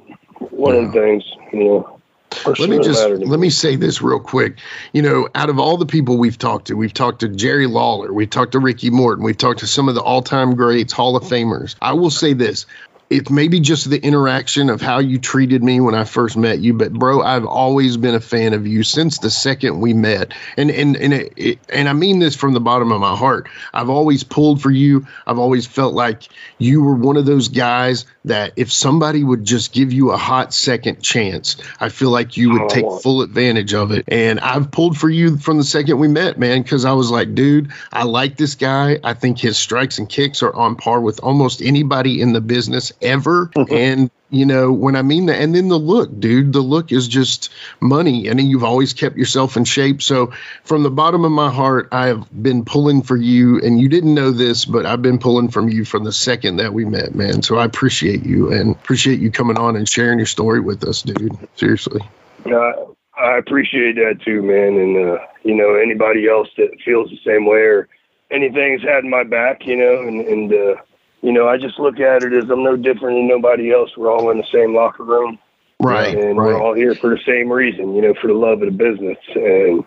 One 0.50 0.74
yeah. 0.74 0.80
of 0.80 0.92
the 0.92 1.00
things, 1.00 1.24
you 1.52 1.64
know. 1.64 1.98
Let 2.44 2.68
me 2.68 2.78
just 2.78 3.02
let 3.02 3.40
me 3.40 3.48
say 3.48 3.76
this 3.76 4.02
real 4.02 4.20
quick. 4.20 4.59
You 4.92 5.00
know, 5.00 5.28
out 5.34 5.48
of 5.48 5.59
all 5.59 5.78
the 5.78 5.86
people 5.86 6.18
we've 6.18 6.36
talked 6.36 6.66
to, 6.66 6.74
we've 6.74 6.92
talked 6.92 7.20
to 7.20 7.28
Jerry 7.28 7.66
Lawler, 7.66 8.12
we've 8.12 8.28
talked 8.28 8.52
to 8.52 8.59
Ricky 8.59 8.90
Morton, 8.90 9.24
we've 9.24 9.36
talked 9.36 9.61
to 9.61 9.66
some 9.66 9.88
of 9.88 9.94
the 9.94 10.02
all-time 10.02 10.54
greats, 10.54 10.92
Hall 10.92 11.16
of 11.16 11.24
Famers. 11.24 11.74
I 11.80 11.94
will 11.94 12.11
say 12.11 12.34
this: 12.34 12.66
it's 13.11 13.30
maybe 13.30 13.61
just 13.61 13.88
the 13.88 14.02
interaction 14.02 14.68
of 14.68 14.82
how 14.82 14.98
you 14.98 15.18
treated 15.18 15.62
me 15.62 15.80
when 15.80 15.94
I 15.94 16.04
first 16.04 16.36
met 16.36 16.59
you, 16.59 16.74
but 16.74 16.92
bro, 16.92 17.22
I've 17.22 17.46
always 17.46 17.96
been 17.96 18.14
a 18.14 18.20
fan 18.20 18.52
of 18.52 18.66
you 18.66 18.82
since 18.82 19.18
the 19.18 19.30
second 19.30 19.80
we 19.80 19.94
met, 19.94 20.34
and 20.56 20.70
and 20.70 20.96
and 20.96 21.14
it, 21.14 21.32
it, 21.36 21.59
and 21.70 21.88
I 21.88 21.94
mean 21.94 22.18
this 22.18 22.36
from 22.36 22.52
the 22.52 22.61
bottom 22.61 22.92
of 22.92 23.00
my 23.00 23.16
heart. 23.16 23.48
I've 23.72 23.88
always 23.88 24.24
pulled 24.24 24.61
for 24.61 24.70
you. 24.70 25.06
I've 25.26 25.38
always 25.38 25.66
felt 25.66 25.94
like 25.94 26.28
you 26.59 26.82
were 26.82 26.94
one 26.94 27.16
of 27.16 27.24
those 27.24 27.48
guys 27.48 28.04
that 28.26 28.52
if 28.56 28.70
somebody 28.70 29.24
would 29.24 29.44
just 29.44 29.72
give 29.72 29.92
you 29.92 30.11
a 30.11 30.18
hot 30.18 30.52
second 30.52 31.02
chance, 31.02 31.56
I 31.80 31.88
feel 31.88 32.11
like 32.11 32.36
you 32.36 32.52
would 32.52 32.68
take 32.68 32.84
oh. 32.84 32.98
full 32.98 33.22
advantage 33.22 33.72
of 33.72 33.90
it. 33.90 34.04
And 34.09 34.38
I've 34.40 34.70
pulled 34.70 34.98
for 34.98 35.09
you 35.09 35.38
from 35.38 35.56
the 35.56 35.64
second 35.64 35.98
we 35.98 36.09
met, 36.09 36.38
man, 36.38 36.62
because 36.62 36.84
I 36.84 36.92
was 36.92 37.11
like, 37.11 37.34
dude, 37.34 37.72
I 37.90 38.04
like 38.04 38.36
this 38.36 38.54
guy. 38.54 38.98
I 39.02 39.14
think 39.14 39.38
his 39.38 39.59
strikes 39.59 39.98
and 39.98 40.09
kicks 40.09 40.42
are 40.42 40.54
on 40.54 40.76
par 40.76 41.00
with 41.00 41.20
almost 41.20 41.62
anybody 41.62 42.20
in 42.20 42.34
the 42.34 42.42
business 42.42 42.92
ever. 43.03 43.51
and 43.70 44.11
you 44.30 44.44
know 44.44 44.70
when 44.70 44.94
i 44.94 45.03
mean 45.03 45.26
that 45.26 45.40
and 45.40 45.55
then 45.55 45.68
the 45.68 45.78
look 45.78 46.11
dude 46.20 46.53
the 46.53 46.61
look 46.61 46.92
is 46.92 47.09
just 47.09 47.51
money. 47.80 48.28
And 48.28 48.40
you've 48.40 48.64
always 48.64 48.92
kept 48.92 49.16
yourself 49.16 49.57
in 49.57 49.64
shape. 49.64 50.03
So 50.03 50.32
from 50.64 50.82
the 50.82 50.90
bottom 50.90 51.24
of 51.24 51.32
my 51.32 51.51
heart 51.51 51.88
i 51.92 52.09
have 52.09 52.26
been 52.30 52.64
pulling 52.64 53.03
for 53.03 53.16
you 53.16 53.61
and 53.61 53.80
you 53.80 53.88
didn't 53.88 54.14
know 54.14 54.30
this 54.30 54.64
but 54.64 54.86
i've 54.86 55.03
been 55.03 55.18
pulling 55.18 55.49
from 55.49 55.68
you 55.68 55.84
from 55.84 56.05
the 56.05 56.12
second 56.12 56.57
that 56.57 56.72
we 56.72 56.84
met 56.84 57.14
man. 57.14 57.42
So 57.42 57.57
i 57.57 57.64
appreciate 57.64 58.24
you 58.24 58.53
and 58.53 58.74
appreciate 58.74 59.20
you 59.20 59.30
coming 59.30 59.59
on 59.59 59.76
and 59.76 59.88
sharing 59.88 60.18
your 60.18 60.26
story 60.26 60.61
with 60.61 60.84
us 60.84 61.03
dude. 61.03 61.36
Seriously. 61.57 62.03
Uh, 62.46 62.72
i 63.18 63.38
appreciate 63.38 63.96
that 63.96 64.20
too 64.24 64.42
man. 64.42 64.78
And 64.78 64.96
uh, 64.96 65.18
you 65.42 65.55
know 65.55 65.74
anybody 65.74 66.28
else 66.28 66.49
that 66.57 66.70
feels 66.84 67.11
the 67.11 67.18
same 67.24 67.46
way 67.46 67.61
or 67.61 67.88
anything's 68.30 68.82
had 68.82 69.05
my 69.05 69.24
back 69.24 69.66
you 69.66 69.76
know 69.76 70.03
and, 70.07 70.20
and 70.20 70.53
uh 70.53 70.74
you 71.22 71.32
know, 71.32 71.48
I 71.48 71.56
just 71.56 71.78
look 71.78 71.98
at 72.00 72.22
it 72.22 72.32
as 72.32 72.48
I'm 72.50 72.62
no 72.62 72.76
different 72.76 73.16
than 73.16 73.28
nobody 73.28 73.72
else. 73.72 73.90
We're 73.96 74.12
all 74.12 74.30
in 74.30 74.38
the 74.38 74.46
same 74.52 74.74
locker 74.74 75.04
room. 75.04 75.38
Right. 75.80 76.16
And 76.16 76.38
right. 76.38 76.46
we're 76.46 76.60
all 76.60 76.74
here 76.74 76.94
for 76.94 77.10
the 77.10 77.20
same 77.26 77.52
reason, 77.52 77.94
you 77.94 78.02
know, 78.02 78.14
for 78.20 78.28
the 78.28 78.34
love 78.34 78.62
of 78.62 78.66
the 78.66 78.76
business. 78.76 79.18
And, 79.34 79.84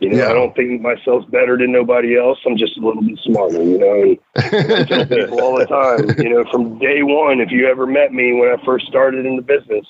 you 0.00 0.10
know, 0.10 0.18
yeah. 0.18 0.30
I 0.30 0.32
don't 0.32 0.54
think 0.54 0.80
myself's 0.80 1.26
better 1.30 1.56
than 1.56 1.72
nobody 1.72 2.16
else. 2.16 2.38
I'm 2.46 2.56
just 2.56 2.76
a 2.76 2.80
little 2.80 3.02
bit 3.02 3.18
smarter, 3.24 3.62
you 3.62 3.78
know. 3.78 4.16
And 4.36 4.72
I 4.72 4.84
tell 4.84 5.06
people 5.06 5.40
all 5.40 5.58
the 5.58 5.66
time, 5.66 6.18
you 6.18 6.30
know, 6.30 6.44
from 6.50 6.78
day 6.78 7.02
one, 7.02 7.40
if 7.40 7.50
you 7.50 7.68
ever 7.68 7.86
met 7.86 8.12
me 8.12 8.32
when 8.34 8.48
I 8.48 8.64
first 8.64 8.86
started 8.86 9.26
in 9.26 9.36
the 9.36 9.42
business, 9.42 9.86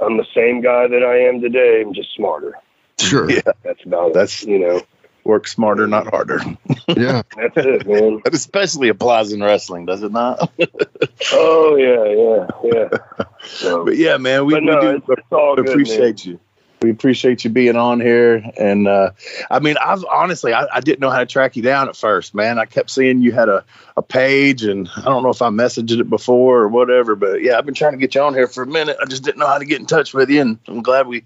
I'm 0.00 0.16
the 0.16 0.26
same 0.34 0.60
guy 0.62 0.88
that 0.88 1.02
I 1.02 1.28
am 1.28 1.40
today. 1.40 1.82
I'm 1.84 1.94
just 1.94 2.14
smarter. 2.14 2.54
Sure. 2.98 3.30
Yeah. 3.30 3.40
That's 3.62 3.84
about 3.84 4.08
it. 4.08 4.14
That's, 4.14 4.42
it, 4.42 4.48
you 4.48 4.58
know 4.58 4.82
work 5.24 5.46
smarter, 5.46 5.86
not 5.86 6.08
harder. 6.08 6.40
yeah, 6.88 7.22
that's 7.36 7.56
it, 7.56 7.86
man. 7.86 8.20
That 8.24 8.34
especially 8.34 8.88
applies 8.88 9.32
in 9.32 9.42
wrestling, 9.42 9.86
does 9.86 10.02
it 10.02 10.12
not? 10.12 10.50
oh 11.32 11.76
yeah, 11.76 12.70
yeah, 12.70 12.90
yeah. 12.90 13.24
So, 13.44 13.84
but 13.84 13.96
yeah, 13.96 14.16
man, 14.16 14.46
we, 14.46 14.60
no, 14.60 14.74
we 14.74 14.80
do 14.80 14.96
it's, 14.96 15.06
it's 15.08 15.70
appreciate 15.70 16.16
good, 16.16 16.26
you 16.26 16.40
we 16.82 16.90
appreciate 16.90 17.44
you 17.44 17.50
being 17.50 17.76
on 17.76 18.00
here. 18.00 18.42
And 18.56 18.88
uh, 18.88 19.12
I 19.50 19.60
mean, 19.60 19.76
I've 19.82 20.04
honestly, 20.04 20.52
I, 20.52 20.66
I, 20.72 20.80
didn't 20.80 21.00
know 21.00 21.10
how 21.10 21.20
to 21.20 21.26
track 21.26 21.56
you 21.56 21.62
down 21.62 21.88
at 21.88 21.96
first, 21.96 22.34
man. 22.34 22.58
I 22.58 22.64
kept 22.64 22.90
seeing 22.90 23.22
you 23.22 23.32
had 23.32 23.48
a, 23.48 23.64
a 23.96 24.02
page, 24.02 24.64
and 24.64 24.88
I 24.96 25.02
don't 25.02 25.22
know 25.22 25.30
if 25.30 25.42
I 25.42 25.48
messaged 25.48 25.98
it 25.98 26.08
before 26.08 26.58
or 26.62 26.68
whatever, 26.68 27.14
but 27.14 27.42
yeah, 27.42 27.58
I've 27.58 27.66
been 27.66 27.74
trying 27.74 27.92
to 27.92 27.98
get 27.98 28.14
you 28.14 28.22
on 28.22 28.34
here 28.34 28.46
for 28.46 28.62
a 28.62 28.66
minute. 28.66 28.96
I 29.00 29.06
just 29.06 29.22
didn't 29.22 29.38
know 29.38 29.46
how 29.46 29.58
to 29.58 29.64
get 29.64 29.80
in 29.80 29.86
touch 29.86 30.14
with 30.14 30.30
you, 30.30 30.40
and 30.40 30.58
I'm 30.66 30.82
glad 30.82 31.06
we 31.06 31.24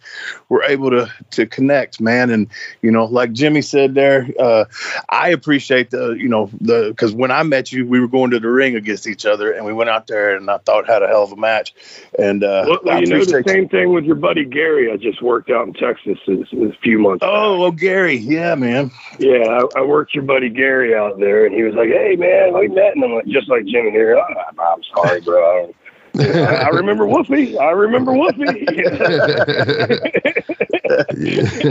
were 0.48 0.62
able 0.64 0.90
to 0.90 1.10
to 1.32 1.46
connect, 1.46 2.00
man. 2.00 2.30
And 2.30 2.48
you 2.82 2.90
know, 2.90 3.04
like 3.04 3.32
Jimmy 3.32 3.62
said 3.62 3.94
there, 3.94 4.28
uh, 4.38 4.64
I 5.08 5.30
appreciate 5.30 5.90
the, 5.90 6.12
you 6.12 6.28
know, 6.28 6.50
the 6.60 6.88
because 6.88 7.12
when 7.12 7.30
I 7.30 7.42
met 7.42 7.72
you, 7.72 7.86
we 7.86 8.00
were 8.00 8.08
going 8.08 8.30
to 8.32 8.40
the 8.40 8.50
ring 8.50 8.76
against 8.76 9.06
each 9.06 9.26
other, 9.26 9.52
and 9.52 9.64
we 9.64 9.72
went 9.72 9.90
out 9.90 10.06
there, 10.06 10.36
and 10.36 10.50
I 10.50 10.58
thought 10.58 10.86
had 10.86 11.02
a 11.02 11.08
hell 11.08 11.22
of 11.22 11.32
a 11.32 11.36
match. 11.36 11.74
And 12.18 12.42
uh, 12.42 12.78
well, 12.84 13.00
you 13.00 13.06
know, 13.06 13.24
the 13.24 13.44
same 13.46 13.62
you. 13.62 13.68
thing 13.68 13.92
with 13.92 14.04
your 14.04 14.16
buddy 14.16 14.44
Gary. 14.44 14.90
I 14.90 14.96
just 14.96 15.22
worked 15.22 15.45
worked 15.46 15.50
out 15.50 15.66
in 15.66 15.74
Texas 15.74 16.18
a, 16.28 16.32
a 16.64 16.72
few 16.82 16.98
months. 16.98 17.24
Oh, 17.26 17.58
well, 17.58 17.70
Gary, 17.72 18.16
yeah, 18.16 18.54
man. 18.54 18.90
Yeah, 19.18 19.44
I, 19.48 19.80
I, 19.80 19.82
worked 19.82 20.14
your 20.14 20.24
buddy 20.24 20.48
Gary 20.50 20.94
out 20.94 21.18
there, 21.18 21.46
and 21.46 21.54
he 21.54 21.62
was 21.62 21.74
like, 21.74 21.88
"Hey, 21.88 22.16
man, 22.16 22.52
we 22.58 22.68
met," 22.68 22.94
and 22.94 23.04
I'm 23.04 23.14
like, 23.14 23.26
just 23.26 23.48
like 23.48 23.64
Jimmy 23.66 23.90
here. 23.90 24.16
Oh, 24.16 24.24
I'm 24.60 24.82
sorry, 24.94 25.20
bro. 25.20 25.74
I, 26.18 26.22
I 26.22 26.68
remember 26.68 27.04
Woofy. 27.06 27.58
I 27.58 27.70
remember 27.72 28.12
Woofy. 28.12 28.66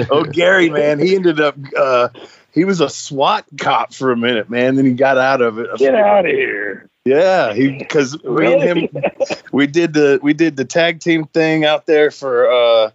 oh, 0.12 0.24
Gary, 0.24 0.70
man, 0.70 1.00
he 1.00 1.16
ended 1.16 1.40
up. 1.40 1.56
Uh, 1.76 2.10
he 2.52 2.64
was 2.64 2.80
a 2.80 2.90
SWAT 2.90 3.46
cop 3.60 3.94
for 3.94 4.12
a 4.12 4.18
minute, 4.18 4.50
man. 4.50 4.76
Then 4.76 4.86
he 4.86 4.94
got 4.94 5.18
out 5.18 5.42
of 5.42 5.58
it. 5.60 5.68
Get 5.78 5.96
out 5.96 6.26
of 6.26 6.32
here. 6.32 6.90
Yeah, 7.06 7.54
he 7.54 7.78
because 7.78 8.18
really? 8.24 8.56
me 8.56 8.68
and 8.68 8.90
him, 8.90 9.04
we 9.52 9.68
did 9.68 9.94
the 9.94 10.20
we 10.24 10.34
did 10.34 10.58
the 10.58 10.66
tag 10.66 11.00
team 11.00 11.26
thing 11.26 11.64
out 11.64 11.86
there 11.86 12.10
for 12.10 12.50
uh, 12.52 12.90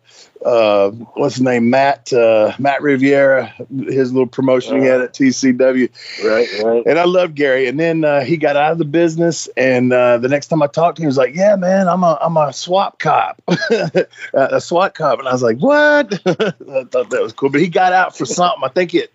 uh, 0.45 0.91
what's 0.91 1.37
his 1.37 1.43
name, 1.43 1.71
Matt 1.71 2.13
uh, 2.13 2.53
Matt 2.59 2.83
Riviera, 2.83 3.55
his 3.71 4.13
little 4.13 4.27
promotion 4.27 4.81
he 4.81 4.87
had 4.87 5.01
at 5.01 5.15
TCW. 5.15 5.91
Right, 6.25 6.49
right. 6.65 6.83
And 6.87 6.99
I 6.99 7.05
love 7.05 7.37
Gary. 7.37 7.69
And 7.69 7.79
then 7.79 8.05
uh, 8.05 8.23
he 8.23 8.37
got 8.37 8.57
out 8.57 8.73
of 8.73 8.79
the 8.79 8.85
business, 8.85 9.49
and 9.57 9.93
uh, 9.93 10.19
the 10.19 10.29
next 10.29 10.49
time 10.49 10.61
I 10.61 10.67
talked 10.67 10.97
to 10.97 11.03
him, 11.03 11.05
he 11.05 11.07
was 11.07 11.17
like, 11.17 11.37
"Yeah, 11.37 11.55
man, 11.55 11.89
I'm 11.89 12.03
a 12.03 12.19
I'm 12.21 12.37
a 12.37 12.53
swap 12.53 12.99
cop, 12.99 13.41
a 14.35 14.61
SWAT 14.61 14.95
cop." 14.95 15.21
And 15.21 15.29
I 15.29 15.33
was 15.33 15.45
like, 15.45 15.59
"What?" 15.59 16.15
I 16.27 16.85
thought 16.85 17.11
that 17.11 17.21
was 17.23 17.33
cool. 17.33 17.51
But 17.51 17.61
he 17.61 17.69
got 17.69 17.93
out 17.93 18.19
for 18.19 18.27
something. 18.27 18.65
I 18.65 18.69
think 18.71 18.93
it. 18.93 19.13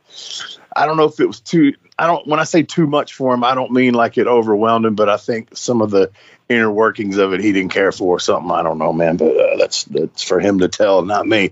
I 0.73 0.85
don't 0.85 0.95
know 0.95 1.05
if 1.05 1.19
it 1.19 1.27
was 1.27 1.41
too. 1.41 1.73
I 1.97 2.07
don't. 2.07 2.27
When 2.27 2.39
I 2.39 2.43
say 2.43 2.63
too 2.63 2.87
much 2.87 3.13
for 3.13 3.33
him, 3.33 3.43
I 3.43 3.55
don't 3.55 3.71
mean 3.71 3.93
like 3.93 4.17
it 4.17 4.27
overwhelmed 4.27 4.85
him, 4.85 4.95
but 4.95 5.09
I 5.09 5.17
think 5.17 5.55
some 5.55 5.81
of 5.81 5.91
the 5.91 6.11
inner 6.49 6.71
workings 6.71 7.17
of 7.17 7.33
it 7.33 7.41
he 7.41 7.51
didn't 7.53 7.71
care 7.71 7.91
for 7.91 8.17
or 8.17 8.19
something. 8.19 8.51
I 8.51 8.63
don't 8.63 8.77
know, 8.77 8.91
man. 8.91 9.17
But 9.17 9.37
uh, 9.37 9.57
that's 9.57 9.85
that's 9.85 10.21
for 10.21 10.39
him 10.39 10.59
to 10.59 10.67
tell, 10.67 11.03
not 11.03 11.25
me. 11.25 11.51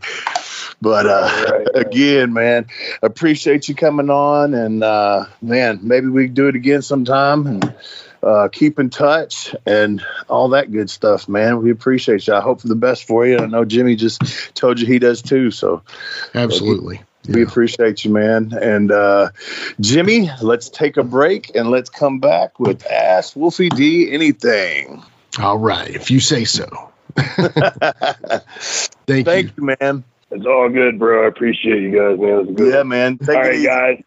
But 0.81 1.05
uh, 1.05 1.29
right, 1.49 1.67
right. 1.73 1.85
again, 1.87 2.33
man, 2.33 2.67
appreciate 3.01 3.69
you 3.69 3.75
coming 3.75 4.09
on, 4.09 4.53
and 4.53 4.83
uh, 4.83 5.25
man, 5.41 5.79
maybe 5.83 6.07
we 6.07 6.25
can 6.25 6.33
do 6.33 6.47
it 6.49 6.55
again 6.55 6.81
sometime. 6.81 7.47
And 7.47 7.75
uh, 8.21 8.47
keep 8.49 8.79
in 8.79 8.89
touch 8.89 9.53
and 9.65 10.03
all 10.29 10.49
that 10.49 10.71
good 10.71 10.89
stuff, 10.89 11.27
man. 11.27 11.61
We 11.61 11.71
appreciate 11.71 12.25
you. 12.27 12.33
I 12.33 12.41
hope 12.41 12.61
for 12.61 12.67
the 12.67 12.75
best 12.75 13.05
for 13.05 13.25
you. 13.25 13.37
I 13.37 13.45
know 13.45 13.65
Jimmy 13.65 13.95
just 13.95 14.55
told 14.55 14.79
you 14.79 14.87
he 14.87 14.99
does 14.99 15.21
too. 15.21 15.51
So 15.51 15.83
absolutely. 16.33 16.97
We 16.97 17.03
yeah. 17.27 17.43
appreciate 17.43 18.03
you, 18.03 18.11
man. 18.11 18.53
And 18.53 18.91
uh, 18.91 19.29
Jimmy, 19.79 20.29
let's 20.41 20.69
take 20.69 20.97
a 20.97 21.03
break 21.03 21.55
and 21.55 21.69
let's 21.69 21.89
come 21.89 22.19
back 22.19 22.59
with 22.59 22.85
Ask 22.85 23.35
Wolfie 23.35 23.69
D 23.69 24.11
Anything. 24.11 25.03
All 25.39 25.57
right, 25.57 25.89
if 25.89 26.11
you 26.11 26.19
say 26.19 26.45
so. 26.45 26.91
Thank, 27.15 27.55
Thank 29.25 29.27
you. 29.27 29.51
you. 29.57 29.75
man. 29.79 30.03
It's 30.31 30.45
all 30.45 30.69
good, 30.69 30.97
bro. 30.97 31.25
I 31.25 31.27
appreciate 31.27 31.81
you 31.81 31.91
guys, 31.91 32.19
man. 32.19 32.55
yeah, 32.57 32.77
one. 32.77 32.87
man. 32.87 33.17
Take 33.17 33.29
all 33.29 33.35
right, 33.35 33.63
guys. 33.63 34.03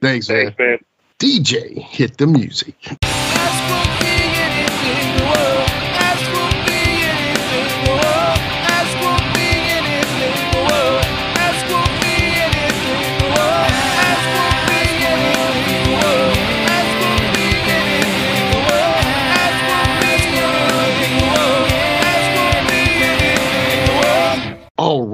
Thanks, 0.00 0.26
Thanks 0.26 0.58
man. 0.58 0.60
man. 0.70 0.78
DJ, 1.18 1.78
hit 1.78 2.18
the 2.18 2.26
music. 2.26 2.76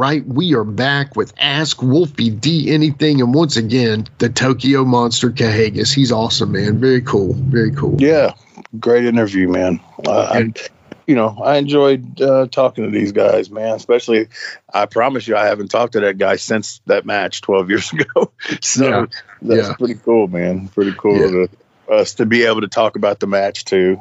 Right, 0.03 0.27
we 0.27 0.53
are 0.57 0.65
back 0.65 1.15
with 1.15 1.33
Ask 1.39 1.81
Wolfie 1.81 2.29
D 2.29 2.73
Anything. 2.73 3.21
And 3.21 3.33
once 3.33 3.57
again, 3.57 4.09
the 4.19 4.29
Tokyo 4.29 4.85
Monster 4.85 5.31
Kahagas. 5.31 5.95
He's 5.95 6.11
awesome, 6.11 6.51
man. 6.51 6.81
Very 6.81 7.03
cool. 7.03 7.35
Very 7.35 7.71
cool. 7.71 7.95
Yeah, 8.01 8.35
great 8.81 9.05
interview, 9.05 9.49
man. 9.49 9.79
Uh, 10.05 10.33
and, 10.35 10.59
you 11.07 11.15
know, 11.15 11.39
I 11.41 11.59
enjoyed 11.59 12.21
uh, 12.21 12.49
talking 12.49 12.83
to 12.83 12.91
these 12.91 13.13
guys, 13.13 13.49
man. 13.49 13.77
Especially, 13.77 14.27
I 14.75 14.87
promise 14.87 15.29
you, 15.29 15.37
I 15.37 15.47
haven't 15.47 15.69
talked 15.69 15.93
to 15.93 16.01
that 16.01 16.19
guy 16.19 16.35
since 16.35 16.81
that 16.87 17.07
match 17.07 17.41
12 17.43 17.71
years 17.71 17.93
ago. 17.93 18.33
so 18.61 18.89
yeah. 18.89 19.07
that's 19.41 19.69
yeah. 19.69 19.75
pretty 19.77 19.95
cool, 19.95 20.27
man. 20.27 20.67
Pretty 20.67 20.95
cool 20.99 21.17
yeah. 21.17 21.47
to 21.47 21.95
us 21.95 22.15
to 22.15 22.27
be 22.27 22.43
able 22.43 22.63
to 22.63 22.69
talk 22.69 22.97
about 22.97 23.21
the 23.21 23.29
match 23.29 23.65
too. 23.65 24.01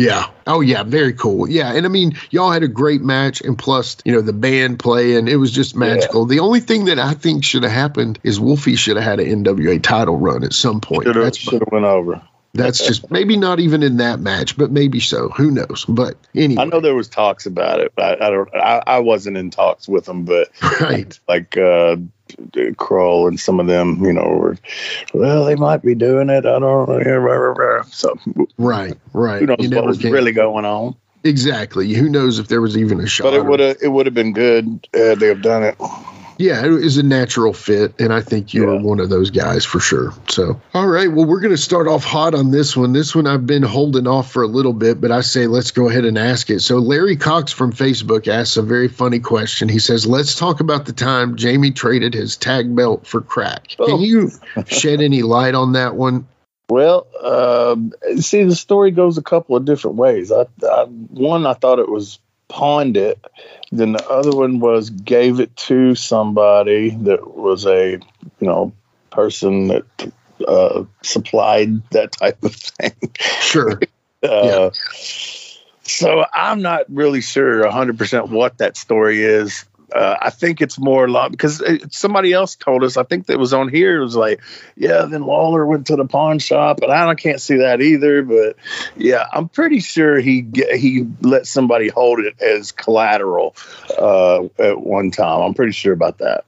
Yeah. 0.00 0.30
Oh, 0.46 0.62
yeah. 0.62 0.82
Very 0.82 1.12
cool. 1.12 1.46
Yeah. 1.46 1.74
And 1.74 1.84
I 1.84 1.90
mean, 1.90 2.16
y'all 2.30 2.50
had 2.50 2.62
a 2.62 2.68
great 2.68 3.02
match, 3.02 3.42
and 3.42 3.58
plus, 3.58 3.98
you 4.06 4.12
know, 4.12 4.22
the 4.22 4.32
band 4.32 4.78
playing, 4.78 5.28
it 5.28 5.36
was 5.36 5.52
just 5.52 5.76
magical. 5.76 6.22
Yeah. 6.22 6.36
The 6.36 6.40
only 6.40 6.60
thing 6.60 6.86
that 6.86 6.98
I 6.98 7.12
think 7.12 7.44
should 7.44 7.64
have 7.64 7.72
happened 7.72 8.18
is 8.22 8.40
Wolfie 8.40 8.76
should 8.76 8.96
have 8.96 9.04
had 9.04 9.20
an 9.20 9.44
NWA 9.44 9.82
title 9.82 10.16
run 10.16 10.42
at 10.42 10.54
some 10.54 10.80
point. 10.80 11.04
That 11.04 11.36
should 11.36 11.60
have 11.60 11.68
went 11.70 11.84
over. 11.84 12.22
That's 12.54 12.84
just 12.84 13.10
maybe 13.10 13.36
not 13.36 13.60
even 13.60 13.82
in 13.82 13.98
that 13.98 14.20
match, 14.20 14.56
but 14.56 14.72
maybe 14.72 15.00
so. 15.00 15.28
Who 15.28 15.50
knows? 15.50 15.84
But 15.86 16.16
anyway, 16.34 16.62
I 16.62 16.64
know 16.64 16.80
there 16.80 16.96
was 16.96 17.08
talks 17.08 17.46
about 17.46 17.80
it. 17.80 17.92
But 17.94 18.22
I, 18.22 18.30
don't. 18.30 18.48
I, 18.54 18.82
I 18.86 18.98
wasn't 19.00 19.36
in 19.36 19.50
talks 19.50 19.86
with 19.86 20.06
them, 20.06 20.24
but 20.24 20.48
right, 20.80 21.16
like 21.28 21.56
uh, 21.56 21.96
Kroll 22.76 23.28
and 23.28 23.38
some 23.38 23.60
of 23.60 23.66
them, 23.66 24.04
you 24.04 24.12
know, 24.12 24.28
were 24.28 24.56
well, 25.12 25.44
they 25.44 25.56
might 25.56 25.82
be 25.82 25.94
doing 25.94 26.30
it. 26.30 26.46
I 26.46 26.58
don't 26.58 26.88
know. 26.88 27.82
So 27.90 28.14
right, 28.58 28.94
right. 29.12 29.40
Who 29.40 29.46
knows 29.46 29.68
what 29.68 29.86
was 29.86 29.98
can. 29.98 30.12
really 30.12 30.32
going 30.32 30.64
on? 30.64 30.96
Exactly. 31.22 31.92
Who 31.92 32.08
knows 32.08 32.38
if 32.38 32.48
there 32.48 32.62
was 32.62 32.76
even 32.76 33.00
a 33.00 33.06
shot? 33.06 33.24
But 33.24 33.34
it 33.34 33.44
would 33.44 33.60
have. 33.60 33.76
It 33.82 33.88
would 33.88 34.06
have 34.06 34.14
been 34.14 34.32
good. 34.32 34.88
Uh, 34.94 35.14
they 35.14 35.26
have 35.28 35.42
done 35.42 35.62
it 35.62 35.76
yeah, 36.40 36.64
it 36.64 36.72
is 36.72 36.96
a 36.96 37.02
natural 37.02 37.52
fit, 37.52 38.00
and 38.00 38.10
I 38.10 38.22
think 38.22 38.54
you 38.54 38.62
yeah. 38.62 38.70
are 38.70 38.80
one 38.80 38.98
of 38.98 39.10
those 39.10 39.30
guys 39.30 39.66
for 39.66 39.78
sure. 39.78 40.14
So, 40.28 40.58
all 40.72 40.86
right, 40.86 41.12
well, 41.12 41.26
we're 41.26 41.40
going 41.40 41.54
to 41.54 41.58
start 41.58 41.86
off 41.86 42.02
hot 42.02 42.34
on 42.34 42.50
this 42.50 42.74
one. 42.74 42.94
This 42.94 43.14
one 43.14 43.26
I've 43.26 43.46
been 43.46 43.62
holding 43.62 44.06
off 44.06 44.32
for 44.32 44.42
a 44.42 44.46
little 44.46 44.72
bit, 44.72 45.02
but 45.02 45.10
I 45.10 45.20
say 45.20 45.46
let's 45.46 45.72
go 45.72 45.90
ahead 45.90 46.06
and 46.06 46.16
ask 46.16 46.48
it. 46.48 46.60
So, 46.60 46.78
Larry 46.78 47.16
Cox 47.16 47.52
from 47.52 47.74
Facebook 47.74 48.26
asks 48.26 48.56
a 48.56 48.62
very 48.62 48.88
funny 48.88 49.20
question. 49.20 49.68
He 49.68 49.80
says, 49.80 50.06
"Let's 50.06 50.34
talk 50.34 50.60
about 50.60 50.86
the 50.86 50.94
time 50.94 51.36
Jamie 51.36 51.72
traded 51.72 52.14
his 52.14 52.38
tag 52.38 52.74
belt 52.74 53.06
for 53.06 53.20
crack. 53.20 53.76
Oh. 53.78 53.86
Can 53.86 54.00
you 54.00 54.30
shed 54.66 55.02
any 55.02 55.20
light 55.20 55.54
on 55.54 55.72
that 55.72 55.94
one?" 55.94 56.26
Well, 56.70 57.06
um, 57.22 57.92
see, 58.18 58.44
the 58.44 58.56
story 58.56 58.92
goes 58.92 59.18
a 59.18 59.22
couple 59.22 59.56
of 59.56 59.66
different 59.66 59.96
ways. 59.96 60.32
I, 60.32 60.46
I, 60.62 60.84
one, 60.84 61.44
I 61.44 61.52
thought 61.52 61.80
it 61.80 61.88
was 61.88 62.18
pawned 62.50 62.96
it. 62.96 63.24
Then 63.72 63.92
the 63.92 64.06
other 64.08 64.36
one 64.36 64.60
was 64.60 64.90
gave 64.90 65.40
it 65.40 65.56
to 65.56 65.94
somebody 65.94 66.90
that 66.90 67.34
was 67.36 67.64
a, 67.66 67.92
you 67.92 68.02
know, 68.40 68.72
person 69.10 69.68
that 69.68 70.12
uh, 70.46 70.84
supplied 71.02 71.88
that 71.90 72.12
type 72.12 72.42
of 72.42 72.54
thing. 72.54 72.92
Sure. 73.40 73.80
uh, 74.22 74.28
yeah. 74.44 74.70
So 75.82 76.24
I'm 76.32 76.62
not 76.62 76.84
really 76.88 77.20
sure 77.20 77.64
100% 77.64 78.28
what 78.28 78.58
that 78.58 78.76
story 78.76 79.22
is 79.22 79.64
uh, 79.92 80.16
I 80.20 80.30
think 80.30 80.60
it's 80.60 80.78
more 80.78 81.08
like 81.08 81.30
because 81.30 81.62
somebody 81.90 82.32
else 82.32 82.56
told 82.56 82.84
us. 82.84 82.96
I 82.96 83.04
think 83.04 83.26
that 83.26 83.38
was 83.38 83.52
on 83.52 83.68
here. 83.68 84.00
It 84.00 84.04
was 84.04 84.16
like, 84.16 84.40
yeah, 84.76 85.02
then 85.06 85.22
Lawler 85.22 85.66
went 85.66 85.88
to 85.88 85.96
the 85.96 86.06
pawn 86.06 86.38
shop, 86.38 86.80
and 86.82 86.92
I 86.92 87.14
can't 87.14 87.40
see 87.40 87.58
that 87.58 87.80
either. 87.80 88.22
But 88.22 88.56
yeah, 88.96 89.26
I'm 89.32 89.48
pretty 89.48 89.80
sure 89.80 90.18
he 90.18 90.46
he 90.74 91.06
let 91.20 91.46
somebody 91.46 91.88
hold 91.88 92.20
it 92.20 92.40
as 92.40 92.72
collateral 92.72 93.56
uh, 93.98 94.44
at 94.58 94.80
one 94.80 95.10
time. 95.10 95.42
I'm 95.42 95.54
pretty 95.54 95.72
sure 95.72 95.92
about 95.92 96.18
that. 96.18 96.44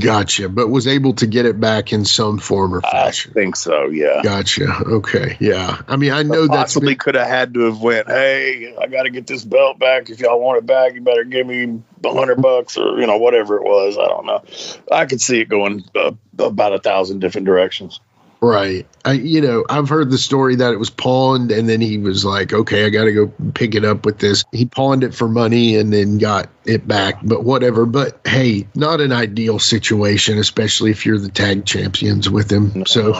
Gotcha, 0.00 0.48
but 0.48 0.68
was 0.68 0.86
able 0.86 1.14
to 1.14 1.26
get 1.26 1.46
it 1.46 1.58
back 1.60 1.92
in 1.92 2.04
some 2.04 2.38
form 2.38 2.74
or 2.74 2.80
fashion. 2.80 3.32
I 3.32 3.34
think 3.34 3.56
so. 3.56 3.86
Yeah. 3.86 4.20
Gotcha. 4.22 4.66
Okay. 4.86 5.36
Yeah. 5.40 5.80
I 5.88 5.96
mean, 5.96 6.12
I 6.12 6.22
know 6.22 6.42
that 6.42 6.50
possibly 6.50 6.92
been- 6.92 6.98
could 6.98 7.14
have 7.14 7.28
had 7.28 7.54
to 7.54 7.60
have 7.60 7.80
went. 7.80 8.08
Hey, 8.08 8.74
I 8.80 8.86
got 8.86 9.04
to 9.04 9.10
get 9.10 9.26
this 9.26 9.44
belt 9.44 9.78
back. 9.78 10.10
If 10.10 10.20
y'all 10.20 10.40
want 10.40 10.58
it 10.58 10.66
back, 10.66 10.94
you 10.94 11.00
better 11.00 11.24
give 11.24 11.46
me 11.46 11.80
a 12.04 12.12
hundred 12.12 12.40
bucks 12.42 12.76
or 12.76 12.98
you 13.00 13.06
know 13.06 13.18
whatever 13.18 13.56
it 13.56 13.62
was. 13.64 13.96
I 13.98 14.06
don't 14.08 14.26
know. 14.26 14.42
I 14.90 15.06
could 15.06 15.20
see 15.20 15.40
it 15.40 15.48
going 15.48 15.84
uh, 15.94 16.12
about 16.38 16.72
a 16.72 16.78
thousand 16.78 17.20
different 17.20 17.46
directions. 17.46 18.00
Right. 18.42 18.88
I, 19.04 19.12
you 19.12 19.40
know, 19.40 19.64
I've 19.68 19.88
heard 19.88 20.10
the 20.10 20.18
story 20.18 20.56
that 20.56 20.72
it 20.72 20.76
was 20.76 20.90
pawned 20.90 21.52
and 21.52 21.68
then 21.68 21.80
he 21.80 21.98
was 21.98 22.24
like, 22.24 22.52
okay, 22.52 22.84
I 22.84 22.90
got 22.90 23.04
to 23.04 23.12
go 23.12 23.32
pick 23.54 23.76
it 23.76 23.84
up 23.84 24.04
with 24.04 24.18
this. 24.18 24.44
He 24.50 24.66
pawned 24.66 25.04
it 25.04 25.14
for 25.14 25.28
money 25.28 25.76
and 25.76 25.92
then 25.92 26.18
got 26.18 26.48
it 26.64 26.86
back, 26.86 27.20
but 27.22 27.44
whatever. 27.44 27.86
But 27.86 28.20
hey, 28.26 28.66
not 28.74 29.00
an 29.00 29.12
ideal 29.12 29.60
situation, 29.60 30.38
especially 30.38 30.90
if 30.90 31.06
you're 31.06 31.18
the 31.18 31.30
tag 31.30 31.64
champions 31.66 32.28
with 32.28 32.50
him. 32.50 32.72
No. 32.74 32.84
So 32.84 33.12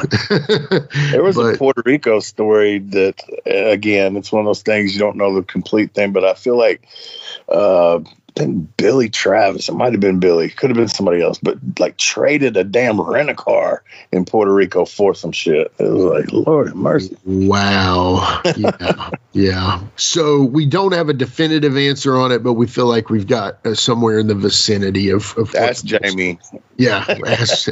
there 1.12 1.22
was 1.22 1.36
but, 1.36 1.54
a 1.54 1.56
Puerto 1.56 1.82
Rico 1.86 2.18
story 2.18 2.80
that, 2.80 3.22
again, 3.46 4.16
it's 4.16 4.32
one 4.32 4.40
of 4.40 4.46
those 4.46 4.62
things 4.62 4.92
you 4.92 4.98
don't 4.98 5.16
know 5.16 5.36
the 5.36 5.44
complete 5.44 5.94
thing, 5.94 6.12
but 6.12 6.24
I 6.24 6.34
feel 6.34 6.58
like, 6.58 6.88
uh, 7.48 8.00
think 8.34 8.76
Billy 8.76 9.08
Travis. 9.08 9.68
It 9.68 9.74
might 9.74 9.92
have 9.92 10.00
been 10.00 10.20
Billy. 10.20 10.48
Could 10.48 10.70
have 10.70 10.76
been 10.76 10.88
somebody 10.88 11.22
else, 11.22 11.38
but 11.38 11.58
like 11.78 11.96
traded 11.96 12.56
a 12.56 12.64
damn 12.64 13.00
rent 13.00 13.30
a 13.30 13.34
car 13.34 13.82
in 14.10 14.24
Puerto 14.24 14.52
Rico 14.52 14.84
for 14.84 15.14
some 15.14 15.32
shit. 15.32 15.72
It 15.78 15.84
was 15.84 16.04
like, 16.04 16.32
Lord 16.32 16.68
have 16.68 16.76
mercy. 16.76 17.16
Wow. 17.24 18.40
Yeah. 18.56 19.10
yeah. 19.32 19.82
So 19.96 20.42
we 20.42 20.66
don't 20.66 20.92
have 20.92 21.08
a 21.08 21.14
definitive 21.14 21.76
answer 21.76 22.16
on 22.16 22.32
it, 22.32 22.42
but 22.42 22.54
we 22.54 22.66
feel 22.66 22.86
like 22.86 23.10
we've 23.10 23.26
got 23.26 23.64
uh, 23.66 23.74
somewhere 23.74 24.18
in 24.18 24.26
the 24.26 24.34
vicinity 24.34 25.10
of. 25.10 25.36
of 25.36 25.54
ask 25.54 25.84
Jamie. 25.84 26.38
Yeah. 26.76 27.04
Ask, 27.26 27.68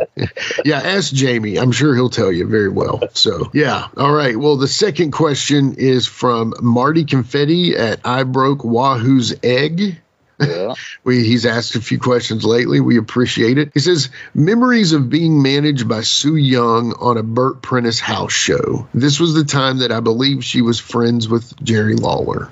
yeah. 0.64 0.78
Ask 0.78 1.12
Jamie. 1.12 1.58
I'm 1.58 1.72
sure 1.72 1.94
he'll 1.94 2.10
tell 2.10 2.32
you 2.32 2.46
very 2.46 2.68
well. 2.68 3.00
So, 3.14 3.50
yeah. 3.54 3.88
All 3.96 4.12
right. 4.12 4.36
Well, 4.36 4.56
the 4.56 4.68
second 4.68 5.12
question 5.12 5.74
is 5.74 6.06
from 6.06 6.54
Marty 6.60 7.04
Confetti 7.04 7.76
at 7.76 8.00
I 8.04 8.24
Broke 8.24 8.64
Wahoo's 8.64 9.34
Egg. 9.42 10.00
Yeah. 10.40 10.74
we, 11.04 11.24
he's 11.24 11.46
asked 11.46 11.74
a 11.74 11.80
few 11.80 11.98
questions 11.98 12.44
lately. 12.44 12.80
We 12.80 12.98
appreciate 12.98 13.58
it. 13.58 13.70
He 13.74 13.80
says, 13.80 14.10
Memories 14.34 14.92
of 14.92 15.10
being 15.10 15.42
managed 15.42 15.88
by 15.88 16.02
Sue 16.02 16.36
Young 16.36 16.92
on 16.94 17.16
a 17.16 17.22
Bert 17.22 17.62
Prentice 17.62 18.00
house 18.00 18.32
show. 18.32 18.88
This 18.94 19.20
was 19.20 19.34
the 19.34 19.44
time 19.44 19.78
that 19.78 19.92
I 19.92 20.00
believe 20.00 20.44
she 20.44 20.62
was 20.62 20.80
friends 20.80 21.28
with 21.28 21.60
Jerry 21.62 21.94
Lawler. 21.94 22.50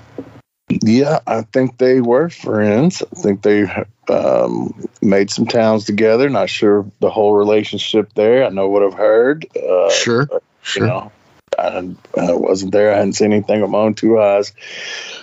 Yeah, 0.69 1.19
I 1.25 1.41
think 1.41 1.77
they 1.77 1.99
were 1.99 2.29
friends. 2.29 3.01
I 3.01 3.19
think 3.19 3.41
they 3.41 3.65
um, 4.07 4.87
made 5.01 5.31
some 5.31 5.47
towns 5.47 5.85
together. 5.85 6.29
Not 6.29 6.49
sure 6.49 6.85
the 6.99 7.09
whole 7.09 7.33
relationship 7.33 8.13
there. 8.13 8.45
I 8.45 8.49
know 8.49 8.67
what 8.67 8.83
I've 8.83 8.93
heard. 8.93 9.47
Uh, 9.55 9.89
sure. 9.89 10.29
Sure. 10.61 10.83
You 10.83 10.89
know, 10.89 11.11
I, 11.57 11.95
I, 12.17 12.33
wasn't 12.33 12.71
there. 12.71 12.91
I 12.91 12.97
hadn't 12.97 13.13
seen 13.13 13.33
anything 13.33 13.61
with 13.61 13.69
my 13.69 13.79
own 13.79 13.93
two 13.93 14.19
eyes. 14.19 14.53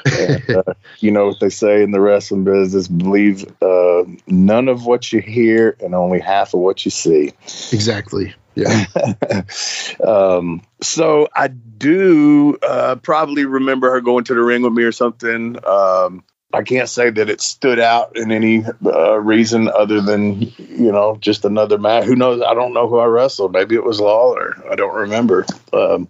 And, 0.05 0.51
uh, 0.57 0.75
you 0.99 1.11
know 1.11 1.27
what 1.27 1.41
they 1.41 1.51
say 1.51 1.83
in 1.83 1.91
the 1.91 2.01
wrestling 2.01 2.45
business: 2.45 2.89
believe 2.89 3.45
uh, 3.63 4.05
none 4.27 4.69
of 4.69 4.87
what 4.87 5.13
you 5.13 5.21
hear 5.21 5.77
and 5.81 5.95
only 5.95 6.21
half 6.21 6.55
of 6.55 6.61
what 6.61 6.85
you 6.85 6.91
see. 6.91 7.33
Exactly. 7.73 8.35
Yeah. 8.55 8.87
um, 10.07 10.63
so 10.81 11.29
I 11.35 11.49
do 11.49 12.57
uh, 12.63 12.97
probably 12.97 13.45
remember 13.45 13.91
her 13.91 14.01
going 14.01 14.25
to 14.25 14.35
the 14.35 14.41
ring 14.41 14.63
with 14.63 14.73
me 14.73 14.83
or 14.85 14.93
something. 14.93 15.59
Um, 15.65 16.25
I 16.53 16.63
can't 16.63 16.89
say 16.89 17.11
that 17.11 17.29
it 17.29 17.41
stood 17.41 17.79
out 17.81 18.17
in 18.17 18.31
any 18.31 18.65
uh, 18.85 19.19
reason 19.19 19.69
other 19.69 20.01
than 20.01 20.41
you 20.41 20.93
know 20.93 21.17
just 21.21 21.45
another 21.45 21.79
match. 21.79 22.05
Who 22.05 22.17
knows? 22.17 22.41
I 22.41 22.55
don't 22.55 22.73
know 22.73 22.89
who 22.89 22.99
I 22.99 23.07
wrestled. 23.07 23.53
Maybe 23.53 23.75
it 23.75 23.85
was 23.85 24.01
Lawler. 24.01 24.57
I 24.71 24.75
don't 24.75 24.95
remember. 24.95 25.45
Um, 25.73 26.09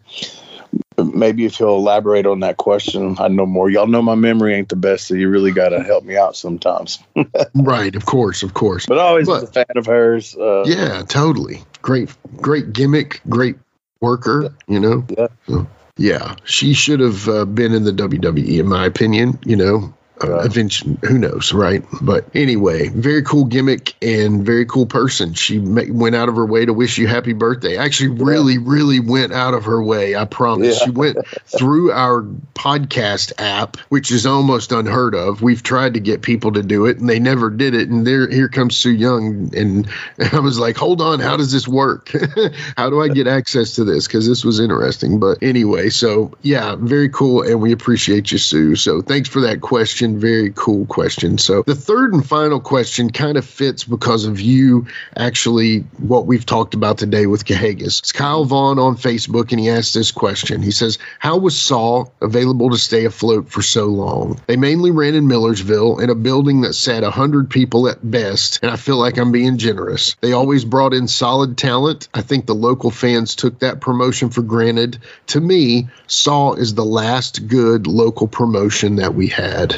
maybe 0.99 1.45
if 1.45 1.57
he'll 1.57 1.77
elaborate 1.77 2.27
on 2.27 2.41
that 2.41 2.57
question, 2.57 3.17
I 3.19 3.29
know 3.29 3.47
more. 3.47 3.71
Y'all 3.71 3.87
know 3.87 4.03
my 4.03 4.15
memory 4.15 4.55
ain't 4.55 4.69
the 4.69 4.77
best, 4.77 5.07
so 5.07 5.15
you 5.15 5.29
really 5.29 5.53
got 5.53 5.71
to 5.71 5.83
help 5.83 6.05
me 6.05 6.17
out 6.17 6.37
sometimes. 6.37 6.99
right, 7.55 7.95
of 7.95 8.07
course, 8.07 8.43
of 8.43 8.55
course. 8.55 8.87
But 8.87 8.99
always 8.99 9.27
but, 9.27 9.45
a 9.45 9.47
fan 9.47 9.65
of 9.75 9.87
hers. 9.87 10.37
Uh, 10.37 10.65
yeah, 10.67 11.03
totally. 11.03 11.63
Great, 11.83 12.15
great 12.37 12.73
gimmick, 12.73 13.21
great 13.29 13.57
worker. 14.01 14.55
You 14.69 14.81
know. 14.81 15.07
Yeah. 15.17 15.29
So, 15.49 15.67
yeah, 15.99 16.37
she 16.45 16.75
should 16.75 17.01
have 17.01 17.29
uh, 17.29 17.45
been 17.47 17.73
in 17.73 17.85
the 17.85 17.93
WWE, 17.93 18.61
in 18.61 18.69
my 18.69 18.85
opinion. 18.85 19.39
You 19.45 19.57
know, 19.57 19.95
uh, 20.23 20.41
eventually, 20.41 20.97
who 21.03 21.19
knows, 21.19 21.53
right? 21.53 21.85
But 22.01 22.25
anyway, 22.35 22.89
very 22.89 23.23
cool 23.23 23.45
gimmick 23.45 23.95
and 24.01 24.45
very 24.47 24.65
cool 24.65 24.87
person. 24.87 25.35
She 25.35 25.59
went 25.59 26.15
out 26.15 26.29
of 26.31 26.37
her 26.37 26.47
way 26.47 26.65
to 26.65 26.73
wish 26.73 26.97
you 26.97 27.07
happy 27.07 27.35
birthday. 27.35 27.77
Actually, 27.77 28.25
really, 28.25 28.55
yeah. 28.55 28.61
really 28.63 29.01
went 29.01 29.35
out 29.35 29.53
of 29.53 29.65
her 29.65 29.83
way. 29.83 30.17
I 30.17 30.25
promise. 30.25 30.79
Yeah. 30.81 30.87
She 30.87 30.91
went 30.91 31.19
through 31.47 31.93
our 31.93 32.23
podcast 32.55 33.33
app, 33.39 33.77
which 33.91 34.11
is 34.11 34.25
almost 34.25 34.73
unheard 34.73 35.15
of. 35.15 35.43
We've 35.43 35.63
tried 35.63 35.95
to 35.95 36.01
get 36.01 36.23
people 36.23 36.53
to 36.53 36.63
do 36.63 36.87
it, 36.87 36.99
and 36.99 37.09
they 37.09 37.19
never 37.19 37.51
did 37.51 37.75
it. 37.75 37.91
And 37.91 38.07
there, 38.07 38.29
here 38.29 38.49
comes 38.49 38.77
Sue 38.77 38.93
Young, 38.93 39.55
and 39.55 39.87
I 40.33 40.41
was 40.41 40.59
like, 40.59 40.77
"Hold 40.79 41.03
on, 41.03 41.21
how 41.21 41.37
does 41.37 41.53
this 41.53 41.69
work? 41.69 42.11
how 42.77 42.89
do 42.89 43.03
I 43.03 43.09
get 43.09 43.27
access 43.27 43.75
to 43.75 43.85
this? 43.85 44.07
Because 44.07 44.27
this 44.27 44.45
was 44.45 44.61
interesting." 44.61 45.21
But 45.21 45.43
anyway, 45.43 45.91
so 45.91 46.33
yeah, 46.41 46.75
very 46.77 47.11
cool, 47.11 47.43
and 47.43 47.61
we 47.61 47.73
appreciate 47.73 48.33
you, 48.33 48.39
Sue. 48.39 48.77
So 48.77 49.03
thanks 49.03 49.29
for 49.29 49.43
that 49.43 49.61
question 49.61 50.06
question. 50.07 50.21
Very 50.21 50.53
cool 50.55 50.87
question. 50.87 51.39
So 51.39 51.63
the 51.63 51.75
third 51.75 52.15
and 52.15 52.27
final 52.27 52.61
question 52.61 53.11
kind 53.11 53.37
of 53.37 53.45
fits 53.45 53.85
because 53.85 54.27
of 54.27 54.41
you 54.41 54.87
actually 55.17 55.81
what 55.99 56.27
we've 56.27 56.47
talked 56.47 56.75
about 56.75 56.99
today 56.99 57.27
with 57.27 57.45
Kahagas. 57.45 58.01
It's 58.01 58.13
Kyle 58.13 58.45
Vaughn 58.45 58.79
on 58.79 58.97
Facebook 58.97 59.53
and 59.53 59.61
he 59.61 59.71
asked 59.71 59.95
this 59.95 60.13
question. 60.13 60.63
He 60.63 60.71
says, 60.71 60.99
How 61.19 61.39
was 61.39 61.61
Saw 61.61 62.07
available 62.21 62.71
to 62.71 62.79
stay 62.79 63.05
afloat 63.05 63.51
for 63.51 63.63
so 63.63 63.87
long? 63.87 64.41
They 64.47 64.57
mainly 64.57 64.91
ran 64.91 65.15
in 65.15 65.27
Millersville 65.27 66.01
in 66.01 66.11
a 66.11 66.15
building 66.15 66.63
that 66.63 66.75
sat 66.75 67.03
100 67.03 67.51
people 67.51 67.89
at 67.89 67.99
best, 68.09 68.61
and 68.63 68.71
I 68.71 68.77
feel 68.77 68.97
like 68.97 69.19
I'm 69.19 69.33
being 69.33 69.59
generous. 69.59 70.17
They 70.21 70.33
always 70.33 70.65
brought 70.65 70.95
in 70.95 71.09
solid 71.09 71.59
talent. 71.59 72.09
I 72.15 72.23
think 72.23 72.47
the 72.47 72.55
local 72.55 72.91
fans 72.91 73.35
took 73.35 73.61
that 73.61 73.81
promotion 73.81 74.31
for 74.31 74.43
granted. 74.43 74.99
To 75.29 75.41
me, 75.41 75.89
Saw 76.07 76.55
is 76.55 76.75
the 76.75 76.85
last 76.85 77.49
good 77.49 77.87
local 77.87 78.29
promotion 78.29 78.97
that 78.97 79.15
we 79.15 79.29
had. 79.29 79.77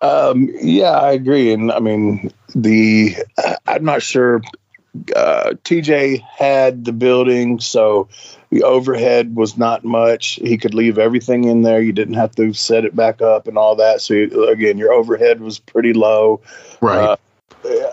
Um, 0.00 0.50
yeah, 0.60 0.92
I 0.92 1.12
agree, 1.12 1.52
and 1.52 1.72
I 1.72 1.80
mean 1.80 2.32
the. 2.54 3.16
I'm 3.66 3.84
not 3.84 4.02
sure. 4.02 4.42
Uh, 5.14 5.52
TJ 5.64 6.22
had 6.22 6.84
the 6.84 6.92
building, 6.92 7.60
so 7.60 8.08
the 8.50 8.62
overhead 8.62 9.34
was 9.34 9.56
not 9.56 9.84
much. 9.84 10.38
He 10.42 10.56
could 10.56 10.74
leave 10.74 10.98
everything 10.98 11.44
in 11.44 11.62
there. 11.62 11.80
You 11.80 11.92
didn't 11.92 12.14
have 12.14 12.34
to 12.36 12.52
set 12.54 12.84
it 12.84 12.96
back 12.96 13.20
up 13.20 13.46
and 13.46 13.58
all 13.58 13.76
that. 13.76 14.00
So 14.00 14.14
you, 14.14 14.48
again, 14.48 14.78
your 14.78 14.92
overhead 14.92 15.40
was 15.40 15.58
pretty 15.58 15.92
low. 15.92 16.40
Right. 16.80 17.10
Uh, 17.10 17.16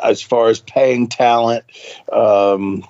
as 0.03 0.21
far 0.21 0.47
as 0.47 0.59
paying 0.59 1.07
talent, 1.07 1.65
um, 2.11 2.83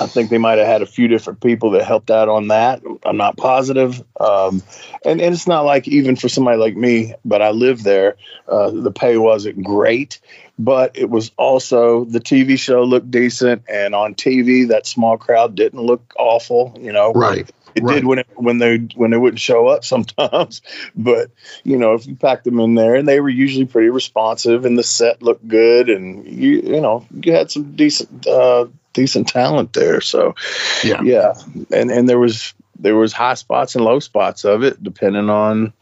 I 0.00 0.06
think 0.06 0.30
they 0.30 0.38
might 0.38 0.58
have 0.58 0.66
had 0.66 0.82
a 0.82 0.86
few 0.86 1.08
different 1.08 1.40
people 1.40 1.70
that 1.72 1.84
helped 1.84 2.10
out 2.10 2.28
on 2.28 2.48
that. 2.48 2.82
I'm 3.04 3.16
not 3.16 3.36
positive. 3.36 4.02
Um, 4.18 4.62
and, 5.04 5.20
and 5.20 5.34
it's 5.34 5.46
not 5.46 5.64
like 5.64 5.88
even 5.88 6.16
for 6.16 6.28
somebody 6.28 6.58
like 6.58 6.76
me, 6.76 7.14
but 7.24 7.42
I 7.42 7.50
live 7.50 7.82
there, 7.82 8.16
uh, 8.48 8.70
the 8.70 8.92
pay 8.92 9.16
wasn't 9.16 9.62
great, 9.62 10.20
but 10.58 10.96
it 10.96 11.10
was 11.10 11.32
also 11.36 12.04
the 12.04 12.20
TV 12.20 12.58
show 12.58 12.82
looked 12.82 13.10
decent. 13.10 13.62
And 13.68 13.94
on 13.94 14.14
TV, 14.14 14.68
that 14.68 14.86
small 14.86 15.16
crowd 15.16 15.54
didn't 15.54 15.80
look 15.80 16.14
awful, 16.18 16.76
you 16.80 16.92
know. 16.92 17.12
Right. 17.12 17.50
It 17.74 17.82
right. 17.82 17.94
did 17.94 18.04
when 18.04 18.18
it, 18.20 18.26
when 18.34 18.58
they 18.58 18.78
when 18.94 19.10
they 19.10 19.16
wouldn't 19.16 19.40
show 19.40 19.68
up 19.68 19.84
sometimes, 19.92 20.62
but 20.94 21.30
you 21.64 21.76
know 21.76 21.94
if 21.94 22.06
you 22.06 22.16
packed 22.16 22.44
them 22.44 22.60
in 22.60 22.74
there 22.74 22.94
and 22.94 23.08
they 23.08 23.20
were 23.20 23.28
usually 23.28 23.66
pretty 23.66 23.88
responsive 23.88 24.64
and 24.64 24.78
the 24.78 24.82
set 24.82 25.22
looked 25.22 25.46
good 25.46 25.88
and 25.88 26.26
you 26.26 26.60
you 26.60 26.80
know 26.80 27.06
you 27.22 27.32
had 27.32 27.50
some 27.50 27.74
decent 27.76 28.26
uh, 28.26 28.66
decent 28.92 29.28
talent 29.28 29.72
there. 29.72 30.00
So 30.00 30.34
yeah, 30.84 31.02
yeah, 31.02 31.34
and 31.70 31.90
and 31.90 32.08
there 32.08 32.18
was 32.18 32.54
there 32.78 32.96
was 32.96 33.12
high 33.12 33.34
spots 33.34 33.74
and 33.74 33.84
low 33.84 34.00
spots 34.00 34.44
of 34.44 34.62
it 34.62 34.82
depending 34.82 35.30
on 35.30 35.72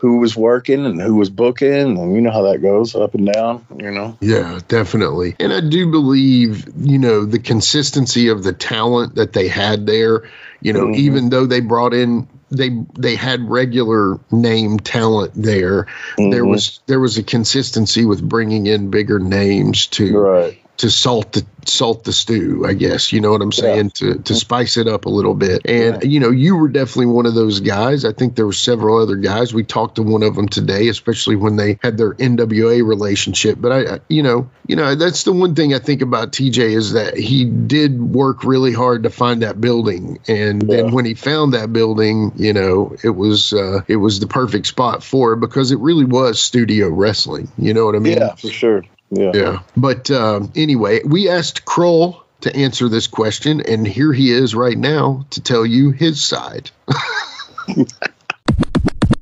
who 0.00 0.18
was 0.18 0.36
working 0.36 0.84
and 0.84 1.00
who 1.00 1.14
was 1.14 1.30
booking 1.30 1.96
and 1.98 2.14
you 2.14 2.20
know 2.20 2.30
how 2.30 2.42
that 2.42 2.60
goes 2.60 2.94
up 2.94 3.14
and 3.14 3.32
down 3.32 3.64
you 3.78 3.90
know? 3.90 4.16
Yeah 4.20 4.60
definitely. 4.68 5.36
And 5.38 5.52
i 5.52 5.60
do 5.60 5.90
believe 5.90 6.66
you 6.78 6.98
know 6.98 7.24
the 7.24 7.38
consistency 7.38 8.28
of 8.28 8.42
the 8.42 8.52
talent 8.52 9.14
that 9.14 9.32
they 9.32 9.48
had 9.48 9.86
there 9.86 10.28
you 10.60 10.72
know 10.72 10.86
mm-hmm. 10.86 11.00
even 11.00 11.28
though 11.28 11.46
they 11.46 11.60
brought 11.60 11.94
in 11.94 12.28
they 12.50 12.70
they 12.94 13.16
had 13.16 13.48
regular 13.48 14.18
name 14.30 14.78
talent 14.78 15.32
there 15.34 15.84
mm-hmm. 15.84 16.30
there 16.30 16.44
was 16.44 16.80
there 16.86 17.00
was 17.00 17.18
a 17.18 17.22
consistency 17.22 18.04
with 18.04 18.26
bringing 18.26 18.66
in 18.66 18.90
bigger 18.90 19.18
names 19.18 19.86
to 19.86 20.18
right 20.18 20.62
to 20.78 20.90
salt 20.90 21.32
the 21.32 21.46
salt 21.64 22.04
the 22.04 22.12
stew, 22.12 22.64
I 22.66 22.74
guess. 22.74 23.12
You 23.12 23.20
know 23.20 23.30
what 23.30 23.42
I'm 23.42 23.52
saying? 23.52 23.92
Yeah. 24.00 24.12
To 24.12 24.18
to 24.22 24.34
spice 24.34 24.76
it 24.76 24.86
up 24.86 25.06
a 25.06 25.08
little 25.08 25.34
bit. 25.34 25.62
And 25.64 26.02
yeah. 26.02 26.08
you 26.08 26.20
know, 26.20 26.30
you 26.30 26.56
were 26.56 26.68
definitely 26.68 27.06
one 27.06 27.26
of 27.26 27.34
those 27.34 27.60
guys. 27.60 28.04
I 28.04 28.12
think 28.12 28.36
there 28.36 28.46
were 28.46 28.52
several 28.52 28.98
other 28.98 29.16
guys. 29.16 29.54
We 29.54 29.64
talked 29.64 29.96
to 29.96 30.02
one 30.02 30.22
of 30.22 30.34
them 30.34 30.48
today, 30.48 30.88
especially 30.88 31.36
when 31.36 31.56
they 31.56 31.78
had 31.82 31.96
their 31.96 32.14
NWA 32.14 32.86
relationship. 32.86 33.58
But 33.60 33.72
I, 33.72 34.00
you 34.08 34.22
know, 34.22 34.50
you 34.66 34.76
know, 34.76 34.94
that's 34.94 35.24
the 35.24 35.32
one 35.32 35.54
thing 35.54 35.74
I 35.74 35.78
think 35.78 36.02
about 36.02 36.32
TJ 36.32 36.58
is 36.58 36.92
that 36.92 37.16
he 37.16 37.44
did 37.44 38.00
work 38.00 38.44
really 38.44 38.72
hard 38.72 39.04
to 39.04 39.10
find 39.10 39.42
that 39.42 39.60
building, 39.60 40.18
and 40.28 40.62
yeah. 40.62 40.76
then 40.76 40.92
when 40.92 41.04
he 41.04 41.14
found 41.14 41.54
that 41.54 41.72
building, 41.72 42.32
you 42.36 42.52
know, 42.52 42.96
it 43.02 43.10
was 43.10 43.52
uh, 43.52 43.80
it 43.88 43.96
was 43.96 44.20
the 44.20 44.26
perfect 44.26 44.66
spot 44.66 45.02
for 45.02 45.32
it 45.32 45.40
because 45.40 45.72
it 45.72 45.78
really 45.78 46.04
was 46.04 46.40
studio 46.40 46.88
wrestling. 46.88 47.50
You 47.58 47.74
know 47.74 47.84
what 47.86 47.96
I 47.96 47.98
mean? 47.98 48.18
Yeah, 48.18 48.34
for 48.34 48.48
sure. 48.48 48.84
Yeah. 49.10 49.32
Yeah. 49.34 49.58
But 49.76 50.10
um, 50.10 50.52
anyway, 50.54 51.02
we 51.04 51.28
asked 51.28 51.64
Kroll 51.64 52.24
to 52.40 52.54
answer 52.54 52.88
this 52.88 53.06
question, 53.06 53.60
and 53.60 53.86
here 53.86 54.12
he 54.12 54.30
is 54.30 54.54
right 54.54 54.76
now 54.76 55.26
to 55.30 55.40
tell 55.40 55.64
you 55.64 55.90
his 55.90 56.22
side. 56.24 56.70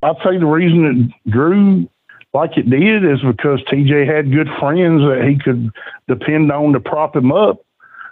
I'll 0.03 0.17
tell 0.17 0.33
you 0.35 0.41
the 0.41 0.47
reason 0.47 1.13
it 1.25 1.31
grew 1.31 1.89
like 2.35 2.59
it 2.59 2.69
did 2.69 3.05
is 3.05 3.23
because 3.23 3.61
TJ 3.63 4.07
had 4.13 4.33
good 4.33 4.49
friends 4.59 5.01
that 5.03 5.25
he 5.27 5.39
could 5.39 5.71
depend 6.09 6.51
on 6.51 6.73
to 6.73 6.81
prop 6.81 7.15
him 7.17 7.33
up. 7.33 7.65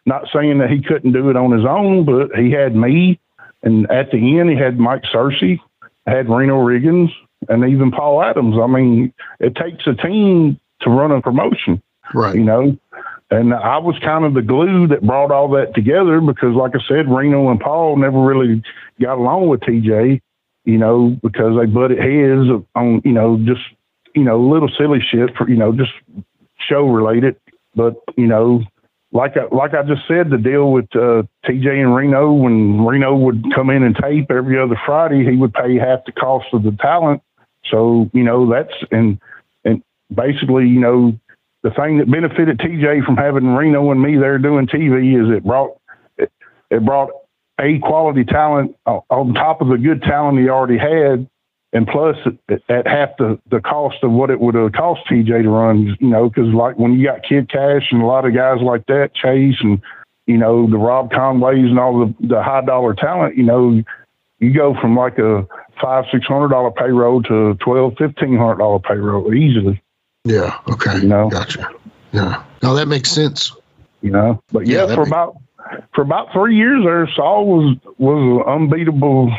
Not 0.06 0.28
saying 0.32 0.58
that 0.58 0.70
he 0.70 0.80
couldn't 0.82 1.12
do 1.12 1.28
it 1.30 1.36
on 1.36 1.52
his 1.52 1.64
own, 1.64 2.04
but 2.04 2.34
he 2.36 2.50
had 2.50 2.74
me. 2.74 3.20
And 3.62 3.90
at 3.90 4.10
the 4.10 4.38
end, 4.40 4.50
he 4.50 4.56
had 4.56 4.78
Mike 4.78 5.02
Searcy, 5.12 5.60
had 6.06 6.28
Reno 6.28 6.64
Riggins, 6.64 7.10
and 7.48 7.64
even 7.64 7.90
Paul 7.90 8.22
Adams. 8.22 8.56
I 8.60 8.66
mean, 8.66 9.12
it 9.38 9.54
takes 9.54 9.86
a 9.86 9.94
team 9.94 10.58
to 10.82 10.90
run 10.90 11.12
a 11.12 11.20
promotion. 11.20 11.82
Right. 12.14 12.34
You 12.34 12.44
know, 12.44 12.76
and 13.32 13.54
I 13.54 13.78
was 13.78 13.98
kind 14.04 14.26
of 14.26 14.34
the 14.34 14.42
glue 14.42 14.86
that 14.88 15.00
brought 15.00 15.30
all 15.30 15.48
that 15.52 15.74
together 15.74 16.20
because, 16.20 16.54
like 16.54 16.72
I 16.74 16.86
said, 16.86 17.08
Reno 17.08 17.50
and 17.50 17.58
Paul 17.58 17.96
never 17.96 18.20
really 18.20 18.62
got 19.00 19.16
along 19.16 19.48
with 19.48 19.60
TJ, 19.60 20.20
you 20.66 20.78
know, 20.78 21.16
because 21.22 21.58
they 21.58 21.64
butted 21.64 21.98
heads 21.98 22.48
on, 22.74 23.00
you 23.06 23.12
know, 23.12 23.38
just, 23.38 23.62
you 24.14 24.22
know, 24.22 24.38
little 24.38 24.68
silly 24.76 25.00
shit 25.00 25.34
for, 25.34 25.48
you 25.48 25.56
know, 25.56 25.72
just 25.72 25.92
show 26.68 26.86
related. 26.86 27.36
But, 27.74 27.94
you 28.18 28.26
know, 28.26 28.64
like 29.12 29.38
I, 29.38 29.46
like 29.54 29.72
I 29.72 29.82
just 29.82 30.06
said, 30.06 30.28
the 30.28 30.36
deal 30.36 30.70
with 30.70 30.94
uh, 30.94 31.22
TJ 31.46 31.68
and 31.68 31.94
Reno, 31.94 32.32
when 32.32 32.84
Reno 32.84 33.16
would 33.16 33.44
come 33.54 33.70
in 33.70 33.82
and 33.82 33.96
tape 33.96 34.30
every 34.30 34.60
other 34.60 34.78
Friday, 34.84 35.24
he 35.24 35.36
would 35.36 35.54
pay 35.54 35.78
half 35.78 36.04
the 36.04 36.12
cost 36.12 36.48
of 36.52 36.64
the 36.64 36.76
talent. 36.82 37.22
So, 37.70 38.10
you 38.12 38.24
know, 38.24 38.50
that's, 38.50 38.74
and, 38.90 39.18
basically, 40.14 40.66
you 40.68 40.80
know, 40.80 41.18
the 41.62 41.70
thing 41.70 41.98
that 41.98 42.10
benefited 42.10 42.58
TJ 42.58 43.04
from 43.04 43.16
having 43.16 43.54
Reno 43.54 43.90
and 43.90 44.02
me 44.02 44.16
there 44.16 44.38
doing 44.38 44.66
TV 44.66 45.20
is 45.20 45.36
it 45.36 45.44
brought 45.44 45.78
it, 46.18 46.30
it 46.70 46.84
brought 46.84 47.10
a 47.60 47.78
quality 47.78 48.24
talent 48.24 48.76
on 48.86 49.34
top 49.34 49.60
of 49.60 49.68
the 49.68 49.76
good 49.76 50.02
talent 50.02 50.38
he 50.38 50.48
already 50.48 50.78
had, 50.78 51.28
and 51.72 51.86
plus 51.86 52.16
at, 52.48 52.62
at 52.68 52.86
half 52.86 53.10
the 53.18 53.38
the 53.50 53.60
cost 53.60 53.96
of 54.02 54.10
what 54.10 54.30
it 54.30 54.40
would 54.40 54.54
have 54.54 54.72
cost 54.72 55.02
TJ 55.10 55.42
to 55.42 55.48
run. 55.48 55.96
You 56.00 56.08
know, 56.08 56.28
because 56.28 56.52
like 56.52 56.76
when 56.78 56.98
you 56.98 57.06
got 57.06 57.22
Kid 57.22 57.48
Cash 57.48 57.88
and 57.92 58.02
a 58.02 58.06
lot 58.06 58.26
of 58.26 58.34
guys 58.34 58.58
like 58.60 58.86
that, 58.86 59.10
Chase 59.14 59.56
and 59.60 59.80
you 60.26 60.36
know 60.36 60.68
the 60.68 60.78
Rob 60.78 61.12
Conways 61.12 61.70
and 61.70 61.78
all 61.78 62.00
the 62.00 62.26
the 62.26 62.42
high 62.42 62.64
dollar 62.64 62.94
talent, 62.94 63.36
you 63.36 63.44
know, 63.44 63.80
you 64.40 64.52
go 64.52 64.74
from 64.80 64.96
like 64.96 65.18
a 65.18 65.46
five 65.80 66.04
six 66.10 66.26
hundred 66.26 66.48
dollar 66.48 66.72
payroll 66.72 67.22
to 67.22 67.54
twelve 67.64 67.94
fifteen 67.98 68.36
hundred 68.36 68.58
dollar 68.58 68.80
payroll 68.80 69.32
easily. 69.32 69.80
Yeah. 70.24 70.58
Okay. 70.68 70.98
You 70.98 71.08
know. 71.08 71.28
Gotcha. 71.28 71.68
Yeah. 72.12 72.44
No, 72.62 72.74
that 72.74 72.86
makes 72.86 73.10
sense. 73.10 73.52
You 74.02 74.10
know, 74.10 74.42
but 74.52 74.66
yeah, 74.66 74.86
yeah 74.86 74.94
for 74.94 75.00
makes... 75.00 75.08
about 75.08 75.36
for 75.94 76.02
about 76.02 76.32
three 76.32 76.56
years 76.56 76.84
there, 76.84 77.08
Saw 77.14 77.42
was 77.42 77.76
was 77.98 78.44
unbeatable. 78.46 79.32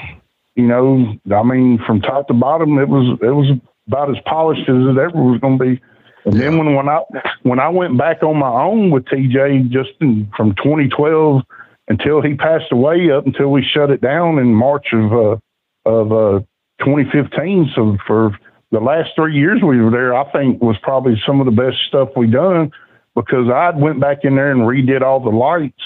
You 0.55 0.67
know, 0.67 1.15
I 1.35 1.43
mean, 1.43 1.79
from 1.85 2.01
top 2.01 2.27
to 2.27 2.33
bottom, 2.33 2.77
it 2.77 2.87
was 2.87 3.17
it 3.21 3.31
was 3.31 3.57
about 3.87 4.09
as 4.09 4.21
polished 4.25 4.69
as 4.69 4.75
it 4.75 4.97
ever 4.97 5.21
was 5.21 5.39
going 5.41 5.57
to 5.57 5.63
be. 5.63 5.81
And 6.25 6.35
yeah. 6.35 6.41
then 6.41 6.57
when 6.57 6.75
when 6.75 6.89
I 6.89 7.01
when 7.43 7.59
I 7.59 7.69
went 7.69 7.97
back 7.97 8.23
on 8.23 8.37
my 8.37 8.49
own 8.63 8.91
with 8.91 9.05
TJ, 9.05 9.69
just 9.69 9.91
in, 9.99 10.31
from 10.35 10.55
2012 10.55 11.41
until 11.87 12.21
he 12.21 12.35
passed 12.35 12.71
away, 12.71 13.11
up 13.11 13.25
until 13.25 13.49
we 13.49 13.63
shut 13.63 13.89
it 13.89 14.01
down 14.01 14.39
in 14.39 14.53
March 14.53 14.87
of 14.93 15.11
uh, 15.11 15.37
of 15.85 16.11
uh, 16.11 16.39
2015. 16.79 17.71
So 17.75 17.97
for 18.07 18.37
the 18.73 18.79
last 18.79 19.11
three 19.15 19.35
years 19.35 19.61
we 19.61 19.79
were 19.79 19.91
there, 19.91 20.15
I 20.15 20.29
think 20.31 20.61
was 20.61 20.77
probably 20.81 21.21
some 21.27 21.39
of 21.39 21.45
the 21.45 21.51
best 21.51 21.77
stuff 21.87 22.09
we 22.17 22.25
done 22.25 22.71
because 23.15 23.47
I 23.53 23.69
went 23.69 24.01
back 24.01 24.19
in 24.23 24.35
there 24.35 24.51
and 24.51 24.61
redid 24.61 25.03
all 25.03 25.19
the 25.19 25.29
lights 25.29 25.81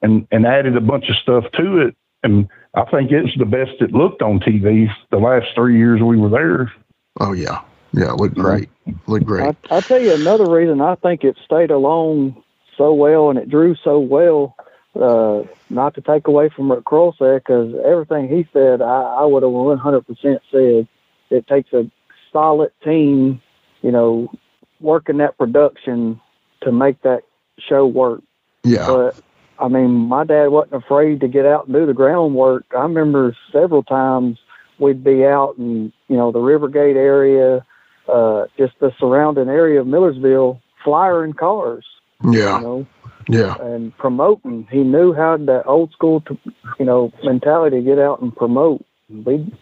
and 0.00 0.26
and 0.32 0.46
added 0.46 0.74
a 0.76 0.80
bunch 0.80 1.10
of 1.10 1.16
stuff 1.16 1.44
to 1.58 1.86
it, 1.86 1.96
and 2.22 2.48
I 2.74 2.84
think 2.86 3.12
it's 3.12 3.36
the 3.38 3.44
best 3.44 3.72
it 3.80 3.92
looked 3.92 4.22
on 4.22 4.40
TV 4.40 4.88
the 5.10 5.18
last 5.18 5.48
three 5.54 5.76
years 5.76 6.00
we 6.00 6.18
were 6.18 6.30
there. 6.30 6.72
Oh 7.20 7.32
yeah, 7.34 7.60
yeah, 7.92 8.14
it 8.14 8.16
looked 8.16 8.34
great. 8.34 8.70
Looked 9.06 9.26
great. 9.26 9.54
I, 9.70 9.74
will 9.74 9.82
tell 9.82 10.00
you 10.00 10.14
another 10.14 10.50
reason 10.50 10.80
I 10.80 10.94
think 10.94 11.24
it 11.24 11.36
stayed 11.44 11.70
alone 11.70 12.42
so 12.78 12.94
well 12.94 13.28
and 13.28 13.38
it 13.38 13.50
drew 13.50 13.76
so 13.84 13.98
well. 14.00 14.56
Uh, 14.98 15.44
not 15.70 15.94
to 15.94 16.02
take 16.02 16.26
away 16.26 16.50
from 16.50 16.68
what 16.68 16.84
Kroll 16.84 17.14
said, 17.18 17.42
because 17.42 17.74
everything 17.82 18.28
he 18.28 18.46
said, 18.52 18.82
I, 18.82 19.20
I 19.20 19.24
would 19.24 19.42
have 19.42 19.52
100% 19.52 20.04
said. 20.50 20.88
It 21.30 21.46
takes 21.46 21.72
a 21.72 21.90
solid 22.32 22.72
team, 22.84 23.40
you 23.82 23.90
know, 23.90 24.30
working 24.80 25.18
that 25.18 25.38
production 25.38 26.20
to 26.62 26.72
make 26.72 27.00
that 27.02 27.22
show 27.58 27.86
work. 27.86 28.22
Yeah. 28.64 28.86
But 28.86 29.20
I 29.58 29.68
mean, 29.68 29.90
my 29.90 30.24
dad 30.24 30.48
wasn't 30.48 30.82
afraid 30.82 31.20
to 31.20 31.28
get 31.28 31.46
out 31.46 31.66
and 31.66 31.74
do 31.74 31.86
the 31.86 31.94
groundwork. 31.94 32.64
I 32.76 32.82
remember 32.82 33.36
several 33.52 33.82
times 33.82 34.38
we'd 34.78 35.04
be 35.04 35.24
out 35.24 35.56
in, 35.58 35.92
you 36.08 36.16
know, 36.16 36.32
the 36.32 36.40
Rivergate 36.40 36.96
area, 36.96 37.64
uh, 38.12 38.46
just 38.58 38.72
the 38.80 38.92
surrounding 38.98 39.48
area 39.48 39.80
of 39.80 39.86
Millersville, 39.86 40.60
flyering 40.84 41.34
cars. 41.34 41.84
Yeah. 42.24 42.58
You 42.58 42.62
know, 42.62 42.86
yeah. 43.28 43.56
And 43.60 43.96
promoting. 43.98 44.66
He 44.70 44.78
knew 44.78 45.12
how 45.12 45.36
that 45.36 45.66
old 45.66 45.92
school, 45.92 46.20
to, 46.22 46.36
you 46.78 46.84
know, 46.84 47.12
mentality 47.22 47.78
to 47.78 47.82
get 47.82 47.98
out 47.98 48.20
and 48.20 48.34
promote. 48.34 48.84
We, 49.08 49.52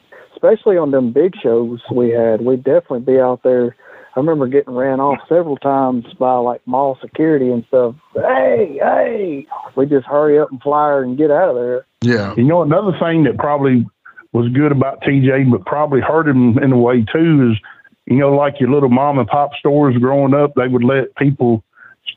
especially 0.40 0.76
on 0.76 0.90
them 0.90 1.12
big 1.12 1.34
shows 1.42 1.80
we 1.92 2.10
had, 2.10 2.40
we'd 2.40 2.64
definitely 2.64 3.00
be 3.00 3.20
out 3.20 3.42
there 3.42 3.76
I 4.16 4.18
remember 4.18 4.48
getting 4.48 4.74
ran 4.74 4.98
off 4.98 5.18
several 5.28 5.56
times 5.56 6.04
by 6.18 6.34
like 6.36 6.66
mall 6.66 6.98
security 7.00 7.50
and 7.50 7.64
stuff. 7.68 7.94
Hey, 8.14 8.78
hey, 8.82 9.46
we 9.76 9.86
just 9.86 10.06
hurry 10.06 10.38
up 10.38 10.50
and 10.50 10.60
flyer 10.60 11.02
and 11.02 11.16
get 11.16 11.30
out 11.30 11.50
of 11.50 11.54
there. 11.54 11.86
Yeah. 12.02 12.34
You 12.36 12.42
know, 12.42 12.62
another 12.62 12.92
thing 12.98 13.24
that 13.24 13.38
probably 13.38 13.86
was 14.32 14.50
good 14.52 14.72
about 14.72 15.02
TJ, 15.02 15.50
but 15.50 15.64
probably 15.64 16.00
hurt 16.00 16.26
him 16.26 16.58
in 16.58 16.72
a 16.72 16.78
way 16.78 17.04
too, 17.04 17.52
is 17.52 17.60
you 18.06 18.16
know, 18.16 18.34
like 18.34 18.54
your 18.58 18.70
little 18.70 18.88
mom 18.88 19.18
and 19.18 19.28
pop 19.28 19.52
stores 19.54 19.96
growing 19.96 20.34
up, 20.34 20.54
they 20.56 20.66
would 20.66 20.82
let 20.82 21.14
people 21.14 21.62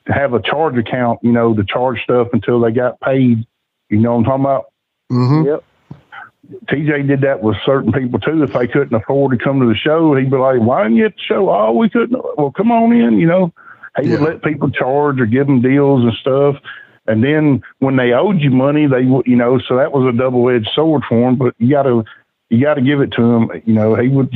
have 0.08 0.34
a 0.34 0.42
charge 0.42 0.76
account, 0.76 1.20
you 1.22 1.32
know, 1.32 1.54
to 1.54 1.64
charge 1.64 2.02
stuff 2.04 2.30
until 2.34 2.60
they 2.60 2.72
got 2.72 3.00
paid. 3.02 3.46
You 3.90 4.00
know 4.00 4.14
what 4.14 4.20
I'm 4.20 4.24
talking 4.24 4.46
about? 4.46 4.66
Mm-hmm. 5.12 5.48
Yep. 5.48 5.64
TJ 6.66 7.08
did 7.08 7.22
that 7.22 7.42
with 7.42 7.56
certain 7.66 7.92
people 7.92 8.20
too. 8.20 8.44
If 8.44 8.54
they 8.54 8.68
couldn't 8.68 8.94
afford 8.94 9.38
to 9.38 9.44
come 9.44 9.60
to 9.62 9.68
the 9.68 9.76
show, 9.76 10.14
he'd 10.16 10.30
be 10.30 10.38
like, 10.38 10.60
"Why 10.60 10.84
didn't 10.84 10.98
you 10.98 11.06
at 11.06 11.16
the 11.16 11.22
show? 11.22 11.50
Oh, 11.50 11.72
we 11.72 11.90
couldn't. 11.90 12.22
Well, 12.38 12.52
come 12.52 12.72
on 12.72 12.92
in." 12.92 13.18
You 13.18 13.28
know, 13.28 13.54
he 14.02 14.10
yeah. 14.10 14.20
would 14.20 14.28
let 14.28 14.44
people 14.44 14.70
charge 14.70 15.22
or 15.22 15.26
give 15.26 15.48
them 15.48 15.62
deals 15.62 16.04
and 16.04 16.14
stuff. 16.14 16.56
And 17.08 17.24
then 17.24 17.62
when 17.80 17.96
they 17.96 18.14
owed 18.14 18.40
you 18.40 18.50
money, 18.50 18.88
they 18.88 19.04
would, 19.04 19.26
you 19.26 19.36
know, 19.36 19.60
so 19.60 19.78
that 19.78 19.92
was 19.92 20.14
a 20.14 20.18
double 20.18 20.50
edged 20.50 20.70
sword 20.74 21.04
for 21.08 21.30
him. 21.30 21.36
But 21.38 21.54
you 21.60 21.70
got 21.70 21.84
to 21.84 22.04
you 22.50 22.64
got 22.64 22.76
to 22.76 22.82
give 22.82 23.02
it 23.02 23.12
to 23.14 23.22
him. 23.22 23.52
You 23.66 23.74
know, 23.74 23.96
he 23.96 24.10
would 24.10 24.34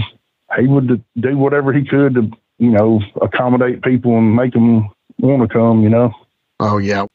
he 0.58 0.68
would 0.68 1.04
do 1.20 1.38
whatever 1.38 1.74
he 1.74 1.86
could 1.86 2.16
to 2.16 2.30
you 2.58 2.72
know 2.72 3.02
accommodate 3.22 3.84
people 3.84 4.18
and 4.18 4.36
make 4.36 4.54
them 4.54 4.90
want 5.20 5.42
to 5.42 5.54
come. 5.54 5.84
You 5.84 5.90
know. 5.90 6.14
Oh 6.60 6.78
yeah. 6.78 7.06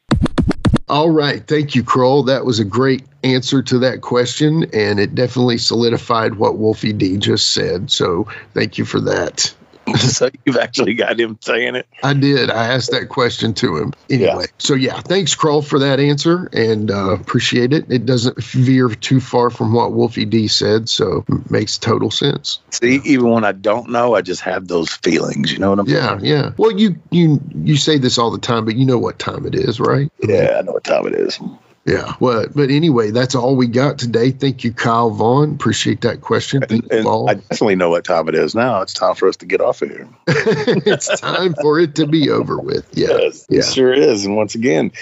All 0.92 1.08
right. 1.08 1.42
Thank 1.42 1.74
you, 1.74 1.82
Kroll. 1.82 2.24
That 2.24 2.44
was 2.44 2.58
a 2.58 2.66
great 2.66 3.02
answer 3.24 3.62
to 3.62 3.78
that 3.78 4.02
question, 4.02 4.64
and 4.74 5.00
it 5.00 5.14
definitely 5.14 5.56
solidified 5.56 6.34
what 6.34 6.58
Wolfie 6.58 6.92
D 6.92 7.16
just 7.16 7.50
said. 7.50 7.90
So 7.90 8.28
thank 8.52 8.76
you 8.76 8.84
for 8.84 9.00
that. 9.00 9.54
so 9.98 10.30
you've 10.44 10.56
actually 10.56 10.94
got 10.94 11.18
him 11.18 11.38
saying 11.40 11.76
it. 11.76 11.86
I 12.02 12.14
did. 12.14 12.50
I 12.50 12.74
asked 12.74 12.90
that 12.90 13.08
question 13.08 13.54
to 13.54 13.76
him. 13.76 13.92
Anyway, 14.10 14.44
yeah. 14.44 14.46
so 14.58 14.74
yeah, 14.74 15.00
thanks, 15.00 15.34
Kroll, 15.34 15.62
for 15.62 15.80
that 15.80 16.00
answer, 16.00 16.48
and 16.52 16.90
uh, 16.90 17.12
appreciate 17.12 17.72
it. 17.72 17.90
It 17.90 18.06
doesn't 18.06 18.42
veer 18.42 18.88
too 18.88 19.20
far 19.20 19.50
from 19.50 19.72
what 19.72 19.92
Wolfie 19.92 20.24
D 20.24 20.48
said, 20.48 20.88
so 20.88 21.24
makes 21.50 21.78
total 21.78 22.10
sense. 22.10 22.60
See, 22.70 23.00
even 23.04 23.30
when 23.30 23.44
I 23.44 23.52
don't 23.52 23.90
know, 23.90 24.14
I 24.14 24.22
just 24.22 24.42
have 24.42 24.68
those 24.68 24.92
feelings. 24.92 25.52
You 25.52 25.58
know 25.58 25.70
what 25.70 25.78
I'm 25.78 25.88
yeah, 25.88 26.08
saying? 26.08 26.24
Yeah, 26.24 26.34
yeah. 26.34 26.50
Well, 26.56 26.72
you 26.72 26.96
you 27.10 27.40
you 27.54 27.76
say 27.76 27.98
this 27.98 28.18
all 28.18 28.30
the 28.30 28.38
time, 28.38 28.64
but 28.64 28.76
you 28.76 28.86
know 28.86 28.98
what 28.98 29.18
time 29.18 29.46
it 29.46 29.54
is, 29.54 29.80
right? 29.80 30.10
Yeah, 30.22 30.56
I 30.58 30.62
know 30.62 30.72
what 30.72 30.84
time 30.84 31.06
it 31.06 31.14
is. 31.14 31.38
Yeah. 31.84 32.14
Well, 32.20 32.46
but 32.54 32.70
anyway, 32.70 33.10
that's 33.10 33.34
all 33.34 33.56
we 33.56 33.66
got 33.66 33.98
today. 33.98 34.30
Thank 34.30 34.62
you, 34.62 34.72
Kyle 34.72 35.10
Vaughn. 35.10 35.54
Appreciate 35.54 36.02
that 36.02 36.20
question. 36.20 36.62
And, 36.62 36.90
and 36.92 37.08
I 37.08 37.34
definitely 37.34 37.74
know 37.74 37.90
what 37.90 38.04
time 38.04 38.28
it 38.28 38.36
is 38.36 38.54
now. 38.54 38.82
It's 38.82 38.94
time 38.94 39.16
for 39.16 39.28
us 39.28 39.36
to 39.38 39.46
get 39.46 39.60
off 39.60 39.82
of 39.82 39.90
here. 39.90 40.08
it's 40.28 41.20
time 41.20 41.54
for 41.60 41.80
it 41.80 41.96
to 41.96 42.06
be 42.06 42.30
over 42.30 42.58
with. 42.58 42.86
Yeah. 42.92 43.08
Yes, 43.08 43.46
yeah. 43.48 43.58
It 43.60 43.64
sure 43.64 43.92
is. 43.92 44.24
And 44.24 44.36
once 44.36 44.54
again, 44.54 44.92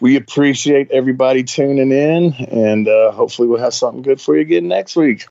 we 0.00 0.16
appreciate 0.16 0.90
everybody 0.90 1.44
tuning 1.44 1.92
in, 1.92 2.32
and 2.32 2.88
uh, 2.88 3.12
hopefully, 3.12 3.48
we'll 3.48 3.60
have 3.60 3.74
something 3.74 4.02
good 4.02 4.20
for 4.20 4.34
you 4.34 4.40
again 4.40 4.68
next 4.68 4.96
week. 4.96 5.26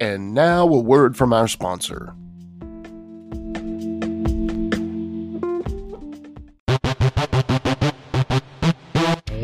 And 0.00 0.34
now, 0.34 0.66
a 0.68 0.80
word 0.80 1.16
from 1.16 1.32
our 1.32 1.46
sponsor. 1.46 2.14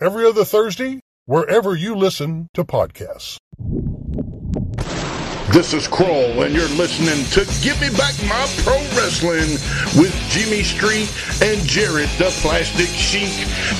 Every 0.00 0.24
other 0.24 0.44
Thursday, 0.44 1.00
wherever 1.26 1.74
you 1.76 1.94
listen 1.94 2.48
to 2.54 2.64
podcasts. 2.64 3.38
This 5.52 5.74
is 5.74 5.88
Kroll, 5.88 6.44
and 6.44 6.54
you're 6.54 6.68
listening 6.78 7.24
to 7.32 7.40
Give 7.60 7.78
Me 7.80 7.90
Back 7.98 8.14
My 8.22 8.46
Pro 8.62 8.78
Wrestling 8.96 9.50
with 10.00 10.14
Jimmy 10.30 10.62
Street 10.62 11.10
and 11.42 11.60
Jared 11.66 12.08
the 12.18 12.30
Plastic 12.40 12.86
Sheik. 12.86 13.34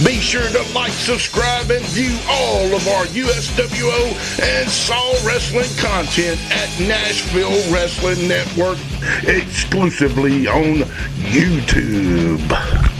Be 0.04 0.18
sure 0.18 0.42
to 0.42 0.74
like, 0.74 0.90
subscribe, 0.90 1.70
and 1.70 1.84
view 1.86 2.18
all 2.28 2.74
of 2.74 2.88
our 2.88 3.04
USWO 3.06 4.42
and 4.42 4.68
Saw 4.68 5.12
Wrestling 5.24 5.70
content 5.78 6.40
at 6.50 6.68
Nashville 6.80 7.72
Wrestling 7.72 8.26
Network 8.26 8.78
exclusively 9.28 10.48
on 10.48 10.82
YouTube. 11.30 12.99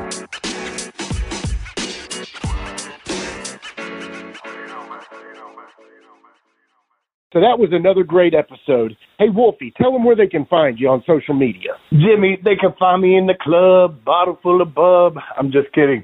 So 7.33 7.39
that 7.39 7.59
was 7.59 7.69
another 7.71 8.03
great 8.03 8.33
episode. 8.33 8.97
Hey, 9.17 9.29
Wolfie, 9.33 9.73
tell 9.77 9.93
them 9.93 10.03
where 10.03 10.17
they 10.17 10.27
can 10.27 10.45
find 10.47 10.77
you 10.77 10.89
on 10.89 11.01
social 11.07 11.33
media. 11.33 11.71
Jimmy, 11.91 12.37
they 12.43 12.57
can 12.59 12.73
find 12.77 13.01
me 13.01 13.17
in 13.17 13.25
the 13.25 13.35
club, 13.39 14.03
bottle 14.03 14.37
full 14.43 14.61
of 14.61 14.75
bub. 14.75 15.15
I'm 15.37 15.49
just 15.49 15.71
kidding. 15.71 16.03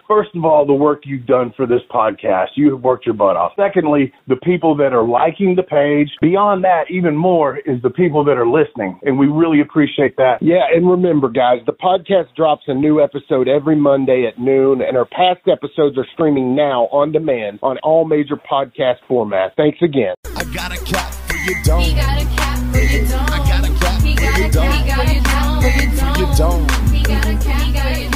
first 0.11 0.35
of 0.35 0.43
all, 0.43 0.65
the 0.65 0.73
work 0.73 1.03
you've 1.05 1.25
done 1.25 1.53
for 1.55 1.65
this 1.65 1.79
podcast. 1.89 2.47
You 2.55 2.71
have 2.73 2.83
worked 2.83 3.05
your 3.05 3.15
butt 3.15 3.37
off. 3.37 3.53
Secondly, 3.55 4.11
the 4.27 4.35
people 4.35 4.75
that 4.75 4.91
are 4.91 5.07
liking 5.07 5.55
the 5.55 5.63
page. 5.63 6.09
Beyond 6.19 6.65
that, 6.65 6.83
even 6.89 7.15
more 7.15 7.57
is 7.59 7.81
the 7.81 7.89
people 7.89 8.25
that 8.25 8.37
are 8.37 8.45
listening. 8.45 8.99
And 9.03 9.17
we 9.17 9.27
really 9.27 9.61
appreciate 9.61 10.17
that. 10.17 10.39
Yeah. 10.41 10.67
And 10.75 10.89
remember, 10.89 11.29
guys, 11.29 11.59
the 11.65 11.71
podcast 11.71 12.35
drops 12.35 12.63
a 12.67 12.73
new 12.73 13.01
episode 13.01 13.47
every 13.47 13.77
Monday 13.77 14.27
at 14.27 14.37
noon, 14.37 14.81
and 14.81 14.97
our 14.97 15.05
past 15.05 15.47
episodes 15.47 15.97
are 15.97 16.07
streaming 16.13 16.55
now 16.55 16.89
on 16.91 17.13
demand 17.13 17.59
on 17.63 17.77
all 17.79 18.03
major 18.03 18.35
podcast 18.35 18.99
formats. 19.09 19.51
Thanks 19.55 19.79
again. 19.81 20.15
I 20.35 20.43
got 20.53 20.75
a 20.75 20.83
cap 20.83 21.13
for 21.13 21.37
your 21.37 21.63
dome. 21.63 21.83
He 21.83 21.93
got 21.95 22.21
a 22.21 22.25
cap 22.35 22.59
for 22.73 22.79
your 22.79 23.07
dome. 23.07 23.25
I 23.31 23.37
got 23.47 23.63
a 23.63 23.73
cap 23.79 24.01
he 24.01 24.15
for 24.17 24.39
your 24.39 24.51
dome. 24.51 24.71
He 24.71 24.87
got 24.89 25.07
a 25.07 25.21
cap 25.23 25.61
for 25.61 26.19
your 26.19 26.35
dome. 26.35 26.67
He 26.91 27.03
got 27.03 27.25
a 27.25 27.37
cap 27.39 27.61
for 27.63 27.89
your 27.89 28.03
dome. 28.03 28.10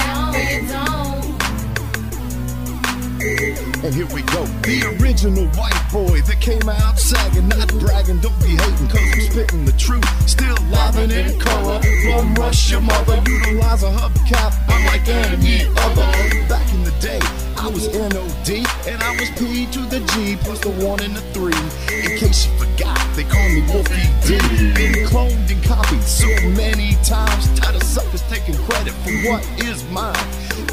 And 3.25 3.93
here 3.93 4.05
we 4.13 4.21
go. 4.21 4.45
The 4.61 4.97
original 5.01 5.47
white 5.57 5.81
boy 5.91 6.21
that 6.21 6.39
came 6.39 6.69
out 6.69 6.99
sagging, 6.99 7.47
not 7.47 7.69
bragging, 7.79 8.19
don't 8.19 8.37
be 8.39 8.53
hating, 8.53 8.87
cause 8.87 9.01
I'm 9.01 9.21
spitting 9.21 9.65
the 9.65 9.71
truth. 9.73 10.05
Still 10.29 10.55
livin' 10.69 11.09
in 11.09 11.39
color. 11.39 11.81
Bum 12.05 12.35
rush 12.35 12.69
your 12.69 12.81
mother, 12.81 13.23
utilize 13.25 13.81
a 13.81 13.89
hubcap, 13.89 14.53
unlike 14.69 15.07
any 15.07 15.65
other. 15.65 16.05
Back 16.47 16.71
in 16.73 16.83
the 16.83 16.93
day, 17.01 17.19
I 17.65 17.67
was 17.69 17.87
NOD, 17.97 18.61
and 18.85 19.01
I 19.01 19.17
was 19.17 19.27
P 19.41 19.65
to 19.73 19.79
the 19.89 19.97
G, 20.13 20.37
plus 20.45 20.59
the 20.59 20.69
one 20.85 21.01
and 21.01 21.15
the 21.15 21.21
three. 21.33 21.57
In 21.97 22.15
case 22.15 22.45
you 22.45 22.53
forgot, 22.61 23.01
they 23.15 23.23
call 23.23 23.49
me 23.49 23.65
Wolfie 23.65 24.05
D. 24.21 24.37
Been 24.77 24.93
cloned 25.09 25.49
and 25.49 25.63
copied 25.63 26.03
so 26.03 26.29
many 26.53 26.93
times, 27.01 27.49
tired 27.57 27.73
of 27.73 27.81
suckers 27.81 28.21
taking 28.29 28.53
credit 28.69 28.93
for 29.01 29.17
what 29.25 29.41
is 29.65 29.83
mine. 29.89 30.13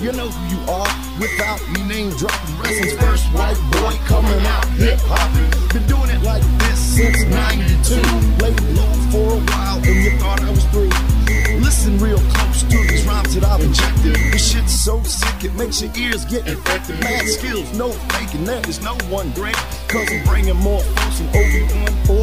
You 0.02 0.12
know 0.12 0.28
who 0.28 0.43
you 0.52 0.60
are 0.69 0.93
without 1.16 1.64
me 1.73 1.81
name 1.89 2.10
dropping. 2.20 2.60
Wrestling's 2.60 3.01
first 3.01 3.24
white 3.32 3.56
boy 3.73 3.97
coming 4.05 4.44
out 4.44 4.69
hip 4.77 5.01
hop. 5.09 5.32
Been 5.73 5.86
doing 5.89 6.10
it 6.10 6.20
like 6.20 6.44
this 6.60 6.77
since 6.77 7.24
92. 7.24 8.05
Laid 8.44 8.60
low 8.77 8.93
for 9.09 9.32
a 9.32 9.40
while 9.40 9.81
and 9.81 9.97
you 10.05 10.19
thought 10.20 10.43
I 10.43 10.51
was 10.51 10.64
through. 10.66 11.11
Listen 11.73 11.97
real 11.97 12.19
close 12.28 12.62
to 12.65 12.77
these 12.86 13.03
rhymes 13.07 13.35
that 13.35 13.44
I've 13.44 13.62
injected. 13.62 14.15
This 14.31 14.53
shit's 14.53 14.78
so 14.78 15.03
sick 15.05 15.43
it 15.43 15.55
makes 15.55 15.81
your 15.81 15.90
ears 15.97 16.27
get 16.27 16.47
infected. 16.47 17.01
Mad 17.01 17.27
skills, 17.27 17.73
no 17.78 17.89
faking, 18.12 18.44
that, 18.44 18.62
there 18.62 18.69
is 18.69 18.82
no 18.82 18.93
one 19.09 19.31
great. 19.31 19.57
Cause 19.89 20.07
I'm 20.12 20.23
bringing 20.28 20.57
more 20.57 20.82
folks 20.82 21.20
than 21.20 21.28
Obi-Wan 21.32 21.89
or 22.12 22.22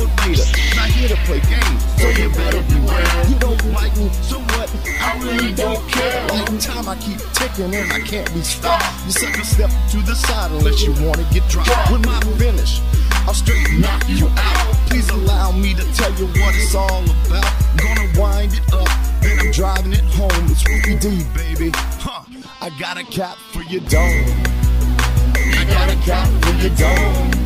Not 0.76 0.90
here 0.90 1.10
to 1.10 1.16
play 1.26 1.40
games, 1.50 1.82
so 1.98 2.10
you 2.10 2.30
better 2.30 2.62
beware. 2.70 3.28
You 3.28 3.40
don't 3.40 3.64
like 3.74 3.96
me, 3.98 4.10
so 4.22 4.40
what? 4.40 4.70
I 5.02 5.18
really 5.24 5.54
don't 5.54 5.82
care. 5.90 6.28
Like 6.28 6.60
time 6.60 6.88
I 6.88 6.96
keep 6.98 7.20
ticking 7.34 7.74
and 7.74 7.92
I 7.92 8.00
can't 8.02 8.32
be 8.34 8.42
stopped. 8.42 8.86
You 9.06 9.12
sucker 9.12 9.44
step 9.44 9.72
to 9.92 9.98
the 10.02 10.16
side 10.16 10.52
unless 10.52 10.84
you 10.84 10.94
wanna 11.06 11.28
get 11.32 11.48
dropped. 11.50 11.92
With 11.92 12.06
my 12.06 12.20
finish, 12.38 12.82
I'll 13.28 13.34
straight 13.34 13.72
knock 13.80 14.04
you 14.08 14.28
out. 14.28 14.76
Please 14.88 15.10
allow 15.10 15.52
me 15.52 15.74
to 15.74 15.84
tell 15.94 16.14
you 16.16 16.28
what 16.28 16.54
it's 16.56 16.76
all 16.76 17.04
about. 17.26 17.52
Gonna 17.78 18.08
wind 18.20 18.54
it 18.54 18.74
up, 18.74 18.90
then 19.22 19.40
I'm 19.40 19.52
driving 19.52 19.94
it 19.94 20.06
home. 20.14 20.46
It's 20.52 20.68
Ruby 20.68 21.00
D, 21.00 21.24
baby. 21.34 21.72
Huh. 21.74 22.24
I 22.62 22.70
got 22.80 22.98
a 22.98 23.04
cap 23.04 23.38
for 23.54 23.62
your 23.64 23.82
dome. 23.82 24.26
I 25.36 25.66
got 25.68 25.90
a 25.90 25.96
cap 26.06 26.28
for 26.44 26.54
your 26.62 26.76
dome. 26.76 27.39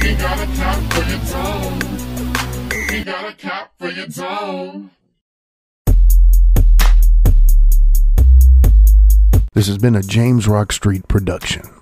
Got 0.00 0.40
a 0.40 0.46
cap 0.56 0.92
for 0.92 1.04
your 1.10 1.20
dome. 1.30 3.04
Got 3.04 3.30
a 3.30 3.34
cap 3.36 3.72
for 3.78 3.90
your 3.90 4.06
dome. 4.06 4.90
This 9.52 9.66
has 9.66 9.76
been 9.76 9.94
a 9.94 10.02
James 10.02 10.48
Rock 10.48 10.72
Street 10.72 11.06
production. 11.06 11.79